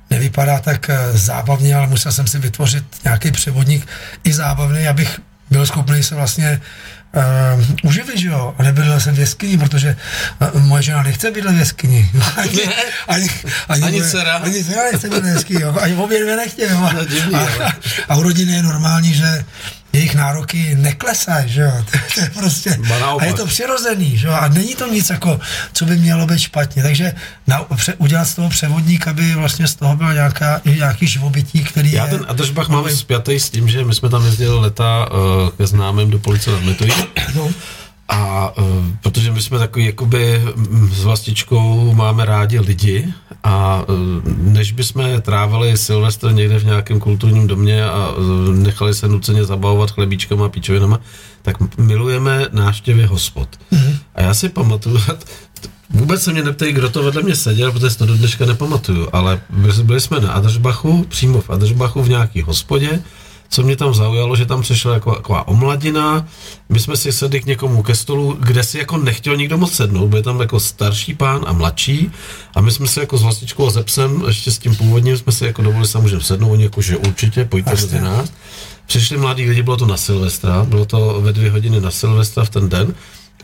nevypadá 0.09 0.59
tak 0.59 0.89
eh, 0.89 1.17
zábavně, 1.17 1.75
ale 1.75 1.87
musel 1.87 2.11
jsem 2.11 2.27
si 2.27 2.39
vytvořit 2.39 2.83
nějaký 3.03 3.31
převodník 3.31 3.87
i 4.23 4.33
zábavný, 4.33 4.87
abych 4.87 5.19
byl 5.49 5.65
schopný 5.65 6.03
se 6.03 6.15
vlastně 6.15 6.61
uh, 7.15 7.65
uživit, 7.83 8.17
že 8.17 8.27
jo, 8.27 8.55
a 8.57 8.63
nebydlel 8.63 8.99
jsem 8.99 9.15
v 9.15 9.19
jeskyni, 9.19 9.57
protože 9.57 9.95
uh, 10.55 10.61
moje 10.61 10.83
žena 10.83 11.03
nechce 11.03 11.31
bydlet 11.31 11.55
v 11.55 11.59
jeskyni. 11.59 12.09
ani, 12.37 12.61
ani, 13.07 13.29
ani, 13.67 13.83
ani 13.83 14.03
dcera. 14.03 14.33
Ani 14.35 14.63
dcera 14.63 14.83
nechce 14.91 15.09
bydlet 15.09 15.23
v 15.23 15.35
jeskyni, 15.35 15.61
jo. 15.61 15.75
ani 15.81 15.95
obě 15.95 16.21
dvě 16.21 16.35
nechtějí. 16.35 16.69
A, 16.69 16.89
a, 17.65 17.73
a 18.09 18.15
u 18.15 18.23
rodiny 18.23 18.53
je 18.53 18.63
normální, 18.63 19.13
že 19.13 19.45
jejich 19.97 20.15
nároky 20.15 20.75
neklesají, 20.75 21.49
že 21.49 21.61
jo, 21.61 21.71
to, 21.91 21.97
to 22.15 22.21
je 22.21 22.29
prostě, 22.29 22.79
a 23.19 23.25
je 23.25 23.33
to 23.33 23.45
přirozený, 23.45 24.17
že 24.17 24.27
jo, 24.27 24.33
a 24.33 24.47
není 24.47 24.75
to 24.75 24.87
nic 24.93 25.09
jako, 25.09 25.39
co 25.73 25.85
by 25.85 25.97
mělo 25.97 26.27
být 26.27 26.39
špatně, 26.39 26.83
takže 26.83 27.13
na, 27.47 27.63
pře, 27.75 27.93
udělat 27.93 28.25
z 28.25 28.35
toho 28.35 28.49
převodník, 28.49 29.07
aby 29.07 29.33
vlastně 29.33 29.67
z 29.67 29.75
toho 29.75 29.95
byl 29.95 30.13
nějaká, 30.13 30.61
nějaký 30.65 31.07
živobytí, 31.07 31.63
který 31.63 31.91
Já 31.91 32.05
je... 32.05 32.11
ten 32.11 32.25
Adržbach 32.27 32.69
mám 32.69 32.89
spjatý 32.89 33.39
s 33.39 33.49
tím, 33.49 33.69
že 33.69 33.83
my 33.83 33.93
jsme 33.93 34.09
tam 34.09 34.25
jezdili 34.25 34.59
leta 34.59 35.09
uh, 35.11 35.49
ke 35.49 35.67
známým 35.67 36.11
do 36.11 36.19
policie 36.19 36.55
na 36.61 36.73
no. 37.35 37.49
A 38.07 38.53
uh, 38.57 38.65
protože 39.01 39.31
my 39.31 39.41
jsme 39.41 39.59
takový, 39.59 39.85
jakoby 39.85 40.41
s 40.91 41.03
vlastičkou 41.03 41.93
máme 41.93 42.25
rádi 42.25 42.59
lidi 42.59 43.13
a 43.43 43.83
uh, 43.89 43.95
než 44.37 44.71
bychom 44.71 45.21
trávili 45.21 45.77
Silvestr 45.77 46.31
někde 46.31 46.59
v 46.59 46.65
nějakém 46.65 46.99
kulturním 46.99 47.47
domě 47.47 47.85
a 47.85 48.11
uh, 48.11 48.55
nechali 48.55 48.93
se 48.93 49.07
nuceně 49.07 49.45
zabavovat 49.45 49.91
chlebíčkama 49.91 50.45
a 50.45 50.49
píčovinama, 50.49 50.99
tak 51.41 51.77
milujeme 51.77 52.47
návštěvy 52.51 53.05
hospod. 53.05 53.49
Mm-hmm. 53.71 53.97
A 54.15 54.21
já 54.21 54.33
si 54.33 54.49
pamatuju, 54.49 54.99
Vůbec 55.89 56.23
se 56.23 56.31
mě 56.31 56.43
neptají, 56.43 56.73
kdo 56.73 56.89
to 56.89 57.03
vedle 57.03 57.21
mě 57.21 57.35
seděl, 57.35 57.71
protože 57.71 57.89
si 57.89 57.97
to 57.97 58.05
do 58.05 58.15
dneška 58.15 58.45
nepamatuju, 58.45 59.07
ale 59.13 59.41
byli 59.83 60.01
jsme 60.01 60.19
na 60.19 60.31
Adržbachu, 60.31 61.05
přímo 61.09 61.41
v 61.41 61.49
Adržbachu 61.49 62.03
v 62.03 62.09
nějaký 62.09 62.41
hospodě, 62.41 62.99
co 63.49 63.63
mě 63.63 63.75
tam 63.75 63.93
zaujalo, 63.93 64.35
že 64.35 64.45
tam 64.45 64.61
přišla 64.61 64.93
jako, 64.93 65.15
taková 65.15 65.47
omladina, 65.47 66.27
my 66.69 66.79
jsme 66.79 66.97
si 66.97 67.11
sedli 67.11 67.41
k 67.41 67.45
někomu 67.45 67.83
ke 67.83 67.95
stolu, 67.95 68.37
kde 68.39 68.63
si 68.63 68.77
jako 68.77 68.97
nechtěl 68.97 69.37
nikdo 69.37 69.57
moc 69.57 69.73
sednout, 69.73 70.07
byl 70.07 70.23
tam 70.23 70.39
jako 70.39 70.59
starší 70.59 71.13
pán 71.13 71.45
a 71.47 71.53
mladší 71.53 72.11
a 72.55 72.61
my 72.61 72.71
jsme 72.71 72.87
si 72.87 72.99
jako 72.99 73.17
s 73.17 73.23
vlastičkou 73.23 73.67
a 73.67 73.69
ze 73.69 73.83
psem, 73.83 74.23
ještě 74.27 74.51
s 74.51 74.57
tím 74.57 74.75
původním, 74.75 75.17
jsme 75.17 75.31
si 75.31 75.45
jako 75.45 75.61
dovolili, 75.61 75.87
se 75.87 75.97
můžeme 75.97 76.21
sednout, 76.21 76.51
oni 76.51 76.63
jako, 76.63 76.81
že 76.81 76.97
určitě, 76.97 77.45
pojďte 77.45 77.71
mezi 77.71 78.01
nás. 78.01 78.31
Přišli 78.85 79.17
mladí 79.17 79.49
lidi, 79.49 79.63
bylo 79.63 79.77
to 79.77 79.85
na 79.85 79.97
Silvestra, 79.97 80.63
bylo 80.63 80.85
to 80.85 81.21
ve 81.21 81.33
dvě 81.33 81.51
hodiny 81.51 81.81
na 81.81 81.91
Silvestra 81.91 82.43
v 82.43 82.49
ten 82.49 82.69
den 82.69 82.93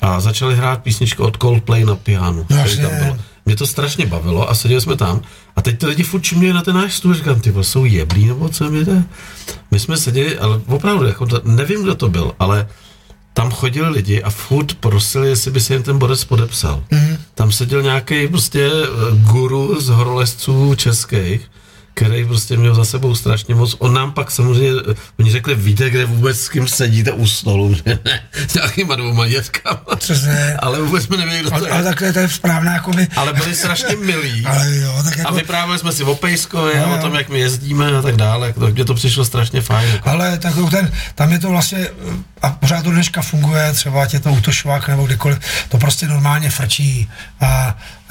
a 0.02 0.20
začali 0.20 0.56
hrát 0.56 0.84
písničku 0.84 1.24
od 1.24 1.38
Coldplay 1.38 1.86
na 1.86 1.96
piano. 1.96 2.46
No, 2.50 2.58
který 2.64 2.78
tam 2.78 2.92
bylo. 3.00 3.18
Mě 3.46 3.56
to 3.56 3.68
strašně 3.68 4.06
bavilo 4.06 4.50
a 4.50 4.56
seděli 4.56 4.82
jsme 4.82 4.96
tam. 4.96 5.22
A 5.56 5.62
teď 5.62 5.80
ty 5.80 5.86
lidi 5.86 6.04
furt 6.04 6.22
čumějí 6.22 6.54
na 6.54 6.62
ten 6.62 6.76
náš 6.76 6.94
stůl, 6.94 7.14
říkám, 7.14 7.40
ty 7.40 7.54
jsou 7.62 7.86
jeblí 7.86 8.26
nebo 8.26 8.50
co 8.50 8.70
mi 8.70 8.86
jde? 8.86 9.04
My 9.72 9.80
jsme 9.80 9.98
seděli, 9.98 10.38
ale 10.38 10.62
opravdu, 10.68 11.06
jako, 11.06 11.28
nevím, 11.44 11.84
kdo 11.84 11.96
to 11.96 12.10
byl, 12.10 12.32
ale 12.40 12.68
tam 13.34 13.52
chodili 13.52 13.90
lidi 13.90 14.24
a 14.24 14.30
furt 14.30 14.74
prosili, 14.74 15.30
jestli 15.30 15.52
by 15.52 15.62
se 15.62 15.74
jim 15.74 15.84
ten 15.84 15.98
bodec 15.98 16.24
podepsal. 16.24 16.84
Mm. 16.92 17.18
Tam 17.36 17.52
seděl 17.52 17.82
nějaký 17.82 18.28
prostě 18.28 18.72
eh, 18.74 18.88
guru 19.32 19.82
z 19.82 19.88
horolezců 19.88 20.76
českých, 20.76 21.50
který 21.94 22.26
prostě 22.26 22.58
měl 22.58 22.76
za 22.76 22.86
sebou 22.86 23.16
strašně 23.16 23.56
moc. 23.56 23.76
On 23.80 23.94
nám 23.94 24.12
pak 24.12 24.32
samozřejmě, 24.32 24.82
eh, 24.92 24.96
oni 25.20 25.32
řekli, 25.32 25.56
víte, 25.56 25.90
kde 25.90 26.06
vůbec 26.06 26.40
s 26.40 26.50
kým 26.50 26.68
sedíte 26.68 27.12
u 27.12 27.28
stolu, 27.28 27.74
že 27.76 28.00
ne? 28.06 28.22
S 28.48 28.54
nějakýma 28.54 28.96
dvouma 28.96 29.28
dětkama. 29.28 29.82
Přesně. 29.96 30.56
Ale 30.60 30.82
vůbec 30.82 31.04
jsme 31.04 31.18
nevěděli, 31.18 31.42
kdo 31.42 31.50
to 31.50 31.56
Ale, 31.56 31.68
je. 31.68 31.72
ale 31.72 31.84
takhle 31.84 32.14
to 32.14 32.20
je 32.20 32.30
správná, 32.30 32.74
jako 32.74 32.92
by, 32.92 33.08
Ale 33.16 33.34
byli 33.34 33.56
strašně 33.56 33.96
milí. 33.96 34.46
ale 34.46 34.76
jo, 34.76 35.02
tak 35.04 35.14
A 35.18 35.20
jako, 35.20 35.34
vyprávěli 35.34 35.80
jsme 35.80 35.92
si 35.92 36.04
o 36.04 36.16
Pejskově, 36.16 36.80
No, 36.80 36.98
o 36.98 37.02
tom, 37.02 37.16
jak 37.16 37.30
my 37.30 37.40
jezdíme 37.40 37.98
a 37.98 38.02
tak 38.02 38.16
dále. 38.16 38.54
To, 38.54 38.68
mně 38.68 38.86
to 38.86 38.94
přišlo 38.94 39.26
strašně 39.26 39.62
fajn. 39.62 39.90
Jako. 39.90 40.10
ale 40.10 40.38
tak 40.38 40.56
jako 40.56 40.70
ten, 40.70 40.92
tam 41.16 41.32
je 41.32 41.40
to 41.40 41.50
vlastně, 41.50 41.88
a 42.42 42.50
pořád 42.50 42.84
to 42.84 42.92
dneška 42.92 43.22
funguje, 43.22 43.74
třeba 43.74 44.08
je 44.14 44.20
to 44.20 44.30
autošvák 44.30 44.88
nebo 44.88 45.04
kdekoliv, 45.06 45.40
to 45.70 45.78
prostě 45.78 46.08
normálně 46.08 46.50
frčí 46.50 47.10
a, 47.42 47.48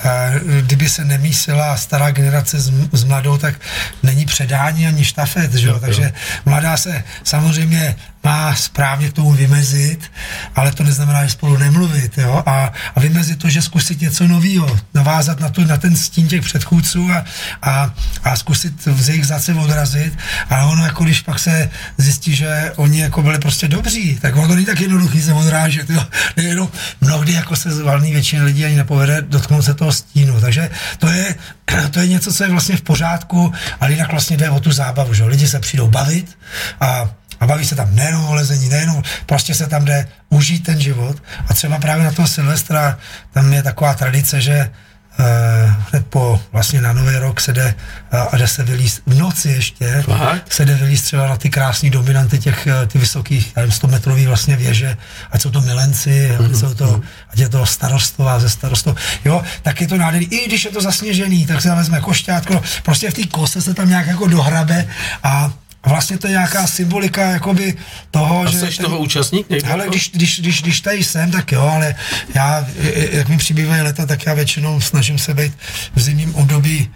a 0.05 0.31
kdyby 0.61 0.89
se 0.89 1.05
nemísila 1.05 1.77
stará 1.77 2.11
generace 2.11 2.61
s, 2.61 2.73
s 2.93 3.05
mladou, 3.05 3.39
tak 3.39 3.55
není 4.03 4.25
předání 4.27 4.87
ani 4.87 5.05
štafet, 5.05 5.55
že 5.55 5.69
jo? 5.69 5.79
Takže 5.81 6.13
mladá 6.45 6.77
se 6.77 7.05
samozřejmě 7.25 7.97
má 8.25 8.55
správně 8.55 9.09
k 9.09 9.13
tomu 9.13 9.33
vymezit, 9.33 10.13
ale 10.55 10.73
to 10.73 10.83
neznamená, 10.83 11.25
že 11.25 11.31
spolu 11.31 11.59
nemluvit, 11.59 12.19
jo? 12.19 12.43
A, 12.47 12.73
a 12.95 13.01
vymezit 13.01 13.39
to, 13.39 13.51
že 13.51 13.63
zkusit 13.63 14.01
něco 14.01 14.29
nového, 14.29 14.79
navázat 14.95 15.41
na, 15.41 15.49
to, 15.49 15.65
na 15.65 15.77
ten 15.77 15.97
stín 15.97 16.29
těch 16.29 16.43
předchůdců 16.43 17.13
a, 17.13 17.25
a, 17.63 17.95
a 18.25 18.37
zkusit 18.37 18.89
z 18.97 19.09
jejich 19.09 19.27
zase 19.27 19.55
odrazit, 19.55 20.19
ale 20.51 20.65
ono, 20.65 20.85
jako 20.85 21.05
když 21.05 21.21
pak 21.21 21.39
se 21.39 21.71
zjistí, 21.99 22.35
že 22.37 22.73
oni 22.77 23.01
jako 23.01 23.23
byli 23.23 23.39
prostě 23.39 23.69
dobří, 23.69 24.19
tak 24.23 24.37
ono 24.37 24.49
to 24.49 24.55
není 24.55 24.67
tak 24.67 24.81
jednoduchý 24.81 25.23
se 25.23 25.33
odrážet, 25.33 25.91
jo? 25.91 26.07
Jenom 26.37 26.69
mnohdy 27.01 27.33
jako 27.33 27.57
se 27.57 27.71
z 27.71 27.81
valný 27.81 28.13
většiny 28.13 28.43
lidí 28.43 28.65
ani 28.65 28.77
nepovede 28.77 29.23
dotknout 29.23 29.65
se 29.65 29.75
toho 29.75 29.93
stínu, 29.93 30.41
takže 30.41 30.71
to 30.99 31.09
je, 31.09 31.35
to 31.91 32.01
je 32.01 32.09
něco, 32.09 32.33
co 32.33 32.45
je 32.45 32.51
vlastně 32.51 32.77
v 32.77 32.83
pořádku, 32.83 33.53
ale 33.81 33.93
jinak 33.93 34.11
vlastně 34.11 34.37
jde 34.37 34.51
o 34.51 34.61
tu 34.61 34.73
zábavu, 34.73 35.15
že 35.15 35.25
lidi 35.25 35.49
se 35.49 35.59
přijdou 35.59 35.89
bavit 35.89 36.39
a 36.81 37.11
a 37.43 37.47
baví 37.47 37.67
se 37.67 37.75
tam 37.75 37.95
nejenom 37.95 38.25
o 38.25 38.35
lezení, 38.35 38.69
nejenom, 38.69 39.03
prostě 39.27 39.55
se 39.55 39.67
tam 39.67 39.85
jde 39.85 40.09
užít 40.29 40.65
ten 40.65 40.81
život. 40.81 41.23
A 41.49 41.55
třeba 41.55 41.79
právě 41.79 42.05
na 42.05 42.13
toho 42.13 42.29
Silvestra 42.29 42.99
tam 43.33 43.53
je 43.53 43.63
taková 43.63 43.95
tradice, 43.95 44.41
že 44.41 44.71
Uh, 45.19 45.73
hned 45.91 46.07
po 46.07 46.41
vlastně 46.53 46.81
na 46.81 46.93
Nový 46.93 47.17
rok 47.17 47.41
se 47.41 47.53
jde 47.53 47.75
uh, 48.13 48.21
a 48.33 48.37
jde 48.37 48.49
se 48.49 48.63
vylíst 48.63 49.03
v 49.07 49.19
noci 49.19 49.49
ještě, 49.49 50.03
Fakt? 50.03 50.53
se 50.53 50.65
jde 50.65 50.75
vylíst 50.75 51.05
třeba 51.05 51.29
na 51.29 51.37
ty 51.37 51.51
krásné 51.51 51.91
dominanty 51.91 52.39
těch, 52.39 52.67
eh, 52.67 52.87
ty 52.87 52.99
vysokých, 52.99 53.53
já 53.57 53.61
nevím, 53.63 53.73
100 53.73 53.87
metrový 53.87 54.27
vlastně 54.27 54.57
věže, 54.57 54.97
ať 55.31 55.43
jsou 55.43 55.51
to 55.51 55.61
milenci, 55.61 56.37
ať 56.37 56.57
jsou 56.57 56.75
to, 56.75 57.01
ať 57.31 57.39
je 57.39 57.49
to 57.49 57.67
starostová 57.67 58.41
ze 58.41 58.51
starostov, 58.51 58.97
jo, 59.25 59.43
tak 59.63 59.81
je 59.81 59.89
to 59.89 59.97
nádherný, 59.97 60.27
i 60.27 60.49
když 60.49 60.65
je 60.65 60.71
to 60.71 60.81
zasněžený, 60.81 61.47
tak 61.47 61.63
se 61.63 61.75
vezme 61.75 62.01
košťátko, 62.01 62.63
prostě 62.83 63.11
v 63.11 63.15
té 63.15 63.27
kose 63.27 63.63
se 63.63 63.75
tam 63.75 63.89
nějak 63.89 64.07
jako 64.07 64.27
dohrabe 64.27 64.89
a 65.23 65.53
a 65.83 65.89
vlastně 65.89 66.19
to 66.19 66.27
je 66.27 66.31
nějaká 66.31 66.67
symbolika 66.67 67.23
jakoby 67.31 67.75
toho, 68.11 68.43
A 68.43 68.51
že... 68.51 68.59
jsi 68.59 68.83
toho 68.83 68.99
účastník 68.99 69.51
někdo? 69.51 69.73
Ale 69.73 69.89
když, 69.89 70.11
když, 70.11 70.41
když, 70.41 70.63
když 70.63 70.81
tady 70.81 71.05
jsem, 71.05 71.31
tak 71.31 71.53
jo, 71.53 71.61
ale 71.63 71.95
já, 72.35 72.67
jak 73.13 73.29
mi 73.29 73.37
přibývají 73.37 73.83
leta, 73.83 74.07
tak 74.07 74.27
já 74.27 74.35
většinou 74.35 74.81
snažím 74.81 75.19
se 75.19 75.35
být 75.35 75.53
v 75.95 76.01
zimním 76.01 76.35
období 76.35 76.91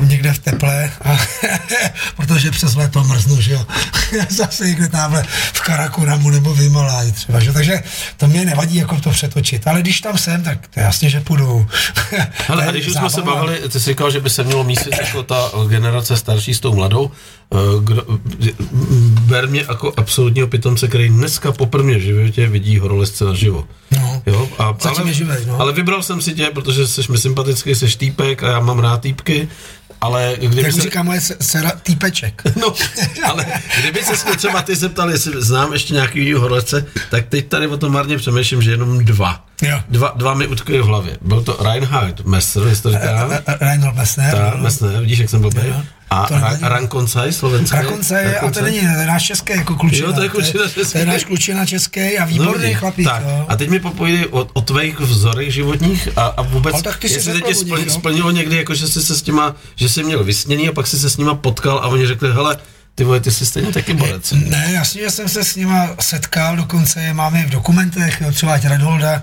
někde 0.00 0.32
v 0.32 0.38
teple, 0.38 0.90
a, 1.04 1.18
protože 2.16 2.50
přes 2.50 2.74
léto 2.74 3.04
mrznu, 3.04 3.40
že 3.40 3.52
jo. 3.52 3.66
Zase 4.28 4.66
někde 4.66 4.88
tamhle 4.88 5.24
v 5.52 5.60
Karakoramu 5.60 6.30
nebo 6.30 6.54
v 6.54 6.58
Himaláji 6.58 7.12
třeba, 7.12 7.40
že? 7.40 7.52
Takže 7.52 7.82
to 8.16 8.26
mě 8.26 8.44
nevadí 8.44 8.76
jako 8.76 9.00
to 9.00 9.10
přetočit, 9.10 9.66
ale 9.66 9.80
když 9.80 10.00
tam 10.00 10.18
jsem, 10.18 10.42
tak 10.42 10.68
to 10.68 10.80
je 10.80 10.84
jasně, 10.84 11.10
že 11.10 11.20
půjdu. 11.20 11.66
To 12.46 12.52
a 12.52 12.70
když 12.70 12.86
už 12.86 12.94
jsme 12.94 13.10
se 13.10 13.22
bavili, 13.22 13.68
ty 13.68 13.80
jsi 13.80 13.90
říkal, 13.90 14.10
že 14.10 14.20
by 14.20 14.30
se 14.30 14.44
mělo 14.44 14.64
mísit 14.64 14.94
jako 15.00 15.22
ta 15.22 15.50
generace 15.68 16.16
starší 16.16 16.54
s 16.54 16.60
tou 16.60 16.74
mladou. 16.74 17.10
Eh, 17.52 17.56
Kdo, 17.84 18.02
ber 19.20 19.48
mě 19.48 19.64
jako 19.68 19.92
absolutního 19.96 20.48
pitomce, 20.48 20.88
který 20.88 21.08
dneska 21.08 21.52
poprvé 21.52 21.94
v 21.94 22.00
životě 22.00 22.46
vidí 22.48 22.78
horolezce 22.78 23.24
naživo. 23.24 23.66
No. 23.90 24.22
Jo, 24.26 24.48
a, 24.58 24.76
ale, 24.98 25.12
živej, 25.12 25.46
no. 25.46 25.60
ale 25.60 25.72
vybral 25.72 26.02
jsem 26.02 26.22
si 26.22 26.34
tě, 26.34 26.50
protože 26.54 26.86
jsi 26.86 27.12
mi 27.12 27.18
sympatický, 27.18 27.74
jsi 27.74 27.98
týpek 27.98 28.42
a 28.42 28.48
já 28.48 28.60
mám 28.60 28.78
rád 28.78 29.00
týpky, 29.00 29.48
ale 30.00 30.34
kdyby 30.38 30.62
Jak 30.62 30.72
se... 30.72 30.80
říká 30.80 31.02
moje 31.02 31.20
se- 31.20 31.36
dcera, 31.40 31.70
týpeček. 31.82 32.42
No, 32.56 32.74
ale 33.24 33.46
kdyby 33.80 34.04
se 34.04 34.26
mě 34.28 34.36
třeba 34.36 34.62
ty 34.62 34.76
zeptal, 34.76 35.10
jestli 35.10 35.32
znám 35.42 35.72
ještě 35.72 35.94
nějaký 35.94 36.32
horolezce, 36.32 36.86
tak 37.10 37.26
teď 37.28 37.48
tady 37.48 37.66
o 37.66 37.76
tom 37.76 37.92
marně 37.92 38.16
přemýšlím, 38.16 38.62
že 38.62 38.70
jenom 38.70 39.04
dva. 39.04 39.44
Jo. 39.62 39.80
Dva, 39.88 40.12
dva 40.16 40.34
mi 40.34 40.46
utkvějí 40.46 40.82
v 40.82 40.86
hlavě. 40.86 41.18
Byl 41.20 41.42
to 41.42 41.58
Reinhard 41.62 42.20
Messer, 42.24 42.62
jestli 42.62 42.82
to 42.82 42.98
říkám. 42.98 43.30
Reinhold 43.60 43.96
Messner. 43.96 44.34
Ta. 44.34 44.56
Messer, 44.56 45.00
vidíš, 45.00 45.18
jak 45.18 45.30
jsem 45.30 45.40
blbý. 45.40 45.60
A 46.14 46.26
Ra-. 46.28 46.58
Rankoncaj, 46.68 47.32
slovenský. 47.32 47.76
Rakonce 47.76 48.14
je, 48.20 48.26
a 48.26 48.40
to 48.40 48.44
Rankoncaj. 48.46 48.62
není, 48.62 48.76
je 48.76 49.06
náš 49.06 49.22
český 49.26 49.52
jako 49.52 49.74
klučina. 49.76 50.06
Jo, 50.08 50.12
to 50.14 50.22
je 50.22 50.28
klučina 50.28 50.62
To 50.64 50.68
je, 50.80 50.84
český. 50.84 51.04
náš 51.04 51.24
klučina 51.24 51.66
český 51.66 52.18
a 52.18 52.24
výborný 52.24 52.62
vidíš. 52.62 52.78
chlapík. 52.78 53.04
tak, 53.08 53.22
jo. 53.22 53.44
a 53.48 53.56
teď 53.56 53.68
mi 53.70 53.80
popovídej 53.80 54.26
o, 54.30 54.46
o 54.52 54.60
tvých 54.60 55.00
vzorech 55.00 55.52
životních 55.54 56.08
a, 56.16 56.24
a 56.26 56.42
vůbec, 56.42 56.74
Ale 56.74 56.82
tak 56.82 56.98
ty 56.98 57.12
jestli 57.12 57.32
řekl 57.32 57.38
tě 57.38 57.44
o 57.44 57.48
nich, 57.48 57.66
splň, 57.66 57.82
jo. 57.84 57.90
splnilo 57.90 58.30
někdy, 58.30 58.56
jako 58.56 58.74
že 58.74 58.88
jsi 58.88 59.02
se 59.02 59.16
s 59.16 59.22
těma, 59.22 59.56
že 59.76 59.88
jsi 59.88 60.02
měl 60.02 60.24
vysněný 60.24 60.68
a 60.68 60.72
pak 60.72 60.86
jsi 60.86 60.98
se 60.98 61.10
s 61.10 61.16
nima 61.16 61.34
potkal 61.34 61.78
a 61.78 61.86
oni 61.86 62.06
řekli, 62.06 62.32
hele, 62.32 62.56
ty 62.94 63.04
vole, 63.04 63.20
ty 63.20 63.30
jsi 63.30 63.46
stejně 63.46 63.72
taky 63.72 63.94
borec. 63.94 64.32
Ne, 64.32 64.68
jasně, 64.72 65.02
že 65.02 65.10
jsem 65.10 65.28
se 65.28 65.44
s 65.44 65.56
nima 65.56 65.88
setkal, 66.00 66.56
dokonce 66.56 67.02
je 67.02 67.14
máme 67.14 67.46
v 67.46 67.50
dokumentech, 67.50 68.20
jo, 68.20 68.32
třeba 68.32 68.54
ať 68.54 68.64
Redholda, 68.64 69.22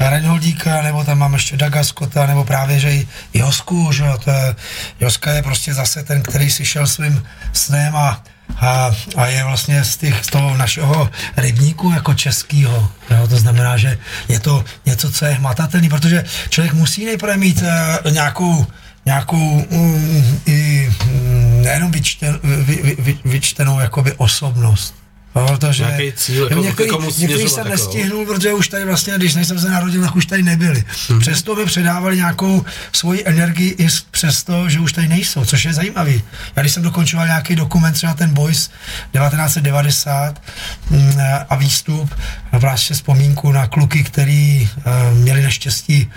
Redholdíka, 0.00 0.82
nebo 0.82 1.04
tam 1.04 1.18
mám 1.18 1.34
ještě 1.34 1.56
Daga 1.56 1.84
Scotta, 1.84 2.26
nebo 2.26 2.44
právě, 2.44 2.78
že 2.78 2.90
i 2.90 3.08
Josku, 3.34 3.92
že 3.92 4.04
jo, 4.04 4.18
to 4.24 4.30
je, 4.30 4.56
Joska 5.00 5.32
je 5.32 5.42
prostě 5.42 5.74
zase 5.74 6.02
ten, 6.02 6.22
který 6.22 6.50
si 6.50 6.64
šel 6.64 6.86
svým 6.86 7.22
snem 7.52 7.96
a 7.96 8.22
a, 8.56 8.90
a 9.16 9.26
je 9.26 9.44
vlastně 9.44 9.84
z, 9.84 9.96
těch, 9.96 10.24
z 10.24 10.26
toho 10.26 10.56
našeho 10.56 11.10
rybníku 11.36 11.90
jako 11.90 12.14
českýho. 12.14 12.90
Jo, 13.10 13.28
to 13.28 13.36
znamená, 13.36 13.76
že 13.76 13.98
je 14.28 14.40
to 14.40 14.64
něco, 14.86 15.12
co 15.12 15.24
je 15.24 15.32
hmatatelný, 15.32 15.88
protože 15.88 16.24
člověk 16.48 16.74
musí 16.74 17.04
nejprve 17.04 17.36
mít 17.36 17.62
uh, 17.62 18.12
nějakou 18.12 18.66
nějakou 19.08 19.66
mm, 19.70 20.40
i 20.46 20.90
mm, 21.04 21.62
nejenom 21.62 21.90
vyčten, 21.90 22.40
vy, 22.42 22.80
vy, 22.82 22.96
vy, 22.98 23.18
vyčtenou 23.24 23.80
jakoby 23.80 24.12
osobnost. 24.16 24.94
Protože 25.32 26.12
cíl, 26.16 26.44
jako 26.44 26.54
jo, 26.54 26.60
ke 26.60 26.66
některý, 26.66 26.90
komu 26.90 27.10
některý 27.18 27.48
jsem 27.48 27.58
jako, 27.58 27.68
nestihnul, 27.68 28.26
protože 28.26 28.52
už 28.52 28.68
tady 28.68 28.84
vlastně, 28.84 29.14
když 29.16 29.32
jsem 29.32 29.58
se 29.58 29.68
narodil, 29.68 30.02
tak 30.02 30.16
už 30.16 30.26
tady 30.26 30.42
nebyli. 30.42 30.84
Mhm. 31.10 31.20
Přesto 31.20 31.54
mi 31.54 31.64
předávali 31.64 32.16
nějakou 32.16 32.64
svoji 32.92 33.22
energii 33.24 33.76
i 33.78 33.88
přesto, 34.10 34.68
že 34.68 34.80
už 34.80 34.92
tady 34.92 35.08
nejsou, 35.08 35.44
což 35.44 35.64
je 35.64 35.72
zajímavý. 35.72 36.22
Já 36.56 36.62
když 36.62 36.72
jsem 36.72 36.82
dokončoval 36.82 37.26
nějaký 37.26 37.56
dokument, 37.56 37.92
třeba 37.92 38.14
ten 38.14 38.34
Boys 38.34 38.68
1990 39.12 40.42
mm, 40.90 41.20
a 41.48 41.56
výstup, 41.56 42.14
vlastně 42.52 42.96
vzpomínku 42.96 43.52
na 43.52 43.66
kluky, 43.66 44.04
který 44.04 44.68
eh, 44.68 45.14
měli 45.14 45.42
neštěstí 45.42 46.10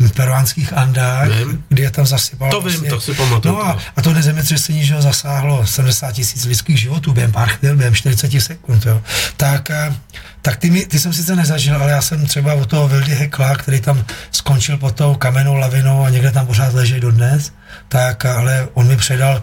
v 0.00 0.12
peruánských 0.12 0.72
Andách, 0.72 1.28
Vím. 1.28 1.64
kdy 1.68 1.82
je 1.82 1.90
tam 1.90 2.06
zasypalo. 2.06 2.50
To 2.50 2.60
vím, 2.60 2.84
to 2.90 3.00
si 3.00 3.14
pamatuju, 3.14 3.54
No 3.54 3.66
a, 3.66 3.72
to. 3.72 3.80
a 3.96 4.02
to 4.02 4.12
nezemětřesení, 4.12 4.84
že 4.84 4.94
ho 4.94 5.02
zasáhlo 5.02 5.66
70 5.66 6.12
tisíc 6.12 6.44
lidských 6.44 6.80
životů 6.80 7.12
během 7.12 7.32
pár 7.32 7.48
chvil, 7.48 7.76
během 7.76 7.94
40 7.94 8.40
sekund, 8.40 8.86
jo. 8.86 9.02
Tak, 9.36 9.70
eh, 9.70 9.94
tak 10.42 10.56
ty, 10.56 10.70
mi, 10.70 10.86
ty 10.86 10.98
jsem 10.98 11.12
sice 11.12 11.36
nezažil, 11.36 11.76
ale 11.82 11.90
já 11.90 12.02
jsem 12.02 12.26
třeba 12.26 12.54
od 12.54 12.70
toho 12.70 12.88
Vildy 12.88 13.14
Hekla, 13.14 13.54
který 13.56 13.80
tam 13.80 14.04
skončil 14.30 14.76
pod 14.78 14.94
tou 14.94 15.14
kamennou 15.14 15.54
lavinou 15.54 16.04
a 16.04 16.10
někde 16.10 16.30
tam 16.30 16.46
pořád 16.46 16.74
leží 16.74 17.00
dodnes, 17.00 17.52
tak 17.88 18.24
ale 18.24 18.68
on 18.74 18.86
mi 18.86 18.96
předal 18.96 19.42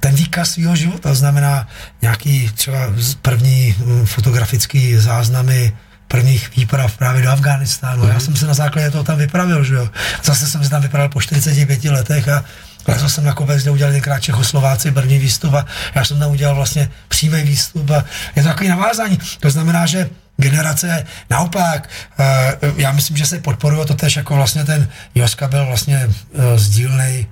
ten 0.00 0.14
výkaz 0.14 0.50
svého 0.50 0.76
života, 0.76 1.08
to 1.08 1.14
znamená 1.14 1.68
nějaký 2.02 2.50
třeba 2.54 2.78
první 3.22 3.74
mm, 3.78 4.06
fotografický 4.06 4.96
záznamy 4.96 5.72
prvních 6.14 6.56
výprav 6.56 6.96
právě 6.96 7.22
do 7.22 7.30
Afghánistánu. 7.30 8.04
Mm. 8.04 8.08
Já 8.08 8.20
jsem 8.20 8.36
se 8.36 8.46
na 8.46 8.54
základě 8.54 8.90
toho 8.90 9.04
tam 9.04 9.18
vypravil, 9.18 9.64
že 9.64 9.74
jo. 9.74 9.88
Zase 10.24 10.46
jsem 10.46 10.64
se 10.64 10.70
tam 10.70 10.82
vypravil 10.82 11.08
po 11.08 11.20
45 11.20 11.84
letech 11.84 12.28
a, 12.28 12.44
Lezl 12.86 13.08
jsem 13.08 13.24
na 13.24 13.32
kopec, 13.32 13.62
kde 13.62 13.70
udělali 13.70 13.94
tenkrát 13.94 14.20
Čechoslováci 14.20 14.92
první 14.92 15.18
výstup 15.18 15.54
a 15.54 15.66
já 15.94 16.04
jsem 16.04 16.18
tam 16.18 16.30
udělal 16.30 16.54
vlastně 16.54 16.90
přímý 17.08 17.42
výstup 17.42 17.90
a 17.90 18.04
je 18.36 18.42
to 18.42 18.48
takový 18.48 18.68
navázání. 18.68 19.18
To 19.40 19.50
znamená, 19.50 19.86
že 19.86 20.10
generace, 20.36 21.06
naopak, 21.30 21.88
eh, 22.18 22.56
já 22.76 22.92
myslím, 22.92 23.16
že 23.16 23.26
se 23.26 23.38
podporuje 23.38 23.86
to 23.86 23.94
tež, 23.94 24.16
jako 24.16 24.34
vlastně 24.34 24.64
ten 24.64 24.88
Joska 25.14 25.48
byl 25.48 25.66
vlastně 25.66 26.08
eh, 26.08 26.58
sdílnej 26.58 27.26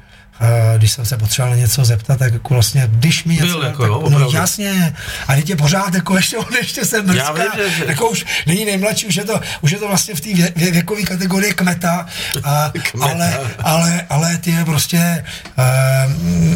když 0.78 0.92
jsem 0.92 1.04
se 1.04 1.16
potřeboval 1.16 1.56
něco 1.56 1.84
zeptat, 1.84 2.18
tak 2.18 2.32
jako 2.32 2.54
vlastně, 2.54 2.88
když 2.92 3.24
mi 3.24 3.34
něco, 3.34 3.46
Byl, 3.46 3.62
jako, 3.62 3.82
tak, 3.82 3.88
jo, 3.90 4.10
no 4.10 4.30
jasně, 4.30 4.94
a 5.28 5.34
teď 5.34 5.50
je 5.50 5.56
pořád, 5.56 5.94
jako 5.94 6.16
ještě, 6.16 6.36
on 6.38 6.54
ještě 6.56 6.84
se 6.84 7.02
mrzká, 7.02 7.22
Já 7.24 7.32
vím, 7.32 7.52
že- 7.56 7.70
že- 7.70 7.84
jako 7.86 8.08
už 8.08 8.24
není 8.46 8.64
nejmladší, 8.64 9.06
už 9.06 9.14
je 9.16 9.24
to, 9.24 9.40
už 9.60 9.70
je 9.70 9.78
to 9.78 9.88
vlastně 9.88 10.14
v 10.14 10.20
té 10.20 10.34
vě, 10.34 10.52
vě, 10.56 10.70
věkové 10.70 11.02
kategorii 11.02 11.52
kmeta, 11.54 12.06
a, 12.44 12.72
Kmeta. 12.90 13.06
ale, 13.12 13.38
ale, 13.62 14.02
ale 14.10 14.38
ty 14.38 14.50
je 14.50 14.64
prostě, 14.64 15.24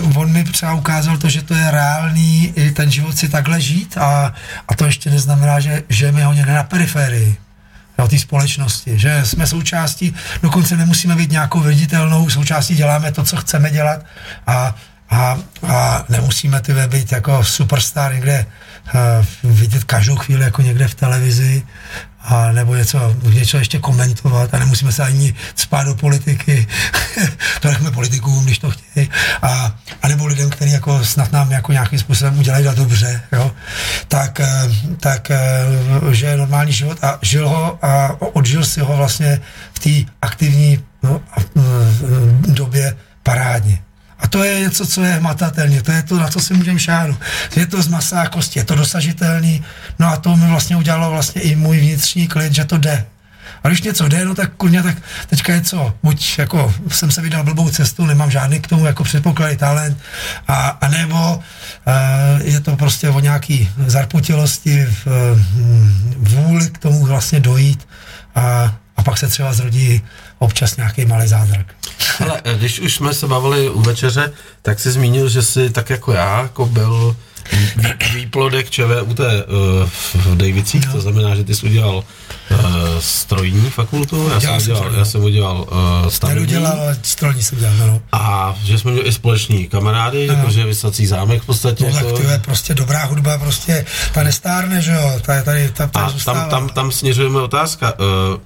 uh, 0.07 0.19
on 0.19 0.33
mi 0.33 0.45
třeba 0.45 0.75
ukázal 0.75 1.17
to, 1.19 1.29
že 1.29 1.43
to 1.43 1.55
je 1.55 1.71
reálný, 1.71 2.53
i 2.57 2.71
ten 2.71 2.91
život 2.91 3.19
si 3.19 3.29
takhle 3.29 3.61
žít 3.61 3.99
a, 3.99 4.35
a 4.69 4.75
to 4.75 4.85
ještě 4.87 5.11
neznamená, 5.11 5.61
že 5.61 5.83
žijeme 5.89 6.25
ho 6.25 6.33
někde 6.33 6.53
na 6.53 6.63
periferii 6.63 7.37
jo, 7.99 8.09
té 8.09 8.19
společnosti, 8.19 8.99
že 8.99 9.21
jsme 9.25 9.47
součástí, 9.47 10.15
dokonce 10.43 10.77
nemusíme 10.77 11.17
být 11.17 11.31
nějakou 11.31 11.61
viditelnou 11.61 12.31
součástí, 12.31 12.75
děláme 12.75 13.13
to, 13.13 13.25
co 13.25 13.37
chceme 13.37 13.71
dělat 13.71 14.05
a, 14.47 14.75
a, 15.11 15.39
a 15.69 16.05
nemusíme 16.09 16.61
ty 16.61 16.73
být 16.89 17.13
jako 17.13 17.45
superstar 17.45 18.15
někde 18.15 18.47
uh, 18.95 19.53
vidět 19.53 19.85
každou 19.85 20.17
chvíli 20.17 20.45
jako 20.45 20.63
někde 20.63 20.89
v 20.89 20.95
televizi 20.95 21.63
a 22.27 22.53
nebo 22.53 22.75
něco, 22.75 23.17
něco 23.23 23.59
ještě 23.59 23.79
komentovat 23.79 24.55
a 24.55 24.59
nemusíme 24.59 24.93
se 24.93 25.03
ani 25.03 25.35
spát 25.55 25.85
do 25.85 25.95
politiky, 25.95 26.67
to 27.61 27.69
nechme 27.69 27.91
politikům, 27.91 28.45
když 28.45 28.59
to 28.59 28.71
chtějí, 28.71 29.11
a, 29.43 29.75
a 30.03 30.09
nebo 30.09 30.27
lidem, 30.27 30.51
kteří 30.51 30.73
jako 30.73 31.05
snad 31.05 31.33
nám 31.33 31.51
jako 31.51 31.73
nějakým 31.73 31.99
způsobem 31.99 32.39
udělají 32.39 32.65
dát 32.65 32.77
dobře, 32.77 33.23
jo, 33.33 33.53
tak, 34.09 34.41
eh, 34.41 34.71
tak 35.01 35.31
eh, 35.31 35.39
že 36.11 36.27
je 36.27 36.37
normální 36.37 36.73
život 36.73 37.05
a 37.05 37.19
žil 37.23 37.49
ho 37.49 37.79
a 37.85 38.17
odžil 38.21 38.65
si 38.65 38.81
ho 38.81 38.97
vlastně 38.97 39.41
v 39.73 39.79
té 39.79 40.13
aktivní 40.23 40.85
no, 41.03 41.21
eh, 41.37 41.63
době 42.47 42.97
parádně. 43.23 43.86
A 44.19 44.29
to 44.29 44.45
je 44.45 44.61
něco, 44.61 44.87
co 44.87 45.05
je 45.05 45.13
hmatatelně, 45.13 45.83
to 45.83 45.93
je 45.93 46.03
to, 46.03 46.19
na 46.19 46.29
co 46.29 46.41
si 46.41 46.55
můžeme 46.55 46.79
šáhnout. 46.79 47.21
Je 47.57 47.67
to 47.67 47.83
z 47.83 47.89
masa 47.89 48.23
a 48.23 48.29
kosti, 48.29 48.59
je 48.59 48.65
to 48.65 48.75
dosažitelný, 48.75 49.65
no 49.99 50.07
a 50.07 50.17
to 50.17 50.37
mi 50.37 50.47
vlastně 50.47 50.77
udělalo 50.77 51.11
vlastně 51.11 51.43
i 51.43 51.57
můj 51.57 51.79
vnitřní 51.79 52.29
klid, 52.29 52.55
že 52.55 52.65
to 52.65 52.79
jde. 52.79 53.07
A 53.65 53.69
když 53.69 53.83
něco 53.83 54.09
jde, 54.09 54.25
no 54.25 54.35
tak 54.35 54.53
kurňa, 54.53 54.83
tak 54.83 54.97
teďka 55.27 55.53
je 55.53 55.61
co, 55.61 55.95
buď 56.03 56.39
jako 56.39 56.75
jsem 56.89 57.11
se 57.11 57.23
vydal 57.23 57.45
blbou 57.45 57.71
cestu, 57.71 58.07
nemám 58.07 58.31
žádný 58.31 58.61
k 58.61 58.67
tomu 58.67 58.87
jako 58.87 59.05
předpoklady 59.05 59.57
talent, 59.57 59.99
a, 60.49 60.69
a 60.69 60.89
nebo 60.89 61.37
uh, 61.37 62.47
je 62.47 62.61
to 62.61 62.77
prostě 62.77 63.09
o 63.09 63.21
nějaký 63.21 63.71
zarputilosti, 63.87 64.87
v, 64.87 65.07
hm, 65.37 66.15
vůli 66.17 66.71
k 66.71 66.79
tomu 66.79 67.07
vlastně 67.07 67.41
dojít 67.41 67.89
a, 68.35 68.75
a 68.97 69.03
pak 69.03 69.19
se 69.19 69.29
třeba 69.29 69.53
zrodí 69.53 70.03
občas 70.39 70.77
nějaký 70.77 71.05
malý 71.05 71.29
zázrak. 71.29 71.76
Ale 72.21 72.41
eh, 72.45 72.55
když 72.55 72.81
už 72.81 72.95
jsme 72.95 73.15
se 73.15 73.27
bavili 73.27 73.71
u 73.71 73.83
večeře, 73.83 74.33
tak 74.63 74.81
si 74.81 74.91
zmínil, 74.91 75.29
že 75.29 75.43
jsi 75.43 75.71
tak 75.71 75.91
jako 75.91 76.13
já, 76.13 76.43
jako 76.43 76.67
byl 76.67 77.17
vý- 77.77 78.15
výplodek 78.15 78.71
ČVUT 78.71 79.19
uh, 79.21 79.27
v 80.15 80.37
Davicích, 80.37 80.87
to 80.93 81.01
znamená, 81.01 81.35
že 81.35 81.45
ty 81.45 81.55
jsi 81.55 81.67
udělal 81.67 81.97
uh, 81.97 82.59
strojní 82.99 83.71
fakultu, 83.71 84.29
já 84.29 84.31
jsem 84.31 84.41
Dělal 84.41 84.61
jsem 84.61 84.73
udělal, 84.73 84.95
já 84.95 85.05
jsem 85.05 85.23
udělal 85.25 85.67
uh, 85.71 86.09
stavební. 86.09 86.41
Nedodělal, 86.41 86.81
ale 86.81 86.99
strojní 87.03 87.43
jsem 87.43 87.59
dělal, 87.59 87.75
no. 87.77 88.03
A 88.13 88.55
že 88.65 88.79
jsme 88.79 88.91
měli 88.93 89.09
i 89.09 89.13
společní 89.13 89.69
kamarády, 89.69 90.29
Ano. 90.29 90.39
jakože 90.39 90.65
Vysací 90.65 91.07
zámek 91.07 91.43
v 91.43 91.47
podstatě. 91.47 91.85
No 91.85 91.93
tak 91.93 92.07
to 92.07 92.23
je 92.31 92.39
prostě 92.39 92.75
dobrá 92.75 93.05
hudba, 93.05 93.39
prostě 93.39 93.85
ta 94.15 94.23
nestárne, 94.23 94.83
že 94.83 94.93
jo, 94.93 95.21
ta 95.23 95.35
je 95.35 95.43
tady, 95.43 95.69
ta, 95.69 95.87
ta 95.87 96.01
a 96.01 96.13
tam, 96.25 96.51
tam, 96.51 96.69
tam 96.69 96.93
směřujeme 96.93 97.41
otázka. 97.41 97.93
Uh, 97.99 98.41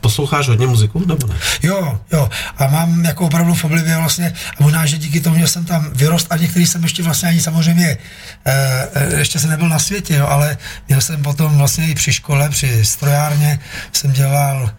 posloucháš 0.00 0.48
hodně 0.48 0.66
muziku, 0.66 1.04
nebo 1.06 1.26
ne? 1.26 1.34
Jo, 1.62 2.00
jo, 2.12 2.30
a 2.58 2.66
mám 2.66 3.04
jako 3.04 3.26
opravdu 3.26 3.54
v 3.54 3.64
oblibě 3.64 3.96
vlastně, 3.96 4.32
a 4.58 4.62
možná, 4.62 4.86
že 4.86 4.98
díky 4.98 5.20
tomu, 5.20 5.38
že 5.38 5.48
jsem 5.48 5.64
tam 5.64 5.90
vyrost 5.92 6.26
a 6.30 6.36
některý 6.36 6.66
jsem 6.66 6.82
ještě 6.82 7.02
vlastně 7.02 7.28
ani 7.28 7.40
samozřejmě, 7.40 7.96
eh, 8.44 9.18
ještě 9.18 9.38
jsem 9.38 9.50
nebyl 9.50 9.68
na 9.68 9.78
světě, 9.78 10.14
jo, 10.14 10.26
ale 10.26 10.58
měl 10.88 11.00
jsem 11.00 11.22
potom 11.22 11.58
vlastně 11.58 11.88
i 11.88 11.94
při 11.94 12.12
škole, 12.12 12.48
při 12.48 12.84
strojárně, 12.84 13.58
jsem 13.92 14.12
dělal 14.12 14.70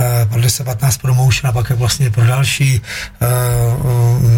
eh, 0.00 0.26
pro 0.26 0.40
10-15 0.40 0.98
promotion 1.00 1.48
a 1.50 1.52
pak 1.52 1.70
je 1.70 1.76
vlastně 1.76 2.10
pro 2.10 2.26
další, 2.26 2.80
eh, 3.20 3.26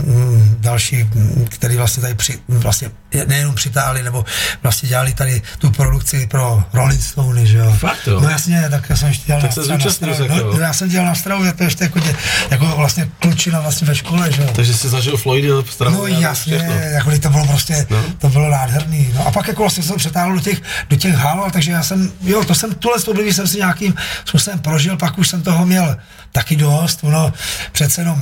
mm, 0.07 0.57
další, 0.61 1.05
mm, 1.05 1.47
který 1.51 1.77
vlastně 1.77 2.01
tady 2.01 2.15
při, 2.15 2.39
vlastně 2.49 2.91
nejenom 3.27 3.55
přitáhli, 3.55 4.03
nebo 4.03 4.25
vlastně 4.63 4.89
dělali 4.89 5.13
tady 5.15 5.43
tu 5.59 5.71
produkci 5.71 6.27
pro 6.27 6.63
Rolling 6.73 7.03
Stone, 7.03 7.47
že 7.47 7.59
jo. 7.59 7.73
Fakt, 7.79 8.07
jo? 8.07 8.21
No 8.21 8.29
jasně, 8.31 8.67
tak 8.71 8.91
já 8.91 8.97
jsem 8.97 9.09
ještě 9.09 9.27
dělal 9.27 9.43
Tak 9.43 9.57
na 9.57 9.63
se 9.65 9.73
na 9.73 9.79
se, 9.85 9.91
straně- 9.91 10.17
jako 10.35 10.53
no, 10.57 10.59
já 10.61 10.73
jsem 10.73 10.89
dělal 10.89 11.07
na 11.07 11.15
stravu, 11.15 11.45
to 11.57 11.63
ještě 11.65 11.85
jako, 11.85 11.99
dě, 11.99 12.15
jako 12.51 12.67
vlastně 12.77 13.09
klučina 13.19 13.61
vlastně 13.61 13.87
ve 13.87 13.95
škole, 13.95 14.33
že 14.33 14.43
jo. 14.43 14.49
Takže 14.57 14.75
jsi 14.75 14.89
zažil 14.89 15.17
Floydy 15.17 15.49
do 15.49 15.65
stravu. 15.65 15.97
No 15.97 16.07
jasně, 16.07 16.55
jako 16.95 17.09
když 17.11 17.21
to 17.23 17.31
bylo 17.31 17.47
prostě, 17.47 17.87
No. 17.91 17.97
no. 17.97 18.05
to 18.19 18.29
bylo 18.29 18.51
nádherný. 18.51 19.11
No 19.15 19.27
a 19.27 19.31
pak 19.31 19.49
jako 19.49 19.63
vlastně 19.63 19.83
jsem 19.83 19.93
to 19.93 19.99
přetáhl 19.99 20.35
do 20.35 20.41
těch, 20.41 20.63
do 20.91 20.97
těch 20.97 21.15
hal, 21.15 21.51
takže 21.53 21.73
já 21.73 21.83
jsem, 21.83 22.13
jo, 22.23 22.45
to 22.45 22.55
jsem, 22.55 22.75
tuhle 22.75 22.97
období 23.09 23.33
jsem 23.33 23.47
si 23.47 23.57
nějakým 23.57 23.95
způsobem 24.25 24.59
prožil, 24.59 24.97
pak 24.97 25.19
už 25.19 25.29
jsem 25.29 25.43
toho 25.49 25.66
měl 25.66 25.97
taky 26.33 26.57
dost, 26.57 26.99
ono 27.03 27.33
přece 27.73 28.01
jenom 28.01 28.20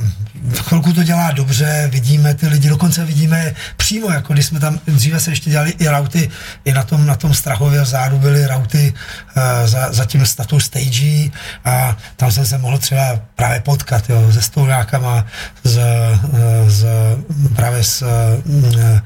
chvilku 0.63 0.93
to 0.93 1.03
dělá 1.03 1.31
dobře, 1.31 1.89
vidíme 1.91 2.33
ty 2.33 2.47
lidi, 2.47 2.69
dokonce 2.69 3.05
vidíme 3.05 3.53
přímo, 3.77 4.11
jako 4.11 4.33
když 4.33 4.45
jsme 4.45 4.59
tam, 4.59 4.79
dříve 4.87 5.19
se 5.19 5.31
ještě 5.31 5.49
dělali 5.49 5.71
i 5.79 5.87
rauty, 5.87 6.29
i 6.65 6.73
na 6.73 6.83
tom, 6.83 7.05
na 7.05 7.15
tom 7.15 7.33
Strahově 7.33 7.81
vzadu 7.81 8.19
byly 8.19 8.47
rauty 8.47 8.93
uh, 8.93 9.67
za, 9.67 9.91
za 9.91 10.05
tím 10.05 10.25
statou 10.25 10.59
stage 10.59 11.29
a 11.65 11.97
tam 12.15 12.31
jsem 12.31 12.45
se 12.45 12.57
mohl 12.57 12.77
třeba 12.77 13.19
právě 13.35 13.59
potkat, 13.59 14.09
jo, 14.09 14.31
se 14.31 14.41
stouňákama, 14.41 15.25
z, 15.63 15.77
eh, 15.77 16.69
z, 16.69 16.87
právě 17.55 17.83
s, 17.83 18.01
eh, 18.01 19.01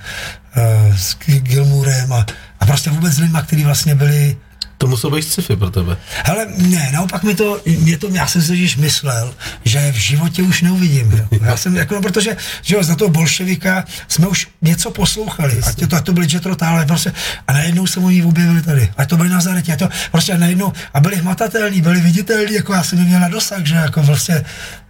eh, 0.56 0.94
s 0.98 1.18
Gilmurem 1.26 2.14
a, 2.14 2.26
a 2.60 2.66
prostě 2.66 2.90
vůbec 2.90 3.18
lidma, 3.18 3.42
kteří 3.42 3.66
vlastně 3.66 3.96
byli 3.96 4.38
To 4.82 4.88
muselo 4.88 5.16
být 5.16 5.22
sci-fi 5.22 5.56
pro 5.56 5.70
tebe. 5.70 5.98
Hele, 6.26 6.48
ne, 6.58 6.90
naopak 6.94 7.24
mi 7.24 7.36
to, 7.36 7.62
mě 7.66 7.98
to, 7.98 8.08
já 8.10 8.28
jsem 8.28 8.42
si 8.42 8.48
totiž 8.48 8.78
myslel, 8.78 9.34
že 9.66 9.92
v 9.92 9.96
životě 9.96 10.42
už 10.44 10.62
neuvidím. 10.62 11.12
Jo. 11.12 11.40
Já 11.42 11.58
jsem, 11.58 11.76
jako, 11.76 11.96
no, 11.96 12.02
protože, 12.02 12.38
že 12.62 12.76
jo, 12.76 12.84
za 12.84 12.96
toho 12.96 13.10
bolševika 13.10 13.86
jsme 14.08 14.28
už 14.28 14.48
něco 14.62 14.92
poslouchali. 14.92 15.62
Ať 15.64 15.90
to, 15.90 15.96
ať 15.96 16.06
to 16.06 16.14
byly 16.14 16.28
Jetrotále, 16.34 16.86
prostě, 16.86 17.14
a 17.48 17.54
najednou 17.54 17.88
se 17.88 18.00
oni 18.00 18.24
objevili 18.24 18.62
tady. 18.62 18.92
Ať 18.98 19.10
to 19.10 19.18
byli 19.18 19.30
na 19.30 19.42
Zaretě, 19.42 19.78
to, 19.78 19.90
prostě 20.12 20.34
a 20.34 20.38
najednou, 20.38 20.74
a 20.94 21.00
byli 21.00 21.16
hmatatelní, 21.16 21.82
byli 21.82 22.02
viditelní, 22.02 22.54
jako 22.54 22.74
já 22.74 22.84
jsem 22.84 23.00
je 23.00 23.06
měl 23.06 23.20
na 23.20 23.30
dosah, 23.30 23.66
že 23.66 23.76
jako 23.76 24.04
prostě, 24.04 24.46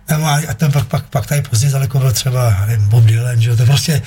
a 0.07 0.39
a 0.49 0.53
to 0.53 0.69
pak, 0.69 0.87
pak, 0.87 1.03
pak 1.09 1.25
tady 1.25 1.41
později 1.41 1.73
daleko 1.73 1.99
byl 1.99 2.11
třeba 2.11 2.65
nevím, 2.67 2.89
Bob 2.89 3.03
Dylan, 3.03 3.41
že 3.41 3.55
to 3.55 3.61
je 3.61 3.65
prostě 3.65 4.01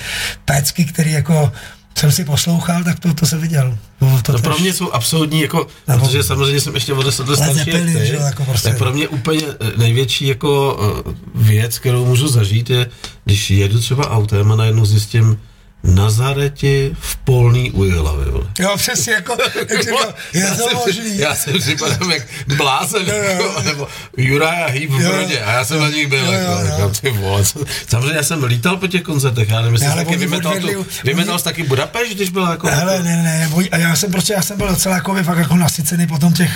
pécky, 0.45 0.85
který 0.85 1.11
jako 1.11 1.51
jsem 1.97 2.11
si 2.11 2.25
poslouchal, 2.25 2.83
tak 2.83 2.99
to, 2.99 3.13
to 3.13 3.25
jsem 3.25 3.41
viděl. 3.41 3.77
To, 3.99 4.05
To 4.23 4.33
tež- 4.33 4.41
pro 4.41 4.57
mě 4.59 4.73
jsou 4.73 4.91
absolutní, 4.91 5.41
jako, 5.41 5.67
Nebo- 5.87 6.05
protože 6.05 6.23
samozřejmě 6.23 6.61
jsem 6.61 6.75
ještě 6.75 6.93
o 6.93 7.03
deset 7.03 7.27
let 7.29 7.35
starší 7.35 7.69
jak 7.69 7.83
ty, 7.85 8.05
že 8.07 8.13
jako 8.13 8.45
prostě. 8.45 8.69
tak 8.69 8.77
pro 8.77 8.93
mě 8.93 9.07
úplně 9.07 9.45
eh, 9.59 9.71
největší 9.77 10.27
jako 10.27 10.79
eh, 11.07 11.13
věc, 11.35 11.79
kterou 11.79 12.05
můžu 12.05 12.27
zažít, 12.27 12.69
je, 12.69 12.87
když 13.25 13.51
jedu 13.51 13.79
třeba 13.79 14.09
autem 14.11 14.51
a 14.51 14.55
najednou 14.55 14.85
zjistím, 14.85 15.37
Nazareti 15.85 16.95
v 16.99 17.15
polný 17.15 17.71
u 17.71 17.83
Jihlavy, 17.83 18.31
vole. 18.31 18.45
Jo, 18.59 18.73
přesně, 18.77 19.13
jako, 19.13 19.37
jak 19.59 19.83
říkal, 19.83 20.13
je 20.33 20.41
já 20.41 20.55
to 20.55 20.69
jsem, 20.69 20.77
možný. 20.77 21.17
Já 21.17 21.35
jsem 21.35 21.59
připadám 21.59 22.11
jak 22.11 22.23
blázen, 22.57 23.01
jo, 23.07 23.15
jako, 23.15 23.61
nebo 23.61 23.87
Juraja 24.17 24.67
Hýb 24.67 24.91
v. 24.91 25.07
Brodě, 25.07 25.39
a 25.39 25.51
já 25.51 25.65
jsem 25.65 25.79
na 25.79 25.89
nich 25.89 26.07
byl, 26.07 26.25
Jo, 26.25 26.31
jako, 26.31 26.51
jo. 26.51 26.65
říkám, 26.65 26.91
ty 27.01 27.09
vole, 27.09 27.43
samozřejmě 27.87 28.15
já 28.17 28.23
jsem 28.23 28.43
lítal 28.43 28.77
po 28.77 28.87
těch 28.87 29.01
koncertech, 29.01 29.49
já 29.49 29.61
nevím, 29.61 29.73
jestli 29.73 29.95
taky 29.95 30.15
vymetal, 30.17 30.53
tu, 30.59 30.85
vymetal 31.03 31.39
jsi 31.39 31.43
taky 31.43 31.63
Budapešť, 31.63 32.15
když 32.15 32.29
byla 32.29 32.51
jako... 32.51 32.67
Hele, 32.67 33.03
ne, 33.03 33.23
ne, 33.23 33.49
boj- 33.51 33.69
a 33.71 33.77
já 33.77 33.95
jsem 33.95 34.11
prostě, 34.11 34.33
já 34.33 34.41
jsem 34.41 34.57
byl 34.57 34.67
docela 34.67 34.95
jako 34.95 35.23
fakt 35.23 35.37
jako 35.37 35.55
nasycený 35.55 36.07
potom 36.07 36.33
těch, 36.33 36.51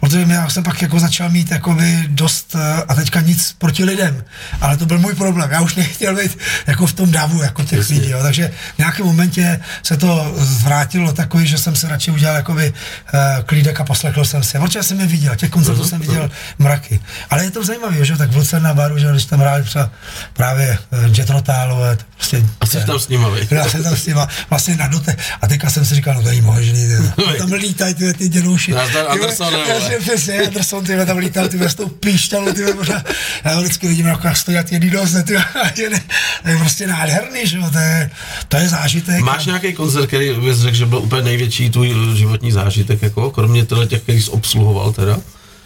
protože 0.00 0.26
já 0.28 0.50
jsem 0.50 0.62
pak 0.62 0.82
jako 0.82 1.00
začal 1.00 1.30
mít 1.30 1.50
jakoby 1.50 1.98
dost 2.06 2.56
eh, 2.58 2.82
a 2.88 2.94
teďka 2.94 3.20
nic 3.20 3.54
proti 3.58 3.84
lidem, 3.84 4.24
ale 4.60 4.76
to 4.76 4.86
byl 4.86 4.98
můj 4.98 5.14
problém, 5.14 5.50
já 5.50 5.60
už 5.60 5.74
nechtěl 5.74 6.16
být 6.16 6.38
jako 6.66 6.86
v 6.86 6.92
tom 6.92 7.10
davu 7.10 7.42
jako 7.42 7.62
těch 7.64 7.90
lidí, 7.90 8.10
jo. 8.10 8.18
takže 8.22 8.50
v 8.74 8.78
nějakém 8.78 9.06
momentě 9.06 9.60
se 9.82 9.96
to 9.96 10.34
zvrátilo 10.36 11.12
takový, 11.12 11.46
že 11.46 11.58
jsem 11.58 11.76
si 11.76 11.86
radši 11.88 12.10
udělal 12.10 12.36
jakoby 12.36 12.72
uh, 12.72 13.20
klídek 13.46 13.80
a 13.80 13.84
poslechl 13.84 14.24
jsem 14.24 14.42
si, 14.42 14.58
protože 14.58 14.82
jsem 14.82 15.00
je 15.00 15.06
viděl, 15.06 15.36
těch 15.36 15.50
koncertů 15.50 15.84
jsem 15.84 16.00
viděl 16.00 16.30
mraky, 16.58 17.00
ale 17.30 17.44
je 17.44 17.50
to 17.50 17.64
zajímavé, 17.64 18.04
že 18.04 18.16
tak 18.16 18.30
v 18.30 18.36
Lucerna 18.36 18.74
baru, 18.74 18.98
že 18.98 19.10
když 19.10 19.24
tam 19.24 19.40
hráli 19.40 19.64
třeba 19.64 19.90
právě 20.32 20.78
uh, 20.90 21.18
Jet 21.18 21.30
Rotálové, 21.30 21.96
to 21.96 22.04
prostě. 22.16 22.46
A 22.60 22.66
jsi 22.66 22.86
tam 22.86 22.98
s 22.98 23.08
nima? 23.08 23.28
Já 23.50 23.68
jsem 23.68 23.82
tam 23.82 23.96
s 23.96 24.06
nima 24.06 24.28
vlastně 24.50 24.76
na 24.76 24.88
dote. 24.88 25.16
A 25.40 25.48
teďka 25.48 25.70
jsem 25.70 25.84
si 25.84 25.94
říkal, 25.94 26.14
no 26.14 26.22
to 26.22 26.28
je 26.28 26.42
možný, 26.42 26.88
ty, 26.88 27.38
tam 27.38 27.52
lítají 27.52 27.94
ty, 27.94 28.12
ty 28.12 28.28
dědouši. 28.28 28.72
Nazdar, 28.72 29.06
Ty, 29.06 29.10
Anderson, 29.10 29.54
Já 29.68 29.80
jsem 29.80 30.02
přesně, 30.02 30.40
Anderson, 30.40 30.84
ty 30.84 31.06
tam 31.06 31.18
lítal, 31.18 31.48
ty 31.48 31.64
s 31.64 31.74
tou 31.74 31.88
píšťalou, 31.88 32.52
ty 32.52 32.72
možná, 32.72 33.04
já 33.44 33.60
vždycky 33.60 33.88
vidím, 33.88 34.06
jak 34.06 34.36
stojí 34.36 34.58
a 34.58 34.62
ty 34.62 34.74
jedný 34.74 34.90
dost, 34.90 35.16
ty, 35.24 35.36
prostě 36.58 36.86
nádherný, 36.86 37.46
že 37.46 37.56
jo, 37.56 37.70
to 37.70 37.78
je, 37.78 38.10
to 38.52 38.58
je 38.58 38.68
zážitek. 38.68 39.20
Máš 39.20 39.46
nějaký 39.46 39.72
koncert, 39.72 40.06
který 40.06 40.34
bys 40.34 40.58
řekl, 40.58 40.76
že 40.76 40.86
byl 40.86 40.98
úplně 40.98 41.22
největší 41.22 41.70
tvůj 41.70 41.94
životní 42.14 42.52
zážitek, 42.52 43.02
jako, 43.02 43.30
kromě 43.30 43.64
teda 43.64 43.86
těch, 43.86 44.02
který 44.02 44.22
jsi 44.22 44.30
obsluhoval 44.30 44.92
teda? 44.92 45.18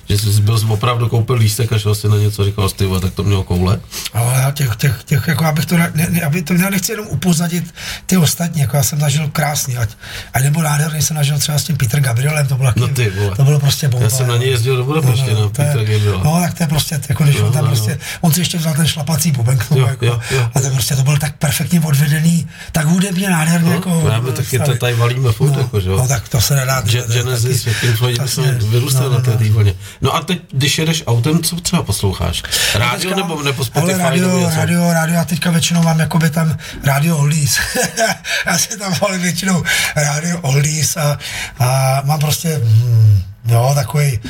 Že 0.08 0.18
jsi 0.18 0.40
byl 0.40 0.58
jsi 0.58 0.66
opravdu 0.66 1.08
koupil 1.08 1.36
lístek 1.36 1.72
a 1.72 1.78
šel 1.78 1.94
si 1.94 2.08
na 2.08 2.16
něco, 2.16 2.44
říkal 2.44 2.68
jsi, 2.68 2.76
tak 3.00 3.14
to 3.14 3.24
mělo 3.24 3.42
koule. 3.44 3.80
Ale 4.14 4.34
já 4.40 4.50
těch, 4.50 4.76
těch, 4.76 5.00
těch, 5.04 5.28
jako 5.28 5.44
abych 5.44 5.66
to, 5.66 5.76
ne, 5.76 5.92
ne, 5.94 6.20
aby 6.22 6.42
to, 6.42 6.54
já 6.54 6.70
nechci 6.70 6.92
jenom 6.92 7.06
upozadit 7.06 7.74
ty 8.06 8.16
ostatní, 8.16 8.60
jako 8.60 8.76
já 8.76 8.82
jsem 8.82 9.00
zažil 9.00 9.28
krásný, 9.28 9.76
ať, 9.76 9.88
ať 10.34 10.42
nebo 10.42 10.62
nádherný 10.62 11.02
jsem 11.02 11.16
zažil 11.16 11.38
třeba 11.38 11.58
s 11.58 11.64
tím 11.64 11.76
Peter 11.76 12.00
Gabrielem, 12.00 12.46
to 12.46 12.54
bylo, 12.56 12.72
No 12.76 12.88
ty 12.88 13.10
vole. 13.10 13.36
to 13.36 13.44
bylo 13.44 13.60
prostě 13.60 13.88
bomba. 13.88 14.04
Já 14.04 14.10
jsem 14.10 14.26
na 14.28 14.36
něj 14.36 14.50
jezdil 14.50 14.76
do 14.76 14.84
Budapeště, 14.84 15.30
na 15.30 15.36
to 15.36 15.42
je- 15.42 15.48
Petra 15.50 15.84
Gabriela. 15.84 16.22
No, 16.24 16.40
tak 16.40 16.54
to 16.54 16.62
je 16.62 16.66
prostě, 16.66 17.00
jako 17.08 17.24
když 17.24 17.36
Jo, 17.36 17.46
on 17.46 17.52
tam 17.52 17.64
no, 17.64 17.68
prostě, 17.70 17.98
on 18.20 18.32
si 18.32 18.40
ještě 18.40 18.58
vzal 18.58 18.74
ten 18.74 18.86
šlapací 18.86 19.32
k 19.32 19.36
tomu, 19.36 19.80
Jo, 19.80 19.86
jako, 19.86 20.06
jo, 20.06 20.20
jo. 20.30 20.50
a 20.54 20.60
to 20.60 20.70
prostě, 20.70 20.96
to 20.96 21.02
byl 21.02 21.18
tak 21.18 21.36
perfektně 21.36 21.80
odvedený, 21.80 22.48
tak 22.72 22.86
hudebně 22.86 23.30
nádherně, 23.30 23.70
jako. 23.72 24.00
No, 24.04 24.08
já 24.10 24.20
by 24.20 24.32
taky 24.32 24.58
to 24.58 24.76
tady 24.76 24.94
valíme 24.94 25.32
furt, 25.32 25.50
no, 25.52 25.58
jako, 25.58 25.80
že 25.80 25.88
jo. 25.90 25.96
No, 25.98 26.08
tak 26.08 26.28
to 26.28 26.40
se 26.40 26.56
nedá. 26.56 26.80
Genesis, 27.12 27.68
Pink 27.80 27.96
Floyd, 27.96 28.22
vyrůstali 28.62 29.08
No, 29.08 29.14
na 29.14 29.20
té 29.20 29.30
no. 29.30 29.36
té 29.38 29.48
vlně. 29.50 29.74
No 30.00 30.14
a 30.14 30.20
teď, 30.20 30.38
když 30.52 30.78
jedeš 30.78 31.02
autem, 31.06 31.42
co 31.42 31.56
třeba 31.56 31.82
posloucháš? 31.82 32.42
Rádio 32.74 33.10
Teďka- 33.10 33.16
nebo, 33.16 33.42
nebo 33.42 33.64
Spotify? 33.64 33.94
Ale 33.94 34.02
rádio, 34.02 34.26
nebo 34.28 34.38
něco? 34.38 34.56
rádio, 34.56 34.92
rádio, 34.92 35.20
a 35.20 35.24
teďka 35.24 35.50
většinou 35.50 35.82
mám 35.82 36.00
jakoby 36.00 36.30
tam 36.30 36.58
rádio 36.84 37.16
oldies. 37.18 37.58
já 38.46 38.58
si 38.58 38.78
tam 38.78 38.94
volím 39.00 39.20
většinou 39.20 39.64
rádio 39.96 40.40
oldies 40.40 40.96
a, 40.96 41.18
a 41.58 42.02
mám 42.04 42.20
prostě, 42.20 42.60
hmm, 42.64 43.22
jo, 43.48 43.72
takový, 43.74 44.20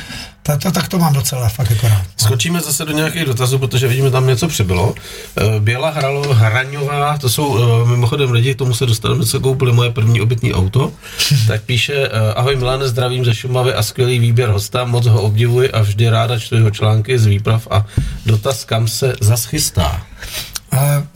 to, 0.47 0.57
to, 0.57 0.71
tak 0.71 0.87
to 0.87 0.99
mám 0.99 1.13
docela 1.13 1.49
fakt 1.49 1.69
jako 1.69 1.87
rád. 1.87 2.05
Skočíme 2.17 2.59
zase 2.59 2.85
do 2.85 2.91
nějakých 2.91 3.25
dotazů, 3.25 3.59
protože 3.59 3.87
vidíme, 3.87 4.11
tam 4.11 4.27
něco 4.27 4.47
přibylo. 4.47 4.95
Eh, 5.37 5.59
Běla 5.59 5.89
Hralo, 5.89 6.33
Hraňová, 6.33 7.17
to 7.17 7.29
jsou 7.29 7.57
eh, 7.57 7.89
mimochodem 7.89 8.31
lidi, 8.31 8.55
k 8.55 8.57
tomu 8.57 8.73
se 8.73 8.85
dostaneme, 8.85 9.25
co 9.25 9.39
koupili 9.39 9.71
moje 9.71 9.91
první 9.91 10.21
obytný 10.21 10.53
auto. 10.53 10.91
tak 11.47 11.61
píše, 11.61 11.93
eh, 11.93 12.33
ahoj 12.33 12.55
Milane, 12.55 12.87
zdravím 12.87 13.25
ze 13.25 13.35
Šumavy 13.35 13.73
a 13.73 13.83
skvělý 13.83 14.19
výběr 14.19 14.49
hosta, 14.49 14.85
moc 14.85 15.05
ho 15.05 15.21
obdivuji 15.21 15.71
a 15.71 15.81
vždy 15.81 16.09
ráda 16.09 16.39
čtu 16.39 16.55
jeho 16.55 16.71
články 16.71 17.19
z 17.19 17.25
výprav 17.25 17.67
a 17.71 17.85
dotaz, 18.25 18.65
kam 18.65 18.87
se 18.87 19.15
zas 19.21 19.45
chystá. 19.45 19.83
A, 19.85 20.01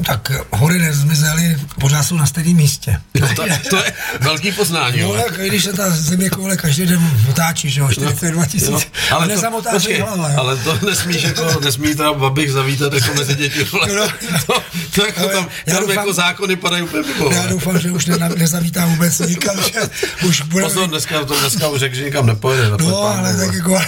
tak 0.06 0.32
hory 0.52 0.80
nezmizely, 0.80 1.58
pořád 1.80 2.04
jsou 2.04 2.18
na 2.18 2.26
stejném 2.26 2.56
místě. 2.56 3.02
No 3.22 3.28
to, 3.36 3.44
to 3.70 3.76
je 3.76 3.94
velký 4.20 4.52
poznání. 4.52 5.02
No, 5.02 5.14
tak 5.14 5.34
když 5.48 5.64
se 5.64 5.74
ta 5.74 5.90
země 5.90 6.30
koule 6.30 6.58
každý 6.58 6.86
den 6.86 7.12
otáčí, 7.30 7.70
že 7.70 7.82
jo, 7.82 7.90
42 7.92 8.46
tisíc, 8.46 8.70
No, 8.70 8.80
ale, 9.12 9.28
to, 9.28 9.34
nezamotáš 9.36 9.74
počkej, 9.74 10.00
hlava, 10.02 10.30
jo. 10.30 10.36
ale 10.40 10.58
to 10.58 10.80
nesmíš 10.90 11.24
jako, 11.24 11.60
nesmí 11.64 11.96
teda 11.96 12.14
babich 12.14 12.52
zavítat 12.52 12.94
jako 12.94 13.14
mezi 13.14 13.36
děti, 13.36 13.64
vole. 13.72 13.88
No, 13.96 14.08
to, 14.48 14.64
to, 14.96 15.06
jako 15.06 15.28
tam, 15.28 15.48
já 15.66 15.74
tam 15.74 15.84
doufám- 15.84 15.96
jako 15.98 16.14
zákony 16.14 16.56
padají 16.56 16.84
úplně 16.84 17.04
mimo. 17.14 17.32
Já 17.32 17.48
doufám, 17.48 17.80
že 17.80 17.92
už 17.92 18.06
ne, 18.06 18.30
nezavítá 18.38 18.86
vůbec 18.86 19.20
nikam, 19.20 19.56
že 19.74 19.80
už 20.28 20.42
bude... 20.42 20.64
Pozor, 20.64 20.90
dneska, 20.90 21.26
to 21.26 21.40
dneska 21.40 21.68
už 21.68 21.80
řekl, 21.80 21.96
že 21.96 22.04
nikam 22.04 22.26
nepojede. 22.26 22.70
No, 22.80 22.98
ale 23.04 23.36
tak 23.38 23.54
jako, 23.56 23.82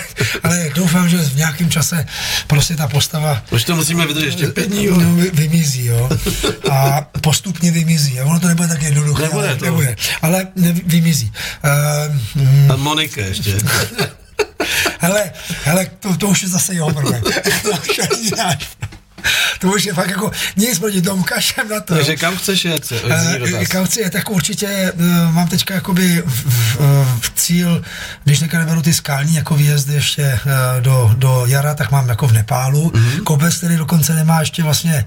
ale 0.44 0.70
doufám, 0.76 1.10
že 1.10 1.18
v 1.18 1.36
nějakém 1.36 1.70
čase 1.70 2.06
prostě 2.48 2.76
ta 2.76 2.88
postava 2.88 3.44
Už 3.52 3.64
to 3.64 3.76
musíme 3.76 4.08
vydržet 4.08 4.26
ještě 4.28 4.48
pět 4.48 4.68
dní, 4.70 4.86
jo. 4.86 4.98
no, 5.00 5.16
vy, 5.34 5.48
vymizí, 5.64 5.86
jo. 5.86 6.10
A 6.72 7.02
postupně 7.22 7.72
vymizí. 7.72 8.20
A 8.20 8.26
ono 8.26 8.40
to 8.40 8.48
nebude 8.48 8.68
tak 8.68 8.82
jednoduché. 8.82 9.22
Nebude 9.22 9.48
ale, 9.48 9.56
to. 9.56 9.66
nebude, 9.66 9.96
ale 10.22 10.48
ne, 10.56 10.74
vymizí. 10.86 11.32
Uh, 11.64 12.72
A 12.72 12.76
Monika 12.76 13.22
ještě. 13.22 13.58
hele, 15.00 15.32
hele, 15.64 15.88
to, 16.00 16.18
to 16.18 16.28
už 16.28 16.44
je 16.44 16.50
zase 16.50 16.74
jeho 16.74 16.94
problém. 16.94 17.24
to 19.60 19.68
už 19.68 19.86
je 19.86 19.94
fakt 19.94 20.10
jako 20.10 20.32
nic 20.56 20.80
proti 20.80 21.02
tomu, 21.02 21.24
kašem 21.24 21.70
na 21.70 21.80
to. 21.80 21.96
Takže 21.96 22.16
kam 22.16 22.38
chceš 22.38 22.66
jet? 22.66 22.94
dotaz. 23.40 23.68
Kam 23.68 23.86
chci 23.86 24.02
jet, 24.02 24.14
tak 24.14 24.30
určitě 24.30 24.68
eh, 24.68 24.94
mám 25.32 25.48
teďka 25.48 25.74
jakoby 25.74 26.24
v, 26.26 26.46
v, 26.46 26.78
v 27.22 27.32
cíl, 27.36 27.84
když 28.24 28.40
teďka 28.40 28.60
neberu 28.60 28.82
ty 28.82 28.94
skalní 28.94 29.36
jako 29.36 29.56
výjezdy 29.56 29.94
ještě 29.94 30.24
eh, 30.24 30.40
do, 30.82 31.12
do 31.18 31.44
jara, 31.48 31.76
tak 31.76 31.92
mám 31.92 32.10
jako 32.10 32.28
v 32.28 32.34
Nepálu. 32.34 32.92
Mhm. 32.96 33.04
Mm-hmm. 33.04 33.24
Kopec, 33.24 33.58
který 33.58 33.78
dokonce 33.78 34.14
nemá 34.14 34.40
ještě 34.40 34.64
vlastně 34.64 35.06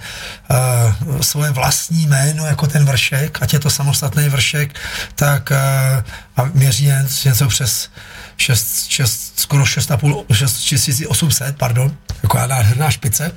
uh, 0.50 1.20
svoje 1.20 1.50
vlastní 1.50 2.06
jméno 2.06 2.46
jako 2.46 2.66
ten 2.66 2.84
vršek, 2.84 3.38
ať 3.42 3.52
je 3.52 3.58
to 3.58 3.70
samostatný 3.70 4.28
vršek, 4.28 4.74
tak 5.14 5.50
uh, 5.50 6.02
a 6.36 6.50
měří 6.54 6.92
něco 7.24 7.48
přes 7.48 7.88
6, 8.36 8.86
6, 8.88 9.32
skoro 9.40 9.64
6,5, 9.64 10.24
6800, 10.32 11.56
pardon, 11.56 11.96
jako 12.22 12.38
nádherná 12.38 12.90
špice. 12.90 13.32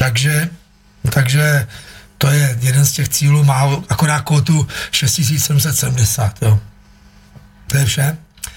Takže, 0.00 0.48
takže 1.10 1.66
to 2.18 2.30
je 2.30 2.58
jeden 2.60 2.84
z 2.86 2.92
těch 2.92 3.08
cílů, 3.08 3.44
má 3.44 3.82
akorát 3.88 4.20
kótu 4.20 4.68
6770, 4.90 6.42
jo. 6.42 6.60
To 7.66 7.76
je 7.76 7.84
vše. 7.84 8.16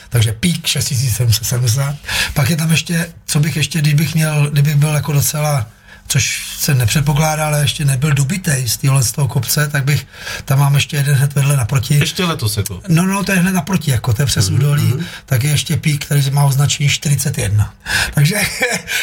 Takže 0.10 0.32
pík 0.32 0.68
6770. 0.68 1.96
Pak 2.34 2.50
je 2.50 2.56
tam 2.56 2.72
ještě, 2.72 3.14
co 3.26 3.40
bych 3.40 3.56
ještě, 3.56 3.80
kdybych 3.80 4.16
měl, 4.16 4.50
kdybych 4.50 4.76
byl 4.76 4.94
jako 4.94 5.12
docela 5.14 5.68
což 6.14 6.56
se 6.58 6.76
nepředpokládá, 6.76 7.46
ale 7.46 7.62
ještě 7.62 7.86
nebyl 7.86 8.14
dubitej 8.14 8.70
z 8.70 8.78
téhle 8.78 9.04
z 9.04 9.12
toho 9.12 9.28
kopce, 9.28 9.68
tak 9.68 9.84
bych, 9.84 10.08
tam 10.46 10.60
mám 10.60 10.76
ještě 10.76 10.98
jeden 10.98 11.16
hned 11.16 11.36
vedle 11.36 11.58
naproti. 11.58 11.94
Ještě 11.94 12.26
letos 12.26 12.58
jako. 12.58 12.82
No, 12.88 13.06
no, 13.06 13.24
to 13.24 13.32
je 13.32 13.38
hned 13.38 13.52
naproti, 13.52 13.92
jako 13.92 14.14
to 14.14 14.22
je 14.22 14.26
přes 14.26 14.50
údolí, 14.50 14.94
tak 15.26 15.44
je 15.44 15.50
ještě 15.50 15.78
pík, 15.78 16.06
který 16.06 16.32
má 16.32 16.44
označení 16.44 16.90
41. 16.90 17.74
Takže 18.14 18.36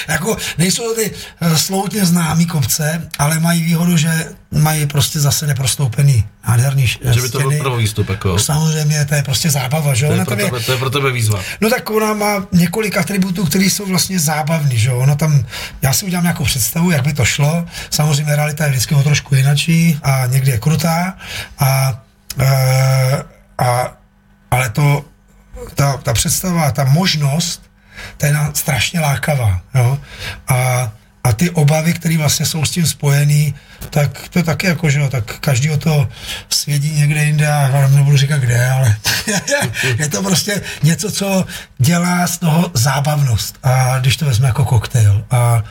jako 0.09 0.37
nejsou 0.59 0.82
to 0.82 0.95
ty 0.95 1.11
eh, 1.41 1.59
sloutně 1.59 2.07
známý 2.07 2.47
kopce, 2.47 3.09
ale 3.19 3.41
mají 3.41 3.62
výhodu, 3.62 3.97
že 3.97 4.28
mají 4.51 4.86
prostě 4.86 5.20
zase 5.20 5.47
neprostoupený 5.47 6.24
nádherný 6.48 6.85
š- 6.85 6.98
Že 7.14 7.20
by 7.22 7.28
to 7.28 7.39
byl 7.39 7.51
stěny. 7.51 7.60
prvovýstup 7.62 8.09
jako. 8.09 8.39
Samozřejmě, 8.39 9.05
to 9.05 9.14
je 9.14 9.22
prostě 9.22 9.51
zábava, 9.51 9.94
že 9.94 10.06
jo? 10.06 10.12
To 10.12 10.18
je, 10.18 10.24
pro 10.24 10.36
je, 10.36 10.44
tebe, 10.44 10.60
to 10.60 10.72
je 10.72 10.78
pro 10.78 10.90
tebe 10.90 11.12
výzva. 11.12 11.40
No 11.60 11.70
tak 11.70 11.90
ona 11.90 12.14
má 12.14 12.47
několik 12.52 12.97
atributů, 12.97 13.44
které 13.47 13.64
jsou 13.64 13.86
vlastně 13.86 14.18
zábavný, 14.20 14.78
že 14.78 14.89
jo. 14.90 14.98
Ona 14.98 15.14
tam, 15.14 15.44
já 15.82 15.93
si 15.93 16.05
udělám 16.06 16.24
nějakou 16.24 16.44
představu, 16.44 16.90
jak 16.90 17.02
by 17.05 17.12
to 17.12 17.24
šlo. 17.24 17.66
Samozřejmě 17.90 18.36
realita 18.36 18.64
je 18.64 18.70
vždycky 18.70 18.94
o 18.94 19.02
trošku 19.02 19.35
jinačí 19.35 19.98
a 20.02 20.27
někdy 20.27 20.51
je 20.51 20.59
krutá. 20.59 21.16
A, 21.59 22.01
e, 22.39 23.24
a 23.59 23.93
ale 24.51 24.68
to, 24.70 25.05
ta, 25.74 25.97
ta 25.97 26.12
představa, 26.14 26.70
ta 26.70 26.85
možnost, 26.85 27.62
ta 28.16 28.27
je 28.27 28.35
strašně 28.55 29.01
lákavá, 29.01 29.60
jo. 29.74 29.98
A, 30.48 30.93
a 31.24 31.32
ty 31.32 31.51
obavy, 31.51 31.92
které 31.92 32.18
vlastně 32.18 32.47
jsou 32.47 32.64
s 32.64 32.70
tím 32.70 32.86
spojený, 32.86 33.55
tak 33.90 34.28
to 34.28 34.38
je 34.38 34.42
taky 34.42 34.66
jako, 34.66 34.90
že 34.90 35.01
jo, 35.01 35.09
tak 35.09 35.38
každý 35.40 35.70
o 35.70 35.76
to 35.76 36.09
svědí 36.48 36.92
někde 36.92 37.24
jinde 37.24 37.48
a 37.48 37.68
vám 37.68 37.97
nebudu 37.97 38.16
říkat 38.16 38.40
kde, 38.40 38.70
ale 38.70 38.97
je 39.98 40.09
to 40.09 40.22
prostě 40.22 40.62
něco, 40.82 41.12
co 41.12 41.44
dělá 41.78 42.26
z 42.26 42.38
toho 42.38 42.70
zábavnost. 42.74 43.59
A 43.62 43.98
když 43.98 44.16
to 44.16 44.24
vezme 44.24 44.47
jako 44.47 44.64
koktejl. 44.64 45.24
A, 45.30 45.62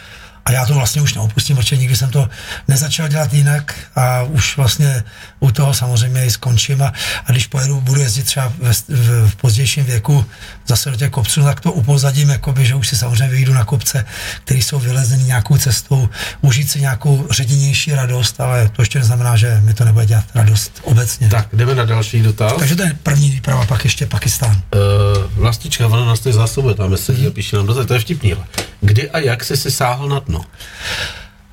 a 0.45 0.51
já 0.51 0.65
to 0.65 0.73
vlastně 0.73 1.01
už 1.01 1.13
neopustím, 1.13 1.55
protože 1.55 1.77
nikdy 1.77 1.95
jsem 1.95 2.11
to 2.11 2.30
nezačal 2.67 3.07
dělat 3.07 3.34
jinak 3.34 3.76
a 3.95 4.23
už 4.23 4.57
vlastně 4.57 5.03
u 5.40 5.52
toho 5.52 5.74
samozřejmě 5.74 6.26
i 6.26 6.32
skončím 6.32 6.82
a, 6.82 6.94
a 7.26 7.32
když 7.32 7.48
pojedu, 7.48 7.82
budu 7.82 8.02
jezdit 8.02 8.24
třeba 8.24 8.53
ve, 8.60 8.74
v, 8.74 9.30
v 9.30 9.36
pozdějším 9.36 9.86
věku 9.86 10.26
zase 10.68 10.91
do 10.91 10.95
těch 10.95 11.10
kopců, 11.10 11.44
tak 11.44 11.60
to 11.60 11.72
upozadím, 11.72 12.30
jakoby, 12.30 12.66
že 12.66 12.76
už 12.76 12.88
si 12.88 12.98
samozřejmě 12.98 13.28
vyjdu 13.28 13.53
na 13.53 13.66
kopce, 13.66 14.06
které 14.44 14.60
jsou 14.60 14.80
vylezený 14.80 15.24
nějakou 15.24 15.57
cestou, 15.57 16.10
užít 16.41 16.72
si 16.72 16.82
nějakou 16.82 17.28
ředěnější 17.32 17.91
radost, 17.91 18.41
ale 18.41 18.70
to 18.70 18.82
ještě 18.82 18.99
neznamená, 18.99 19.38
že 19.38 19.61
mi 19.64 19.74
to 19.74 19.86
nebude 19.86 20.06
dělat 20.06 20.26
radost 20.36 20.72
obecně. 20.84 21.30
Tak, 21.30 21.48
jdeme 21.53 21.76
na 21.76 21.86
další 21.86 22.22
dotaz. 22.22 22.53
Takže 22.60 22.76
to 22.76 22.84
je 22.84 22.94
první 23.03 23.30
výprava, 23.30 23.66
pak 23.66 23.84
ještě 23.84 24.06
Pakistán. 24.06 24.52
Uh, 24.52 25.34
vlastička, 25.34 25.88
ona 25.88 26.06
nás 26.06 26.20
tady 26.20 26.34
zásobuje, 26.34 26.76
tam 26.76 26.98
sedí 26.98 27.28
a 27.28 27.32
píše 27.32 27.56
nám 27.56 27.66
dotaz, 27.66 27.86
to 27.86 27.94
je 27.94 27.99
vtipný. 27.99 28.36
Kdy 28.82 29.10
a 29.10 29.20
jak 29.20 29.44
jsi 29.44 29.57
si 29.57 29.72
sáhl 29.72 30.10
na 30.10 30.20
dno? 30.20 30.41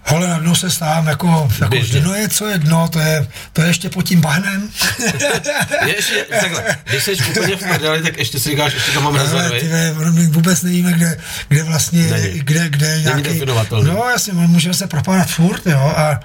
Hele, 0.08 0.28
na 0.28 0.38
dno 0.38 0.54
se 0.54 0.70
stávám 0.70 1.06
jako, 1.06 1.48
jako 1.60 1.70
Běžně. 1.70 2.00
dno 2.00 2.14
je, 2.14 2.28
co 2.28 2.46
je 2.46 2.58
dno, 2.58 2.88
to 2.88 2.98
je, 3.00 3.28
to 3.52 3.60
je 3.62 3.68
ještě 3.68 3.88
pod 3.88 4.02
tím 4.02 4.20
bahnem. 4.20 4.68
Je 5.86 5.96
ještě, 5.96 6.26
takhle, 6.40 6.76
když 6.84 7.02
jsi 7.04 7.16
úplně 7.30 7.56
v 7.56 7.60
prdeli, 7.60 8.02
tak 8.02 8.18
ještě 8.18 8.40
si 8.40 8.50
říkáš, 8.50 8.74
ještě 8.74 8.92
tam 8.92 9.02
mám 9.04 9.14
rezervy. 9.14 9.70
My 10.10 10.26
vůbec 10.26 10.62
nevíme, 10.62 10.92
kde, 10.92 11.18
kde 11.48 11.62
vlastně, 11.62 12.02
Není. 12.06 12.38
kde, 12.38 12.68
kde 12.68 13.00
nějaký... 13.02 13.40
No 13.82 14.04
jasně, 14.10 14.32
můžeme 14.32 14.74
se 14.74 14.86
propadat 14.86 15.28
furt, 15.28 15.66
jo, 15.66 15.92
a, 15.96 16.20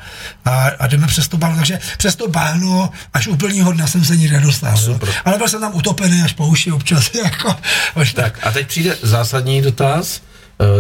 a, 0.46 0.72
a 0.80 0.88
jdeme 0.88 1.08
přes 1.08 1.28
to 1.28 1.38
bahno, 1.38 1.58
takže 1.58 1.80
přes 1.98 2.16
to 2.16 2.28
bahno 2.28 2.90
až 3.14 3.28
úplnýho 3.28 3.72
dna 3.74 3.88
jsem 3.88 4.06
se 4.06 4.18
nikdy 4.18 4.36
nedostal, 4.36 4.78
Super. 4.78 5.10
Ale 5.26 5.38
byl 5.38 5.48
jsem 5.48 5.62
tam 5.62 5.76
utopený 5.76 6.22
až 6.22 6.34
po 6.34 6.48
uši 6.48 6.72
občas, 6.72 7.12
jako, 7.24 7.56
až 7.96 8.14
tak. 8.14 8.40
A 8.44 8.52
teď 8.52 8.68
přijde 8.68 8.98
zásadní 9.02 9.62
dotaz, 9.62 10.22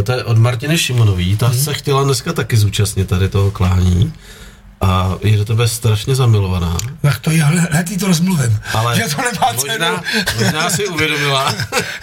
to 0.04 0.12
je 0.12 0.24
od 0.24 0.38
Martiny 0.38 0.78
Šimonový, 0.78 1.38
ta 1.38 1.48
Mhm. 1.48 1.58
se 1.58 1.74
chtěla 1.74 2.04
dneska 2.04 2.34
taky 2.34 2.58
zúčastnit 2.58 3.08
tady 3.10 3.30
toho 3.30 3.52
klání. 3.52 4.14
A 4.82 5.16
je 5.24 5.38
do 5.38 5.46
tebe 5.46 5.68
strašně 5.68 6.16
zamilovaná. 6.16 6.78
Tak 7.02 7.20
to 7.20 7.32
je, 7.32 7.44
hned 7.44 8.00
to 8.00 8.08
rozmluvím. 8.08 8.60
Ale 8.74 8.96
že 8.96 9.16
to 9.16 9.22
nemá 9.22 9.54
možná, 9.54 10.04
cenu. 10.04 10.24
možná 10.40 10.70
si 10.70 10.88
uvědomila, 10.88 11.56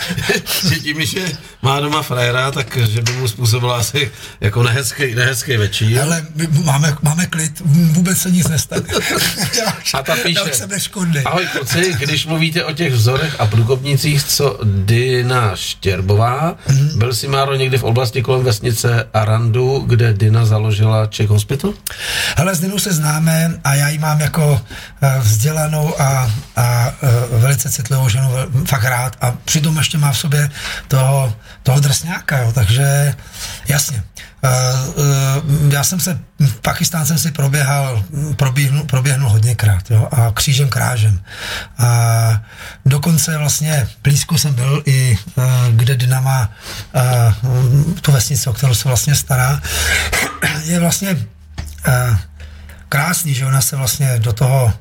že 0.69 0.75
tím, 0.81 1.07
že 1.07 1.33
má 1.63 1.81
doma 1.81 2.03
frajera, 2.03 2.51
tak 2.51 2.77
že 2.77 3.03
by 3.03 3.13
mu 3.13 3.29
způsobila 3.29 3.77
asi 3.77 4.11
jako 4.41 4.63
nehezký, 4.63 5.15
nehezký 5.15 5.57
večír. 5.57 6.01
Ale 6.01 6.27
my 6.35 6.47
máme, 6.65 6.97
máme 7.03 7.27
klid, 7.27 7.63
vůbec 7.65 8.19
se 8.19 8.31
nic 8.31 8.49
nestane. 8.49 8.83
a 9.95 10.03
ta 10.03 10.17
píše, 10.17 10.53
jsem 10.53 10.71
neškodný. 10.71 11.21
ahoj 11.21 11.47
kluci, 11.47 11.95
když 11.99 12.27
mluvíte 12.27 12.65
o 12.65 12.73
těch 12.73 12.93
vzorech 12.93 13.37
a 13.39 13.47
průkopnicích, 13.47 14.25
co 14.25 14.61
Dina 14.65 15.57
Štěrbová, 15.57 16.57
mm. 16.69 16.99
byl 16.99 17.15
si 17.15 17.29
Máro 17.29 17.55
někdy 17.55 17.79
v 17.79 17.85
oblasti 17.85 18.23
kolem 18.23 18.45
vesnice 18.45 19.09
Arandu, 19.15 19.85
kde 19.87 20.15
Dina 20.15 20.47
založila 20.47 21.07
Czech 21.07 21.29
Hospital? 21.29 21.75
Hele, 22.37 22.55
Dinou 22.69 22.78
se 22.78 22.93
známe 22.93 23.51
a 23.65 23.74
já 23.74 23.89
ji 23.89 23.99
mám 23.99 24.20
jako 24.20 24.61
eh, 25.03 25.19
vzdělanou 25.20 26.01
a, 26.01 26.32
a 26.57 26.93
eh, 27.03 27.39
velice 27.39 27.70
citlivou 27.70 28.09
ženu 28.09 28.31
fakt 28.65 28.85
rád 28.85 29.16
a 29.20 29.32
přitom 29.45 29.77
ještě 29.77 29.99
má 29.99 30.12
v 30.12 30.19
sobě 30.19 30.51
toho, 30.89 31.35
toho 31.62 31.81
drsňáka, 31.81 32.39
jo, 32.39 32.53
takže 32.53 33.15
jasně. 33.69 34.05
Uh, 34.43 35.73
já 35.73 35.85
jsem 35.85 36.01
se, 36.01 36.19
v 36.40 36.61
Pakistán 36.61 37.07
jsem 37.07 37.19
si 37.19 37.31
proběhal, 37.31 38.05
proběhnul, 38.36 38.85
proběhnul 38.85 39.31
hodněkrát, 39.31 39.90
jo, 39.90 40.09
a 40.12 40.31
křížem 40.35 40.69
krážem. 40.69 41.20
A 41.78 42.43
dokonce 42.86 43.39
vlastně 43.39 43.89
blízko 44.03 44.39
jsem 44.39 44.55
byl 44.55 44.82
i, 44.86 45.19
kde 45.70 45.97
Dynama, 45.97 46.51
tu 48.01 48.12
vesnici, 48.12 48.51
o 48.51 48.53
kterou 48.53 48.74
se 48.74 48.89
vlastně 48.89 49.15
stará, 49.15 49.61
je 50.65 50.81
vlastně 50.81 51.16
krásný, 52.89 53.35
že 53.35 53.47
ona 53.47 53.60
se 53.60 53.77
vlastně 53.77 54.19
do 54.19 54.32
toho 54.32 54.73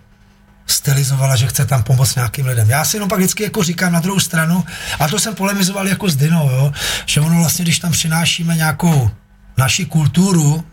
stylizovala, 0.67 1.35
že 1.35 1.47
chce 1.47 1.65
tam 1.65 1.83
pomoct 1.83 2.15
nějakým 2.15 2.45
lidem. 2.45 2.69
Já 2.69 2.85
si 2.85 2.97
jenom 2.97 3.09
pak 3.09 3.19
vždycky 3.19 3.43
jako 3.43 3.63
říkám 3.63 3.93
na 3.93 3.99
druhou 3.99 4.19
stranu, 4.19 4.65
a 4.99 5.07
to 5.07 5.19
jsem 5.19 5.35
polemizoval 5.35 5.87
jako 5.87 6.09
s 6.09 6.15
Dinou, 6.15 6.49
jo, 6.49 6.71
že 7.05 7.21
ono 7.21 7.39
vlastně, 7.39 7.65
když 7.65 7.79
tam 7.79 7.91
přinášíme 7.91 8.55
nějakou 8.55 9.11
naši 9.57 9.85
kulturu 9.85 10.63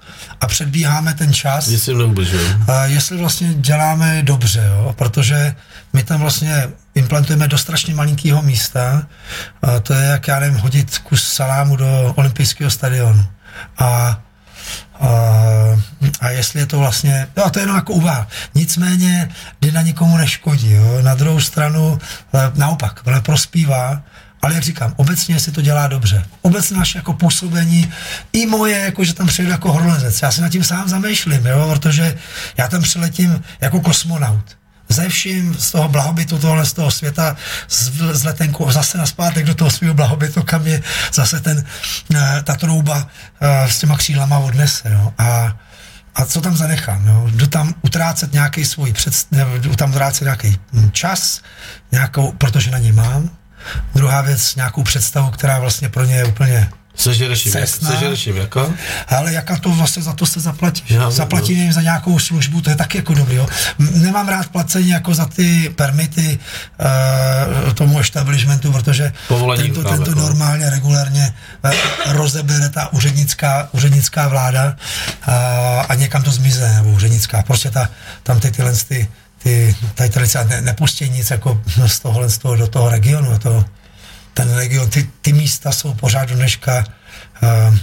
a 0.40 0.46
předbíháme 0.46 1.14
ten 1.14 1.32
čas. 1.32 1.68
Jestli 1.68 1.94
neubližuje. 1.94 2.58
Jestli 2.84 3.16
vlastně 3.16 3.54
děláme 3.54 4.22
dobře, 4.22 4.64
jo? 4.68 4.94
protože 4.98 5.54
my 5.92 6.02
tam 6.02 6.20
vlastně 6.20 6.68
implantujeme 6.94 7.48
do 7.48 7.58
strašně 7.58 7.94
malinkého 7.94 8.42
místa. 8.42 9.06
A 9.62 9.80
to 9.80 9.94
je, 9.94 10.04
jak 10.06 10.28
já 10.28 10.40
nevím, 10.40 10.58
hodit 10.58 10.98
kus 10.98 11.28
salámu 11.28 11.76
do 11.76 12.12
olympijského 12.16 12.70
stadionu. 12.70 13.26
A 13.78 14.20
a, 15.00 15.08
a 16.20 16.30
jestli 16.30 16.60
je 16.60 16.66
to 16.66 16.78
vlastně, 16.78 17.28
no 17.36 17.50
to 17.50 17.58
je 17.58 17.62
jenom 17.62 17.76
jako 17.76 17.92
uváh. 17.92 18.28
Nicméně 18.54 19.28
Dina 19.60 19.82
nikomu 19.82 20.16
neškodí, 20.16 20.72
jo? 20.72 21.02
na 21.02 21.14
druhou 21.14 21.40
stranu 21.40 21.98
e, 22.34 22.52
naopak, 22.54 23.00
prospívá 23.22 24.02
ale 24.44 24.54
jak 24.54 24.62
říkám, 24.62 24.94
obecně 24.96 25.40
si 25.40 25.52
to 25.52 25.62
dělá 25.62 25.86
dobře. 25.86 26.24
Obecně 26.42 26.76
naše 26.76 26.98
jako 26.98 27.12
působení, 27.12 27.92
i 28.32 28.46
moje, 28.46 28.78
jako 28.78 29.04
že 29.04 29.14
tam 29.14 29.26
přijdu 29.26 29.50
jako 29.50 29.72
horolezec. 29.72 30.22
Já 30.22 30.32
si 30.32 30.40
nad 30.40 30.48
tím 30.48 30.64
sám 30.64 30.88
zamýšlím, 30.88 31.46
jo, 31.46 31.68
protože 31.70 32.18
já 32.56 32.68
tam 32.68 32.82
přiletím 32.82 33.42
jako 33.60 33.80
kosmonaut 33.80 34.56
ze 34.88 35.08
vším 35.08 35.54
z 35.54 35.72
toho 35.72 35.88
blahobytu 35.88 36.38
tohle 36.38 36.66
z 36.66 36.72
toho 36.72 36.90
světa 36.90 37.36
z, 37.68 37.90
z 38.12 38.24
letenku 38.24 38.70
zase 38.70 38.98
naspátek 38.98 39.46
do 39.46 39.54
toho 39.54 39.70
svého 39.70 39.94
blahobytu, 39.94 40.42
kam 40.42 40.66
je 40.66 40.82
zase 41.12 41.40
ten, 41.40 41.64
eh, 42.14 42.42
ta 42.44 42.54
trouba 42.54 43.06
eh, 43.40 43.68
s 43.68 43.78
těma 43.78 43.96
křídlama 43.96 44.38
odnese. 44.38 44.90
Jo. 44.92 45.12
A, 45.18 45.56
a 46.14 46.24
co 46.24 46.40
tam 46.40 46.56
zanechám? 46.56 47.06
Jo? 47.06 47.26
Jdu 47.30 47.46
tam 47.46 47.74
utrácet 47.82 48.32
nějaký 48.32 48.64
svůj 48.64 48.92
předst, 48.92 49.28
jdu 49.58 49.76
tam 49.76 49.90
utrácet 49.90 50.22
nějaký 50.22 50.58
čas, 50.92 51.40
nějakou, 51.92 52.32
protože 52.32 52.70
na 52.70 52.78
něj 52.78 52.92
mám, 52.92 53.30
Druhá 53.94 54.20
věc, 54.20 54.54
nějakou 54.54 54.82
představu, 54.82 55.30
která 55.30 55.58
vlastně 55.58 55.88
pro 55.88 56.04
ně 56.04 56.14
je 56.14 56.24
úplně 56.24 56.70
Sežereš 56.94 58.26
jim, 58.26 58.36
jako? 58.36 58.74
Ale 59.08 59.32
jaká 59.32 59.56
to 59.56 59.70
vlastně 59.70 60.02
za 60.02 60.12
to 60.12 60.26
se 60.26 60.40
zaplatí? 60.40 60.82
Já, 60.88 61.10
Zaplatím 61.10 61.58
jim 61.58 61.72
za 61.72 61.82
nějakou 61.82 62.18
službu, 62.18 62.60
to 62.60 62.70
je 62.70 62.76
taky 62.76 62.98
jako 62.98 63.14
dobrý. 63.14 63.36
Jo. 63.36 63.46
Nemám 63.78 64.28
rád 64.28 64.48
placení 64.48 64.88
jako 64.88 65.14
za 65.14 65.24
ty 65.24 65.72
permity 65.76 66.38
uh, 67.66 67.72
tomu 67.72 67.98
establishmentu, 67.98 68.72
protože 68.72 69.12
Povolení 69.28 69.62
tento, 69.62 69.90
tento 69.90 70.10
jako. 70.10 70.20
normálně, 70.20 70.70
regulárně 70.70 71.34
uh, 71.64 71.70
rozebere 72.12 72.68
ta 72.68 72.92
úřednická, 72.92 73.68
úřednická 73.72 74.28
vláda 74.28 74.64
uh, 74.66 75.34
a 75.88 75.94
někam 75.94 76.22
to 76.22 76.30
zmize, 76.30 76.72
nebo 76.74 76.90
úřednická. 76.90 77.42
Prostě 77.42 77.70
ta, 77.70 77.88
tam 78.22 78.40
ty 78.40 78.50
tyhle 78.50 78.72
ty 78.88 79.08
ty, 79.44 79.76
tady 79.94 80.10
tradice 80.10 80.44
ne, 80.44 80.60
nepustí 80.60 81.10
nic 81.10 81.30
jako 81.30 81.60
z 81.86 81.98
tohohle 82.00 82.30
z 82.30 82.38
toho, 82.38 82.56
do 82.56 82.66
toho 82.66 82.90
regionu. 82.90 83.38
To, 83.38 83.64
ten 84.34 84.54
region, 84.54 84.90
ty, 84.90 85.08
ty 85.20 85.32
místa 85.32 85.72
jsou 85.72 85.94
pořád 85.94 86.30
dneška 86.30 86.84
uh, 87.42 87.76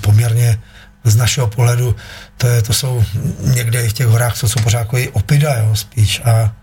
poměrně 0.00 0.58
z 1.04 1.16
našeho 1.16 1.46
pohledu, 1.46 1.96
to, 2.36 2.46
je, 2.46 2.62
to 2.62 2.72
jsou 2.72 3.04
někde 3.40 3.88
v 3.88 3.92
těch 3.92 4.06
horách, 4.06 4.34
co 4.34 4.48
jsou 4.48 4.60
pořád 4.60 4.78
jako 4.78 4.98
opida, 5.12 5.54
jo, 5.54 5.76
spíš. 5.76 6.22
A, 6.24 6.54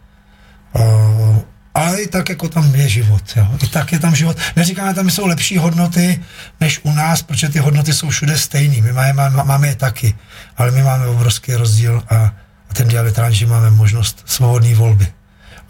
uh, 0.79 1.37
ale 1.73 2.01
i 2.01 2.07
tak 2.07 2.29
jako 2.29 2.49
tam 2.49 2.75
je 2.75 2.89
život, 2.89 3.23
jo. 3.35 3.47
I 3.63 3.67
tak 3.67 3.91
je 3.91 3.99
tam 3.99 4.15
život. 4.15 4.37
Neříkáme, 4.55 4.93
tam 4.93 5.09
jsou 5.09 5.27
lepší 5.27 5.57
hodnoty 5.57 6.23
než 6.59 6.79
u 6.83 6.91
nás, 6.91 7.21
protože 7.21 7.49
ty 7.49 7.59
hodnoty 7.59 7.93
jsou 7.93 8.09
všude 8.09 8.37
stejný. 8.37 8.81
My 8.81 8.93
máme, 8.93 9.29
máme 9.29 9.67
je 9.67 9.75
taky, 9.75 10.15
ale 10.57 10.71
my 10.71 10.83
máme 10.83 11.07
obrovský 11.07 11.55
rozdíl 11.55 12.03
a 12.09 12.31
a 12.71 12.73
ten 12.73 12.87
diametrální, 12.87 13.35
že 13.35 13.47
máme 13.47 13.69
možnost 13.69 14.23
svobodné 14.25 14.75
volby. 14.75 15.07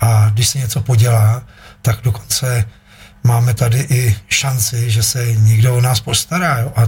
A 0.02 0.30
když 0.34 0.48
se 0.48 0.58
něco 0.58 0.82
podělá, 0.82 1.42
tak 1.82 2.00
dokonce 2.04 2.66
máme 3.24 3.54
tady 3.54 3.80
i 3.90 4.16
šanci, 4.28 4.92
že 4.92 5.04
se 5.04 5.34
někdo 5.34 5.76
o 5.76 5.82
nás 5.82 6.00
postará. 6.00 6.60
Jo? 6.60 6.72
A 6.76 6.88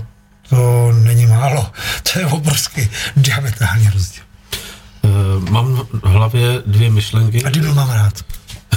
to 0.49 0.91
není 0.91 1.25
málo. 1.25 1.71
To 2.13 2.19
je 2.19 2.25
obrovský 2.25 2.89
diametrální 3.17 3.89
rozdíl. 3.89 4.23
Uh, 5.01 5.49
mám 5.49 5.87
v 5.91 6.05
hlavě 6.05 6.61
dvě 6.65 6.89
myšlenky. 6.89 7.43
A 7.43 7.49
Dinu 7.49 7.73
mám 7.73 7.89
rád. 7.89 8.13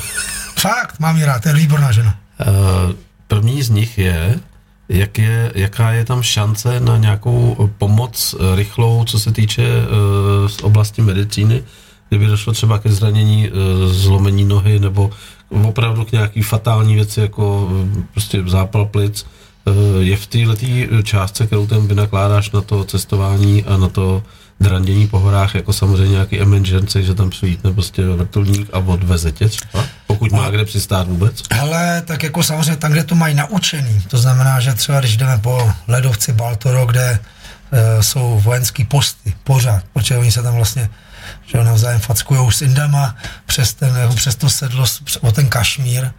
Fakt, 0.59 1.01
mám 1.01 1.17
ji 1.17 1.25
rád, 1.25 1.43
to 1.43 1.49
je 1.49 1.55
výborná 1.55 1.93
žena. 1.93 2.19
Uh, 2.41 2.93
první 3.27 3.63
z 3.63 3.71
nich 3.71 3.99
je, 3.99 4.41
jak 4.89 5.19
je, 5.19 5.53
jaká 5.55 5.91
je 5.91 6.05
tam 6.05 6.23
šance 6.23 6.81
na 6.81 6.97
nějakou 6.97 7.71
pomoc 7.79 8.35
eh, 8.35 8.57
rychlou, 8.57 9.05
co 9.05 9.21
se 9.21 9.33
týče 9.33 9.63
uh, 9.63 10.49
z 10.49 10.63
oblasti 10.63 11.03
medicíny, 11.03 11.63
kdyby 12.09 12.27
došlo 12.27 12.53
třeba 12.53 12.79
ke 12.79 12.93
zranění, 12.93 13.51
zlomení 13.87 14.45
nohy 14.45 14.79
nebo 14.79 15.11
opravdu 15.51 16.05
k 16.05 16.13
nějaký 16.13 16.43
fatální 16.43 16.95
věci, 16.95 17.21
jako 17.21 17.65
uh, 17.65 18.03
prostě 18.13 18.43
zápal 18.47 18.87
plic, 18.87 19.27
uh, 19.65 19.75
je 20.03 20.17
v 20.17 20.27
této 20.27 21.03
částce, 21.03 21.47
kterou 21.47 21.67
ten 21.67 21.87
vynakládáš 21.87 22.51
na 22.51 22.61
to 22.61 22.85
cestování 22.85 23.65
a 23.65 23.77
na 23.77 23.89
to 23.89 24.23
drandění 24.61 25.07
po 25.07 25.19
horách, 25.19 25.55
jako 25.55 25.73
samozřejmě 25.73 26.13
nějaký 26.13 26.41
emergency, 26.41 27.05
že 27.05 27.15
tam 27.15 27.33
svítne 27.33 27.73
prostě 27.73 28.07
vrtulník 28.07 28.69
a 28.73 28.79
odveze 28.79 29.33
tě 29.33 29.49
třeba, 29.49 29.85
pokud 30.07 30.33
má 30.33 30.51
kde 30.51 30.65
přistát 30.65 31.09
vůbec? 31.09 31.43
Hele, 31.53 32.03
tak 32.07 32.23
jako 32.23 32.43
samozřejmě 32.43 32.77
tam, 32.77 32.93
kde 32.93 33.05
to 33.05 33.15
mají 33.15 33.35
naučený, 33.35 34.03
to 34.09 34.19
znamená, 34.19 34.61
že 34.61 34.75
třeba 34.75 35.01
když 35.01 35.17
jdeme 35.17 35.39
po 35.39 35.73
ledovci 35.89 36.33
Baltoro, 36.33 36.87
kde 36.87 37.19
e, 37.73 38.03
jsou 38.03 38.41
vojenský 38.45 38.85
posty 38.85 39.35
pořád, 39.45 39.85
protože 39.93 40.17
oni 40.17 40.33
se 40.33 40.43
tam 40.43 40.55
vlastně 40.55 40.91
že 41.47 41.65
navzájem 41.65 42.01
fackují 42.01 42.53
s 42.53 42.63
Indama 42.63 43.17
přes, 43.47 43.75
ten, 43.75 43.95
přes 44.15 44.35
to 44.35 44.51
sedlo, 44.51 44.87
o 45.21 45.33
ten 45.33 45.49
Kašmír, 45.49 46.11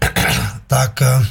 tak, 0.66 1.02
e, 1.02 1.26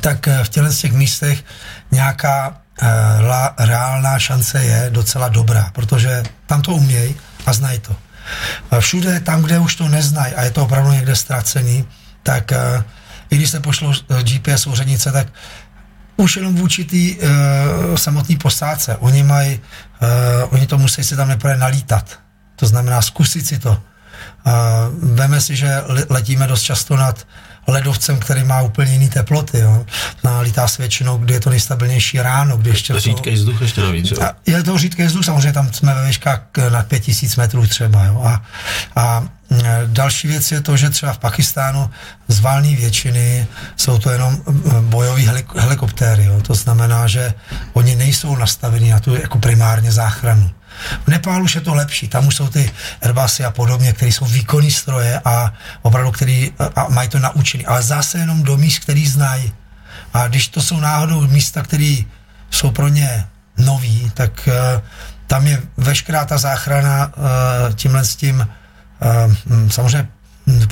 tak 0.00 0.28
e, 0.28 0.44
v 0.44 0.48
těchto 0.48 0.72
těch 0.72 0.92
místech 0.92 1.44
nějaká 1.90 2.66
Eh, 2.76 3.22
la, 3.22 3.54
reálná 3.58 4.18
šance 4.18 4.64
je 4.64 4.86
docela 4.90 5.28
dobrá, 5.28 5.70
protože 5.72 6.22
tam 6.46 6.62
to 6.62 6.72
umějí 6.72 7.16
a 7.46 7.52
znají 7.52 7.78
to. 7.78 7.96
Všude 8.80 9.20
tam, 9.20 9.42
kde 9.42 9.58
už 9.58 9.76
to 9.76 9.88
neznají 9.88 10.34
a 10.34 10.42
je 10.42 10.50
to 10.50 10.62
opravdu 10.62 10.92
někde 10.92 11.16
ztracený, 11.16 11.84
tak 12.22 12.52
i 13.30 13.36
když 13.36 13.50
se 13.50 13.60
pošlou 13.60 13.92
eh, 13.92 14.22
GPS 14.22 14.66
úřednice, 14.66 15.12
tak 15.12 15.26
už 16.16 16.36
jenom 16.36 16.56
vůči 16.56 16.84
té 16.84 17.26
uh, 17.26 17.96
samotné 17.96 18.36
posádce. 18.36 18.96
Oni 18.96 19.22
mají, 19.22 19.60
uh, 20.02 20.52
oni 20.54 20.66
to 20.66 20.78
musí 20.78 21.04
si 21.04 21.16
tam 21.16 21.28
neprve 21.28 21.56
nalítat. 21.56 22.20
To 22.56 22.66
znamená 22.66 23.02
zkusit 23.02 23.46
si 23.46 23.58
to. 23.58 23.70
Uh, 23.70 24.52
veme 24.92 25.40
si, 25.40 25.56
že 25.56 25.68
letíme 26.08 26.46
dost 26.46 26.62
často 26.62 26.96
nad 26.96 27.26
ledovcem, 27.66 28.18
který 28.18 28.44
má 28.44 28.60
úplně 28.60 28.92
jiný 28.92 29.08
teploty. 29.08 29.58
Jo. 29.58 29.86
No, 30.24 30.40
lítá 30.40 30.68
se 30.68 30.82
většinou, 30.82 31.18
kdy 31.18 31.34
je 31.34 31.40
to 31.40 31.50
nejstabilnější 31.50 32.20
ráno, 32.20 32.56
kdy 32.56 32.70
ještě... 32.70 32.92
To 32.92 33.00
řídký 33.00 33.30
vzduch 33.30 33.60
ještě 33.60 33.80
navíc, 33.80 34.10
jo? 34.10 34.18
Je 34.46 34.62
to 34.62 34.78
řídký 34.78 35.02
vzduch, 35.02 35.24
samozřejmě 35.24 35.52
tam 35.52 35.72
jsme 35.72 35.94
ve 35.94 36.06
výškách 36.06 36.40
na 36.68 36.82
5000 36.82 37.36
metrů 37.36 37.66
třeba. 37.66 38.04
Jo. 38.04 38.22
A, 38.24 38.42
a 38.96 39.24
další 39.86 40.28
věc 40.28 40.52
je 40.52 40.60
to, 40.60 40.76
že 40.76 40.90
třeba 40.90 41.12
v 41.12 41.18
Pakistánu 41.18 41.90
z 42.28 42.40
valné 42.40 42.76
většiny 42.76 43.46
jsou 43.76 43.98
to 43.98 44.10
jenom 44.10 44.38
bojové 44.80 45.22
helikoptéry. 45.56 46.24
Jo. 46.24 46.40
To 46.42 46.54
znamená, 46.54 47.06
že 47.06 47.34
oni 47.72 47.96
nejsou 47.96 48.36
nastaveni 48.36 48.90
na 48.90 49.00
tu 49.00 49.14
jako 49.14 49.38
primárně 49.38 49.92
záchranu. 49.92 50.50
V 51.04 51.08
Nepálu 51.08 51.44
už 51.44 51.54
je 51.54 51.60
to 51.60 51.74
lepší, 51.74 52.08
tam 52.08 52.26
už 52.26 52.36
jsou 52.36 52.48
ty 52.48 52.70
Airbusy 53.02 53.44
a 53.44 53.50
podobně, 53.50 53.92
které 53.92 54.12
jsou 54.12 54.24
výkonní 54.24 54.70
stroje 54.70 55.20
a 55.24 55.52
opravdu, 55.82 56.10
který 56.10 56.52
a 56.76 56.88
mají 56.88 57.08
to 57.08 57.18
naučený, 57.18 57.66
ale 57.66 57.82
zase 57.82 58.18
jenom 58.18 58.42
do 58.42 58.56
míst, 58.56 58.78
který 58.78 59.08
znají. 59.08 59.52
A 60.14 60.28
když 60.28 60.48
to 60.48 60.62
jsou 60.62 60.80
náhodou 60.80 61.26
místa, 61.26 61.62
které 61.62 61.96
jsou 62.50 62.70
pro 62.70 62.88
ně 62.88 63.26
nový, 63.58 64.10
tak 64.14 64.48
uh, 64.48 64.82
tam 65.26 65.46
je 65.46 65.62
veškerá 65.76 66.24
ta 66.24 66.38
záchrana 66.38 67.06
uh, 67.06 67.74
tímhle 67.74 68.04
s 68.04 68.16
tím 68.16 68.48
uh, 69.00 69.68
samozřejmě 69.68 70.08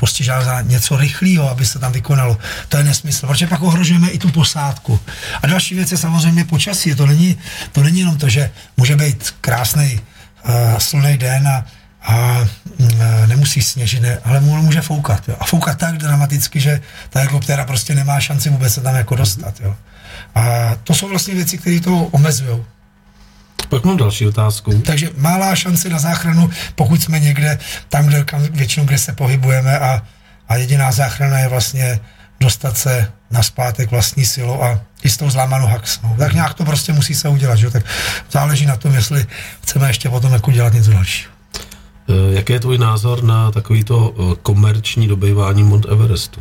postižená 0.01 0.45
za 0.45 0.61
něco 0.61 0.97
rychlého, 0.97 1.51
aby 1.51 1.67
se 1.67 1.79
tam 1.79 1.93
vykonalo. 1.93 2.39
To 2.69 2.77
je 2.77 2.85
nesmysl, 2.85 3.27
protože 3.27 3.47
pak 3.47 3.63
ohrožujeme 3.63 4.09
i 4.09 4.19
tu 4.19 4.31
posádku. 4.31 5.01
A 5.43 5.47
další 5.47 5.75
věc 5.75 5.93
je 5.93 5.99
samozřejmě 5.99 6.45
počasí. 6.45 6.95
To 6.95 7.07
není, 7.07 7.39
to 7.73 7.83
není 7.83 7.99
jenom 7.99 8.19
to, 8.19 8.29
že 8.29 8.51
může 8.77 8.97
být 8.97 9.35
krásný 9.41 10.01
uh, 10.49 10.79
silný 10.79 11.19
den 11.19 11.49
a, 11.49 11.67
a 12.03 12.47
uh, 12.79 13.27
nemusí 13.27 13.63
sněžit, 13.63 14.03
ne, 14.03 14.19
ale 14.25 14.41
může 14.41 14.81
foukat. 14.81 15.29
Jo. 15.29 15.37
A 15.41 15.45
foukat 15.45 15.79
tak 15.79 15.99
dramaticky, 15.99 16.61
že 16.61 16.81
ta 17.11 17.19
helikoptéra 17.21 17.65
prostě 17.65 17.95
nemá 17.95 18.21
šanci 18.21 18.51
vůbec 18.51 18.75
se 18.75 18.81
tam 18.81 18.95
jako 18.95 19.15
dostat. 19.15 19.61
Jo. 19.61 19.77
A 20.35 20.75
to 20.85 20.95
jsou 20.95 21.09
vlastně 21.09 21.35
věci, 21.35 21.59
které 21.59 21.81
to 21.81 21.97
omezují. 21.97 22.65
Pak 23.69 23.85
mám 23.85 23.97
další 23.97 24.27
otázku. 24.27 24.83
Takže 24.87 25.11
malá 25.17 25.55
šance 25.55 25.89
na 25.89 25.99
záchranu, 25.99 26.51
pokud 26.75 27.03
jsme 27.03 27.21
někde, 27.21 27.59
tam, 27.89 28.07
kde, 28.07 28.25
kam, 28.25 28.43
většinou, 28.43 28.87
kde 28.87 28.99
se 28.99 29.13
pohybujeme 29.13 29.79
a, 29.79 30.03
a 30.49 30.57
jediná 30.57 30.93
záchrana 30.93 31.39
je 31.39 31.49
vlastně 31.49 32.01
dostat 32.41 32.79
se 32.79 33.09
na 33.31 33.43
zpátek 33.43 33.91
vlastní 33.91 34.25
silou 34.25 34.63
a 34.63 34.81
i 35.03 35.11
s 35.11 35.17
tou 35.17 35.31
zlámanou 35.31 35.67
haxnou. 35.67 36.15
Tak 36.19 36.33
nějak 36.33 36.55
to 36.55 36.65
prostě 36.65 36.93
musí 36.93 37.15
se 37.15 37.29
udělat, 37.29 37.57
že? 37.57 37.71
tak 37.71 37.85
záleží 38.31 38.67
na 38.67 38.77
tom, 38.77 38.95
jestli 38.95 39.27
chceme 39.63 39.89
ještě 39.89 40.09
potom 40.09 40.33
jako 40.33 40.53
dělat 40.53 40.73
něco 40.73 40.91
dalšího. 40.91 41.33
Eh, 42.09 42.35
jaký 42.35 42.53
je 42.53 42.61
tvůj 42.61 42.79
názor 42.79 43.23
na 43.23 43.51
takovýto 43.51 44.15
eh, 44.15 44.37
komerční 44.43 45.09
dobývání 45.09 45.63
Mount 45.63 45.87
Everestu? 45.93 46.41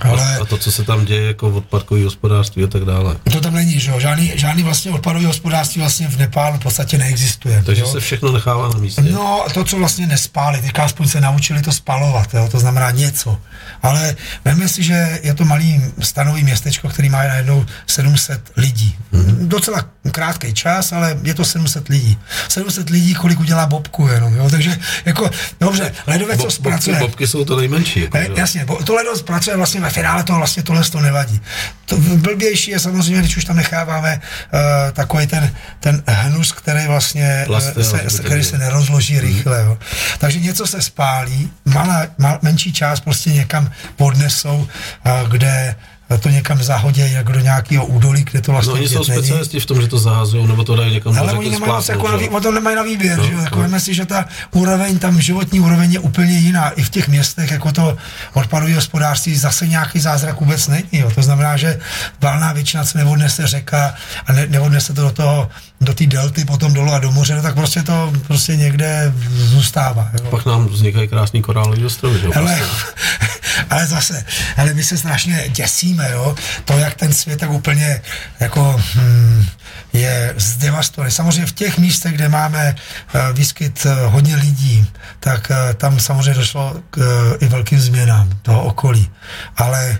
Ale... 0.00 0.36
A 0.36 0.44
to, 0.44 0.58
co 0.58 0.72
se 0.72 0.84
tam 0.84 1.04
děje 1.04 1.26
jako 1.26 1.48
odpadkový 1.48 2.04
hospodářství 2.04 2.64
a 2.64 2.66
tak 2.66 2.84
dále. 2.84 3.16
To 3.32 3.40
tam 3.40 3.54
není, 3.54 3.80
že 3.80 3.90
jo? 3.90 4.00
Žádný, 4.00 4.32
žádný 4.34 4.62
vlastně 4.62 4.90
odpadový 4.90 5.24
hospodářství 5.24 5.80
vlastně 5.80 6.08
v 6.08 6.18
Nepálu 6.18 6.56
v 6.56 6.60
podstatě 6.60 6.98
neexistuje. 6.98 7.62
Takže 7.66 7.82
jo? 7.82 7.88
se 7.88 8.00
všechno 8.00 8.32
nechává 8.32 8.68
na 8.68 8.78
místě. 8.78 9.02
No, 9.02 9.44
to, 9.54 9.64
co 9.64 9.76
vlastně 9.76 10.06
nespáli, 10.06 10.60
teďka 10.62 10.84
aspoň 10.84 11.08
se 11.08 11.20
naučili 11.20 11.62
to 11.62 11.72
spalovat, 11.72 12.34
jo? 12.34 12.48
to 12.50 12.58
znamená 12.58 12.90
něco. 12.90 13.38
Ale 13.82 14.16
veme 14.44 14.68
si, 14.68 14.82
že 14.82 15.18
je 15.22 15.34
to 15.34 15.44
malý 15.44 15.80
stanový 16.00 16.44
městečko, 16.44 16.88
který 16.88 17.08
má 17.08 17.18
najednou 17.18 17.66
700 17.86 18.40
lidí. 18.56 18.96
Hmm. 19.12 19.48
Docela 19.48 19.84
krátký 20.10 20.54
čas, 20.54 20.92
ale 20.92 21.18
je 21.22 21.34
to 21.34 21.44
700 21.44 21.88
lidí. 21.88 22.18
700 22.48 22.90
lidí, 22.90 23.14
kolik 23.14 23.40
udělá 23.40 23.66
Bobku 23.66 24.08
jenom, 24.08 24.34
jo? 24.34 24.50
takže 24.50 24.78
jako, 25.04 25.30
dobře, 25.60 25.92
ledovec, 26.06 26.42
co 26.42 26.50
zpracuje. 26.50 26.98
Bobky 26.98 27.26
jsou 27.26 27.44
to 27.44 27.56
nejmenší. 27.56 28.00
Jako, 28.00 28.18
e, 28.18 28.28
jasně, 28.36 28.66
to 28.84 28.94
ledovec 28.94 29.22
pracuje 29.22 29.56
vlastně 29.56 29.80
ve 29.86 29.90
finále 29.90 30.22
toho 30.22 30.38
vlastně 30.38 30.62
tohle 30.62 30.84
to 30.84 31.00
nevadí. 31.00 31.40
To 31.84 31.96
blbější 31.96 32.70
je 32.70 32.78
samozřejmě, 32.78 33.20
když 33.20 33.36
už 33.36 33.44
tam 33.44 33.56
necháváme 33.56 34.20
uh, 34.20 34.60
takový 34.92 35.26
ten, 35.26 35.54
ten 35.80 36.02
hnus, 36.06 36.52
který 36.52 36.86
vlastně 36.86 37.42
Plasty, 37.46 37.84
se, 37.84 38.10
se, 38.10 38.22
který 38.22 38.44
se 38.44 38.58
nerozloží 38.58 39.14
mm. 39.14 39.20
rychle. 39.20 39.62
Jo. 39.62 39.78
Takže 40.18 40.40
něco 40.40 40.66
se 40.66 40.82
spálí, 40.82 41.50
malá, 41.64 42.06
mal, 42.18 42.38
menší 42.42 42.72
část 42.72 43.00
prostě 43.00 43.30
někam 43.30 43.70
podnesou, 43.96 44.68
uh, 45.06 45.28
kde 45.30 45.76
to 46.20 46.28
někam 46.28 46.62
zahodí 46.62 47.12
jako 47.12 47.32
do 47.32 47.40
nějakého 47.40 47.86
údolí, 47.86 48.24
kde 48.24 48.40
to 48.40 48.52
vlastně 48.52 48.70
No 48.70 48.78
oni 48.78 48.88
jsou 48.88 49.04
specialisti 49.04 49.60
v 49.60 49.66
tom, 49.66 49.80
že 49.80 49.88
to 49.88 49.98
zahazují, 49.98 50.46
nebo 50.46 50.64
to 50.64 50.76
dají 50.76 50.92
někam 50.92 51.18
Ale 51.18 51.32
oni 51.32 51.50
nemají 51.50 51.72
jako 51.88 52.08
na, 52.08 52.18
o 52.30 52.40
tom 52.40 52.54
nemají 52.54 52.76
na 52.76 52.82
výběr, 52.82 53.18
no, 53.18 53.26
že? 53.26 53.32
Jako 53.32 53.66
no. 53.66 53.80
si, 53.80 53.94
že 53.94 54.06
ta 54.06 54.24
úroveň, 54.50 54.98
tam 54.98 55.20
životní 55.20 55.60
úroveň 55.60 55.92
je 55.92 55.98
úplně 55.98 56.38
jiná. 56.38 56.70
I 56.70 56.82
v 56.82 56.90
těch 56.90 57.08
městech, 57.08 57.50
jako 57.50 57.72
to 57.72 57.96
odpadové 58.32 58.74
hospodářství, 58.74 59.36
zase 59.36 59.66
nějaký 59.66 60.00
zázrak 60.00 60.40
vůbec 60.40 60.68
není. 60.68 60.88
Jo. 60.92 61.10
To 61.14 61.22
znamená, 61.22 61.56
že 61.56 61.78
valná 62.20 62.52
většina 62.52 62.84
se 62.84 62.98
neodnese 62.98 63.46
řeka 63.46 63.94
a 64.26 64.32
ne, 64.32 64.46
neodnese 64.46 64.92
to 64.92 65.02
do 65.02 65.10
toho 65.10 65.48
do 65.80 65.94
té 65.94 66.06
delty, 66.06 66.44
potom 66.44 66.74
dolů 66.74 66.92
a 66.92 66.98
do 66.98 67.12
moře, 67.12 67.34
no 67.34 67.42
tak 67.42 67.54
prostě 67.54 67.82
to 67.82 68.12
prostě 68.26 68.56
někde 68.56 69.12
zůstává. 69.34 70.10
Jo. 70.12 70.30
Pak 70.30 70.46
nám 70.46 70.66
vznikají 70.66 71.08
krásný 71.08 71.42
korálový 71.42 71.84
ostrovy? 71.84 72.20
Ale, 72.34 72.60
ale 73.70 73.86
zase, 73.86 74.24
ale 74.56 74.74
my 74.74 74.84
se 74.84 74.98
strašně 74.98 75.44
děsíme, 75.48 76.10
jo, 76.12 76.36
to, 76.64 76.78
jak 76.78 76.94
ten 76.94 77.12
svět 77.12 77.40
tak 77.40 77.50
úplně 77.50 78.00
jako 78.40 78.82
hmm, 78.94 79.46
je 79.92 80.34
zdevastovaný. 80.36 81.12
Samozřejmě 81.12 81.46
v 81.46 81.52
těch 81.52 81.78
místech, 81.78 82.14
kde 82.14 82.28
máme 82.28 82.74
uh, 83.14 83.36
výskyt 83.36 83.86
uh, 83.86 84.12
hodně 84.12 84.36
lidí, 84.36 84.86
tak 85.20 85.50
uh, 85.50 85.74
tam 85.74 86.00
samozřejmě 86.00 86.34
došlo 86.34 86.76
k 86.90 87.00
i 87.40 87.46
velkým 87.46 87.80
změnám 87.80 88.38
toho 88.42 88.62
okolí. 88.62 89.10
Ale 89.56 89.98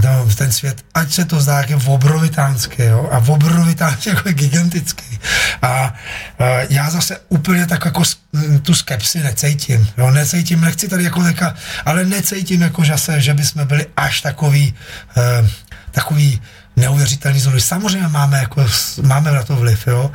ten, 0.00 0.34
ten 0.34 0.52
svět, 0.52 0.84
ať 0.94 1.12
se 1.12 1.24
to 1.24 1.40
zdá 1.40 1.58
jako 1.60 1.92
obrovitánský, 1.92 2.82
jo, 2.82 3.08
a 3.12 3.18
obrovitánský 3.18 4.08
jako 4.08 4.32
gigantický. 4.32 5.18
A, 5.62 5.68
a 5.68 5.94
já 6.70 6.90
zase 6.90 7.16
úplně 7.28 7.66
tak 7.66 7.84
jako 7.84 8.02
tu 8.62 8.74
skepsi 8.74 9.20
necítím, 9.20 9.88
jo, 9.98 10.10
necítím, 10.10 10.60
nechci 10.60 10.88
tady 10.88 11.04
jako 11.04 11.22
teka, 11.22 11.54
ale 11.84 12.04
necítím 12.04 12.62
jako, 12.62 12.84
že, 12.84 12.98
se, 12.98 13.20
že 13.20 13.34
bychom 13.34 13.66
byli 13.66 13.86
až 13.96 14.20
takový, 14.20 14.74
uh, 15.16 15.48
takový 15.90 16.40
neuvěřitelný 16.76 17.40
zóny. 17.40 17.60
Samozřejmě 17.60 18.08
máme, 18.08 18.38
jako, 18.38 18.66
máme 19.02 19.32
na 19.32 19.42
to 19.42 19.56
vliv, 19.56 19.86
jo, 19.86 20.10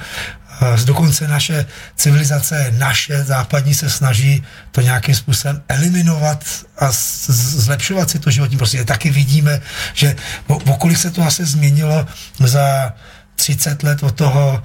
dokonce 0.86 1.28
naše 1.28 1.66
civilizace, 1.96 2.74
naše 2.78 3.24
západní 3.24 3.74
se 3.74 3.90
snaží 3.90 4.44
to 4.72 4.82
nějakým 4.82 5.16
způsobem 5.16 5.64
eliminovat 5.68 6.46
a 6.80 6.88
zlepšovat 6.92 8.10
si 8.10 8.20
to 8.20 8.32
životní 8.32 8.58
prostředí. 8.58 8.86
Taky 8.86 9.10
vidíme, 9.10 9.62
že 9.94 10.16
v 10.48 10.72
okolí 10.72 10.96
se 10.96 11.12
to 11.12 11.22
asi 11.22 11.46
změnilo 11.46 12.06
za 12.40 12.94
30 13.36 13.84
let 13.84 14.04
od 14.04 14.16
toho, 14.16 14.64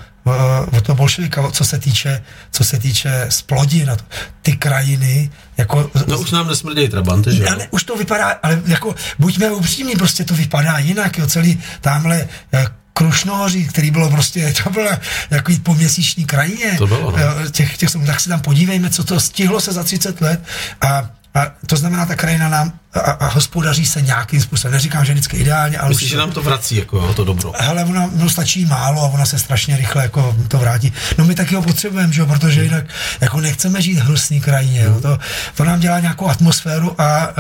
od 0.72 0.84
toho 0.84 0.96
bolševika, 0.96 1.50
co 1.50 1.64
se 1.64 1.78
týče, 1.78 2.22
co 2.50 2.64
se 2.64 2.78
týče 2.78 3.26
splodin, 3.28 3.96
ty 4.42 4.56
krajiny, 4.56 5.30
jako... 5.56 5.90
No 6.06 6.18
už 6.18 6.30
nám 6.30 6.48
nesmrdějí 6.48 6.88
trabanty, 6.88 7.36
že 7.36 7.46
Ale 7.46 7.68
už 7.70 7.84
to 7.84 7.96
vypadá, 7.96 8.28
ale 8.42 8.62
jako, 8.66 8.94
buďme 9.18 9.50
upřímní, 9.50 9.96
prostě 9.96 10.24
to 10.24 10.34
vypadá 10.34 10.78
jinak, 10.78 11.18
jo, 11.18 11.26
celý 11.26 11.62
tamhle 11.80 12.28
eh, 12.52 12.66
Krušnohoří, 12.98 13.68
který 13.68 13.90
bylo 13.90 14.10
prostě, 14.10 14.54
to 14.64 14.70
bylo 14.70 14.90
jako 15.30 15.52
po 15.62 15.74
měsíční 15.74 16.24
krajině. 16.24 16.74
To 16.78 16.86
bylo, 16.86 17.10
no. 17.10 17.50
těch, 17.50 17.76
těch, 17.76 17.90
tak 18.06 18.20
si 18.20 18.28
tam 18.28 18.40
podívejme, 18.40 18.90
co 18.90 19.04
to 19.04 19.20
stihlo 19.20 19.60
se 19.60 19.72
za 19.72 19.84
30 19.84 20.20
let 20.20 20.40
a 20.80 21.08
a 21.34 21.52
to 21.66 21.76
znamená, 21.76 22.06
ta 22.06 22.16
krajina 22.16 22.48
nám 22.48 22.72
a, 22.94 23.00
a 23.00 23.26
hospodaří 23.26 23.86
se 23.86 24.02
nějakým 24.02 24.40
způsobem. 24.40 24.72
Neříkám, 24.72 25.04
že 25.04 25.12
vždycky 25.12 25.36
ideálně, 25.36 25.78
ale... 25.78 25.88
Myslíš, 25.88 26.10
že 26.10 26.16
nám 26.16 26.30
to 26.30 26.42
vrací, 26.42 26.76
jako 26.76 27.14
to 27.14 27.24
dobro? 27.24 27.52
Hele, 27.58 27.84
ona, 27.84 28.10
no, 28.14 28.30
stačí 28.30 28.66
málo 28.66 29.02
a 29.02 29.08
ona 29.08 29.26
se 29.26 29.38
strašně 29.38 29.76
rychle 29.76 30.02
jako 30.02 30.36
to 30.48 30.58
vrátí. 30.58 30.92
No 31.18 31.24
my 31.24 31.34
taky 31.34 31.54
ho 31.54 31.62
potřebujeme, 31.62 32.12
že 32.12 32.20
jo, 32.20 32.26
protože 32.26 32.64
jinak 32.64 32.84
jako 33.20 33.40
nechceme 33.40 33.82
žít 33.82 33.94
v 33.94 34.04
hnusný 34.04 34.40
krajině. 34.40 34.80
Jo. 34.80 35.00
To, 35.00 35.18
to, 35.54 35.64
nám 35.64 35.80
dělá 35.80 36.00
nějakou 36.00 36.28
atmosféru 36.28 37.00
a, 37.00 37.04
a 37.04 37.32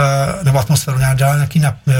nebo 0.42 0.58
atmosféru, 0.58 0.98
nám 0.98 1.16
dělá 1.16 1.34
nějaký 1.34 1.58
na, 1.58 1.76
uh, 1.86 1.94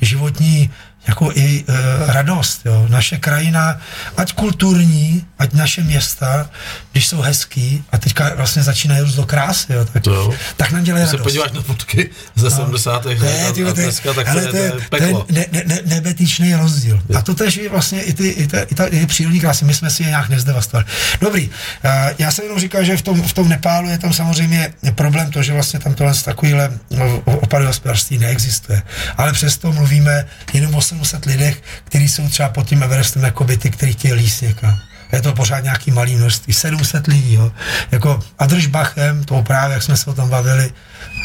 životní 0.00 0.70
jako 1.08 1.32
i 1.34 1.64
e, 1.68 2.12
radost. 2.12 2.60
Jo. 2.64 2.86
Naše 2.88 3.16
krajina, 3.16 3.80
ať 4.16 4.32
kulturní, 4.32 5.24
ať 5.38 5.52
naše 5.52 5.82
města, 5.82 6.50
když 6.92 7.06
jsou 7.06 7.20
hezký 7.20 7.84
a 7.92 7.98
teďka 7.98 8.34
vlastně 8.34 8.62
začínají 8.62 9.00
růst 9.00 9.14
do 9.14 9.26
krásy, 9.26 9.72
jo, 9.72 9.84
tak, 9.84 10.02
to 10.02 10.34
tak 10.56 10.70
nám 10.70 10.84
dělají 10.84 11.04
radost. 11.04 11.18
se 11.18 11.22
podíváš 11.22 11.52
na 11.52 11.62
fotky 11.62 12.10
ze 12.34 12.44
no. 12.44 12.56
70. 12.56 13.04
let 13.04 13.18
a, 13.22 13.68
a 13.68 13.72
dneska, 13.72 14.14
tak 14.14 14.28
ale 14.28 14.46
to 14.46 14.56
je, 14.56 14.72
peklo. 14.90 15.22
To 15.22 15.34
je 15.34 15.46
ne, 15.52 15.62
ne, 15.66 15.78
nebetičný 15.84 16.54
rozdíl. 16.54 17.02
Je. 17.08 17.16
A 17.16 17.22
to 17.22 17.34
tež 17.34 17.56
je 17.56 17.68
vlastně 17.68 18.02
i 18.02 18.12
ty, 18.12 18.28
i 18.28 18.46
ta, 18.46 18.60
i 18.60 18.74
ta 18.74 18.86
i 18.86 19.06
přírodní 19.06 19.40
krásy. 19.40 19.64
My 19.64 19.74
jsme 19.74 19.90
si 19.90 20.02
je 20.02 20.08
nějak 20.08 20.28
nezdevastovali. 20.28 20.86
Dobrý, 21.20 21.48
uh, 21.48 21.90
já 22.18 22.30
jsem 22.30 22.44
jenom 22.44 22.60
říkal, 22.60 22.84
že 22.84 22.96
v 22.96 23.02
tom, 23.02 23.22
v 23.22 23.32
tom 23.32 23.48
Nepálu 23.48 23.88
je 23.88 23.98
tam 23.98 24.12
samozřejmě 24.12 24.72
problém 24.94 25.30
to, 25.30 25.42
že 25.42 25.52
vlastně 25.52 25.80
tam 25.80 25.94
tohle 25.94 26.14
takovýhle 26.24 26.72
no, 26.90 27.22
opady 27.24 27.66
hospodářství 27.66 28.18
neexistuje. 28.18 28.82
Ale 29.16 29.32
přesto 29.32 29.72
mluvíme 29.72 30.24
jenom 30.52 30.74
o 30.74 30.82
700 31.04 31.24
lidech, 31.26 31.62
kteří 31.84 32.08
jsou 32.08 32.28
třeba 32.28 32.48
pod 32.48 32.66
tím 32.66 32.82
Everestem 32.82 33.22
jako 33.24 33.44
by 33.44 33.56
ty, 33.56 33.70
kteří 33.70 33.92
chtějí 33.92 34.14
líst 34.14 34.42
někam. 34.42 34.78
je 35.12 35.22
to 35.22 35.32
pořád 35.32 35.60
nějaký 35.64 35.90
malý 35.90 36.16
množství, 36.16 36.52
700 36.52 37.06
lidí, 37.06 37.34
jo. 37.34 37.52
Jako 37.90 38.20
Adržbachem, 38.38 39.24
to 39.24 39.42
právě, 39.42 39.74
jak 39.74 39.82
jsme 39.82 39.96
se 39.96 40.10
o 40.10 40.14
tom 40.14 40.28
bavili, 40.28 40.70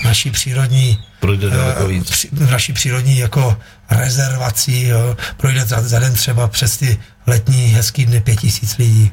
naší 0.05 0.31
přírodní 0.31 0.99
Projde 1.19 1.49
daleko 1.49 1.87
víc. 1.87 2.09
při- 2.11 2.29
naší 2.51 2.73
přírodní 2.73 3.17
jako 3.17 3.57
rezervací, 3.89 4.83
jo, 4.87 5.17
projde 5.37 5.65
za, 5.65 5.81
za 5.81 5.99
den 5.99 6.13
třeba 6.13 6.47
přes 6.47 6.77
ty 6.77 6.97
letní 7.27 7.67
hezký 7.67 8.05
dny 8.05 8.21
pět 8.21 8.39
tisíc 8.39 8.77
lidí. 8.77 9.11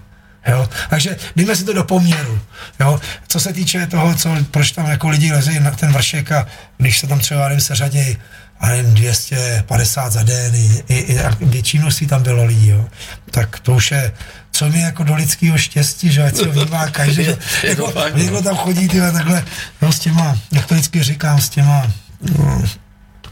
Jo? 0.49 0.69
Takže 0.91 1.16
dejme 1.37 1.57
si 1.57 1.65
to 1.65 1.73
do 1.73 1.85
poměru. 1.85 2.41
Jo? 2.81 3.01
Co 3.28 3.41
se 3.41 3.53
týče 3.53 3.87
toho, 3.87 4.15
co, 4.15 4.37
proč 4.51 4.70
tam 4.73 4.87
jako 4.91 5.09
lidi 5.09 5.32
lezejí 5.32 5.61
na 5.61 5.70
ten 5.70 5.93
vršek 5.93 6.32
a 6.32 6.47
když 6.78 6.99
se 6.99 7.07
tam 7.07 7.19
třeba 7.19 7.49
nevím, 7.49 7.61
se 7.61 7.74
řadí 7.74 8.16
a 8.61 8.69
nevím, 8.69 8.95
250 8.95 10.12
za 10.12 10.23
den, 10.23 10.55
i, 10.55 10.82
i, 10.89 11.19
i 11.41 11.45
větší 11.45 11.78
množství 11.78 12.07
tam 12.07 12.23
bylo 12.23 12.45
lidí, 12.45 12.69
jo? 12.69 12.89
tak 13.31 13.61
to 13.61 13.73
už 13.73 13.91
je, 13.91 14.12
co 14.53 14.69
mi 14.69 14.81
jako 14.81 15.05
do 15.05 15.15
lidského 15.15 15.59
štěstí, 15.59 16.12
že 16.12 16.23
ať 16.23 16.37
se 16.37 16.45
to 16.45 16.51
vnímá 16.51 16.91
každý, 16.91 17.23
Je 17.23 17.37
jako, 17.65 17.91
fakt, 17.91 18.15
no. 18.15 18.23
někdo 18.23 18.43
tam 18.43 18.57
chodí 18.57 18.89
tyhle, 18.89 19.12
takhle, 19.12 19.45
no, 19.82 19.93
s 19.93 19.99
těma, 19.99 20.39
jak 20.53 20.66
to 20.66 20.74
vždycky 20.74 21.03
říkám, 21.03 21.41
s 21.41 21.49
těma, 21.49 21.93
no, 22.39 22.62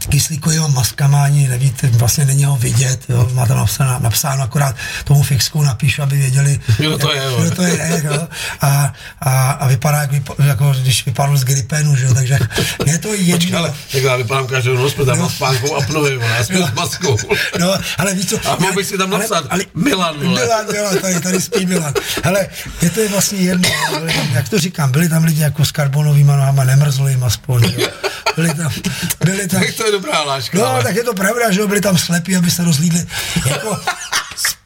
kyslíkovýma 0.05 0.67
maskama 0.67 1.23
ani 1.23 1.47
nevíte, 1.47 1.87
vlastně 1.87 2.25
není 2.25 2.45
ho 2.45 2.55
vidět, 2.55 3.05
jo, 3.09 3.29
má 3.33 3.45
tam 3.45 3.57
napsáno, 3.57 3.99
napsáno 3.99 4.43
akorát 4.43 4.75
tomu 5.03 5.23
fixku 5.23 5.63
napíšu, 5.63 6.01
aby 6.01 6.17
věděli, 6.17 6.59
Kdo 6.77 6.97
to 6.97 7.13
je, 7.13 7.21
kdo 7.39 7.55
to 7.55 7.63
je, 7.63 8.01
jo, 8.05 8.27
a, 8.61 8.93
a, 9.21 9.51
a 9.51 9.67
vypadá, 9.67 10.01
jak 10.01 10.11
vypa, 10.11 10.33
jako 10.43 10.75
když 10.81 11.05
vypadl 11.05 11.37
z 11.37 11.43
gripenu, 11.43 11.95
že 11.95 12.05
jo, 12.05 12.13
takže 12.13 12.39
je 12.85 12.97
to 12.97 13.13
jedno. 13.13 13.57
Ale 13.57 13.73
tak 13.91 14.03
já 14.03 14.15
vypadám 14.15 14.47
každou 14.47 14.73
noc, 14.73 14.93
protože 14.93 15.05
tam 15.05 15.19
mám 15.19 15.29
spánkou 15.29 15.75
apnovi, 15.75 16.17
vole, 16.17 16.35
já 16.37 16.43
jsem 16.43 16.63
s 16.63 16.73
maskou. 16.73 17.17
No, 17.59 17.73
ale 17.97 18.13
víš 18.13 18.25
co? 18.25 18.49
A 18.49 18.57
mohl 18.59 18.73
bych 18.73 18.87
si 18.87 18.97
tam 18.97 19.09
napsat 19.09 19.45
Milan, 19.73 20.15
vole. 20.19 20.41
Milan, 20.41 20.65
Milan, 20.71 20.97
tady, 20.97 21.19
tady 21.19 21.41
spí 21.41 21.65
Milan. 21.65 21.93
Hele, 22.23 22.47
je 22.81 22.89
to 22.89 22.99
je 22.99 23.09
vlastně 23.09 23.37
jedno, 23.39 23.69
tam, 23.91 24.29
jak 24.33 24.49
to 24.49 24.59
říkám, 24.59 24.91
byli 24.91 25.09
tam 25.09 25.23
lidi 25.23 25.41
jako 25.41 25.65
s 25.65 25.71
karbonovými 25.71 26.31
nohama, 26.31 26.63
nemrzlo 26.63 27.07
jim 27.07 27.23
aspoň, 27.23 27.63
jo. 27.77 27.87
Byli 28.35 28.53
tam, 28.53 28.71
byli 29.25 29.47
tam, 29.47 29.61
Tak 29.61 29.73
to 29.73 29.88
je 29.89 29.93
dobrá 29.97 30.21
láška. 30.23 30.57
No, 30.57 30.65
ale- 30.65 30.83
tak 30.83 30.95
je 30.95 31.03
to 31.03 31.13
pravda, 31.13 31.51
že 31.51 31.65
byli 31.67 31.81
tam 31.81 31.97
slepí, 31.97 32.35
aby 32.35 32.51
se 32.51 32.63
rozlídli. 32.63 33.05
Jako 33.49 33.79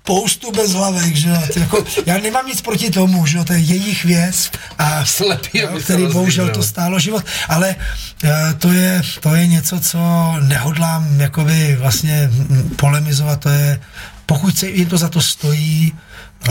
spoustu 0.03 0.51
bezhlavek, 0.51 1.15
že 1.15 1.29
jo. 1.29 1.37
Jako, 1.55 1.85
já 2.05 2.17
nemám 2.17 2.47
nic 2.47 2.61
proti 2.61 2.91
tomu, 2.91 3.25
že 3.25 3.37
jo, 3.37 3.43
to 3.43 3.53
je 3.53 3.59
jejich 3.59 4.05
věc 4.05 4.51
a 4.79 5.05
Slepý, 5.05 5.57
jo, 5.59 5.69
který 5.83 6.05
bohužel 6.07 6.49
to 6.49 6.63
stálo 6.63 6.99
život, 6.99 7.25
ale 7.49 7.75
eh, 8.23 8.53
to 8.59 8.71
je, 8.71 9.01
to 9.19 9.35
je 9.35 9.47
něco, 9.47 9.79
co 9.79 9.99
nehodlám 10.41 11.21
jakoby 11.21 11.75
vlastně 11.79 12.29
polemizovat, 12.75 13.39
to 13.39 13.49
je, 13.49 13.79
pokud 14.25 14.57
se 14.57 14.69
jim 14.69 14.89
to 14.89 14.97
za 14.97 15.09
to 15.09 15.21
stojí, 15.21 15.93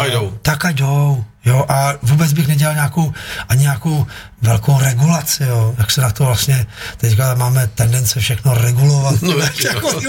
Ať 0.00 0.12
jdou. 0.12 0.38
tak 0.42 0.64
ať 0.64 0.74
jdou. 0.76 1.24
Jo, 1.44 1.64
a 1.68 1.94
vůbec 2.02 2.32
bych 2.32 2.48
nedělal 2.48 2.74
nějakou, 2.74 3.12
ani 3.48 3.62
nějakou 3.62 4.06
velkou 4.42 4.80
regulaci, 4.80 5.44
jo, 5.44 5.74
jak 5.78 5.90
se 5.90 6.00
na 6.00 6.10
to 6.10 6.24
vlastně, 6.24 6.66
teďka 6.96 7.34
máme 7.34 7.66
tendence 7.74 8.20
všechno 8.20 8.54
regulovat. 8.54 9.22
No, 9.22 9.32
jako, 9.64 10.00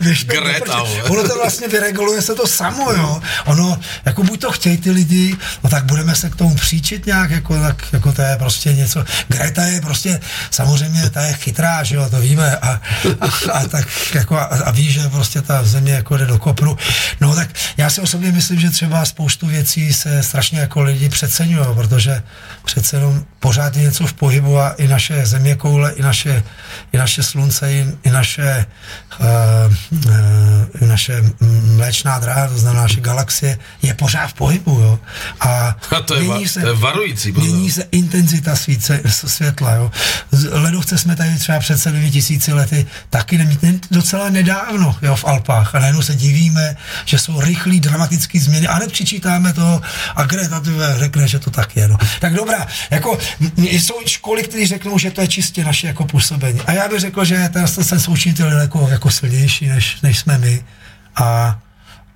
víš, 0.00 0.24
Greta, 0.26 0.82
ono 1.08 1.28
to 1.28 1.36
vlastně 1.36 1.68
vyreguluje 1.68 2.22
se 2.22 2.34
to 2.34 2.46
samo, 2.46 2.92
jo. 2.92 3.20
Ono, 3.44 3.78
jako 4.04 4.22
buď 4.22 4.40
to 4.40 4.52
chtějí 4.52 4.76
ty 4.76 4.90
lidi, 4.90 5.36
no 5.64 5.70
tak 5.70 5.84
budeme 5.84 6.14
se 6.14 6.30
k 6.30 6.36
tomu 6.36 6.54
příčit 6.54 7.06
nějak, 7.06 7.30
jako, 7.30 7.60
tak, 7.60 7.84
jako 7.92 8.12
to 8.12 8.22
je 8.22 8.36
prostě 8.38 8.74
něco. 8.74 9.04
Greta 9.28 9.64
je 9.64 9.80
prostě, 9.80 10.20
samozřejmě, 10.50 11.10
ta 11.10 11.22
je 11.22 11.32
chytrá, 11.32 11.82
že 11.82 11.96
jo, 11.96 12.10
to 12.10 12.20
víme, 12.20 12.56
a, 12.56 12.80
a, 13.20 13.50
a 13.52 13.68
tak 13.68 14.14
jako, 14.14 14.36
a, 14.36 14.44
a 14.44 14.70
ví, 14.70 14.92
že 14.92 15.08
prostě 15.08 15.42
ta 15.42 15.64
země 15.64 15.92
jako 15.92 16.16
jde 16.16 16.26
do 16.26 16.38
kopru. 16.38 16.78
No 17.20 17.34
tak 17.34 17.48
já 17.76 17.90
si 17.90 18.00
osobně 18.00 18.32
myslím, 18.32 18.60
že 18.60 18.70
třeba 18.70 19.04
spoustu 19.04 19.46
věcí 19.46 19.92
se 19.92 20.22
strašně 20.22 20.60
jako 20.60 20.71
lidi 20.80 21.08
přeceňují, 21.08 21.66
protože 21.74 22.22
přece 22.64 22.96
jenom 22.96 23.24
pořád 23.40 23.76
je 23.76 23.82
něco 23.82 24.06
v 24.06 24.12
pohybu 24.12 24.58
a 24.58 24.70
i 24.70 24.88
naše 24.88 25.26
země 25.26 25.54
koule, 25.54 25.92
i 25.92 26.02
naše, 26.02 26.42
i 26.92 26.98
naše 26.98 27.22
slunce, 27.22 27.72
i, 27.72 27.86
i 28.02 28.10
naše, 28.10 28.66
uh, 29.20 29.26
uh, 29.90 30.10
i 30.80 30.86
naše 30.86 31.22
mléčná 31.76 32.18
dráha, 32.18 32.48
to 32.48 32.58
znamená 32.58 32.82
naše 32.82 33.00
galaxie, 33.00 33.58
je 33.82 33.94
pořád 33.94 34.26
v 34.26 34.32
pohybu, 34.34 34.80
jo. 34.80 34.98
A, 35.40 35.76
A 35.96 36.00
to 36.00 36.14
je 36.14 36.22
va- 36.22 36.60
to 36.60 36.68
je 36.68 36.74
varující, 36.74 37.32
mění 37.32 37.70
se 37.70 37.84
intenzita 37.90 38.56
svíce, 38.56 39.00
světla, 39.08 39.74
jo. 39.74 39.90
Z 40.30 40.50
ledovce 40.52 40.98
jsme 40.98 41.16
tady 41.16 41.38
třeba 41.38 41.58
před 41.58 41.78
7 41.78 42.10
tisíci 42.10 42.52
lety 42.52 42.86
taky 43.10 43.38
nemít 43.38 43.86
docela 43.90 44.30
nedávno, 44.30 44.96
jo, 45.02 45.16
v 45.16 45.24
Alpách. 45.24 45.74
A 45.74 45.78
najednou 45.78 46.02
se 46.02 46.14
divíme, 46.14 46.76
že 47.04 47.18
jsou 47.18 47.40
rychlý, 47.40 47.80
dramatické 47.80 48.40
změny 48.40 48.66
a 48.68 48.78
nepřičítáme 48.78 49.52
to 49.52 49.80
a 50.16 50.24
Greta 50.24 50.61
řekne, 50.96 51.28
že 51.28 51.38
to 51.38 51.50
tak 51.50 51.76
je, 51.76 51.88
no. 51.88 51.96
Tak 52.20 52.34
dobrá, 52.34 52.66
jako 52.90 53.18
jsou 53.56 53.94
školy, 54.06 54.42
které 54.42 54.66
řeknou, 54.66 54.98
že 54.98 55.10
to 55.10 55.20
je 55.20 55.28
čistě 55.28 55.64
naše 55.64 55.86
jako 55.86 56.04
působení. 56.04 56.60
A 56.60 56.72
já 56.72 56.88
bych 56.88 57.00
řekl, 57.00 57.24
že 57.24 57.48
ten, 57.52 57.66
ten 57.88 58.00
součitel 58.00 58.60
jako, 58.60 58.88
jako 58.90 59.10
silnější, 59.10 59.68
než, 59.68 60.00
než 60.00 60.18
jsme 60.18 60.38
my. 60.38 60.64
A, 61.16 61.58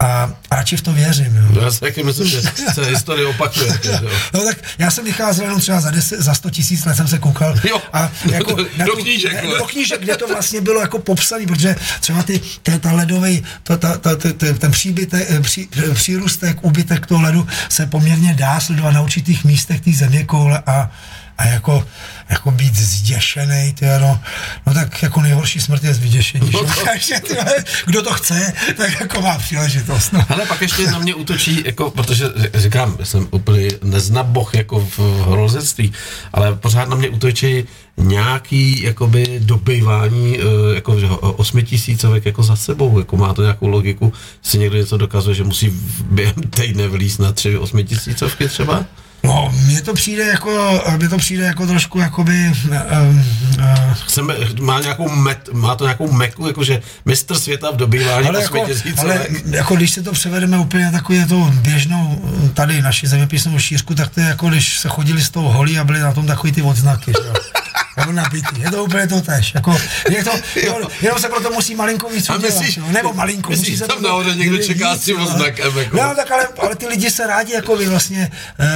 a, 0.00 0.30
a 0.50 0.56
radši 0.56 0.76
v 0.76 0.82
to 0.82 0.92
věřím, 0.92 1.36
jo. 1.36 1.62
Já 1.62 1.70
si 1.70 1.80
taky 1.80 2.02
myslím, 2.02 2.26
že 2.26 2.40
se 2.74 2.84
historie 2.84 3.26
opakuje. 3.26 3.66
jo. 3.84 4.10
No 4.34 4.44
tak 4.44 4.56
já 4.78 4.90
jsem 4.90 5.04
vycházel 5.04 5.44
jenom 5.44 5.60
třeba 5.60 5.80
za, 5.80 5.90
10, 5.90 6.20
za 6.20 6.34
100 6.34 6.50
tisíc 6.50 6.84
let 6.84 6.94
jsem 6.96 7.08
se 7.08 7.18
koukal. 7.18 7.54
Jo, 7.68 7.82
a 7.92 8.10
jako 8.32 8.54
do- 8.54 8.66
na 8.76 8.84
do 8.84 8.92
knížek, 8.92 9.32
ne, 9.32 9.42
do 9.58 9.64
knížek, 9.64 10.00
kde 10.00 10.16
to 10.16 10.28
vlastně 10.28 10.60
bylo 10.60 10.80
jako 10.80 10.98
popsané, 10.98 11.46
protože 11.46 11.76
třeba 12.00 12.22
ty, 12.22 12.40
ta, 12.62 12.78
ta 12.78 12.92
ledový, 12.92 13.44
ta, 13.62 13.76
ta, 13.76 13.96
ta, 13.98 14.16
ta, 14.16 14.32
ta, 14.32 14.46
ten 14.58 14.70
příbytek, 14.70 15.26
eh, 15.30 15.40
pří, 15.40 15.68
přírůstek, 15.94 16.64
úbytek 16.64 17.06
toho 17.06 17.22
ledu 17.22 17.46
se 17.68 17.86
poměrně 17.86 18.34
dá 18.34 18.60
sledovat 18.60 18.90
na 18.90 19.02
určitých 19.02 19.44
místech 19.44 19.80
té 19.80 19.92
země 19.92 20.24
koule 20.24 20.62
a 20.66 20.90
a 21.38 21.46
jako, 21.46 21.84
jako 22.28 22.50
být 22.50 22.76
zděšený, 22.76 23.72
ty 23.72 23.86
no, 24.00 24.20
no 24.66 24.74
tak 24.74 25.02
jako 25.02 25.20
nejhorší 25.20 25.60
smrt 25.60 25.84
je 25.84 25.94
z 25.94 25.98
vyděšení. 25.98 26.50
No 26.52 26.60
že? 26.60 26.74
to- 26.74 26.84
Takže 26.84 27.20
ty, 27.20 27.36
kdo 27.86 28.02
to 28.02 28.12
chce, 28.12 28.52
tak 28.76 29.00
jako 29.00 29.20
má 29.20 29.38
příležitost. 29.38 30.12
No. 30.12 30.24
Ale 30.28 30.46
pak 30.46 30.62
ještě 30.62 30.90
na 30.90 30.98
mě 30.98 31.14
útočí, 31.14 31.62
jako, 31.66 31.90
protože 31.90 32.24
říkám, 32.54 32.96
jsem 33.02 33.28
úplně 33.30 33.68
neznaboch 33.82 34.54
jako 34.54 34.80
v 34.80 34.98
horolezectví, 34.98 35.92
ale 36.32 36.54
pořád 36.54 36.88
na 36.88 36.96
mě 36.96 37.08
útočí 37.08 37.64
nějaký 37.96 38.82
jakoby 38.82 39.40
dobývání 39.42 40.38
eh, 40.40 40.74
jako 40.74 41.00
že 41.00 41.06
osmitisícovek 41.06 42.26
jako 42.26 42.42
za 42.42 42.56
sebou, 42.56 42.98
jako 42.98 43.16
má 43.16 43.34
to 43.34 43.42
nějakou 43.42 43.66
logiku, 43.68 44.12
si 44.42 44.58
někdo 44.58 44.76
něco 44.76 44.96
dokazuje, 44.96 45.34
že 45.34 45.44
musí 45.44 45.70
během 46.10 46.34
týdne 46.34 46.88
vylíst 46.88 47.20
na 47.20 47.32
tři 47.32 47.58
osmitisícovky 47.58 48.48
třeba? 48.48 48.84
No, 49.26 49.54
mně 49.66 49.82
to 49.82 49.94
přijde 49.94 50.24
jako, 50.24 50.82
mně 50.96 51.08
to 51.08 51.16
přijde 51.16 51.44
jako 51.44 51.66
trošku 51.66 51.98
jakoby, 51.98 52.52
um, 53.00 53.24
uh, 53.58 53.94
Chceme, 54.06 54.34
má, 54.60 54.80
nějakou 54.80 55.08
met, 55.08 55.48
má 55.52 55.76
to 55.76 55.84
nějakou 55.84 56.12
meku, 56.12 56.46
jakože 56.46 56.82
mistr 57.04 57.38
světa 57.38 57.70
v 57.70 57.76
dobývání 57.76 58.28
ale, 58.28 58.42
jako, 58.42 58.66
ale 58.96 59.26
jako 59.50 59.76
když 59.76 59.90
se 59.90 60.02
to 60.02 60.12
převedeme 60.12 60.58
úplně 60.58 60.84
na 60.84 60.92
takovou 60.92 61.26
to 61.28 61.50
běžnou 61.54 62.22
tady 62.54 62.82
naši 62.82 63.06
zeměpisnou 63.06 63.58
šířku, 63.58 63.94
tak 63.94 64.08
to 64.08 64.20
je 64.20 64.26
jako 64.26 64.48
když 64.48 64.78
se 64.78 64.88
chodili 64.88 65.22
s 65.22 65.30
tou 65.30 65.42
holí 65.42 65.78
a 65.78 65.84
byly 65.84 66.00
na 66.00 66.12
tom 66.12 66.26
takový 66.26 66.52
ty 66.52 66.62
odznaky, 66.62 67.12
že. 67.22 67.32
Je 68.58 68.70
to 68.70 68.84
úplně 68.84 69.06
to 69.06 69.20
tež. 69.20 69.54
Jako, 69.54 69.78
je 70.10 70.24
to, 70.24 70.30
jo, 70.66 70.88
jenom 71.02 71.18
se 71.18 71.28
proto 71.28 71.50
musí 71.50 71.74
malinko 71.74 72.08
víc 72.08 72.30
udělat. 72.30 72.54
myslíš- 72.54 72.76
jo. 72.78 72.84
Nebo 72.92 73.12
malinko. 73.12 73.50
myslíš, 73.50 73.68
musí 73.68 73.78
se 73.78 73.86
tam 73.86 74.02
nahoře 74.02 74.34
někdo 74.34 74.58
čeká 74.58 74.96
s 74.96 75.00
tím 75.00 75.20
oznakem, 75.20 75.78
jako? 75.78 75.96
No, 75.96 76.14
tak 76.14 76.30
ale, 76.30 76.48
ale 76.58 76.76
ty 76.76 76.86
lidi 76.86 77.10
se 77.10 77.26
rádi 77.26 77.52
jako 77.52 77.76
vy 77.76 77.86
vlastně 77.88 78.30
uh, 78.60 78.66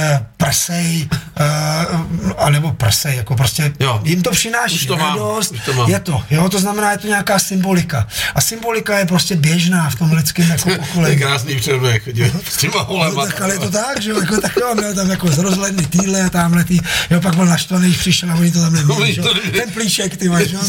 prsej, 0.45 1.09
uh, 1.39 2.31
anebo 2.37 2.73
prsej, 2.73 3.15
jako 3.17 3.35
prostě 3.35 3.73
Jo. 3.79 4.01
jim 4.03 4.21
to 4.21 4.31
přináší 4.31 4.75
Už 4.75 4.85
to 4.85 4.97
mám, 4.97 5.09
radost, 5.17 5.51
už 5.51 5.59
to 5.65 5.73
mám. 5.73 5.89
je 5.89 5.99
to, 5.99 6.23
jo, 6.31 6.49
to 6.49 6.59
znamená, 6.59 6.91
je 6.91 6.97
to 6.97 7.07
nějaká 7.07 7.39
symbolika. 7.39 8.07
A 8.35 8.41
symbolika 8.41 8.99
je 8.99 9.05
prostě 9.05 9.35
běžná 9.35 9.89
v 9.89 9.95
tom 9.95 10.11
lidském 10.11 10.49
jako 10.49 10.69
To 10.93 11.05
je 11.05 11.15
krásný 11.15 11.55
přemek, 11.55 12.03
s 12.49 12.57
těma 12.57 12.73
No, 12.77 12.85
holema. 12.85 13.25
tak 13.25 13.41
ale 13.41 13.53
je 13.53 13.59
to 13.59 13.69
tak, 13.71 14.01
že 14.01 14.09
jo, 14.09 14.19
jako 14.21 14.41
tak 14.41 14.55
jo, 14.61 14.75
měl 14.75 14.93
tam 14.93 15.09
jako 15.09 15.27
zrozledný 15.27 15.85
týhle 15.85 16.21
a 16.23 16.29
tamhle 16.29 16.63
tý, 16.63 16.79
jo, 17.09 17.21
pak 17.21 17.35
byl 17.35 17.45
naštvaný, 17.45 17.85
když 17.87 17.97
přišel 17.97 18.31
a 18.31 18.35
oni 18.35 18.51
to 18.51 18.61
tam 18.61 18.73
neměli, 18.73 19.15
neměli. 19.17 19.51
ten 19.51 19.69
plíšek, 19.71 20.17
ty 20.17 20.29
máš, 20.29 20.49
jo, 20.51 20.59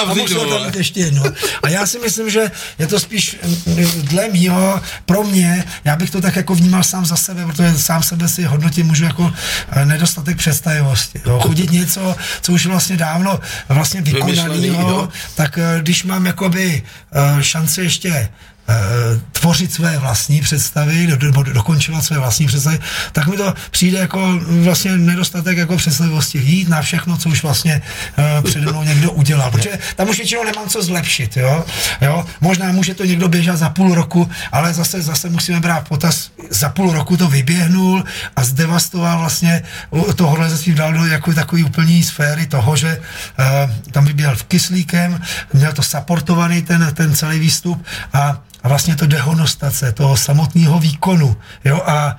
a 0.10 0.14
musel 0.14 0.46
tam 0.48 0.66
být 0.66 0.76
ještě 0.76 1.00
jedno. 1.00 1.22
A 1.62 1.68
já 1.68 1.86
si 1.86 1.98
myslím, 1.98 2.30
že 2.30 2.50
je 2.78 2.86
to 2.86 3.00
spíš 3.00 3.36
mm, 3.66 3.76
dle 4.02 4.28
mýho, 4.28 4.80
pro 5.06 5.22
mě, 5.24 5.64
já 5.84 5.96
bych 5.96 6.10
to 6.10 6.20
tak 6.20 6.36
jako 6.36 6.54
vnímal 6.54 6.82
sám 6.82 7.06
za 7.06 7.16
sebe, 7.16 7.46
protože 7.46 7.78
sám 7.78 8.02
sebe 8.02 8.28
si 8.28 8.44
hodnotím 8.44 8.86
můžu 8.86 9.04
jako 9.04 9.21
eh, 9.70 9.84
nedostatek 9.84 10.36
představivosti, 10.36 11.20
jo, 11.26 11.40
chodit 11.40 11.70
něco, 11.70 12.16
co 12.40 12.52
už 12.52 12.64
je 12.64 12.70
vlastně 12.70 12.96
dávno 12.96 13.40
vlastně 13.68 14.02
jo. 14.90 15.08
tak 15.34 15.58
eh, 15.58 15.78
když 15.80 16.04
mám 16.04 16.26
jakoby 16.26 16.82
eh, 17.12 17.42
šanci 17.42 17.80
ještě 17.80 18.28
tvořit 19.32 19.72
své 19.72 19.98
vlastní 19.98 20.40
představy, 20.40 21.06
do, 21.06 21.16
do, 21.16 21.42
dokončovat 21.42 22.04
své 22.04 22.18
vlastní 22.18 22.46
představy, 22.46 22.78
tak 23.12 23.26
mi 23.26 23.36
to 23.36 23.54
přijde 23.70 23.98
jako 23.98 24.40
vlastně 24.46 24.98
nedostatek 24.98 25.56
jako 25.58 25.76
představivosti. 25.76 26.38
Jít 26.38 26.68
na 26.68 26.82
všechno, 26.82 27.16
co 27.16 27.28
už 27.28 27.42
vlastně 27.42 27.82
uh, 28.18 28.44
přede 28.50 28.66
mnou 28.66 28.82
někdo 28.82 29.10
udělal. 29.10 29.50
Protože 29.50 29.78
tam 29.96 30.08
už 30.08 30.16
většinou 30.16 30.44
nemám 30.44 30.68
co 30.68 30.82
zlepšit. 30.82 31.36
Jo? 31.36 31.64
Jo? 32.00 32.24
Možná 32.40 32.72
může 32.72 32.94
to 32.94 33.04
někdo 33.04 33.28
běžet 33.28 33.56
za 33.56 33.68
půl 33.68 33.94
roku, 33.94 34.30
ale 34.52 34.74
zase, 34.74 35.02
zase 35.02 35.28
musíme 35.28 35.60
brát 35.60 35.88
potaz, 35.88 36.30
za 36.50 36.68
půl 36.68 36.92
roku 36.92 37.16
to 37.16 37.28
vyběhnul 37.28 38.04
a 38.36 38.44
zdevastoval 38.44 39.18
vlastně 39.18 39.62
to 40.16 40.26
horolezectví 40.26 40.74
dal 40.74 40.92
do 40.92 41.06
jako 41.06 41.32
takový 41.34 41.64
úplný 41.64 42.02
sféry 42.02 42.46
toho, 42.46 42.76
že 42.76 43.00
uh, 43.38 43.90
tam 43.90 44.04
vyběhl 44.04 44.36
v 44.36 44.42
kyslíkem, 44.42 45.20
měl 45.52 45.72
to 45.72 45.82
supportovaný 45.82 46.62
ten, 46.62 46.90
ten 46.94 47.14
celý 47.14 47.38
výstup 47.38 47.84
a 48.12 48.42
a 48.62 48.68
vlastně 48.68 48.96
to 48.96 49.06
dehonostace 49.06 49.92
toho 49.92 50.16
samotného 50.16 50.78
výkonu. 50.78 51.36
Jo? 51.64 51.82
A, 51.86 51.92
a 51.92 52.16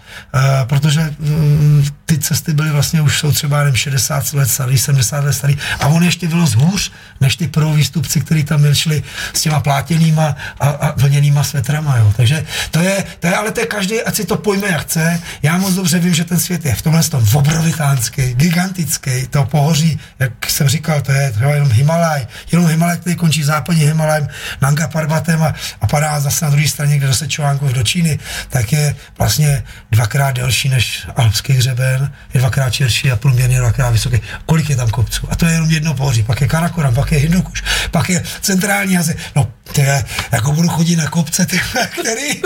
protože 0.65 1.13
mm, 1.19 1.85
ty 2.05 2.17
cesty 2.17 2.53
byly 2.53 2.69
vlastně 2.69 3.01
už 3.01 3.19
jsou 3.19 3.31
třeba 3.31 3.63
nevím, 3.63 3.75
60 3.75 4.33
let 4.33 4.49
starý, 4.49 4.77
70 4.77 5.23
let 5.23 5.33
starý 5.33 5.57
a 5.79 5.87
on 5.87 6.03
ještě 6.03 6.27
bylo 6.27 6.45
zhůř 6.45 6.91
než 7.21 7.35
ty 7.35 7.47
pro 7.47 7.73
výstupci, 7.73 8.21
kteří 8.21 8.43
tam 8.43 8.75
šli 8.75 9.03
s 9.33 9.41
těma 9.41 9.59
plátěnýma 9.59 10.35
a, 10.59 10.69
a 10.69 10.93
vlněnýma 10.97 11.43
svetrama. 11.43 11.97
Jo? 11.97 12.13
Takže 12.17 12.45
to 12.71 12.79
je, 12.79 13.03
to 13.19 13.27
je, 13.27 13.35
ale 13.35 13.51
to 13.51 13.59
je 13.59 13.65
každý, 13.65 14.01
ať 14.01 14.15
si 14.15 14.25
to 14.25 14.37
pojme 14.37 14.67
jak 14.67 14.81
chce. 14.81 15.19
Já 15.41 15.57
moc 15.57 15.73
dobře 15.73 15.99
vím, 15.99 16.13
že 16.13 16.23
ten 16.23 16.39
svět 16.39 16.65
je 16.65 16.75
v 16.75 16.81
tomhle 16.81 17.03
tom 17.03 17.25
obrovitánský, 17.33 18.33
gigantický, 18.33 19.27
to 19.27 19.45
pohoří, 19.45 19.99
jak 20.19 20.49
jsem 20.49 20.67
říkal, 20.67 21.01
to 21.01 21.11
je 21.11 21.31
třeba 21.31 21.51
jenom 21.51 21.71
Himalaj, 21.71 22.27
jenom 22.51 22.67
Himalaj, 22.67 22.97
který 22.97 23.15
končí 23.15 23.43
západní 23.43 23.83
Himalajem, 23.85 24.27
Nanga 24.61 24.87
Parbatem 24.87 25.43
a, 25.43 25.53
a 25.81 25.87
padá 25.87 26.19
zase 26.33 26.45
na 26.45 26.51
druhé 26.51 26.67
straně, 26.67 26.97
kde 26.97 27.13
se 27.13 27.27
Čovánkov 27.27 27.71
do 27.71 27.83
Číny, 27.83 28.19
tak 28.49 28.73
je 28.73 28.95
vlastně 29.17 29.63
dvakrát 29.91 30.31
delší 30.31 30.69
než 30.69 31.07
alpský 31.15 31.53
hřeben, 31.53 32.11
je 32.33 32.39
dvakrát 32.39 32.73
širší 32.73 33.11
a 33.11 33.15
průměrně 33.15 33.59
dvakrát 33.59 33.89
vysoký. 33.89 34.21
Kolik 34.45 34.69
je 34.69 34.75
tam 34.75 34.89
kopců? 34.89 35.27
A 35.29 35.35
to 35.35 35.45
je 35.45 35.53
jenom 35.53 35.71
jedno 35.71 35.93
pohoří. 35.93 36.23
Pak 36.23 36.41
je 36.41 36.47
Karakoram, 36.47 36.95
pak 36.95 37.11
je 37.11 37.19
Hindukuš, 37.19 37.63
pak 37.91 38.09
je 38.09 38.23
centrální 38.41 38.97
Azie. 38.97 39.15
No, 39.35 39.51
je, 39.77 40.05
jako 40.31 40.51
budu 40.51 40.67
chodit 40.67 40.95
na 40.95 41.07
kopce, 41.07 41.45
ty, 41.45 41.59
který 41.91 42.41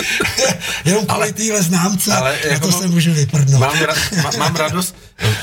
jenom 0.85 1.05
kvůli 1.05 1.33
téhle 1.33 1.61
známce, 1.61 2.13
ale 2.13 2.37
jako 2.49 2.67
to 2.67 2.79
se 2.79 2.87
můžu 2.87 3.13
vyprdnout. 3.13 3.59
Mám, 3.59 3.79
ra, 3.79 3.93
má, 4.23 4.31
mám 4.37 4.55
radost, 4.55 4.95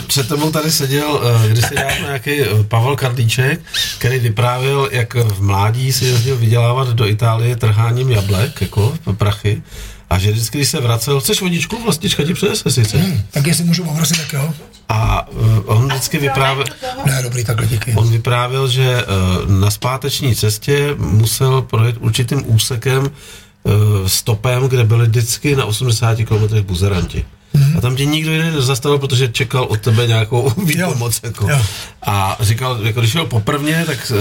před 0.07 0.29
tebou 0.29 0.51
tady 0.51 0.73
seděl, 0.73 1.21
když 1.49 1.65
se 1.65 1.75
dělal 1.75 1.99
nějaký 2.01 2.41
eh, 2.41 2.47
Pavel 2.69 2.97
Karlíček, 2.97 3.61
který 3.99 4.19
vyprávěl, 4.19 4.89
jak 4.93 5.15
v 5.15 5.43
mládí 5.43 5.93
si 5.93 6.05
jezdil 6.05 6.37
vydělávat 6.37 6.89
do 6.89 7.07
Itálie 7.07 7.57
trháním 7.57 8.11
jablek, 8.11 8.61
jako 8.61 8.99
prachy. 9.17 9.63
A 10.11 10.19
že 10.19 10.33
vždycky, 10.33 10.59
když 10.59 10.69
se 10.69 10.81
vracel, 10.81 11.21
chceš 11.21 11.41
vodičku, 11.41 11.83
vlastička 11.83 12.25
ti 12.25 12.35
přinese 12.35 12.71
sice. 12.71 12.99
Hmm, 12.99 13.23
tak 13.31 13.47
jestli 13.47 13.65
můžu 13.65 13.85
poprosit, 13.85 14.17
tak 14.17 14.33
jo. 14.33 14.55
A 14.89 15.29
uh, 15.29 15.59
on 15.65 15.89
vždycky 15.89 16.19
vyprávěl... 16.19 16.65
Ne, 17.07 17.23
dobrý, 17.23 17.45
takhle 17.45 17.67
díky. 17.67 17.93
On 17.95 18.11
vyprávěl, 18.11 18.69
že 18.69 19.05
uh, 19.05 19.51
na 19.51 19.71
zpáteční 19.71 20.35
cestě 20.37 20.95
musel 20.99 21.63
projet 21.63 21.97
určitým 22.01 22.43
úsekem 22.55 23.03
uh, 23.03 23.73
stopem, 24.07 24.69
kde 24.69 24.85
byly 24.85 25.07
vždycky 25.07 25.57
na 25.57 25.65
80 25.65 26.19
km 26.19 26.63
buzeranti. 26.63 27.25
Mm-hmm. 27.55 27.79
A 27.79 27.81
tam 27.81 27.97
tě 27.97 28.05
nikdo 28.05 28.33
jiný 28.33 28.51
nezastavil, 28.51 28.99
protože 28.99 29.29
čekal 29.29 29.65
od 29.65 29.81
tebe 29.81 30.07
nějakou 30.07 30.53
výpomoc. 30.65 31.21
Jako. 31.23 31.51
Jo. 31.51 31.59
A 32.07 32.37
říkal, 32.41 32.79
jako 32.83 33.01
když 33.01 33.13
šel 33.13 33.27
poprvně, 33.27 33.85
tak 33.87 34.13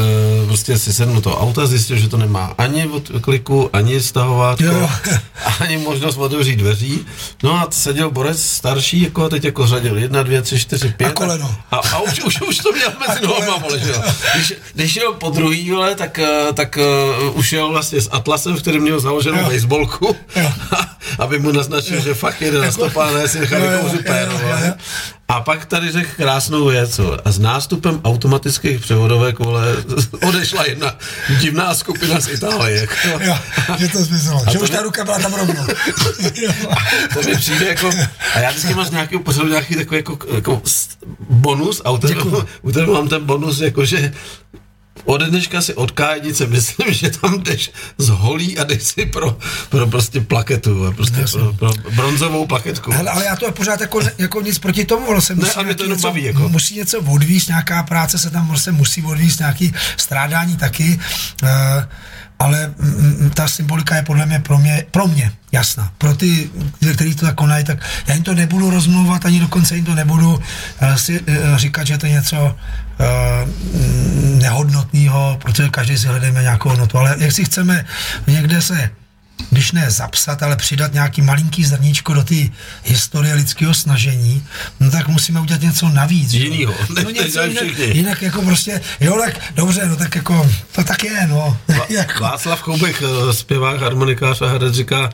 uh, 0.41 0.47
prostě 0.47 0.79
si 0.79 0.93
sednul 0.93 1.21
to 1.21 1.37
auta, 1.39 1.67
zjistil, 1.67 1.97
že 1.97 2.09
to 2.09 2.17
nemá 2.17 2.53
ani 2.57 2.87
od 2.87 3.11
kliku, 3.21 3.69
ani 3.73 4.01
stahovátko, 4.01 4.89
ani 5.59 5.77
možnost 5.77 6.17
otevřít 6.17 6.55
dveří. 6.55 7.05
No 7.43 7.53
a 7.53 7.67
seděl 7.69 8.11
borec 8.11 8.41
starší, 8.41 9.01
jako 9.01 9.23
a 9.25 9.29
teď 9.29 9.43
jako 9.43 9.67
řadil 9.67 9.97
jedna, 9.97 10.23
dvě, 10.23 10.41
tři, 10.41 10.59
čtyři, 10.59 10.93
pět. 10.97 11.07
A 11.07 11.11
koleno. 11.11 11.55
A, 11.71 11.75
a 11.77 11.99
už, 11.99 12.19
už, 12.23 12.41
už 12.41 12.57
to 12.57 12.71
měl 12.71 12.91
mezi 13.07 13.21
nohama, 13.27 13.57
vole, 13.57 13.79
že 13.79 13.89
jo. 13.89 14.03
Když, 14.35 14.53
když 14.73 14.91
šel 14.91 15.13
po 15.13 15.29
druhý, 15.29 15.71
vole, 15.71 15.95
tak, 15.95 16.19
eh, 16.19 16.47
tak 16.53 16.77
uh, 17.27 17.37
už 17.37 17.47
šel 17.47 17.69
vlastně 17.69 18.01
s 18.01 18.09
Atlasem, 18.11 18.57
který 18.57 18.79
měl 18.79 18.99
založenou 18.99 19.43
baseballku, 19.43 20.15
aby 21.19 21.39
mu 21.39 21.51
naznačil, 21.51 21.95
jo. 21.95 22.01
že 22.03 22.13
fakt 22.13 22.41
jede 22.41 22.57
na 22.59 22.65
jako- 22.65 22.81
stopáne 23.27 23.27
si 23.27 23.39
nechali 23.39 23.79
kouřit 23.79 24.05
péro. 24.05 24.39
A 25.27 25.41
pak 25.41 25.65
tady 25.65 25.91
řekl 25.91 26.09
krásnou 26.15 26.65
věc. 26.65 26.99
A 27.25 27.31
s 27.31 27.39
nástupem 27.39 28.01
automatických 28.03 28.79
převodovek 28.79 29.39
vole, 29.39 29.75
odešla 30.27 30.65
jedna 30.65 30.97
divná 31.39 31.75
skupina 31.75 32.19
z 32.19 32.27
Itálie. 32.27 32.81
Jako. 32.81 33.23
Jo, 33.23 33.37
že 33.77 33.87
to 33.87 34.03
zmizelo. 34.03 34.41
Že 34.51 34.59
už 34.59 34.69
ta 34.69 34.81
ruka 34.81 35.03
byla 35.03 35.19
tam 35.19 35.33
rovnou. 35.33 35.65
to 37.13 37.21
mi 37.21 37.35
přijde 37.35 37.67
jako... 37.67 37.91
A 38.35 38.39
já 38.39 38.49
vždycky 38.49 38.73
mám 38.73 38.85
z 38.85 38.91
nějakého 38.91 39.23
pořadu 39.23 39.49
nějaký 39.49 39.75
takový 39.75 39.97
jako, 39.97 40.17
jako 40.35 40.61
bonus 41.29 41.81
a 41.85 41.91
u 41.91 41.97
tebe, 41.97 42.21
u 42.61 42.71
tebe 42.71 42.91
mám 42.91 43.07
ten 43.07 43.25
bonus, 43.25 43.61
jako 43.61 43.85
že 43.85 44.13
ode 45.05 45.25
dneška 45.25 45.61
si 45.61 45.73
od 45.73 45.91
Kájnice 45.91 46.47
myslím, 46.47 46.93
že 46.93 47.09
tam 47.09 47.43
jdeš 47.43 47.71
z 47.97 48.09
holí 48.09 48.57
a 48.59 48.63
jdeš 48.63 48.83
si 48.83 49.05
pro, 49.05 49.37
pro 49.69 49.87
prostě 49.87 50.21
plaketu, 50.21 50.93
prostě 50.95 51.25
pro, 51.31 51.53
pro, 51.53 51.73
bronzovou 51.95 52.45
plaketku. 52.47 52.91
Hele, 52.91 53.11
ale 53.11 53.25
já 53.25 53.35
to 53.35 53.45
je 53.45 53.51
pořád 53.51 53.81
jako, 53.81 53.99
jako 54.17 54.41
nic 54.41 54.59
proti 54.59 54.85
tomu, 54.85 55.09
ale 55.09 55.21
se 55.21 55.35
musí, 55.35 55.47
ne, 55.47 55.53
ale 55.53 55.75
to 55.75 55.85
něco, 55.85 56.01
baví, 56.01 56.23
jako. 56.23 56.49
musí 56.49 56.75
něco 56.75 56.99
odvíst, 56.99 57.47
nějaká 57.47 57.83
práce 57.83 58.17
se 58.17 58.29
tam 58.29 58.47
prostě 58.47 58.71
musí 58.71 59.03
odvíst, 59.03 59.39
nějaký 59.39 59.73
strádání 59.97 60.57
taky. 60.57 60.99
Uh, 61.43 61.49
ale 62.43 62.73
mm, 62.77 63.31
ta 63.33 63.47
symbolika 63.47 63.95
je 63.95 64.01
podle 64.01 64.25
mě 64.25 64.39
pro 64.39 64.57
mě, 64.59 64.85
pro 64.91 65.07
mě 65.07 65.31
jasná. 65.51 65.91
Pro 65.97 66.15
ty, 66.15 66.49
kteří 66.93 67.15
to 67.15 67.25
tak 67.25 67.35
konají, 67.35 67.63
tak 67.63 67.77
já 68.07 68.13
jim 68.13 68.23
to 68.23 68.33
nebudu 68.33 68.69
rozmluvat, 68.69 69.25
ani 69.25 69.39
dokonce 69.39 69.75
jim 69.75 69.85
to 69.85 69.95
nebudu 69.95 70.35
uh, 70.35 70.95
si, 70.95 71.19
uh, 71.19 71.55
říkat, 71.55 71.87
že 71.87 71.97
to 71.97 72.05
je 72.05 72.11
něco 72.11 72.35
uh, 72.35 73.49
nehodnotného, 74.39 75.39
protože 75.41 75.69
každý 75.69 75.97
si 75.97 76.07
hledáme 76.07 76.41
nějakou 76.41 76.69
hodnotu. 76.69 76.97
Ale 76.97 77.15
jak 77.17 77.31
si 77.31 77.45
chceme 77.45 77.85
někde 78.27 78.61
se 78.61 78.89
když 79.51 79.71
ne 79.71 79.91
zapsat, 79.91 80.43
ale 80.43 80.55
přidat 80.55 80.93
nějaký 80.93 81.21
malinký 81.21 81.65
zrníčko 81.65 82.13
do 82.13 82.23
té 82.23 82.35
historie 82.83 83.33
lidského 83.33 83.73
snažení, 83.73 84.43
no 84.79 84.91
tak 84.91 85.07
musíme 85.07 85.39
udělat 85.39 85.61
něco 85.61 85.89
navíc. 85.89 86.33
Jinýho, 86.33 86.73
no 87.03 87.09
něco 87.09 87.41
jinak, 87.43 87.77
jinak, 87.79 88.21
jako 88.21 88.41
prostě, 88.41 88.81
jo, 88.99 89.17
tak 89.25 89.39
dobře, 89.55 89.85
no 89.87 89.95
tak 89.95 90.15
jako, 90.15 90.49
to 90.71 90.83
tak 90.83 91.03
je, 91.03 91.27
no. 91.27 91.57
Jako- 91.89 92.23
Václav 92.23 92.61
Koubek, 92.61 93.03
eh, 93.29 93.33
zpěvák, 93.33 93.81
harmonikář 93.81 94.41
a 94.41 94.47
herec 94.47 94.75
říká, 94.75 95.09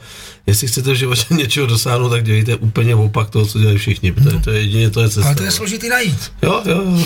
jestli 0.47 0.67
chcete 0.67 0.91
v 0.91 0.95
životě 0.95 1.25
něčeho 1.33 1.67
dosáhnout, 1.67 2.09
tak 2.09 2.23
dělejte 2.23 2.55
úplně 2.55 2.95
opak 2.95 3.29
toho, 3.29 3.45
co 3.45 3.59
dělají 3.59 3.77
všichni. 3.77 4.13
No. 4.19 4.39
To 4.39 4.51
je 4.51 4.61
jedině, 4.61 4.89
to 4.89 5.01
je 5.01 5.09
cesta. 5.09 5.25
Ale 5.25 5.35
to 5.35 5.43
je 5.43 5.51
složitý 5.51 5.89
najít. 5.89 6.31
Jo, 6.41 6.61
jo, 6.65 6.81
jo. 6.85 7.05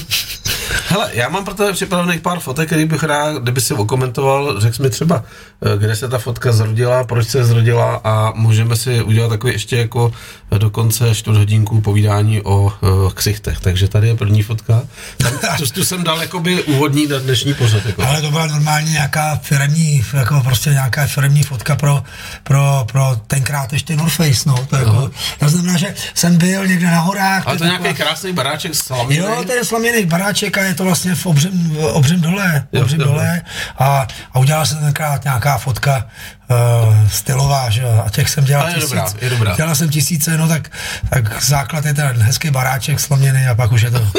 Hele, 0.88 1.10
já 1.14 1.30
mám 1.30 1.46
pro 1.46 1.54
tebe 1.54 1.74
připravených 1.74 2.22
pár 2.22 2.40
fotek, 2.40 2.68
který 2.68 2.86
bych 2.86 3.04
rád, 3.04 3.36
kdyby 3.36 3.62
si 3.62 3.74
okomentoval, 3.74 4.60
řekl 4.62 4.84
mi 4.84 4.90
třeba, 4.90 5.24
eh, 5.62 5.78
kde 5.78 5.96
se 5.96 6.10
ta 6.10 6.18
fotka 6.18 6.52
zrodila, 6.52 7.04
proč 7.04 7.28
se 7.28 7.44
zrodila 7.44 8.02
a 8.04 8.34
můžeme 8.36 8.76
si 8.76 9.02
udělat 9.02 9.30
takový 9.30 9.54
ještě 9.54 9.78
jako 9.78 10.12
dokonce 10.58 11.16
čtvrt 11.16 11.38
hodinku 11.38 11.82
povídání 11.82 12.42
o 12.42 12.62
uh, 12.62 13.12
ksichtech. 13.14 13.60
Takže 13.60 13.88
tady 13.88 14.08
je 14.08 14.16
první 14.16 14.44
fotka. 14.44 14.82
Tam, 15.18 15.34
tu, 15.58 15.66
tu 15.66 15.86
jsem 15.86 16.04
dal 16.04 16.22
jakoby 16.22 16.64
úvodní 16.64 17.08
na 17.08 17.20
dnešní 17.20 17.54
pořad. 17.54 17.86
Jako. 17.86 18.04
Ale 18.04 18.22
to 18.22 18.32
byla 18.32 18.48
normálně 18.48 18.92
nějaká 18.92 19.40
firmní, 19.44 20.04
jako 20.14 20.42
prostě 20.42 20.70
nějaká 20.70 21.08
firmní 21.08 21.44
fotka 21.44 21.76
pro, 21.76 22.04
pro, 22.44 22.86
pro 22.92 23.22
tenkrát 23.28 23.74
ještě 23.74 23.96
North 23.96 24.14
Face, 24.14 24.50
no. 24.50 24.66
To, 24.70 24.76
jako, 24.76 25.12
to 25.40 25.50
znamená, 25.50 25.78
že 25.78 25.96
jsem 26.14 26.38
byl 26.38 26.68
někde 26.68 26.88
na 26.88 27.00
horách. 27.00 27.48
Ale 27.48 27.58
to 27.58 27.64
je 27.64 27.68
nějaký 27.68 27.84
taková... 27.84 28.06
krásný 28.06 28.34
baráček 28.34 28.76
slaměný. 28.76 29.26
Jo, 29.26 29.44
to 29.46 29.54
je 29.54 29.66
slaměný 29.66 30.06
baráček 30.06 30.58
a 30.58 30.62
je 30.62 30.74
to 30.74 30.84
vlastně 30.84 31.16
v 31.16 31.26
obřem, 31.26 31.70
v 31.70 31.86
obřem 31.86 32.22
dole. 32.22 32.68
Obřem 32.82 33.00
jo, 33.00 33.06
dole 33.06 33.42
a, 33.78 34.08
a 34.34 34.40
udělala 34.40 34.66
se 34.66 34.76
tenkrát 34.76 35.24
nějaká 35.24 35.58
fotka 35.58 36.06
uh, 36.50 37.10
stylová, 37.12 37.70
že 37.70 37.82
jo, 37.82 38.04
a 38.06 38.10
těch 38.10 38.30
jsem 38.30 38.46
dělal 38.46 38.68
tisíc, 38.74 38.90
dobrá, 38.90 39.14
je 39.22 39.30
dobrá. 39.30 39.56
dělal 39.56 39.76
jsem 39.76 39.90
tisíce, 39.90 40.38
no 40.38 40.48
tak, 40.48 40.72
tak 41.10 41.44
základ 41.44 41.86
je 41.86 41.94
ten 41.94 42.22
hezký 42.22 42.50
baráček 42.50 43.00
sloměný 43.00 43.46
a 43.46 43.56
pak 43.56 43.72
už 43.72 43.82
je 43.82 43.92
to, 43.92 44.08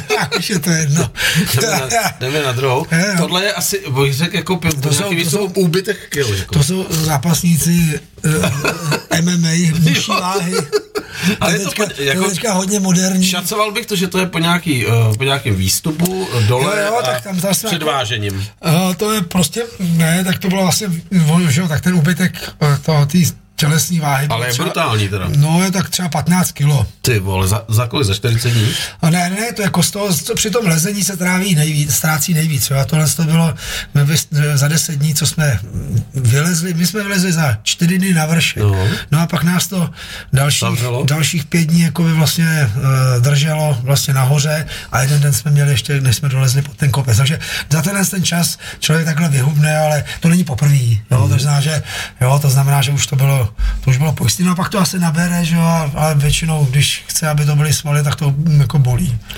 už 0.38 0.50
je 0.50 0.58
to 0.58 0.70
jedno. 0.70 1.10
jdeme, 1.54 1.80
na, 1.80 1.88
jdeme 2.20 2.42
na 2.42 2.52
druhou. 2.52 2.86
Je, 2.90 3.14
no. 3.14 3.18
Tohle 3.18 3.44
je 3.44 3.52
asi, 3.52 3.82
bych 3.90 4.14
řekl, 4.14 4.36
jako 4.36 4.56
to 4.82 4.92
jsou, 4.92 5.14
to 5.14 5.30
jsou 5.30 5.44
úbytek 5.46 6.08
kil. 6.08 6.34
Jako. 6.34 6.54
To 6.54 6.64
jsou 6.64 6.86
zápasníci 6.90 8.00
uh, 8.24 8.32
MMA, 9.20 9.48
muší 9.80 10.10
váhy. 10.10 10.54
Ale 11.40 11.52
je 11.52 11.58
to, 11.58 11.64
teďka, 11.64 11.86
po, 11.86 12.02
jako, 12.02 12.24
to 12.24 12.30
teďka 12.30 12.52
hodně 12.52 12.80
moderní. 12.80 13.26
Šacoval 13.26 13.72
bych 13.72 13.86
to, 13.86 13.96
že 13.96 14.08
to 14.08 14.18
je 14.18 14.26
po, 14.26 14.38
nějaký, 14.38 14.86
uh, 14.86 15.16
po 15.16 15.24
nějakém 15.24 15.54
výstupu 15.54 16.28
dole 16.48 16.80
jo, 16.80 16.86
jo, 16.86 17.00
tak 17.04 17.22
tam 17.22 17.40
zase 17.40 17.66
před 17.66 17.82
vážením. 17.82 18.34
Uh, 18.34 18.94
to 18.94 19.12
je 19.12 19.20
prostě, 19.20 19.62
ne, 19.80 20.24
tak 20.24 20.38
to 20.38 20.48
bylo 20.48 20.62
vlastně, 20.62 20.88
že, 21.48 21.68
tak 21.68 21.80
ten 21.80 21.94
úbytek 21.94 22.52
to, 22.82 23.06
tý, 23.06 23.26
tělesní 23.60 24.00
váhy. 24.00 24.26
Ale 24.30 24.46
je 24.46 24.52
třeba, 24.52 24.64
brutální 24.64 25.08
teda. 25.08 25.26
No 25.36 25.64
je 25.64 25.70
tak 25.70 25.90
třeba 25.90 26.08
15 26.08 26.52
kilo. 26.52 26.86
Ty 27.02 27.18
vole, 27.18 27.48
za, 27.48 27.64
za 27.68 27.86
kolik? 27.86 28.06
Za 28.06 28.14
40 28.14 28.50
dní? 28.50 28.68
A 29.02 29.10
ne, 29.10 29.30
ne, 29.30 29.52
to 29.52 29.62
jako 29.62 29.82
z 29.82 29.90
toho, 29.90 30.14
co 30.14 30.34
při 30.34 30.50
tom 30.50 30.66
lezení 30.66 31.04
se 31.04 31.16
tráví 31.16 31.54
nejvíc, 31.54 31.94
ztrácí 31.94 32.34
nejvíc. 32.34 32.70
Jo. 32.70 32.78
A 32.78 32.84
tohle 32.84 33.08
to 33.08 33.22
bylo 33.24 33.54
my 33.94 34.04
vys- 34.04 34.28
za 34.54 34.68
10 34.68 34.96
dní, 34.96 35.14
co 35.14 35.26
jsme 35.26 35.60
vylezli, 36.14 36.74
my 36.74 36.86
jsme 36.86 37.02
vylezli 37.02 37.32
za 37.32 37.56
4 37.62 37.98
dny 37.98 38.14
na 38.14 38.26
vršek. 38.26 38.62
No. 38.62 38.86
No, 39.10 39.20
a 39.20 39.26
pak 39.26 39.42
nás 39.42 39.66
to 39.66 39.90
dalších, 40.32 40.60
Zavřelo? 40.60 41.04
dalších 41.04 41.44
pět 41.44 41.64
dní 41.64 41.80
jako 41.80 42.02
by 42.02 42.12
vlastně 42.12 42.70
uh, 42.76 42.82
drželo 43.22 43.78
vlastně 43.82 44.14
nahoře 44.14 44.66
a 44.92 45.02
jeden 45.02 45.20
den 45.20 45.32
jsme 45.32 45.50
měli 45.50 45.70
ještě, 45.70 46.00
než 46.00 46.16
jsme 46.16 46.28
dolezli 46.28 46.62
pod 46.62 46.76
ten 46.76 46.90
kopec. 46.90 47.16
Takže 47.16 47.38
za 47.70 47.82
tenhle 47.82 48.04
ten 48.06 48.24
čas 48.24 48.58
člověk 48.78 49.06
takhle 49.06 49.28
vyhubne, 49.28 49.78
ale 49.78 50.04
to 50.20 50.28
není 50.28 50.44
poprvé. 50.44 50.76
Jo, 51.10 51.28
to 51.28 51.38
znamená, 51.38 51.60
že, 51.60 51.82
jo, 52.20 52.38
to 52.42 52.50
znamená, 52.50 52.82
že 52.82 52.90
už 52.92 53.06
to 53.06 53.16
bylo, 53.16 53.49
to 53.84 53.90
už 53.90 53.96
bylo 53.96 54.12
pojistné. 54.12 54.44
No 54.44 54.52
a 54.52 54.54
pak 54.54 54.68
to 54.68 54.78
asi 54.78 54.98
nabere, 54.98 55.44
že 55.44 55.54
jo, 55.56 55.90
ale 55.94 56.14
většinou, 56.14 56.64
když 56.70 57.04
chce, 57.08 57.28
aby 57.28 57.44
to 57.44 57.56
byly 57.56 57.72
svaly, 57.72 58.02
tak 58.02 58.16
to 58.16 58.34
jako 58.58 58.78
bolí. 58.78 59.18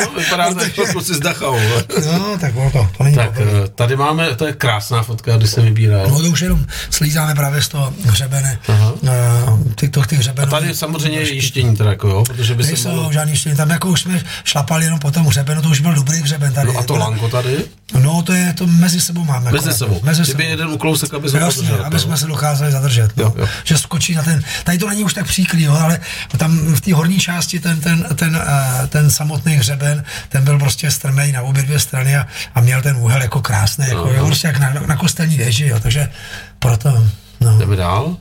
No, 0.00 0.20
vypadá 0.20 0.54
to 0.54 0.60
jako 0.64 0.86
kluci 0.92 1.14
z 1.14 1.20
Dachau. 1.20 1.52
vole. 1.52 1.84
no, 2.06 2.38
tak 2.40 2.56
ono 2.56 2.70
to, 2.70 2.88
to 2.98 3.04
není 3.04 3.16
Tak 3.16 3.26
poprvé. 3.26 3.50
eh, 3.64 3.68
tady 3.68 3.96
máme, 3.96 4.34
to 4.34 4.46
je 4.46 4.52
krásná 4.52 5.02
fotka, 5.02 5.36
kdy 5.36 5.48
se 5.48 5.60
vybíral. 5.60 6.06
No 6.08 6.18
to 6.22 6.28
už 6.28 6.40
jenom 6.40 6.66
slízáme 6.90 7.34
právě 7.34 7.62
z 7.62 7.68
toho 7.68 7.92
hřebene, 8.04 8.58
Aha. 8.68 8.92
uh, 8.92 9.72
ty, 9.74 9.88
to, 9.88 10.02
ty 10.02 10.16
hřebene. 10.16 10.46
A 10.48 10.50
tady 10.50 10.74
samozřejmě 10.74 11.18
je 11.18 11.34
jištění 11.34 11.76
teda 11.76 11.90
jako 11.90 12.08
jo, 12.08 12.24
protože 12.26 12.54
by 12.54 12.64
se 12.64 12.88
mohlo... 12.88 13.12
žádný 13.12 13.36
štění, 13.36 13.56
tam 13.56 13.70
jako 13.70 13.88
už 13.88 14.00
jsme 14.00 14.20
šlapali 14.44 14.84
jenom 14.84 14.98
po 14.98 15.10
tom 15.10 15.26
hřebenu, 15.26 15.62
to 15.62 15.68
už 15.68 15.80
byl 15.80 15.94
dobrý 15.94 16.18
hřeben 16.22 16.52
tady. 16.52 16.72
No 16.72 16.78
a 16.78 16.82
to 16.82 16.92
Teda- 16.92 17.04
lanko 17.04 17.28
tady? 17.28 17.64
No 18.00 18.22
to 18.22 18.32
je, 18.32 18.52
to 18.52 18.66
mezi 18.66 19.00
sebou 19.00 19.24
máme. 19.24 19.52
Mezi 19.52 19.72
sebou. 19.72 20.00
Mezi 20.02 20.22
Kdyby 20.22 20.42
sebou. 20.42 20.50
jeden 20.50 20.68
uklousek, 20.68 21.14
aby 21.14 21.28
Jasně, 21.34 21.62
podržel. 21.62 21.86
aby 21.86 21.98
jsme 21.98 22.16
se 22.16 22.26
dokázali 22.26 22.72
zadržet. 22.72 23.16
No. 23.16 23.22
Jo, 23.24 23.34
jo. 23.38 23.45
Že 23.64 23.78
skočí 23.78 24.14
na 24.14 24.22
ten, 24.22 24.42
tady 24.64 24.78
to 24.78 24.88
není 24.88 25.04
už 25.04 25.14
tak 25.14 25.26
příklý, 25.26 25.62
jo, 25.62 25.74
ale 25.74 26.00
tam 26.36 26.74
v 26.74 26.80
té 26.80 26.94
horní 26.94 27.18
části 27.18 27.60
ten, 27.60 27.80
ten, 27.80 28.06
ten, 28.14 28.36
uh, 28.36 28.86
ten 28.86 29.10
samotný 29.10 29.56
hřeben, 29.56 30.04
ten 30.28 30.44
byl 30.44 30.58
prostě 30.58 30.90
strmej 30.90 31.32
na 31.32 31.42
obě 31.42 31.62
dvě 31.62 31.78
strany 31.80 32.16
a, 32.16 32.26
a 32.54 32.60
měl 32.60 32.82
ten 32.82 32.96
úhel 32.96 33.22
jako 33.22 33.40
krásný, 33.40 33.88
jako, 33.88 34.12
jo, 34.16 34.26
prostě 34.26 34.46
jak 34.46 34.58
na, 34.58 34.72
na 34.86 34.96
kostelní 34.96 35.36
deži, 35.36 35.66
jo, 35.66 35.80
takže 35.80 36.08
proto, 36.58 37.04
no. 37.40 37.58
Jdeme 37.58 37.76
dál. 37.76 38.16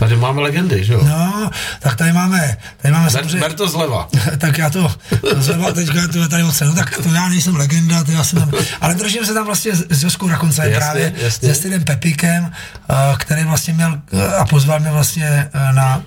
Tady 0.00 0.16
máme 0.16 0.40
legendy, 0.40 0.84
že 0.84 0.92
jo? 0.92 1.00
No, 1.04 1.50
tak 1.80 1.96
tady 1.96 2.12
máme, 2.12 2.56
tady 2.82 2.92
máme 2.94 3.04
Ber, 3.04 3.12
samozřejmě... 3.12 3.40
ber 3.40 3.52
to 3.52 3.68
zleva. 3.68 4.08
tak 4.38 4.58
já 4.58 4.70
to 4.70 4.94
zleva 5.36 5.72
teďka 5.72 6.08
to 6.08 6.28
tady 6.28 6.42
moc 6.42 6.60
no 6.60 6.74
tak 6.74 6.96
to 7.02 7.08
já 7.14 7.28
nejsem 7.28 7.56
legenda, 7.56 8.04
to 8.04 8.12
já 8.12 8.24
jsem 8.24 8.38
tam, 8.38 8.50
ale 8.80 8.94
držím 8.94 9.24
se 9.26 9.34
tam 9.34 9.46
vlastně 9.46 9.72
s 9.90 10.02
Joskou 10.02 10.28
Rakonce 10.28 10.62
Jasně, 10.62 10.76
právě 10.76 11.12
jasně. 11.16 11.48
se 11.48 11.54
Stydem 11.54 11.84
Pepikem, 11.84 12.52
eh, 12.90 12.94
který 13.18 13.44
vlastně 13.44 13.72
měl 13.74 13.98
eh, 14.12 14.26
a 14.36 14.44
pozval 14.44 14.80
mě 14.80 14.90
vlastně 14.90 15.48
eh, 15.54 15.72
na 15.72 16.02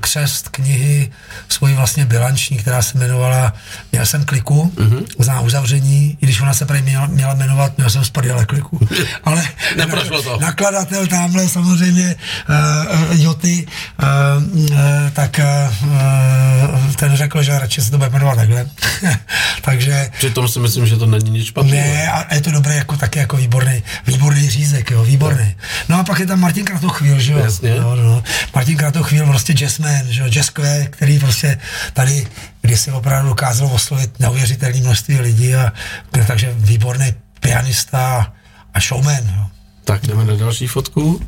křest 0.00 0.48
knihy 0.48 1.10
svoji 1.48 1.74
vlastně 1.74 2.04
bilanční, 2.04 2.56
která 2.56 2.82
se 2.82 2.98
jmenovala 2.98 3.52
Měl 3.92 4.06
jsem 4.06 4.24
kliku 4.24 4.72
Mhm. 4.78 5.04
za 5.18 5.40
uzavření, 5.40 6.18
i 6.20 6.26
když 6.26 6.40
ona 6.40 6.54
se 6.54 6.66
prý 6.66 6.82
měla, 6.82 7.06
měla 7.06 7.34
jmenovat 7.34 7.76
Měl 7.76 7.90
jsem 7.90 8.04
z 8.04 8.10
prdele 8.10 8.46
kliku. 8.46 8.88
Ale 9.24 9.44
Neprošlo 9.76 10.22
to. 10.22 10.38
nakladatel 10.40 11.06
tamhle 11.06 11.48
samozřejmě 11.48 12.14
uh, 13.10 13.20
Joty, 13.34 13.66
uh, 14.02 14.62
uh, 14.62 14.78
tak 15.12 15.40
uh, 15.82 16.94
ten 16.96 17.16
řekl, 17.16 17.42
že 17.42 17.58
radši 17.58 17.82
se 17.82 17.90
to 17.90 17.98
bude 17.98 18.10
jmenovat 18.10 18.36
takhle. 18.36 18.66
Takže 19.62 20.10
Přitom 20.18 20.48
si 20.48 20.58
myslím, 20.58 20.86
že 20.86 20.96
to 20.96 21.06
není 21.06 21.30
nic 21.30 21.46
špatného. 21.46 21.88
ne, 21.94 22.12
a 22.12 22.34
je 22.34 22.40
to 22.40 22.50
dobré 22.50 22.74
jako 22.76 22.96
taky 22.96 23.18
jako 23.18 23.36
výborný, 23.36 23.82
výborný 24.06 24.50
řízek, 24.50 24.90
jo, 24.90 25.04
výborný. 25.04 25.56
No 25.88 25.98
a 26.00 26.04
pak 26.04 26.18
je 26.18 26.26
tam 26.26 26.40
Martin 26.40 26.64
Kratochvíl, 26.64 27.20
že 27.20 27.32
jo. 27.32 27.38
Jasně. 27.38 27.74
No, 27.80 27.96
no. 27.96 28.22
Martin 28.54 28.76
Kratochvíl, 28.76 29.26
prostě 29.26 29.52
jazzman, 29.52 30.06
že 30.08 30.20
jo, 30.20 30.28
jazzkve, 30.28 30.86
který 30.90 31.18
prostě 31.18 31.58
tady 31.92 32.26
kdysi 32.62 32.90
opravdu 32.90 33.28
dokázal 33.28 33.68
oslovit 33.72 34.20
neuvěřitelné 34.20 34.80
množství 34.80 35.20
lidí 35.20 35.54
a 35.54 35.72
takže 36.26 36.54
výborný 36.56 37.14
pianista 37.40 38.32
a 38.74 38.80
showman, 38.80 39.34
jo. 39.36 39.46
Tak 39.84 40.06
jdeme 40.06 40.24
na 40.24 40.36
další 40.36 40.66
fotku. 40.66 41.20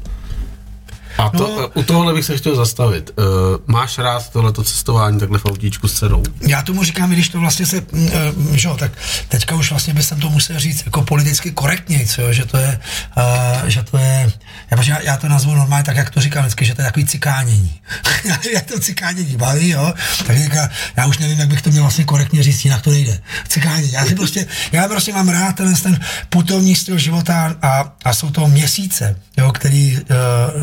A 1.18 1.30
to, 1.30 1.60
No. 1.60 1.68
u 1.74 1.82
tohohle 1.82 2.14
bych 2.14 2.24
se 2.24 2.36
chtěl 2.36 2.56
zastavit. 2.56 3.10
Uh, 3.16 3.24
máš 3.66 3.98
rád 3.98 4.28
tohleto 4.30 4.64
cestování 4.64 5.18
takhle 5.20 5.38
v 5.38 5.44
autíčku 5.46 5.88
s 5.88 5.92
dcerou? 5.92 6.22
Já 6.40 6.62
tomu 6.62 6.84
říkám, 6.84 7.10
když 7.10 7.28
to 7.28 7.40
vlastně 7.40 7.66
se, 7.66 7.76
eh, 7.76 8.12
že 8.52 8.68
jo, 8.68 8.76
tak 8.76 8.92
teďka 9.28 9.54
už 9.54 9.70
vlastně 9.70 9.94
bych 9.94 10.08
to 10.20 10.30
musel 10.30 10.58
říct 10.60 10.82
jako 10.86 11.02
politicky 11.02 11.50
korektně, 11.50 12.06
co 12.06 12.22
jo, 12.22 12.32
že 12.32 12.44
to 12.44 12.56
je, 12.56 12.80
uh, 13.16 13.68
že 13.68 13.82
to 13.82 13.98
je, 13.98 14.32
já, 14.70 14.82
já, 14.82 15.02
já 15.02 15.16
to 15.16 15.28
nazvu 15.28 15.54
normálně 15.54 15.84
tak, 15.84 15.96
jak 15.96 16.10
to 16.10 16.20
říkám 16.20 16.42
vždycky, 16.42 16.64
že 16.64 16.74
to 16.74 16.82
je 16.82 16.86
takový 16.86 17.06
cikánění. 17.06 17.80
jak 18.54 18.66
to 18.66 18.78
cikánění 18.80 19.36
baví, 19.36 19.68
jo, 19.68 19.94
tak 20.26 20.38
říká, 20.38 20.68
já 20.96 21.06
už 21.06 21.18
nevím, 21.18 21.38
jak 21.38 21.48
bych 21.48 21.62
to 21.62 21.70
měl 21.70 21.82
vlastně 21.82 22.04
korektně 22.04 22.42
říct, 22.42 22.64
jinak 22.64 22.82
to 22.82 22.90
nejde. 22.90 23.20
Cikánění, 23.48 23.92
já 23.92 24.06
si 24.06 24.14
prostě, 24.14 24.46
já 24.72 24.88
prostě 24.88 25.12
mám 25.12 25.28
rád 25.28 25.56
ten, 25.56 25.74
ten 25.74 26.00
putovní 26.28 26.74
styl 26.74 26.98
života 26.98 27.56
a, 27.62 27.92
a 28.04 28.14
jsou 28.14 28.30
to 28.30 28.48
měsíce, 28.48 29.20
jo, 29.36 29.52
který, 29.52 29.98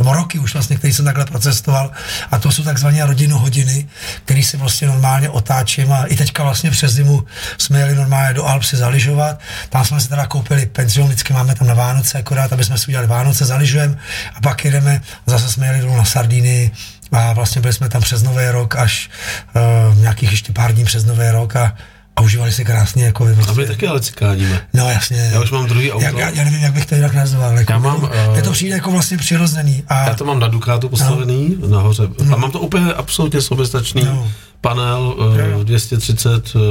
uh, 0.01 0.13
roky 0.13 0.39
už 0.44 0.53
vlastně, 0.53 0.76
který 0.78 0.94
jsem 0.94 1.06
takhle 1.06 1.26
procestoval. 1.26 1.91
A 2.32 2.40
to 2.40 2.52
jsou 2.52 2.64
takzvané 2.64 3.06
rodinohodiny, 3.06 3.88
který 4.26 4.44
si 4.44 4.57
vlastně 4.57 4.88
normálně 4.88 5.30
otáčím 5.30 5.94
a 5.94 6.06
i 6.06 6.15
teďka 6.15 6.44
vlastně 6.44 6.72
přes 6.72 6.94
zimu 6.94 7.24
jsme 7.57 7.80
jeli 7.80 7.95
normálně 7.95 8.34
do 8.34 8.45
Alp 8.45 8.64
si 8.64 8.78
zaližovat, 8.78 9.40
tam 9.70 9.86
jsme 9.86 10.02
si 10.02 10.10
teda 10.10 10.26
koupili 10.26 10.65
penzion, 10.65 11.07
vždycky 11.07 11.34
máme 11.34 11.56
tam 11.56 11.68
na 11.68 11.74
Vánoce 11.74 12.18
akorát, 12.18 12.53
aby 12.53 12.64
jsme 12.64 12.78
si 12.78 12.88
udělali 12.88 13.07
Vánoce, 13.07 13.45
zaližujeme. 13.45 13.95
A 14.36 14.41
pak 14.41 14.65
jedeme, 14.65 15.02
zase 15.26 15.52
jsme 15.52 15.68
jeli 15.68 15.80
dolů 15.80 15.98
na 15.98 16.06
Sardiny 16.06 16.72
a 17.11 17.34
vlastně 17.34 17.61
byli 17.61 17.74
jsme 17.74 17.90
tam 17.90 18.02
přes 18.02 18.24
Nový 18.24 18.49
rok 18.49 18.76
až 18.76 19.10
uh, 19.56 19.98
nějakých 19.98 20.32
ještě 20.32 20.53
pár 20.53 20.74
dní 20.74 20.86
přes 20.86 21.06
Nový 21.06 21.30
rok 21.30 21.56
a, 21.56 21.76
a 22.15 22.22
užívali 22.22 22.52
si 22.52 22.65
krásně 22.65 23.06
jako 23.06 23.26
vy, 23.26 23.31
A 23.31 23.35
prostě. 23.35 23.61
my 23.61 23.68
taky 23.68 23.88
ale 23.88 23.99
cikáníme. 24.02 24.61
No 24.73 24.90
jasně. 24.90 25.30
Já 25.34 25.41
už 25.41 25.52
mám 25.52 25.65
druhý 25.68 25.91
auto. 25.91 26.06
Já, 26.06 26.19
já, 26.19 26.30
já 26.30 26.44
nevím, 26.44 26.60
jak 26.64 26.73
bych 26.73 26.85
to 26.85 26.95
jinak 26.95 27.14
nazval. 27.14 27.57
Jako, 27.57 27.72
Já 27.72 27.77
mám, 27.80 27.99
Mně 27.99 28.40
eh, 28.40 28.41
to 28.41 28.52
přijde 28.52 28.76
jako 28.76 28.91
vlastně 28.91 29.18
přirozený. 29.18 29.84
A, 29.88 30.07
Já 30.07 30.14
to 30.15 30.26
mám 30.26 30.40
na 30.40 30.48
Dukátu 30.48 30.90
postavený 30.90 31.56
no. 31.60 31.68
nahoře. 31.68 32.03
A 32.34 32.35
mám 32.35 32.52
to 32.52 32.60
úplně 32.60 32.94
absolutně 32.94 33.41
soběstačný 33.41 34.03
No. 34.03 34.27
panel 34.61 35.15
uh, 35.57 35.64
230 35.64 36.56
uh, 36.56 36.61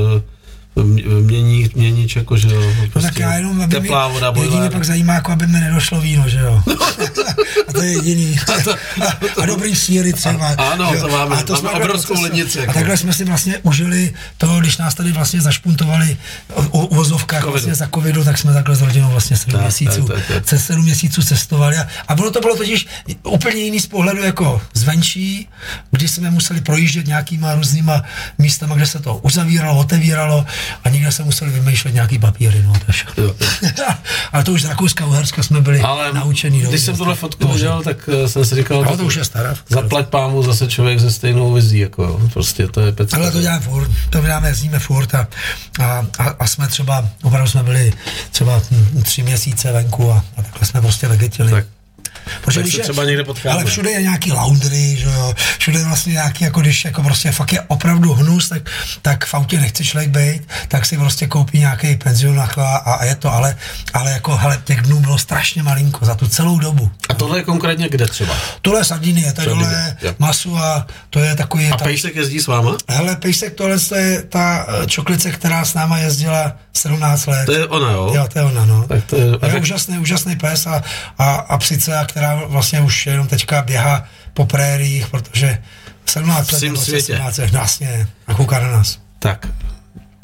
mění, 1.21 1.71
měníč, 1.75 2.17
jako, 2.17 2.37
že 2.37 2.49
jo, 2.49 2.61
No 2.79 2.87
prostě 2.93 3.09
tak 3.11 3.19
já 3.19 3.35
jenom, 3.35 3.61
aby 3.63 3.81
teplá 3.81 4.09
mě, 4.09 4.15
voda, 4.15 4.33
boiler. 4.33 4.73
pak 4.73 4.85
zajímá, 4.85 5.15
jako 5.15 5.33
aby 5.33 5.47
mi 5.47 5.61
nedošlo 5.61 6.01
víno, 6.01 6.29
že 6.29 6.39
jo. 6.39 6.63
a 7.69 7.73
to 7.73 7.83
je 7.83 7.93
jediný. 7.93 8.37
a, 9.43 9.47
dobrý 9.47 9.77
síry 9.77 10.13
třeba. 10.13 10.49
A- 10.49 10.65
ano, 10.73 10.93
jo. 10.95 11.01
to 11.01 11.09
máme. 11.09 11.37
A 11.37 11.43
to 11.43 11.53
Máme 11.53 11.69
jsme 11.71 11.71
obrovskou 11.85 12.23
lednici, 12.23 12.59
A 12.59 12.61
jako. 12.61 12.73
takhle 12.75 12.97
jsme 12.97 13.13
si 13.13 13.25
vlastně 13.25 13.59
užili 13.63 14.13
to, 14.39 14.61
když 14.61 14.77
nás 14.77 14.95
tady 14.95 15.13
vlastně 15.13 15.41
zašpuntovali 15.41 16.17
o 16.55 16.63
o 16.83 16.87
uvozovkách 16.87 17.45
vlastně 17.45 17.75
za 17.75 17.89
covidu, 17.95 18.25
tak 18.25 18.39
jsme 18.39 18.53
takhle 18.53 18.77
s 18.77 18.83
rodinou 18.83 19.11
vlastně 19.11 19.37
sedm 19.37 19.61
měsíců, 19.61 20.09
přes 20.41 20.67
sedm 20.67 20.85
měsíců 20.85 21.23
cestovali 21.23 21.77
a, 21.79 21.87
a 22.09 22.15
bylo 22.15 22.31
to 22.31 22.41
bylo 22.41 22.57
totiž 22.57 22.87
úplně 23.29 23.57
jiný 23.63 23.81
z 23.81 23.87
pohledu 23.87 24.23
jako 24.23 24.61
zvenčí, 24.75 25.49
kdy 25.91 26.09
jsme 26.09 26.31
museli 26.31 26.61
projíždět 26.61 27.07
nějakýma 27.07 27.55
různýma 27.55 28.03
místama, 28.39 28.75
kde 28.75 28.87
se 28.87 28.99
to 28.99 29.17
uzavíralo, 29.17 29.79
otevíralo 29.79 30.47
a 30.85 30.89
někde 30.89 31.13
se 31.13 31.25
museli 31.25 31.51
vymýšlet 31.51 31.95
nějaký 31.95 32.19
papíry, 32.19 32.63
no 32.67 32.73
to 32.73 32.85
je 32.89 32.93
všechno. 32.93 33.25
Jo. 33.25 33.35
Ale 34.33 34.45
to 34.45 34.53
už 34.53 34.63
z 34.63 34.65
Rakouska, 34.65 35.07
Uherska 35.07 35.43
jsme 35.43 35.61
byli 35.61 35.81
Ale 35.81 36.13
naučený. 36.13 36.59
když 36.59 36.65
dobře. 36.71 36.79
jsem 36.79 36.97
tohle 36.97 37.15
fotku 37.15 37.49
viděl, 37.49 37.83
tak 37.83 38.09
eh, 38.25 38.29
jsem 38.29 38.45
si 38.45 38.55
říkal, 38.55 38.85
Ale 38.87 38.97
to 38.97 39.05
už 39.05 39.15
je 39.15 39.25
stará. 39.25 39.55
zaplať 39.69 40.07
pámu 40.09 40.43
zase 40.43 40.67
člověk 40.69 41.01
se 41.01 41.11
stejnou 41.13 41.53
vizí, 41.53 41.79
jako 41.79 42.03
jo. 42.05 42.21
prostě 42.33 42.67
to 42.69 42.81
je 42.81 42.93
pecka. 42.93 43.17
Ale 43.17 43.31
to 43.31 43.41
děláme 43.41 43.61
furt, 43.61 43.91
to 44.11 44.21
děláme, 44.21 44.49
jezdíme 44.49 44.79
furt 44.79 45.15
a, 45.15 45.27
a, 45.81 46.07
a, 46.19 46.25
a 46.39 46.47
jsme 46.47 46.69
třeba, 46.69 47.09
opravdu 47.23 47.51
jsme 47.51 47.63
byli 47.63 47.93
třeba 48.31 48.63
tři 49.03 49.23
měsíce 49.23 49.73
venku 49.73 50.13
a, 50.13 50.25
a 50.37 50.43
takhle 50.43 50.67
jsme 50.67 50.81
prostě 50.81 51.07
legetili. 51.07 51.51
Tak. 51.51 51.65
Protože 52.43 52.61
Tak 52.61 52.65
když 52.65 52.75
se 52.75 52.81
je- 52.81 52.83
třeba 52.85 53.05
někde 53.05 53.25
potkáme. 53.25 53.55
Ale 53.55 53.65
všude 53.65 53.91
je 53.91 54.03
nějaký 54.03 54.33
laundry, 54.33 54.97
že 54.97 55.05
jo, 55.07 55.35
všude 55.59 55.79
je 55.79 55.85
vlastně 55.85 56.13
nějaký, 56.13 56.45
jako 56.45 56.61
když 56.61 56.85
jako 56.85 57.03
prostě 57.03 57.33
fakt 57.33 57.53
je 57.53 57.61
opravdu 57.61 58.13
hnus, 58.15 58.49
tak, 58.49 58.63
tak 59.03 59.25
v 59.27 59.35
autě 59.35 59.61
nechce 59.61 59.85
člověk 59.85 60.11
být, 60.11 60.43
tak 60.69 60.87
si 60.87 60.97
prostě 60.99 61.27
koupí 61.27 61.59
nějaký 61.59 61.97
penzion 61.97 62.41
a, 62.41 62.45
a, 62.57 62.77
a 62.93 63.05
je 63.05 63.15
to, 63.15 63.33
ale, 63.33 63.57
ale 63.95 64.11
jako, 64.11 64.37
hele, 64.37 64.61
těch 64.65 64.81
dnů 64.83 65.01
bylo 65.01 65.19
strašně 65.19 65.63
malinko 65.63 66.05
za 66.05 66.15
tu 66.15 66.29
celou 66.29 66.59
dobu. 66.59 66.91
A 67.09 67.15
tohle 67.15 67.39
je 67.39 67.43
konkrétně 67.43 67.89
kde 67.89 68.07
třeba? 68.07 68.35
Tohle 68.63 68.81
je 68.81 68.85
Sardinie, 68.85 69.27
je 69.27 69.33
Sardinie, 69.37 69.57
dole 70.01 70.15
masu 70.19 70.59
a 70.59 70.87
to 71.11 71.19
je 71.21 71.35
takový... 71.37 71.69
A 71.71 71.77
ta, 71.77 71.85
Pejsek 71.85 72.17
jezdí 72.17 72.41
s 72.41 72.47
váma? 72.47 72.77
Hele, 72.89 73.17
Pejsek, 73.17 73.55
tohle 73.55 73.79
to 73.79 73.95
je 73.95 74.23
ta 74.23 74.67
eh, 74.83 74.87
čoklice, 74.87 75.31
která 75.31 75.65
s 75.65 75.75
náma 75.75 75.99
jezdila 75.99 76.53
17 76.73 77.27
let. 77.27 77.47
To 77.47 77.53
je 77.53 77.67
ona, 77.67 77.91
jo? 77.91 78.13
Jo, 78.15 78.29
to 78.33 78.39
je 78.39 78.45
ona, 78.45 78.65
no. 78.65 78.85
Tak 78.89 79.05
to 79.05 79.17
je- 79.17 79.23
je 79.55 79.61
úžasný, 79.61 79.99
úžasný 79.99 80.37
pes 80.37 80.67
a, 80.67 80.83
a, 81.19 81.35
a 81.35 81.59
psice, 81.59 81.97
která 82.13 82.35
vlastně 82.47 82.81
už 82.81 83.07
jenom 83.07 83.27
teďka 83.27 83.63
běhá 83.63 84.05
po 84.35 84.47
prériích, 84.47 85.09
protože 85.09 85.59
17 86.07 86.53
let 86.53 86.59
svým 86.59 86.73
nebo 86.73 86.85
světě. 86.85 87.13
17 87.13 87.39
let, 87.39 87.51
vlastně, 87.51 88.07
a 88.27 88.35
kouká 88.35 88.61
na 88.61 88.71
nás. 88.71 88.99
Tak, 89.19 89.47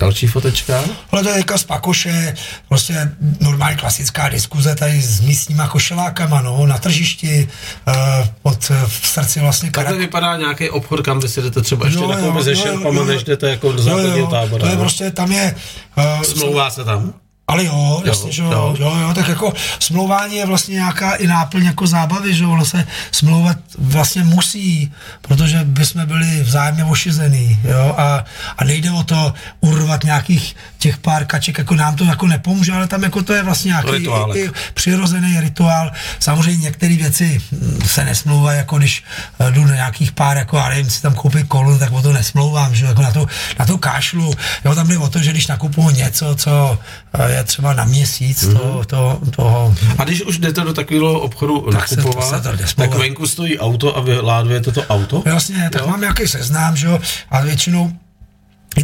Další 0.01 0.27
fotečka. 0.27 0.85
Ale 1.10 1.23
to 1.23 1.28
je 1.28 1.36
jako 1.36 1.59
z 1.59 1.65
Pakoše, 1.65 2.35
prostě 2.69 3.12
normálně 3.40 3.77
klasická 3.77 4.28
diskuze 4.28 4.74
tady 4.74 5.02
s 5.02 5.20
místníma 5.20 5.69
košelákama, 5.69 6.43
no, 6.43 6.66
na 6.66 6.78
tržišti, 6.78 7.48
uh, 7.89 7.94
pod, 8.43 8.70
v 8.86 9.06
srdci 9.06 9.40
vlastně 9.40 9.70
Takhle 9.70 9.94
Karak- 9.94 9.98
vypadá 9.98 10.36
nějaký 10.36 10.70
obchod, 10.70 11.01
kam 11.01 11.20
vy 11.20 11.28
si 11.28 11.43
jdete 11.43 11.62
třeba 11.62 11.86
ještě 11.86 12.01
no, 12.01 12.06
jo, 12.06 12.12
takovou 12.15 12.43
ze 12.43 12.56
šerpama, 12.56 13.05
než 13.05 13.24
jdete 13.24 13.51
jako 13.51 13.73
do 13.73 13.78
Jo, 13.78 13.85
základního 13.85 14.19
jo, 14.19 14.27
tábora. 14.27 14.60
To 14.60 14.66
je 14.66 14.74
no. 14.77 14.81
prostě, 14.81 15.10
tam 15.10 15.32
je... 15.32 15.55
Uh, 15.97 16.23
Smlouvá 16.23 16.70
se 16.70 16.85
tam? 16.85 17.12
Ale 17.49 17.65
jo, 17.65 18.03
jasně, 18.05 18.33
že 18.33 18.43
jo, 18.43 18.51
jo. 18.53 18.77
jo, 18.79 18.97
jo, 19.01 19.15
tak 19.15 19.29
jako 19.29 19.53
smlouvání 19.79 20.37
je 20.37 20.47
vlastně 20.47 20.75
nějaká 20.75 21.15
i 21.15 21.27
náplň 21.27 21.65
jako 21.65 21.87
zábavy, 21.87 22.35
že 22.35 22.45
jo, 22.45 22.51
ono 22.51 22.65
se 22.65 22.87
smlouvat 23.12 23.57
vlastně 23.79 24.25
musí, 24.25 24.93
protože 25.23 25.65
bychom 25.65 26.07
byli 26.07 26.43
vzájemně 26.43 26.85
ošizený, 26.85 27.59
jo, 27.65 27.95
a, 27.99 28.25
a 28.59 28.65
nejde 28.65 28.91
o 28.91 29.03
to 29.03 29.33
urvat 29.61 30.05
nějakých 30.05 30.57
těch 30.79 30.99
pár 30.99 31.25
kaček, 31.25 31.59
jako 31.59 31.75
nám 31.75 31.97
to 31.97 32.05
jako 32.05 32.27
nepomůže, 32.27 32.73
ale 32.73 32.87
tam 32.87 33.03
jako 33.03 33.23
to 33.23 33.33
je 33.33 33.43
vlastně 33.43 33.69
nějaký 33.69 33.91
Rituálek. 33.91 34.37
i, 34.37 34.41
i 34.45 34.51
přirozený 34.75 35.41
rituál. 35.41 35.91
Samozřejmě 36.19 36.63
některé 36.63 36.97
věci 36.97 37.41
mm, 37.51 37.81
se 37.87 38.05
nesmlouvají, 38.05 38.59
jako 38.59 38.79
když 38.79 39.05
eh, 39.41 39.51
jdu 39.51 39.65
na 39.67 39.75
nějakých 39.75 40.13
pár, 40.13 40.37
jako 40.37 40.57
já 40.57 40.69
nevím, 40.69 40.91
si 40.91 41.03
tam 41.03 41.15
koupit 41.15 41.49
kolu, 41.49 41.79
tak 41.79 41.93
o 41.93 42.03
to 42.03 42.13
nesmlouvám, 42.13 42.75
že 42.75 42.87
jako 42.87 43.03
na 43.03 43.11
to, 43.13 43.27
na 43.59 43.67
to 43.67 43.79
kašlu. 43.79 44.35
Jo, 44.65 44.75
tam 44.75 44.89
jde 44.89 44.99
o 44.99 45.09
to, 45.09 45.19
že 45.23 45.31
když 45.31 45.47
nakupuju 45.47 45.91
něco, 45.91 46.35
co 46.37 46.79
eh, 47.15 47.33
je 47.33 47.45
třeba 47.45 47.73
na 47.75 47.85
měsíc, 47.85 48.43
Mhm. 48.43 48.57
to, 48.57 48.85
to, 48.87 49.21
toho, 49.37 49.75
A 49.99 50.05
když 50.05 50.23
už 50.23 50.39
jdete 50.39 50.61
do 50.61 50.73
takového 50.75 51.21
obchodu 51.21 51.67
Tak 51.73 51.89
se 51.89 51.97
to- 51.97 52.03
nakupovat, 52.03 52.29
se 52.29 52.41
to 52.41 52.75
tak 52.77 52.95
venku 52.95 53.27
stojí 53.27 53.59
auto 53.59 53.97
a 53.97 54.01
vy 54.01 54.21
ládujete 54.21 54.73
to 54.73 54.83
auto? 54.87 55.23
Jasně, 55.27 55.71
tak 55.73 55.83
Jo. 55.83 55.89
mám 55.89 56.01
nějaký 56.01 56.29
seznám, 56.29 56.77
že 56.77 56.87
jo, 56.87 56.99
a 57.31 57.41
většinou 57.41 57.93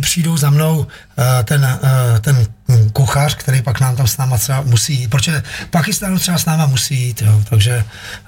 přijdou 0.01 0.37
za 0.37 0.51
mnou 0.51 0.79
uh, 0.79 0.87
ten, 1.45 1.79
uh, 1.83 2.19
ten 2.19 2.47
kuchař, 2.93 3.35
který 3.35 3.63
pak 3.63 3.81
nám 3.81 3.97
tam 3.97 4.07
s 4.07 4.17
náma 4.17 4.39
třeba 4.39 4.61
musí 4.61 4.95
jít, 5.01 5.09
protože 5.09 5.43
Pakistánu 5.71 6.19
třeba 6.19 6.39
s 6.39 6.45
náma 6.45 6.67
musí 6.67 7.03
jít, 7.03 7.23
jo, 7.23 7.43
takže 7.51 7.85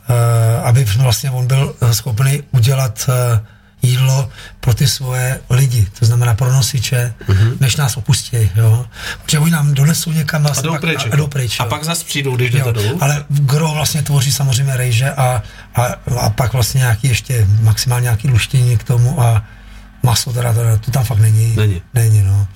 uh, 0.08 0.66
aby 0.68 0.84
vlastně 0.84 1.30
on 1.30 1.46
byl 1.46 1.74
eh, 1.80 1.94
schopný 1.94 2.42
udělat 2.52 3.08
uh, 3.08 3.46
jídlo 3.82 4.28
pro 4.60 4.74
ty 4.74 4.88
svoje 4.88 5.40
lidi, 5.50 5.86
to 5.98 6.06
znamená 6.06 6.34
pro 6.34 6.52
nosiče, 6.52 7.14
mm-hmm. 7.28 7.56
než 7.60 7.76
nás 7.76 7.96
opustí, 7.96 8.50
jo. 8.56 8.86
Protože 9.22 9.38
oni 9.38 9.50
nám 9.50 9.74
donesou 9.74 10.12
někam 10.12 10.46
A 10.46 10.60
jdou 10.60 10.70
pak, 10.70 10.80
pryč. 10.80 11.06
a, 11.06 11.12
a 11.12 11.16
jdou 11.16 11.26
pryč 11.26 11.60
a 11.60 11.64
jo. 11.64 11.70
pak 11.70 11.84
zase 11.84 12.04
přijdou, 12.04 12.36
když 12.36 12.50
jdete 12.50 12.72
dolů? 12.72 12.98
ale 13.00 13.24
gro 13.28 13.68
vlastně 13.68 14.02
tvoří 14.02 14.32
samozřejmě 14.32 14.76
rejže 14.76 15.10
a, 15.10 15.42
a, 15.74 15.84
a 16.20 16.30
pak 16.30 16.52
vlastně 16.52 16.78
nějaký 16.78 17.08
ještě 17.08 17.46
maximálně 17.60 18.04
nějaký 18.04 18.28
luštění 18.28 18.76
k 18.76 18.84
tomu 18.84 19.22
a 19.22 19.44
maso 20.06 20.32
teda, 20.32 20.52
teda 20.54 20.76
to 20.76 20.90
tam 20.90 21.04
fakt 21.04 21.18
není. 21.18 21.56
Není. 21.56 21.82
Není, 21.94 22.22
no. 22.22 22.46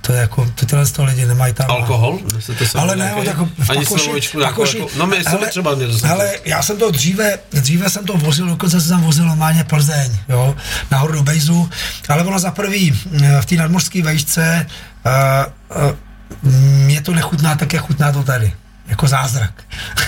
To 0.00 0.12
je 0.12 0.20
jako, 0.20 0.50
to 0.54 0.66
tyhle 0.66 0.86
z 0.86 0.92
toho 0.92 1.06
lidi 1.08 1.26
nemají 1.26 1.54
tam. 1.54 1.70
Alkohol? 1.70 2.18
Se 2.38 2.78
Ale 2.78 2.96
ne, 2.96 3.04
nějaký? 3.04 3.26
tak 3.26 3.36
v 3.58 3.70
Ani 3.70 3.84
Pakoši, 3.84 4.10
jako, 4.10 4.44
Pakoši, 4.44 4.78
jako, 4.78 4.90
no 4.98 5.06
my 5.06 5.16
jsme 5.24 5.46
třeba 5.46 5.74
nedostali. 5.74 6.12
ale 6.12 6.32
já 6.44 6.62
jsem 6.62 6.76
to 6.78 6.90
dříve, 6.90 7.38
dříve 7.52 7.90
jsem 7.90 8.04
to 8.04 8.16
vozil, 8.16 8.46
dokonce 8.46 8.80
jsem 8.80 8.90
tam 8.90 9.02
vozil 9.02 9.24
normálně 9.24 9.64
Plzeň, 9.64 10.18
jo, 10.28 10.56
nahoru 10.90 11.12
do 11.12 11.22
Bejzu, 11.22 11.70
ale 12.08 12.24
ono 12.24 12.38
za 12.38 12.50
prvý 12.50 13.00
eh, 13.22 13.42
v 13.42 13.46
té 13.46 13.54
nadmořské 13.54 14.02
vejšce 14.02 14.66
uh, 15.06 15.82
uh, 15.82 16.52
mě 16.86 17.00
to 17.00 17.12
nechutná 17.12 17.54
tak, 17.54 17.72
jak 17.72 17.84
chutná 17.86 18.12
to 18.12 18.22
tady 18.22 18.52
jako 18.88 19.08
zázrak. 19.08 19.52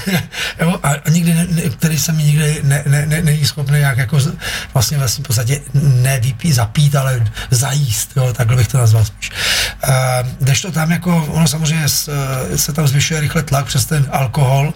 jo, 0.60 0.80
a, 0.82 1.10
nikdy, 1.10 1.34
ne, 1.34 1.46
ne, 1.50 1.62
který 1.62 1.98
se 1.98 2.12
mi 2.12 2.22
nikdy 2.22 2.60
ne, 2.62 2.82
ne, 2.86 3.06
ne, 3.06 3.22
není 3.22 3.46
schopný 3.46 3.80
jak 3.80 3.98
jako 3.98 4.20
z- 4.20 4.34
vlastně 4.74 4.98
vlastně 4.98 5.24
v 5.24 5.26
podstatě 5.26 5.60
ne 5.74 6.20
vypít, 6.20 6.52
zapít, 6.52 6.96
ale 6.96 7.26
zajíst, 7.50 8.12
jo, 8.16 8.32
takhle 8.32 8.56
bych 8.56 8.68
to 8.68 8.78
nazval 8.78 9.04
spíš. 9.04 9.30
Uh, 9.88 9.94
když 10.38 10.60
to 10.60 10.72
tam 10.72 10.90
jako, 10.90 11.24
ono 11.24 11.48
samozřejmě 11.48 11.88
s, 11.88 12.08
eh, 12.08 12.58
se 12.58 12.72
tam 12.72 12.88
zvyšuje 12.88 13.20
rychle 13.20 13.42
tlak 13.42 13.66
přes 13.66 13.84
ten 13.84 14.06
alkohol 14.10 14.74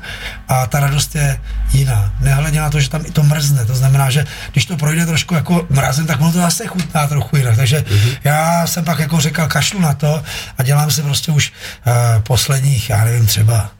a 0.48 0.66
ta 0.66 0.80
radost 0.80 1.14
je 1.14 1.40
jiná. 1.72 2.12
Nehledě 2.20 2.60
na 2.60 2.70
to, 2.70 2.80
že 2.80 2.90
tam 2.90 3.06
i 3.06 3.10
to 3.10 3.22
mrzne, 3.22 3.64
to 3.64 3.74
znamená, 3.74 4.10
že 4.10 4.26
když 4.52 4.64
to 4.64 4.76
projde 4.76 5.06
trošku 5.06 5.34
jako 5.34 5.66
mrazem, 5.70 6.06
tak 6.06 6.20
ono 6.20 6.32
to 6.32 6.38
zase 6.38 6.66
chutná 6.66 7.06
trochu 7.06 7.36
jinak. 7.36 7.56
Takže 7.56 7.80
mm-hmm. 7.80 8.16
já 8.24 8.66
jsem 8.66 8.84
pak 8.84 8.98
jako 8.98 9.20
říkal, 9.20 9.48
kašlu 9.48 9.80
na 9.80 9.94
to 9.94 10.22
a 10.58 10.62
dělám 10.62 10.90
si 10.90 11.02
prostě 11.02 11.32
už 11.32 11.52
uh, 11.86 12.22
posledních, 12.22 12.90
já 12.90 13.04
nevím, 13.04 13.26
třeba 13.26 13.70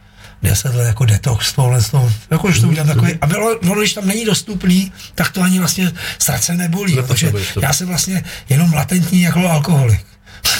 deset 0.44 0.74
let 0.74 0.86
jako 0.86 1.04
detox 1.04 1.52
tohle 1.52 1.82
toho, 1.82 2.12
jako 2.30 2.50
že 2.50 2.60
to 2.60 2.68
udělám 2.68 2.88
takový, 2.88 3.12
a 3.20 3.26
bylo, 3.26 3.58
ono, 3.58 3.74
když 3.74 3.94
tam 3.94 4.06
není 4.06 4.24
dostupný, 4.24 4.92
tak 5.14 5.32
to 5.32 5.42
ani 5.42 5.58
vlastně 5.58 5.92
srdce 6.18 6.54
nebolí, 6.54 6.94
protože 6.94 7.32
to. 7.54 7.60
já 7.60 7.72
jsem 7.72 7.88
vlastně 7.88 8.24
jenom 8.48 8.72
latentní 8.72 9.22
jako 9.22 9.48
alkoholik. 9.48 10.06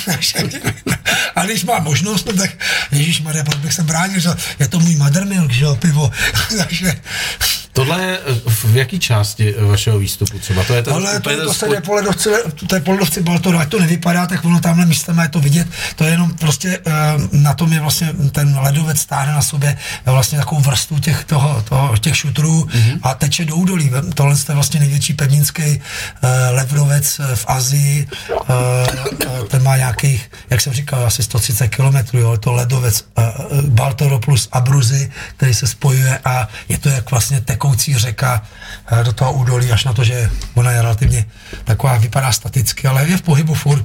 A 1.37 1.45
když 1.45 1.65
mám 1.65 1.85
možnost, 1.85 2.27
no 2.27 2.33
tak 2.33 2.51
Ježíš 2.91 3.21
Maria, 3.21 3.45
proč 3.45 3.57
bych 3.57 3.73
se 3.73 3.83
bránil, 3.83 4.21
že 4.21 4.29
je 4.59 4.69
to 4.69 4.81
můj 4.81 4.97
mothermilk, 4.97 5.51
že 5.51 5.65
jo, 5.65 5.77
pivo. 5.77 6.11
Takže, 6.59 7.01
Tohle 7.75 8.03
je 8.03 8.19
eh, 8.19 8.41
v 8.47 8.77
jaký 8.77 8.99
části 8.99 9.55
eh, 9.59 9.65
vašeho 9.65 9.99
výstupu 9.99 10.39
třeba? 10.39 10.65
To 10.65 10.75
je 10.75 10.83
ten, 10.83 10.95
ale 10.95 11.13
to, 11.13 11.19
úplně 11.19 11.37
to, 11.37 11.45
to 11.45 11.55
se 11.55 11.67
spod- 11.67 11.71
jde 11.71 11.81
po 11.81 11.95
ledovci, 11.95 12.31
to 12.67 12.75
je 12.75 12.81
po 12.81 12.91
ledovci 12.91 13.23
Baltoru, 13.23 13.59
ať 13.59 13.69
to 13.69 13.81
nevypadá, 13.81 14.27
tak 14.27 14.45
ono 14.45 14.61
tamhle 14.61 14.87
místem 14.87 15.19
je 15.19 15.29
to 15.29 15.41
vidět, 15.41 15.69
to 15.97 16.05
je 16.05 16.11
jenom 16.11 16.35
prostě 16.35 16.79
uh, 16.79 16.93
na 17.33 17.55
tom 17.55 17.73
je 17.73 17.81
vlastně 17.81 18.13
ten 18.33 18.59
ledovec 18.63 18.99
stáhne 18.99 19.33
na 19.33 19.43
sobě 19.43 19.77
eh, 20.07 20.11
vlastně 20.11 20.39
takovou 20.39 20.61
vrstvu 20.61 20.99
těch, 20.99 21.25
toho, 21.25 21.63
toho, 21.69 21.97
těch 21.97 22.17
šutrů 22.17 22.65
mm-hmm. 22.65 22.99
a 23.03 23.15
teče 23.15 23.45
do 23.45 23.57
údolí. 23.57 23.91
Tohle 24.15 24.37
je 24.49 24.55
vlastně 24.55 24.81
největší 24.81 25.13
pevninský 25.15 25.63
uh, 25.63 26.31
ledovec 26.51 27.21
eh, 27.21 27.37
v 27.37 27.45
Azii, 27.49 28.09
ten 29.49 29.63
má 29.63 29.77
nějakých, 29.77 30.31
jak 30.51 30.61
jsem 30.61 30.73
říkal, 30.73 31.07
asi 31.07 31.23
130 31.23 31.69
kilometrů, 31.69 32.19
jo, 32.19 32.37
to 32.37 32.53
ledovec 32.53 33.05
Baltoro 33.69 34.19
plus 34.19 34.49
Abruzy, 34.53 35.13
který 35.37 35.55
se 35.55 35.67
spojuje 35.67 36.19
a 36.25 36.49
je 36.69 36.79
to 36.79 36.89
jak 36.89 37.11
vlastně 37.11 37.41
tekoucí 37.65 37.95
řeka 37.99 38.43
eh, 39.01 39.05
do 39.05 39.13
toho 39.13 39.33
údolí, 39.33 39.73
až 39.73 39.85
na 39.85 39.93
to, 39.93 40.05
že 40.05 40.31
ona 40.55 40.71
je 40.71 40.83
relativně 40.83 41.27
taková, 41.65 41.99
vypadá 41.99 42.33
staticky, 42.33 42.87
ale 42.89 43.09
je 43.09 43.17
v 43.17 43.23
pohybu 43.23 43.55
furt. 43.55 43.85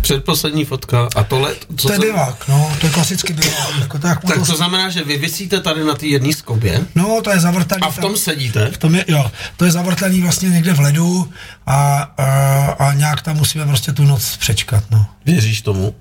Předposlední 0.00 0.64
fotka 0.64 1.08
a 1.16 1.24
tohle, 1.24 1.54
co 1.76 1.86
To 1.88 1.92
je 1.92 1.98
to, 1.98 2.04
bivák, 2.06 2.48
no, 2.48 2.72
to 2.80 2.86
je 2.86 2.92
klasický 2.92 3.32
bivák. 3.32 3.78
Jako 3.80 3.98
tak, 3.98 4.24
tak 4.24 4.36
to 4.46 4.56
znamená, 4.56 4.90
že 4.90 5.04
vy 5.04 5.16
vysíte 5.18 5.60
tady 5.60 5.84
na 5.84 5.94
té 5.94 6.06
jedné 6.06 6.32
skobě 6.32 6.80
No, 6.94 7.20
to 7.24 7.30
je 7.30 7.40
zavrtaný. 7.40 7.82
a 7.82 7.90
v 7.90 7.94
tom 7.98 8.10
tam- 8.12 8.16
sedíte. 8.16 8.70
v 8.70 8.78
tom 8.78 8.94
je, 8.94 9.04
jo, 9.08 9.30
to 9.56 9.64
je 9.64 9.70
zavrtaný 9.70 10.20
vlastně 10.22 10.48
někde 10.50 10.72
v 10.74 10.80
ledu 10.80 11.32
a, 11.66 12.02
a, 12.18 12.26
a 12.78 12.92
nějak 12.94 13.22
tam 13.22 13.36
musíme 13.36 13.66
prostě 13.66 13.92
tu 13.92 14.04
noc 14.04 14.36
přečkat, 14.36 14.84
no. 14.90 15.06
Věříš 15.24 15.62
tomu? 15.62 15.94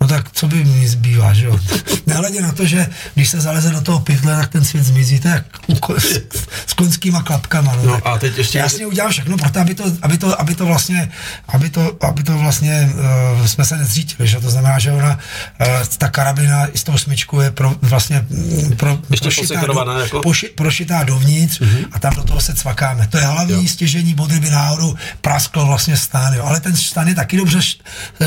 No 0.00 0.08
tak 0.08 0.32
co 0.32 0.46
by 0.48 0.64
mi 0.64 0.88
zbývá, 0.88 1.32
že 1.34 1.44
jo? 1.46 1.58
Nehledě 2.06 2.42
na 2.42 2.52
to, 2.52 2.66
že 2.66 2.86
když 3.14 3.28
se 3.28 3.40
zaleze 3.40 3.70
do 3.70 3.80
toho 3.80 4.00
pytle, 4.00 4.36
tak 4.36 4.48
ten 4.48 4.64
svět 4.64 4.84
zmizí, 4.84 5.20
ko- 5.80 6.00
s, 6.00 6.20
s 6.66 6.72
konskýma 6.74 7.22
klapkama. 7.22 7.76
No, 7.76 7.82
No 7.86 7.92
tak 7.94 8.06
a 8.06 8.18
teď 8.18 8.38
ještě- 8.38 8.58
Jasně 8.58 8.86
udělám 8.86 9.10
všechno, 9.10 9.36
proto 9.36 9.60
aby 9.60 9.74
to, 9.74 9.84
aby 10.02 10.18
to, 10.18 10.40
aby 10.40 10.54
to 10.54 10.66
vlastně, 10.66 11.10
aby 11.48 11.70
to, 11.70 11.96
aby 12.00 12.22
to 12.22 12.38
vlastně 12.38 12.90
uh, 13.38 13.46
jsme 13.46 13.64
se 13.64 13.76
nezřítili, 13.76 14.28
že 14.28 14.40
to 14.40 14.50
znamená, 14.50 14.78
že 14.78 14.92
ona, 14.92 15.18
uh, 15.60 15.66
ta 15.98 16.08
karabina 16.08 16.66
i 16.66 16.78
s 16.78 16.84
tou 16.84 16.98
smyčkou 16.98 17.40
je 17.40 17.50
pro, 17.50 17.74
vlastně 17.82 18.26
mm, 18.30 18.76
pro, 18.76 18.98
Ještě 19.10 19.30
posekrovaná 19.40 19.98
jako? 20.00 20.20
poši, 20.20 20.46
prošitá 20.48 21.04
dovnitř 21.04 21.60
mm-hmm. 21.60 21.84
a 21.92 21.98
tam 21.98 22.14
do 22.14 22.24
toho 22.24 22.40
se 22.40 22.54
cvakáme. 22.54 23.06
To 23.06 23.18
je 23.18 23.24
hlavní 23.24 23.62
Jo. 23.62 23.68
stěžení, 23.68 24.14
bod 24.14 24.30
kdyby 24.30 24.50
náhodou 24.50 24.94
praskl 25.20 25.64
vlastně 25.66 25.96
stan, 25.96 26.34
jo. 26.34 26.44
ale 26.44 26.60
ten 26.60 26.76
stan 26.76 27.08
je 27.08 27.14
taky 27.14 27.36
dobře 27.36 27.58
eh, 28.20 28.26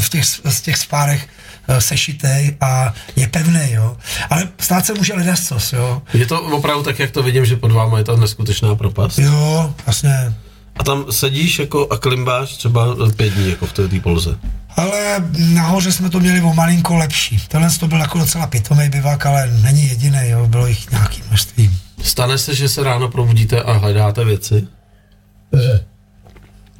v 0.00 0.08
těch, 0.08 0.24
z 0.44 0.60
těch 0.60 0.76
spárech 0.76 1.09
eh, 1.18 1.80
sešitej 1.80 2.56
a 2.60 2.94
je 3.16 3.28
pevný, 3.28 3.72
jo. 3.72 3.96
Ale 4.30 4.48
stát 4.60 4.86
se 4.86 4.94
může 4.94 5.14
ledascos, 5.14 5.72
jo. 5.72 6.02
Je 6.14 6.26
to 6.26 6.42
opravdu 6.42 6.82
tak, 6.82 6.98
jak 6.98 7.10
to 7.10 7.22
vidím, 7.22 7.46
že 7.46 7.56
pod 7.56 7.72
váma 7.72 7.98
je 7.98 8.04
ta 8.04 8.16
neskutečná 8.16 8.74
propast. 8.74 9.18
Jo, 9.18 9.74
vlastně. 9.86 10.34
A 10.76 10.84
tam 10.84 11.04
sedíš 11.10 11.58
jako 11.58 11.88
a 11.90 11.96
klimbáš 11.96 12.56
třeba 12.56 12.96
pět 13.16 13.34
dní 13.34 13.50
jako 13.50 13.66
v 13.66 13.72
té 13.72 14.00
polze. 14.02 14.38
Ale 14.76 15.24
nahoře 15.38 15.92
jsme 15.92 16.10
to 16.10 16.20
měli 16.20 16.40
o 16.40 16.54
malinko 16.54 16.96
lepší. 16.96 17.38
Tenhle 17.48 17.70
to 17.70 17.88
byl 17.88 17.98
jako 17.98 18.18
docela 18.18 18.46
pitomý 18.46 18.88
bivák, 18.88 19.26
ale 19.26 19.50
není 19.62 19.88
jediný, 19.88 20.18
jo. 20.22 20.46
Bylo 20.46 20.66
jich 20.66 20.90
nějaký 20.90 21.22
množství. 21.28 21.70
Stane 22.02 22.38
se, 22.38 22.54
že 22.54 22.68
se 22.68 22.84
ráno 22.84 23.08
probudíte 23.08 23.62
a 23.62 23.72
hledáte 23.72 24.24
věci? 24.24 24.66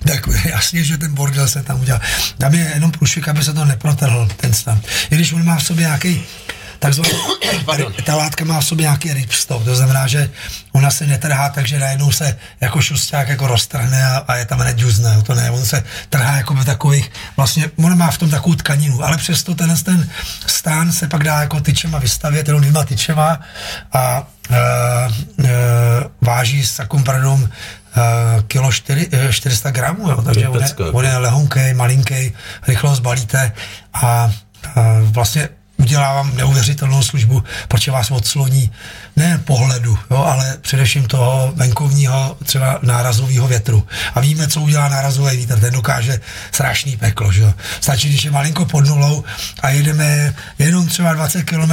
Tak 0.04 0.28
jasně, 0.44 0.84
že 0.84 0.98
ten 0.98 1.14
bordel 1.14 1.48
se 1.48 1.62
tam 1.62 1.80
udělal. 1.80 2.00
Tam 2.38 2.54
je 2.54 2.70
jenom 2.74 2.90
průšvik, 2.90 3.28
aby 3.28 3.44
se 3.44 3.52
to 3.52 3.64
neprotrhl, 3.64 4.28
ten 4.36 4.52
stan. 4.52 4.80
I 5.10 5.14
když 5.14 5.32
on 5.32 5.44
má 5.44 5.56
v 5.56 5.64
sobě 5.64 5.84
nějaký 5.84 6.22
takzvaný, 6.80 7.10
ta 8.04 8.16
látka 8.16 8.44
má 8.44 8.60
v 8.60 8.66
sobě 8.66 8.82
nějaký 8.82 9.12
ripstop, 9.12 9.64
to 9.64 9.76
znamená, 9.76 10.06
že 10.06 10.30
ona 10.72 10.90
se 10.90 11.06
netrhá, 11.06 11.48
takže 11.48 11.78
najednou 11.78 12.12
se 12.12 12.36
jako 12.60 12.80
šusták 12.80 13.28
jako 13.28 13.46
roztrhne 13.46 14.04
a, 14.06 14.16
a 14.16 14.36
je 14.36 14.44
tam 14.44 14.58
hned 14.58 14.78
džuzne, 14.78 15.22
to 15.22 15.34
ne, 15.34 15.50
on 15.50 15.64
se 15.64 15.84
trhá 16.08 16.36
jako 16.36 16.54
by 16.54 16.64
takových, 16.64 17.10
vlastně, 17.36 17.70
on 17.76 17.98
má 17.98 18.10
v 18.10 18.18
tom 18.18 18.30
takovou 18.30 18.54
tkaninu, 18.54 19.04
ale 19.04 19.16
přesto 19.16 19.54
ten, 19.54 19.76
ten 19.76 20.10
stán 20.46 20.92
se 20.92 21.08
pak 21.08 21.24
dá 21.24 21.40
jako 21.40 21.60
tyčema 21.60 21.98
vystavět, 21.98 22.46
jenom 22.48 22.60
dvěma 22.60 22.84
tyčema 22.84 23.40
a 23.92 24.28
e, 24.50 24.56
e, 24.56 25.50
váží 26.20 26.66
s 26.66 26.76
takovým 26.76 27.04
uh, 27.08 27.48
kilo 28.46 28.72
4, 28.72 29.08
400 29.30 29.70
gramů, 29.70 30.10
jo, 30.10 30.22
takže 30.22 30.48
on 30.48 30.62
je, 30.62 30.90
on 30.92 31.04
je 31.04 31.16
lehonkej, 31.16 31.74
malinký, 31.74 32.32
rychlo 32.68 32.94
zbalíte 32.94 33.52
a, 33.94 34.00
a 34.02 34.30
vlastně 35.02 35.48
udělá 35.76 36.14
vám 36.14 36.36
neuvěřitelnou 36.36 37.02
službu, 37.02 37.42
protože 37.68 37.90
vás 37.90 38.10
odsloní 38.10 38.72
ne 39.16 39.40
pohledu, 39.44 39.98
jo, 40.10 40.16
ale 40.16 40.58
především 40.60 41.04
toho 41.04 41.52
venkovního 41.56 42.36
třeba 42.44 42.78
nárazového 42.82 43.48
větru. 43.48 43.86
A 44.14 44.20
víme, 44.20 44.48
co 44.48 44.60
udělá 44.60 44.88
nárazový 44.88 45.36
vítr, 45.36 45.60
ten 45.60 45.72
dokáže 45.72 46.20
strašný 46.52 46.96
peklo. 46.96 47.32
Že? 47.32 47.52
Stačí, 47.80 48.08
když 48.08 48.24
je 48.24 48.30
malinko 48.30 48.64
pod 48.64 48.86
nulou 48.86 49.24
a 49.60 49.70
jedeme 49.70 50.34
jenom 50.58 50.86
třeba 50.86 51.14
20 51.14 51.42
km 51.42 51.72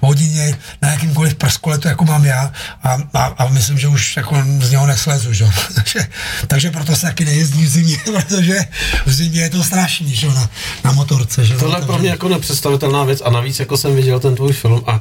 v 0.00 0.02
hodině 0.02 0.58
na 0.82 0.90
jakýmkoliv 0.90 1.34
prskoletu, 1.34 1.88
jako 1.88 2.04
mám 2.04 2.24
já 2.24 2.52
a, 2.82 2.98
a, 3.14 3.24
a 3.24 3.48
myslím, 3.48 3.78
že 3.78 3.88
už 3.88 4.16
jako 4.16 4.42
z 4.60 4.70
něho 4.70 4.86
neslezu. 4.86 5.32
Že? 5.32 5.48
takže, 5.74 6.06
takže 6.46 6.70
proto 6.70 6.96
se 6.96 7.06
taky 7.06 7.24
nejezdí 7.24 7.64
v 7.64 7.68
zimě, 7.68 7.96
protože 8.04 8.60
v 9.06 9.12
zimě 9.12 9.40
je 9.40 9.50
to 9.50 9.64
strašný 9.64 10.14
že? 10.14 10.28
Na, 10.28 10.50
na 10.84 10.92
motorce. 10.92 11.44
Že? 11.44 11.56
Tohle 11.56 11.78
je 11.80 11.86
pro 11.86 11.98
mě 11.98 12.10
jako 12.10 12.28
nepředstavitelná 12.28 13.04
věc 13.04 13.22
a 13.24 13.30
navíc 13.30 13.60
jako 13.60 13.76
jsem 13.76 13.96
viděl 13.96 14.20
ten 14.20 14.34
tvůj 14.34 14.52
film 14.52 14.82
a 14.86 15.00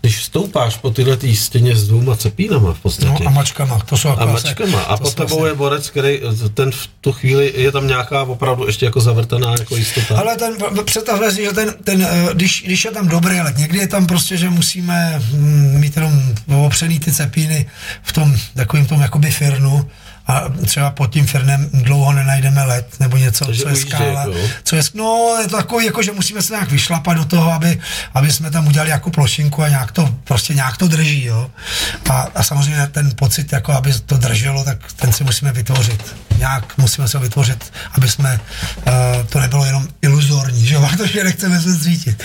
když 0.00 0.24
stoupáš 0.24 0.76
po 0.76 0.90
tyhle 0.90 1.16
tý 1.16 1.36
stěně 1.36 1.76
s 1.76 1.88
dvouma 1.88 2.16
cepínama 2.16 2.72
v 2.72 2.80
podstatě. 2.80 3.24
No 3.24 3.30
a 3.30 3.30
mačkama, 3.30 3.78
to 3.78 3.96
jsou 3.96 4.08
A 4.08 4.24
mačkama. 4.24 4.80
A 4.80 4.96
pod 4.96 5.14
tebou 5.14 5.28
vlastně... 5.28 5.48
je 5.48 5.54
borec, 5.54 5.90
který 5.90 6.20
ten 6.54 6.70
v 6.70 6.88
tu 7.00 7.12
chvíli 7.12 7.52
je 7.56 7.72
tam 7.72 7.86
nějaká 7.86 8.22
opravdu 8.22 8.66
ještě 8.66 8.84
jako 8.86 9.00
zavrtaná 9.00 9.54
jako 9.58 9.76
jistota. 9.76 10.18
Ale 10.18 10.36
ten, 10.36 10.56
představte 10.84 11.32
si, 11.32 11.44
že 11.44 11.52
ten, 11.52 11.74
ten 11.84 12.02
eh, 12.02 12.28
když, 12.34 12.62
když 12.66 12.84
je 12.84 12.90
tam 12.90 13.08
dobrý 13.08 13.40
let, 13.40 13.58
někdy 13.58 13.78
je 13.78 13.88
tam 13.88 14.06
prostě, 14.06 14.36
že 14.36 14.50
musíme 14.50 15.18
hm, 15.18 15.80
mít 15.80 15.96
jenom 15.96 16.34
opřený 16.66 17.00
ty 17.00 17.12
cepíny 17.12 17.66
v 18.02 18.12
tom 18.12 18.36
takovým 18.54 18.86
tom 18.86 19.00
jakoby 19.00 19.30
firnu, 19.30 19.90
a 20.26 20.44
třeba 20.66 20.90
pod 20.90 21.06
tím 21.06 21.26
firnem 21.26 21.70
dlouho 21.72 22.12
nenajdeme 22.12 22.64
let 22.64 22.86
nebo 23.00 23.16
něco, 23.16 23.44
Takže 23.44 23.62
co 23.62 23.68
je 23.68 23.76
skála. 23.76 24.20
Jako. 24.20 24.34
Co 24.64 24.76
je, 24.76 24.82
no, 24.94 25.36
je 25.42 25.48
to 25.48 25.56
takový, 25.56 25.86
jako, 25.86 26.02
že 26.02 26.12
musíme 26.12 26.42
se 26.42 26.52
nějak 26.52 26.70
vyšlapat 26.70 27.16
do 27.16 27.24
toho, 27.24 27.52
aby, 27.52 27.80
aby 28.14 28.32
jsme 28.32 28.50
tam 28.50 28.66
udělali 28.66 28.90
jako 28.90 29.10
plošinku 29.10 29.62
a 29.62 29.68
nějak 29.68 29.92
to, 29.92 30.14
prostě 30.24 30.54
nějak 30.54 30.76
to 30.76 30.88
drží, 30.88 31.24
jo. 31.24 31.50
A, 32.10 32.28
a 32.34 32.42
samozřejmě 32.42 32.86
ten 32.86 33.10
pocit, 33.16 33.52
jako 33.52 33.72
aby 33.72 33.92
to 34.06 34.16
drželo, 34.16 34.64
tak 34.64 34.92
ten 34.96 35.12
si 35.12 35.24
musíme 35.24 35.52
vytvořit. 35.52 36.16
Nějak 36.38 36.78
musíme 36.78 37.08
se 37.08 37.18
vytvořit, 37.18 37.72
aby 37.92 38.08
jsme, 38.08 38.40
uh, 38.86 38.92
to 39.28 39.40
nebylo 39.40 39.64
jenom 39.64 39.88
iluzorní, 40.02 40.66
že 40.66 40.74
jo, 40.74 40.88
protože 40.96 41.24
nechceme 41.24 41.60
se 41.60 41.72
zřítit. 41.72 42.22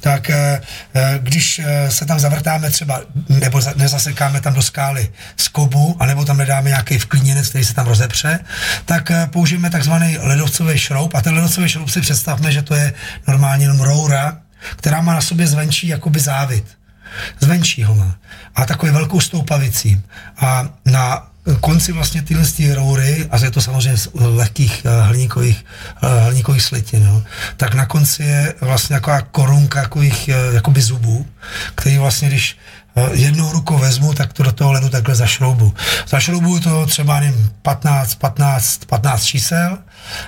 Tak 0.00 0.30
uh, 0.30 1.00
když 1.18 1.58
uh, 1.58 1.64
se 1.88 2.06
tam 2.06 2.20
zavrtáme 2.20 2.70
třeba, 2.70 3.00
nebo 3.28 3.60
za, 3.60 3.72
nezasekáme 3.76 4.40
tam 4.40 4.54
do 4.54 4.62
skály 4.62 5.12
skobu, 5.36 5.96
anebo 6.00 6.24
tam 6.24 6.36
nedáme 6.36 6.68
nějaký 6.68 6.98
vklíněnec 6.98 7.54
který 7.54 7.64
se 7.64 7.74
tam 7.74 7.86
rozepře, 7.86 8.38
tak 8.84 9.10
eh, 9.10 9.26
použijeme 9.32 9.70
takzvaný 9.70 10.18
ledovcový 10.18 10.78
šroub 10.78 11.14
a 11.14 11.22
ten 11.22 11.34
ledovcový 11.34 11.68
šroub 11.68 11.88
si 11.88 12.00
představme, 12.00 12.52
že 12.52 12.62
to 12.62 12.74
je 12.74 12.92
normálně 13.28 13.64
jenom 13.64 13.80
roura, 13.80 14.38
která 14.76 15.00
má 15.00 15.14
na 15.14 15.20
sobě 15.20 15.46
zvenčí 15.46 15.88
jakoby 15.88 16.20
závit. 16.20 16.64
Zvenčí 17.40 17.84
ho 17.84 17.94
má. 17.94 18.16
A 18.54 18.66
takový 18.66 18.92
velkou 18.92 19.20
stoupavicí. 19.20 20.02
A 20.36 20.68
na 20.84 21.28
konci 21.60 21.92
vlastně 21.92 22.22
tyhle 22.22 22.46
ty 22.46 22.74
roury, 22.74 23.28
a 23.30 23.38
je 23.38 23.50
to 23.50 23.62
samozřejmě 23.62 23.98
z 23.98 24.08
lehkých 24.14 24.82
eh, 24.84 25.02
hliníkových, 25.02 25.64
eh, 26.02 26.24
hliníkových 26.24 26.62
slitin, 26.62 27.02
jo, 27.02 27.22
tak 27.56 27.74
na 27.74 27.86
konci 27.86 28.22
je 28.22 28.54
vlastně 28.60 28.96
taková 28.96 29.20
korunka 29.20 29.82
takových 29.82 30.28
jakoby 30.28 30.82
zubů, 30.82 31.26
který 31.74 31.98
vlastně, 31.98 32.28
když 32.28 32.56
jednou 33.12 33.52
rukou 33.52 33.78
vezmu, 33.78 34.14
tak 34.14 34.32
to 34.32 34.42
do 34.42 34.52
toho 34.52 34.72
ledu 34.72 34.88
takhle 34.88 35.14
zašroubu. 35.14 35.74
Zašroubuju 36.08 36.60
to 36.60 36.86
třeba 36.86 37.20
nevím, 37.20 37.50
15, 37.62 38.14
15, 38.14 38.84
15 38.84 39.24
čísel 39.24 39.78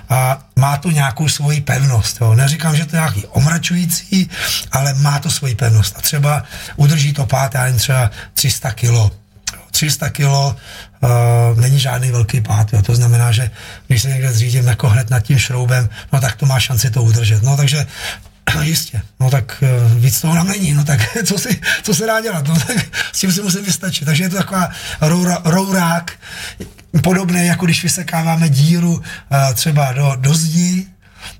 a 0.08 0.38
má 0.56 0.76
to 0.76 0.90
nějakou 0.90 1.28
svoji 1.28 1.60
pevnost. 1.60 2.20
Jo. 2.20 2.34
Neříkám, 2.34 2.76
že 2.76 2.84
to 2.84 2.96
je 2.96 3.00
nějaký 3.00 3.26
omračující, 3.26 4.30
ale 4.72 4.94
má 4.94 5.18
to 5.18 5.30
svoji 5.30 5.54
pevnost. 5.54 5.94
A 5.98 6.00
třeba 6.00 6.42
udrží 6.76 7.12
to 7.12 7.26
pát, 7.26 7.54
já 7.54 7.62
nevím, 7.62 7.78
třeba 7.78 8.10
300 8.34 8.70
kilo. 8.70 9.10
300 9.70 10.08
kilo 10.10 10.56
uh, 11.06 11.60
není 11.60 11.78
žádný 11.78 12.10
velký 12.10 12.40
pád, 12.40 12.72
jo. 12.72 12.82
to 12.82 12.94
znamená, 12.94 13.32
že 13.32 13.50
když 13.86 14.02
se 14.02 14.08
někde 14.08 14.32
zřídím 14.32 14.66
jako 14.66 14.88
hned 14.88 15.10
nad 15.10 15.20
tím 15.20 15.38
šroubem, 15.38 15.88
no 16.12 16.20
tak 16.20 16.36
to 16.36 16.46
má 16.46 16.60
šanci 16.60 16.90
to 16.90 17.02
udržet. 17.02 17.42
No 17.42 17.56
takže 17.56 17.86
No 18.54 18.62
jistě, 18.62 19.02
no 19.20 19.30
tak 19.30 19.62
uh, 19.62 19.92
víc 19.92 20.20
toho 20.20 20.34
nám 20.34 20.48
není, 20.48 20.74
no 20.74 20.84
tak 20.84 21.00
co, 21.24 21.38
si, 21.38 21.60
co 21.82 21.94
se 21.94 22.06
dá 22.06 22.20
dělat, 22.20 22.46
no 22.46 22.54
tak 22.54 22.76
s 23.12 23.20
tím 23.20 23.32
si 23.32 23.42
musím 23.42 23.64
vystačit. 23.64 24.04
Takže 24.04 24.24
je 24.24 24.28
to 24.28 24.36
taková 24.36 24.70
roura, 25.00 25.38
rourák, 25.44 26.12
podobné, 27.02 27.46
jako 27.46 27.64
když 27.64 27.82
vysekáváme 27.82 28.48
díru 28.48 28.92
uh, 28.92 29.02
třeba 29.54 29.92
do, 29.92 30.12
do 30.16 30.34
zdi, 30.34 30.86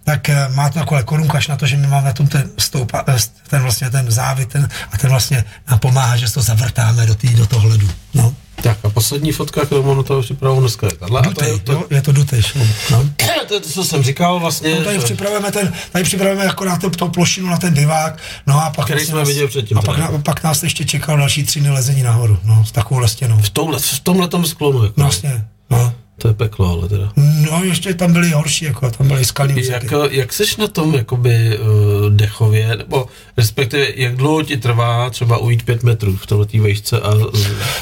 tak 0.04 0.28
uh, 0.28 0.54
má 0.54 0.68
to 0.68 0.78
takové 0.78 1.02
korunkaž 1.02 1.48
na 1.48 1.56
to, 1.56 1.66
že 1.66 1.76
my 1.76 1.86
máme 1.86 2.06
na 2.06 2.12
tom 2.12 2.26
ten, 2.26 2.50
stoupa, 2.58 3.04
ten 3.48 3.62
vlastně 3.62 3.90
ten 3.90 4.10
závit 4.10 4.48
ten, 4.48 4.68
a 4.92 4.98
ten 4.98 5.10
vlastně 5.10 5.44
nám 5.70 5.78
pomáhá, 5.78 6.16
že 6.16 6.32
to 6.32 6.42
zavrtáme 6.42 7.06
do, 7.06 7.14
tý, 7.14 7.34
do 7.34 7.46
toho 7.46 7.68
ledu. 7.68 7.90
No. 8.14 8.34
Tak 8.62 8.78
a 8.84 8.90
poslední 8.90 9.32
fotka, 9.32 9.66
kterou 9.66 9.82
mám 9.82 9.96
na 9.96 10.02
toho 10.02 10.22
připravu 10.22 10.60
dneska 10.60 10.86
je 10.86 10.96
tahle. 10.96 11.22
Dutej, 11.22 11.52
to, 11.52 11.58
to, 11.58 11.72
jo, 11.72 11.84
je 11.90 12.02
to 12.02 12.12
Dutej 12.12 12.42
No. 12.90 13.04
to 13.46 13.54
je 13.54 13.60
to, 13.60 13.68
co 13.68 13.84
jsem 13.84 14.02
říkal 14.02 14.40
vlastně. 14.40 14.74
No, 14.74 14.84
tady, 14.84 14.98
připravujeme 14.98 15.52
ten, 15.52 15.72
tady 15.92 16.04
připravujeme 16.04 16.44
jako 16.44 16.64
na 16.64 16.76
to, 16.76 16.90
to 16.90 17.08
plošinu, 17.08 17.46
na 17.46 17.56
ten 17.56 17.74
bivák, 17.74 18.18
no 18.46 18.64
a 18.64 18.70
pak, 18.70 18.84
Který 18.84 19.04
jsme 19.04 19.18
nás, 19.18 19.28
viděli 19.28 19.48
předtím. 19.48 19.78
A 19.78 19.82
pak, 19.82 19.98
na, 19.98 20.10
pak, 20.24 20.42
nás 20.42 20.62
ještě 20.62 20.84
čekal 20.84 21.16
další 21.16 21.44
tři 21.44 21.60
lezení 21.70 22.02
nahoru, 22.02 22.38
no, 22.44 22.64
s 22.64 22.72
takovou 22.72 23.08
stěnou. 23.08 23.38
V 23.38 23.50
tomhle, 23.50 23.78
v 23.78 24.00
tomhle 24.00 24.28
tom 24.28 24.46
sklonu. 24.46 24.84
Jako. 24.84 24.94
No, 25.00 25.04
vlastně, 25.04 25.44
no. 25.70 25.92
To 26.18 26.28
je 26.28 26.34
peklo, 26.34 26.72
ale 26.72 26.88
teda. 26.88 27.12
No, 27.16 27.64
ještě 27.64 27.94
tam 27.94 28.12
byly 28.12 28.30
horší, 28.30 28.64
jako 28.64 28.90
tam 28.90 29.08
byly 29.08 29.24
skalní 29.24 29.66
jak, 29.66 29.82
jak 30.10 30.32
seš 30.32 30.56
na 30.56 30.68
tom, 30.68 30.94
jakoby, 30.94 31.58
uh, 31.58 32.10
dechově, 32.10 32.76
nebo 32.76 33.06
respektive, 33.36 33.86
jak 33.96 34.16
dlouho 34.16 34.42
ti 34.42 34.56
trvá 34.56 35.10
třeba 35.10 35.38
ujít 35.38 35.62
pět 35.62 35.82
metrů 35.82 36.16
v 36.16 36.26
této 36.26 36.62
vejšce? 36.62 37.00
A... 37.00 37.10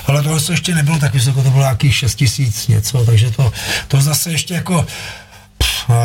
Ale 0.06 0.23
tohle 0.23 0.40
to 0.40 0.52
ještě 0.52 0.74
nebylo 0.74 0.98
tak 0.98 1.15
vysoko, 1.15 1.43
to 1.43 1.51
bylo 1.51 1.62
nějakých 1.62 1.97
6 1.97 2.15
tisíc 2.15 2.69
něco, 2.69 3.05
takže 3.05 3.31
to, 3.31 3.52
to 3.89 4.01
zase 4.01 4.31
ještě 4.31 4.55
jako 4.55 4.86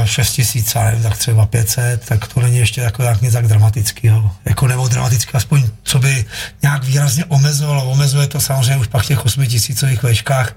6 0.05 0.31
tisíc, 0.33 0.73
tak 1.03 1.17
třeba 1.17 1.45
500, 1.45 2.05
tak 2.05 2.27
to 2.33 2.39
není 2.39 2.57
ještě 2.57 2.81
jako 2.81 3.03
tak 3.03 3.21
nic 3.21 3.33
tak 3.33 3.47
dramatického. 3.47 4.31
Jako 4.45 4.67
nebo 4.67 4.87
dramatické, 4.87 5.31
aspoň 5.37 5.63
co 5.83 5.99
by 5.99 6.25
nějak 6.61 6.83
výrazně 6.83 7.25
omezovalo. 7.25 7.85
Omezuje 7.85 8.27
to 8.27 8.39
samozřejmě 8.39 8.77
už 8.77 8.87
pak 8.87 9.03
v 9.03 9.07
těch 9.07 9.25
8 9.25 9.45
tisícových 9.45 10.03
veškách, 10.03 10.55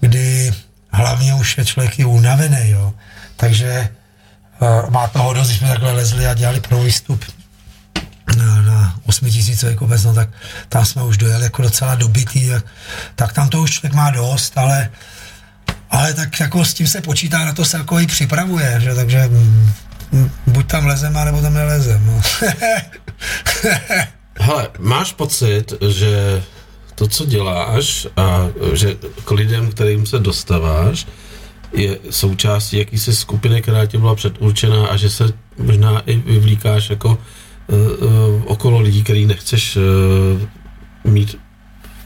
kdy 0.00 0.52
hlavně 0.94 1.34
už 1.34 1.58
je 1.58 1.64
člověk 1.64 1.98
i 1.98 2.04
unavený, 2.04 2.70
jo. 2.70 2.94
Takže 3.36 3.88
uh, 4.60 4.90
má 4.90 5.08
toho 5.08 5.32
dost, 5.32 5.46
když 5.46 5.58
jsme 5.58 5.68
takhle 5.68 5.92
lezli 5.92 6.26
a 6.26 6.34
dělali 6.34 6.60
pro 6.60 6.82
výstup 6.82 7.24
na, 8.36 8.62
na 8.62 8.94
8 9.06 9.30
tisícový 9.30 9.76
kopec, 9.76 10.04
no 10.04 10.14
tak 10.14 10.28
tam 10.68 10.84
jsme 10.84 11.02
už 11.02 11.16
dojeli 11.16 11.42
jako 11.42 11.62
docela 11.62 11.94
dobitý, 11.94 12.48
tak, 12.48 12.64
tak 13.14 13.32
tam 13.32 13.48
to 13.48 13.62
už 13.62 13.70
člověk 13.70 13.94
má 13.94 14.10
dost, 14.10 14.58
ale 14.58 14.90
ale 15.90 16.14
tak 16.14 16.40
jako 16.40 16.64
s 16.64 16.74
tím 16.74 16.86
se 16.86 17.00
počítá, 17.00 17.44
na 17.44 17.52
to 17.52 17.64
se 17.64 17.78
jako 17.78 18.00
i 18.00 18.06
připravuje, 18.06 18.80
že? 18.80 18.94
takže 18.94 19.28
mm, 19.28 19.72
mm, 20.12 20.30
buď 20.46 20.66
tam 20.66 20.86
lezem, 20.86 21.12
nebo 21.24 21.42
tam 21.42 21.54
nelezem. 21.54 22.06
No. 22.06 22.20
Hele, 24.40 24.68
máš 24.78 25.12
pocit, 25.12 25.72
že 25.88 26.42
to, 26.94 27.08
co 27.08 27.26
děláš 27.26 28.06
a 28.16 28.48
že 28.72 28.96
k 29.24 29.30
lidem, 29.30 29.70
kterým 29.70 30.06
se 30.06 30.18
dostáváš, 30.18 31.06
je 31.72 31.98
součástí 32.10 32.78
jakýsi 32.78 33.16
skupiny, 33.16 33.62
která 33.62 33.86
ti 33.86 33.98
byla 33.98 34.14
předurčená 34.14 34.86
a 34.86 34.96
že 34.96 35.10
se 35.10 35.32
možná 35.58 36.00
i 36.00 36.16
vyvlíkáš 36.16 36.90
jako 36.90 37.08
uh, 37.08 37.78
uh, 37.78 38.42
okolo 38.44 38.80
lidí, 38.80 39.02
který 39.02 39.26
nechceš 39.26 39.76
uh, 39.76 41.12
mít 41.12 41.38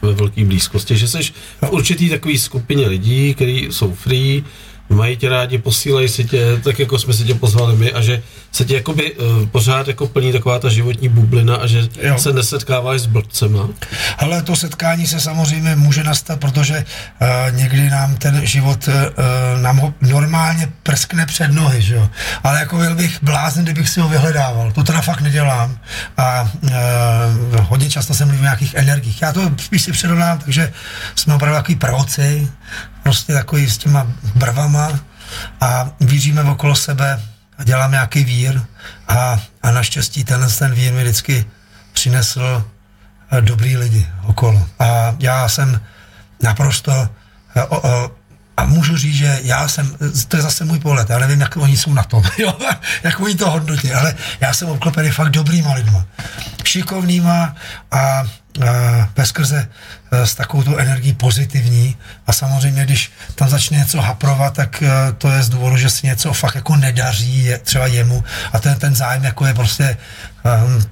ve 0.01 0.13
velké 0.13 0.45
blízkosti, 0.45 0.97
že 0.97 1.07
jsi 1.07 1.21
v 1.65 1.71
určitý 1.71 2.09
takový 2.09 2.37
skupině 2.37 2.87
lidí, 2.87 3.33
kteří 3.33 3.67
jsou 3.71 3.93
free, 3.93 4.43
mají 4.89 5.17
tě 5.17 5.29
rádi, 5.29 5.57
posílají 5.57 6.09
si 6.09 6.23
tě, 6.23 6.61
tak 6.63 6.79
jako 6.79 6.99
jsme 6.99 7.13
si 7.13 7.23
tě 7.23 7.33
pozvali 7.33 7.75
my 7.75 7.91
a 7.91 8.01
že 8.01 8.23
se 8.51 8.65
tě 8.65 8.75
jakoby 8.75 9.13
uh, 9.13 9.45
pořád 9.45 9.87
jako 9.87 10.07
plní 10.07 10.31
taková 10.31 10.59
ta 10.59 10.69
životní 10.69 11.09
bublina 11.09 11.55
a 11.55 11.67
že 11.67 11.89
jo. 12.01 12.17
se 12.17 12.33
nesetkáváš 12.33 13.01
s 13.01 13.05
blbcema? 13.05 13.69
Ale 14.17 14.41
to 14.41 14.55
setkání 14.55 15.07
se 15.07 15.19
samozřejmě 15.19 15.75
může 15.75 16.03
nastat, 16.03 16.39
protože 16.39 16.77
uh, 16.77 17.55
někdy 17.55 17.89
nám 17.89 18.15
ten 18.15 18.45
život 18.45 18.87
uh, 18.87 18.93
nám 19.61 19.77
ho 19.77 19.93
normálně 20.01 20.71
prskne 20.83 21.25
před 21.25 21.51
nohy, 21.51 21.81
že 21.81 21.95
jo. 21.95 22.09
Ale 22.43 22.59
jako 22.59 22.77
byl 22.77 22.95
bych 22.95 23.23
blázen, 23.23 23.63
kdybych 23.63 23.89
si 23.89 23.99
ho 23.99 24.09
vyhledával. 24.09 24.71
To 24.71 24.83
teda 24.83 25.01
fakt 25.01 25.21
nedělám. 25.21 25.77
A 26.17 26.51
uh, 26.61 26.69
hodně 27.59 27.89
často 27.89 28.13
jsem 28.13 28.27
mluvím 28.27 28.41
o 28.41 28.43
nějakých 28.43 28.73
energiích. 28.73 29.21
Já 29.21 29.33
to 29.33 29.51
spíš 29.57 29.81
si 29.81 29.91
předovnám, 29.91 30.39
takže 30.39 30.73
jsme 31.15 31.35
opravdu 31.35 31.55
takový 31.55 31.75
pravoci, 31.75 32.47
prostě 33.03 33.33
takový 33.33 33.69
s 33.69 33.77
těma 33.77 34.07
brvama 34.35 34.99
a 35.61 35.89
víříme 35.99 36.43
okolo 36.43 36.75
sebe 36.75 37.21
a 37.59 37.63
děláme 37.63 37.91
nějaký 37.91 38.23
vír 38.23 38.61
a, 39.07 39.39
a 39.63 39.71
naštěstí 39.71 40.23
tenhle 40.23 40.49
ten 40.49 40.73
vír 40.73 40.93
mi 40.93 41.01
vždycky 41.01 41.45
přinesl 41.93 42.65
eh, 43.31 43.41
dobrý 43.41 43.77
lidi 43.77 44.07
okolo. 44.23 44.67
A 44.79 45.15
já 45.19 45.49
jsem 45.49 45.81
naprosto 46.43 47.09
eh, 47.55 47.63
o, 47.63 47.81
o, 47.81 48.11
a 48.57 48.65
můžu 48.65 48.97
říct, 48.97 49.15
že 49.15 49.39
já 49.43 49.67
jsem, 49.67 49.97
to 50.27 50.37
je 50.37 50.43
zase 50.43 50.65
můj 50.65 50.79
pohled, 50.79 51.09
já 51.09 51.19
nevím, 51.19 51.41
jak 51.41 51.57
oni 51.57 51.77
jsou 51.77 51.93
na 51.93 52.03
tom, 52.03 52.23
jo, 52.37 52.57
jak 53.03 53.19
oni 53.19 53.35
to 53.35 53.49
hodnotí, 53.49 53.93
ale 53.93 54.15
já 54.39 54.53
jsem 54.53 54.69
obklopený 54.69 55.11
fakt 55.11 55.29
dobrýma 55.29 55.73
lidma, 55.73 56.05
šikovnýma 56.63 57.55
a 57.91 58.23
bez 59.15 59.29
skrze 59.29 59.67
e, 60.11 60.27
s 60.27 60.35
takovou 60.35 60.63
tu 60.63 60.77
energií 60.77 61.13
pozitivní. 61.13 61.97
A 62.27 62.33
samozřejmě, 62.33 62.85
když 62.85 63.11
tam 63.35 63.49
začne 63.49 63.77
něco 63.77 64.01
haprovat, 64.01 64.53
tak 64.53 64.83
e, 64.83 64.89
to 65.17 65.31
je 65.31 65.43
z 65.43 65.49
důvodu, 65.49 65.77
že 65.77 65.89
si 65.89 66.07
něco 66.07 66.33
fakt 66.33 66.55
jako 66.55 66.75
nedaří 66.75 67.45
je, 67.45 67.57
třeba 67.57 67.87
jemu. 67.87 68.23
A 68.53 68.59
ten, 68.59 68.75
ten 68.75 68.95
zájem 68.95 69.23
jako 69.23 69.45
je 69.45 69.53
prostě 69.53 69.97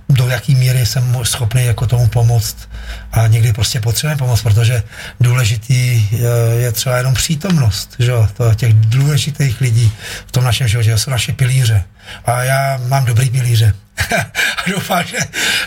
do 0.10 0.28
jaký 0.28 0.56
míry 0.56 0.86
jsem 0.86 1.18
schopný 1.24 1.66
jako 1.66 1.88
tomu 1.88 2.08
pomoct 2.08 2.70
a 3.12 3.28
někdy 3.28 3.54
prostě 3.54 3.80
potřebujeme 3.80 4.20
pomoct, 4.20 4.42
protože 4.42 4.84
důležitý 5.20 6.10
je 6.58 6.72
třeba 6.72 6.98
jenom 6.98 7.14
přítomnost, 7.14 7.96
že 8.00 8.12
to 8.34 8.56
těch 8.56 8.74
důležitých 8.74 9.62
lidí 9.62 9.92
v 10.28 10.32
tom 10.32 10.44
našem 10.44 10.68
životě, 10.68 10.98
jsou 10.98 11.12
naše 11.12 11.34
pilíře 11.34 11.84
a 12.26 12.44
já 12.44 12.80
mám 12.88 13.06
dobrý 13.06 13.30
pilíře 13.30 13.74
a 14.58 14.70
doufám, 14.72 15.04
že, 15.04 15.18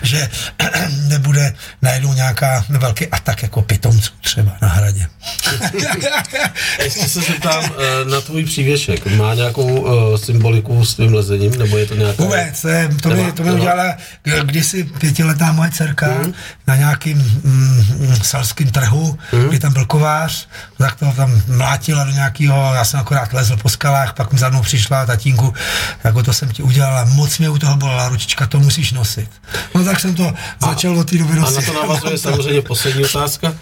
že 0.02 0.28
nebude 1.09 1.55
najednou 1.82 2.12
nějaká 2.12 2.65
velký 2.69 3.07
atak 3.07 3.43
jako 3.43 3.62
pitomců 3.62 4.12
třeba 4.20 4.57
na 4.62 4.69
hradě. 4.69 5.07
Ještě 6.82 7.09
se 7.09 7.20
zeptám 7.20 7.65
eh, 7.65 8.11
na 8.11 8.20
tvůj 8.20 8.44
přívěšek. 8.44 9.07
Má 9.07 9.35
nějakou 9.35 9.81
uh, 9.81 10.16
symboliku 10.16 10.85
s 10.85 10.94
tvým 10.94 11.15
lezením, 11.15 11.59
nebo 11.59 11.78
je 11.78 11.86
to 11.86 11.94
nějaká... 11.94 12.23
Vůbec, 12.23 12.66
to 13.02 13.09
mi, 13.09 13.32
to 13.32 13.43
mi 13.43 13.52
udělala 13.71 13.97
kdysi 14.45 14.85
pětiletá 14.85 15.53
moje 15.53 15.71
dcerka 15.71 16.07
mm. 16.09 16.33
na 16.67 16.77
nějakým 16.77 17.41
mm, 17.45 18.17
salským 18.23 18.71
trhu, 18.71 19.19
mm. 19.33 19.49
kdy 19.49 19.59
tam 19.59 19.73
byl 19.73 19.87
kovář, 19.87 20.49
tak 20.79 20.95
to 20.97 21.13
tam 21.17 21.43
mlátila 21.49 22.05
do 22.05 22.11
nějakého, 22.11 22.75
já 22.75 22.85
jsem 22.85 23.01
akorát 23.01 23.33
lezl 23.33 23.57
po 23.57 23.69
skalách, 23.69 24.15
pak 24.15 24.33
mi 24.33 24.39
za 24.39 24.49
mnou 24.49 24.63
přišla 24.63 25.07
tatínku, 25.07 25.55
jako 26.05 26.23
to 26.23 26.33
jsem 26.33 26.49
ti 26.49 26.63
udělala, 26.63 27.05
moc 27.05 27.39
mě 27.39 27.51
u 27.51 27.59
toho 27.59 27.77
bolela 27.77 28.09
ručička, 28.09 28.47
to 28.47 28.61
musíš 28.61 28.93
nosit. 28.93 29.31
No 29.75 29.85
tak 29.85 30.01
jsem 30.01 30.15
to 30.15 30.27
a, 30.27 30.67
začal 30.67 30.99
od 30.99 31.11
té 31.11 31.19
doby 31.19 31.35
nosit. 31.35 31.59
A 31.59 31.61
na 31.61 31.67
to 31.67 31.73
navazuje 31.87 32.19
samozřejmě 32.19 32.63
poslední 32.63 33.05
otázka. 33.05 33.55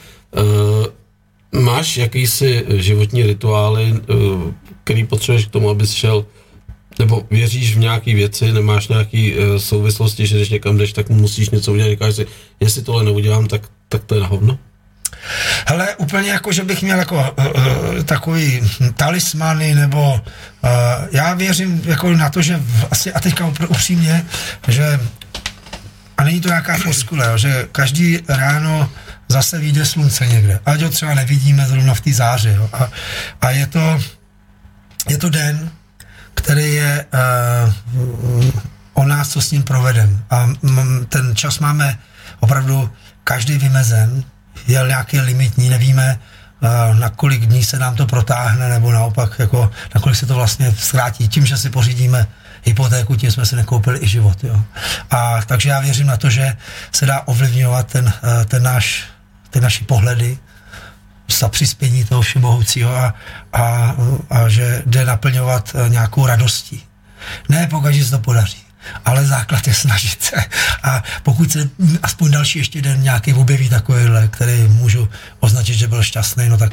Uh, 1.53 1.63
máš 1.63 1.97
jakýsi 1.97 2.67
životní 2.69 3.23
rituály, 3.23 3.93
uh, 3.93 4.53
který 4.85 5.05
potřebuješ 5.05 5.47
k 5.47 5.51
tomu, 5.51 5.71
abys 5.71 5.93
šel 5.93 6.25
nebo 6.99 7.23
věříš 7.31 7.75
v 7.75 7.79
nějaké 7.79 8.15
věci, 8.15 8.53
nemáš 8.53 8.89
nějaké 8.89 9.33
uh, 9.33 9.57
souvislosti, 9.57 10.27
že 10.27 10.37
když 10.37 10.49
někam 10.49 10.79
jdeš, 10.79 10.93
tak 10.93 11.09
musíš 11.09 11.51
něco 11.51 11.73
udělat, 11.73 11.91
říkáš 11.91 12.15
si, 12.15 12.27
jestli 12.61 12.83
tohle 12.83 13.05
neudělám, 13.05 13.47
tak, 13.47 13.63
tak 13.89 14.05
to 14.05 14.15
je 14.15 14.21
na 14.21 14.27
hovno? 14.27 14.59
Hele, 15.67 15.97
úplně 15.97 16.31
jako, 16.31 16.53
že 16.53 16.65
bych 16.65 16.83
měl 16.83 16.99
jako 16.99 17.35
uh, 17.39 18.03
takový 18.05 18.61
talismany, 18.97 19.75
nebo 19.75 20.13
uh, 20.13 20.71
já 21.13 21.35
věřím 21.35 21.83
jako 21.85 22.17
na 22.17 22.31
to, 22.31 22.43
že 22.43 22.57
v, 22.57 22.87
asi, 22.91 23.13
a 23.13 23.21
teďka 23.21 23.53
upřímně, 23.69 24.27
že 24.69 25.01
a 26.19 26.25
není 26.25 26.41
to 26.41 26.49
nějaká 26.49 26.77
floskule, 26.77 27.39
že 27.39 27.69
každý 27.73 28.19
ráno 28.29 28.91
zase 29.29 29.59
vyjde 29.59 29.87
slunce 29.87 30.27
někde, 30.27 30.61
ať 30.67 30.83
ho 30.83 30.89
třeba 30.89 31.15
nevidíme 31.15 31.67
zrovna 31.67 31.95
v 31.95 32.01
té 32.01 32.13
záři. 32.13 32.49
Jo. 32.49 32.71
A, 32.73 32.91
a 33.41 33.51
je, 33.51 33.67
to, 33.67 34.01
je 35.09 35.19
to 35.19 35.29
den, 35.29 35.71
který 36.39 36.75
je 36.75 37.05
uh, 38.39 38.51
o 38.95 39.05
nás, 39.05 39.29
co 39.29 39.41
s 39.41 39.51
ním 39.51 39.63
provedem. 39.63 40.23
A 40.31 40.49
ten 41.09 41.37
čas 41.37 41.59
máme 41.59 41.99
opravdu 42.41 42.91
každý 43.25 43.59
vymezen, 43.59 44.25
je 44.67 44.85
nějaký 44.87 45.21
limitní, 45.21 45.69
nevíme, 45.69 46.19
na 46.99 47.11
kolik 47.11 47.47
dní 47.47 47.65
se 47.65 47.79
nám 47.79 47.95
to 47.95 48.07
protáhne, 48.07 48.69
nebo 48.69 48.93
naopak, 48.93 49.39
jako, 49.39 49.71
na 49.95 50.01
kolik 50.01 50.19
se 50.19 50.27
to 50.27 50.35
vlastně 50.35 50.75
zkrátí. 50.79 51.29
Tím, 51.29 51.47
že 51.47 51.57
si 51.57 51.71
pořídíme 51.71 52.27
hypotéku, 52.65 53.17
tím 53.17 53.31
jsme 53.31 53.47
si 53.47 53.57
nekoupili 53.57 53.99
i 54.03 54.09
život. 54.09 54.45
Jo. 54.45 54.63
A 55.11 55.43
takže 55.47 55.69
já 55.69 55.81
věřím 55.81 56.07
na 56.07 56.17
to, 56.17 56.31
že 56.31 56.57
se 56.93 57.07
dá 57.07 57.21
ovlivňovat 57.21 57.87
ten, 57.87 58.13
ten 58.47 58.63
náš, 58.63 59.05
ty 59.51 59.61
naše 59.61 59.85
pohledy 59.85 60.39
za 61.31 61.49
přispění 61.49 62.05
toho 62.05 62.23
všemohoucího 62.23 62.97
a, 62.97 63.15
a, 63.53 63.97
a 64.31 64.49
že 64.49 64.83
jde 64.87 65.05
naplňovat 65.05 65.77
nějakou 65.89 66.27
radostí. 66.27 66.83
Ne 67.49 67.67
pokud 67.71 67.95
se 67.95 68.11
to 68.11 68.19
podaří 68.19 68.69
ale 69.05 69.27
základ 69.27 69.67
je 69.67 69.75
snažit 69.75 70.23
se. 70.23 70.37
A 70.83 71.03
pokud 71.23 71.53
se 71.53 71.71
aspoň 72.03 72.31
další 72.31 72.59
ještě 72.59 72.83
den 72.83 73.03
nějaký 73.03 73.35
objeví 73.35 73.69
takovýhle, 73.69 74.29
který 74.29 74.69
můžu 74.69 75.09
označit, 75.41 75.75
že 75.75 75.89
byl 75.89 76.03
šťastný, 76.03 76.49
no 76.49 76.59
tak 76.59 76.73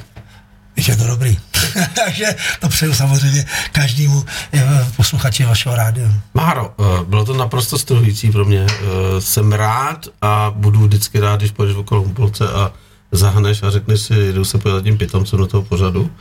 je 0.75 0.95
to 0.95 1.07
dobrý. 1.07 1.37
Takže 2.05 2.35
to 2.59 2.69
přeju 2.69 2.93
samozřejmě 2.93 3.45
každému 3.71 4.25
eh, 4.53 4.87
posluchači 4.95 5.45
vašeho 5.45 5.75
rádia. 5.75 6.07
Máro, 6.33 6.75
eh, 6.79 7.05
bylo 7.05 7.25
to 7.25 7.33
naprosto 7.37 7.77
struhující 7.77 8.31
pro 8.31 8.45
mě. 8.45 8.65
Eh, 8.69 9.21
jsem 9.21 9.51
rád 9.51 10.07
a 10.21 10.51
budu 10.55 10.79
vždycky 10.79 11.19
rád, 11.19 11.39
když 11.39 11.51
půjdeš 11.51 11.75
okolo 11.75 12.01
Humpolce 12.01 12.47
a 12.47 12.71
zahneš 13.17 13.63
a 13.63 13.71
řekneš 13.71 14.01
si, 14.01 14.33
jdu 14.33 14.45
se 14.45 14.57
podívat 14.57 14.83
tím 14.83 14.97
pitomcem 14.97 15.39
do 15.39 15.47
toho 15.47 15.63
pořadu. 15.63 16.11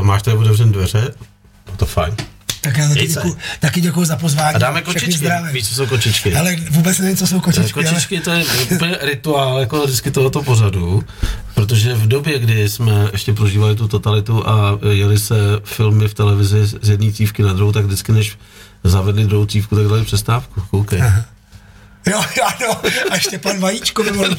Máš 0.00 0.22
tady 0.22 0.36
otevřené 0.36 0.72
dveře, 0.72 1.14
no 1.70 1.76
to 1.76 1.86
fajn. 1.86 2.14
Tak 2.60 2.76
já 2.76 2.88
taky 2.88 3.06
děkuji, 3.06 3.36
taky 3.60 3.80
děkuji 3.80 4.04
za 4.04 4.16
pozvání. 4.16 4.54
A 4.54 4.58
dáme 4.58 4.82
kočičky. 4.82 5.28
Víš, 5.52 5.68
co 5.68 5.74
jsou 5.74 5.86
kočičky? 5.86 6.34
Ale 6.34 6.56
vůbec 6.70 6.98
nevím, 6.98 7.16
co 7.16 7.26
jsou 7.26 7.40
kočičky. 7.40 7.72
Kočičky 7.72 8.16
ale... 8.16 8.24
to 8.24 8.30
je 8.30 8.44
úplně 8.74 8.98
rituál 9.00 9.60
jako 9.60 9.84
vždycky 9.84 10.10
tohoto 10.10 10.42
pořadu, 10.42 11.04
protože 11.54 11.94
v 11.94 12.06
době, 12.06 12.38
kdy 12.38 12.68
jsme 12.68 13.08
ještě 13.12 13.32
prožívali 13.32 13.76
tu 13.76 13.88
totalitu 13.88 14.48
a 14.48 14.78
jeli 14.90 15.18
se 15.18 15.36
filmy 15.64 16.08
v 16.08 16.14
televizi 16.14 16.66
z 16.66 16.88
jedné 16.88 17.12
cívky 17.12 17.42
na 17.42 17.52
druhou, 17.52 17.72
tak 17.72 17.84
vždycky 17.84 18.12
než 18.12 18.38
zavedli 18.84 19.24
druhou 19.24 19.46
cívku, 19.46 19.76
tak 19.76 19.86
dali 19.86 20.04
přestávku. 20.04 20.60
Koukej. 20.70 21.02
Aha. 21.02 21.24
Jo, 22.06 22.24
ano, 22.44 22.80
a 23.10 23.18
Štěpan 23.18 23.60
Vajíčko 23.60 24.02
by 24.02 24.10
mohl 24.12 24.36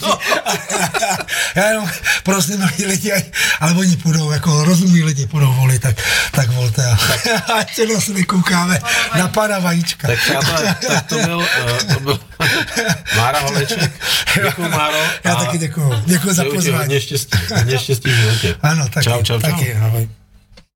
Já 1.56 1.68
jenom 1.68 1.90
prosím 2.24 2.60
milí 2.60 2.86
lidi, 2.86 3.14
ale 3.60 3.74
oni 3.74 3.98
půjdou, 3.98 4.32
jako 4.32 4.64
rozumí 4.64 5.04
lidi 5.04 5.28
půjdou 5.28 5.54
volit, 5.54 5.82
tak, 5.82 5.96
tak 6.32 6.50
volte 6.52 6.86
a 6.86 6.98
ať 7.54 7.76
se 7.76 7.86
nás 7.86 8.08
nekoukáme 8.08 8.80
na 9.18 9.28
pana 9.28 9.60
Vajíčka. 9.60 10.08
Tak, 10.08 10.20
přátelé, 10.20 10.76
tak 10.88 11.06
to 11.06 11.16
byl, 11.16 11.38
uh, 11.38 11.94
to 11.94 12.00
byl 12.00 12.20
Mára 13.18 13.40
Holeček. 13.40 13.92
Děkuji, 14.44 14.70
Máro. 14.70 14.98
Já 15.24 15.36
taky 15.36 15.58
děkuji. 15.58 15.94
Děkuji 16.06 16.34
za 16.34 16.44
pozvání. 16.44 16.78
Hodně 16.78 17.02
štěstí, 17.02 17.38
hodně 17.56 17.80
štěstí 17.80 18.10
v 18.10 18.16
životě. 18.16 18.56
Ano, 18.62 18.90
taky, 18.90 19.10
čau, 19.10 19.24
čau, 19.24 19.40
taky, 19.40 19.66
čau. 19.66 19.86
Ahoj. 19.86 20.10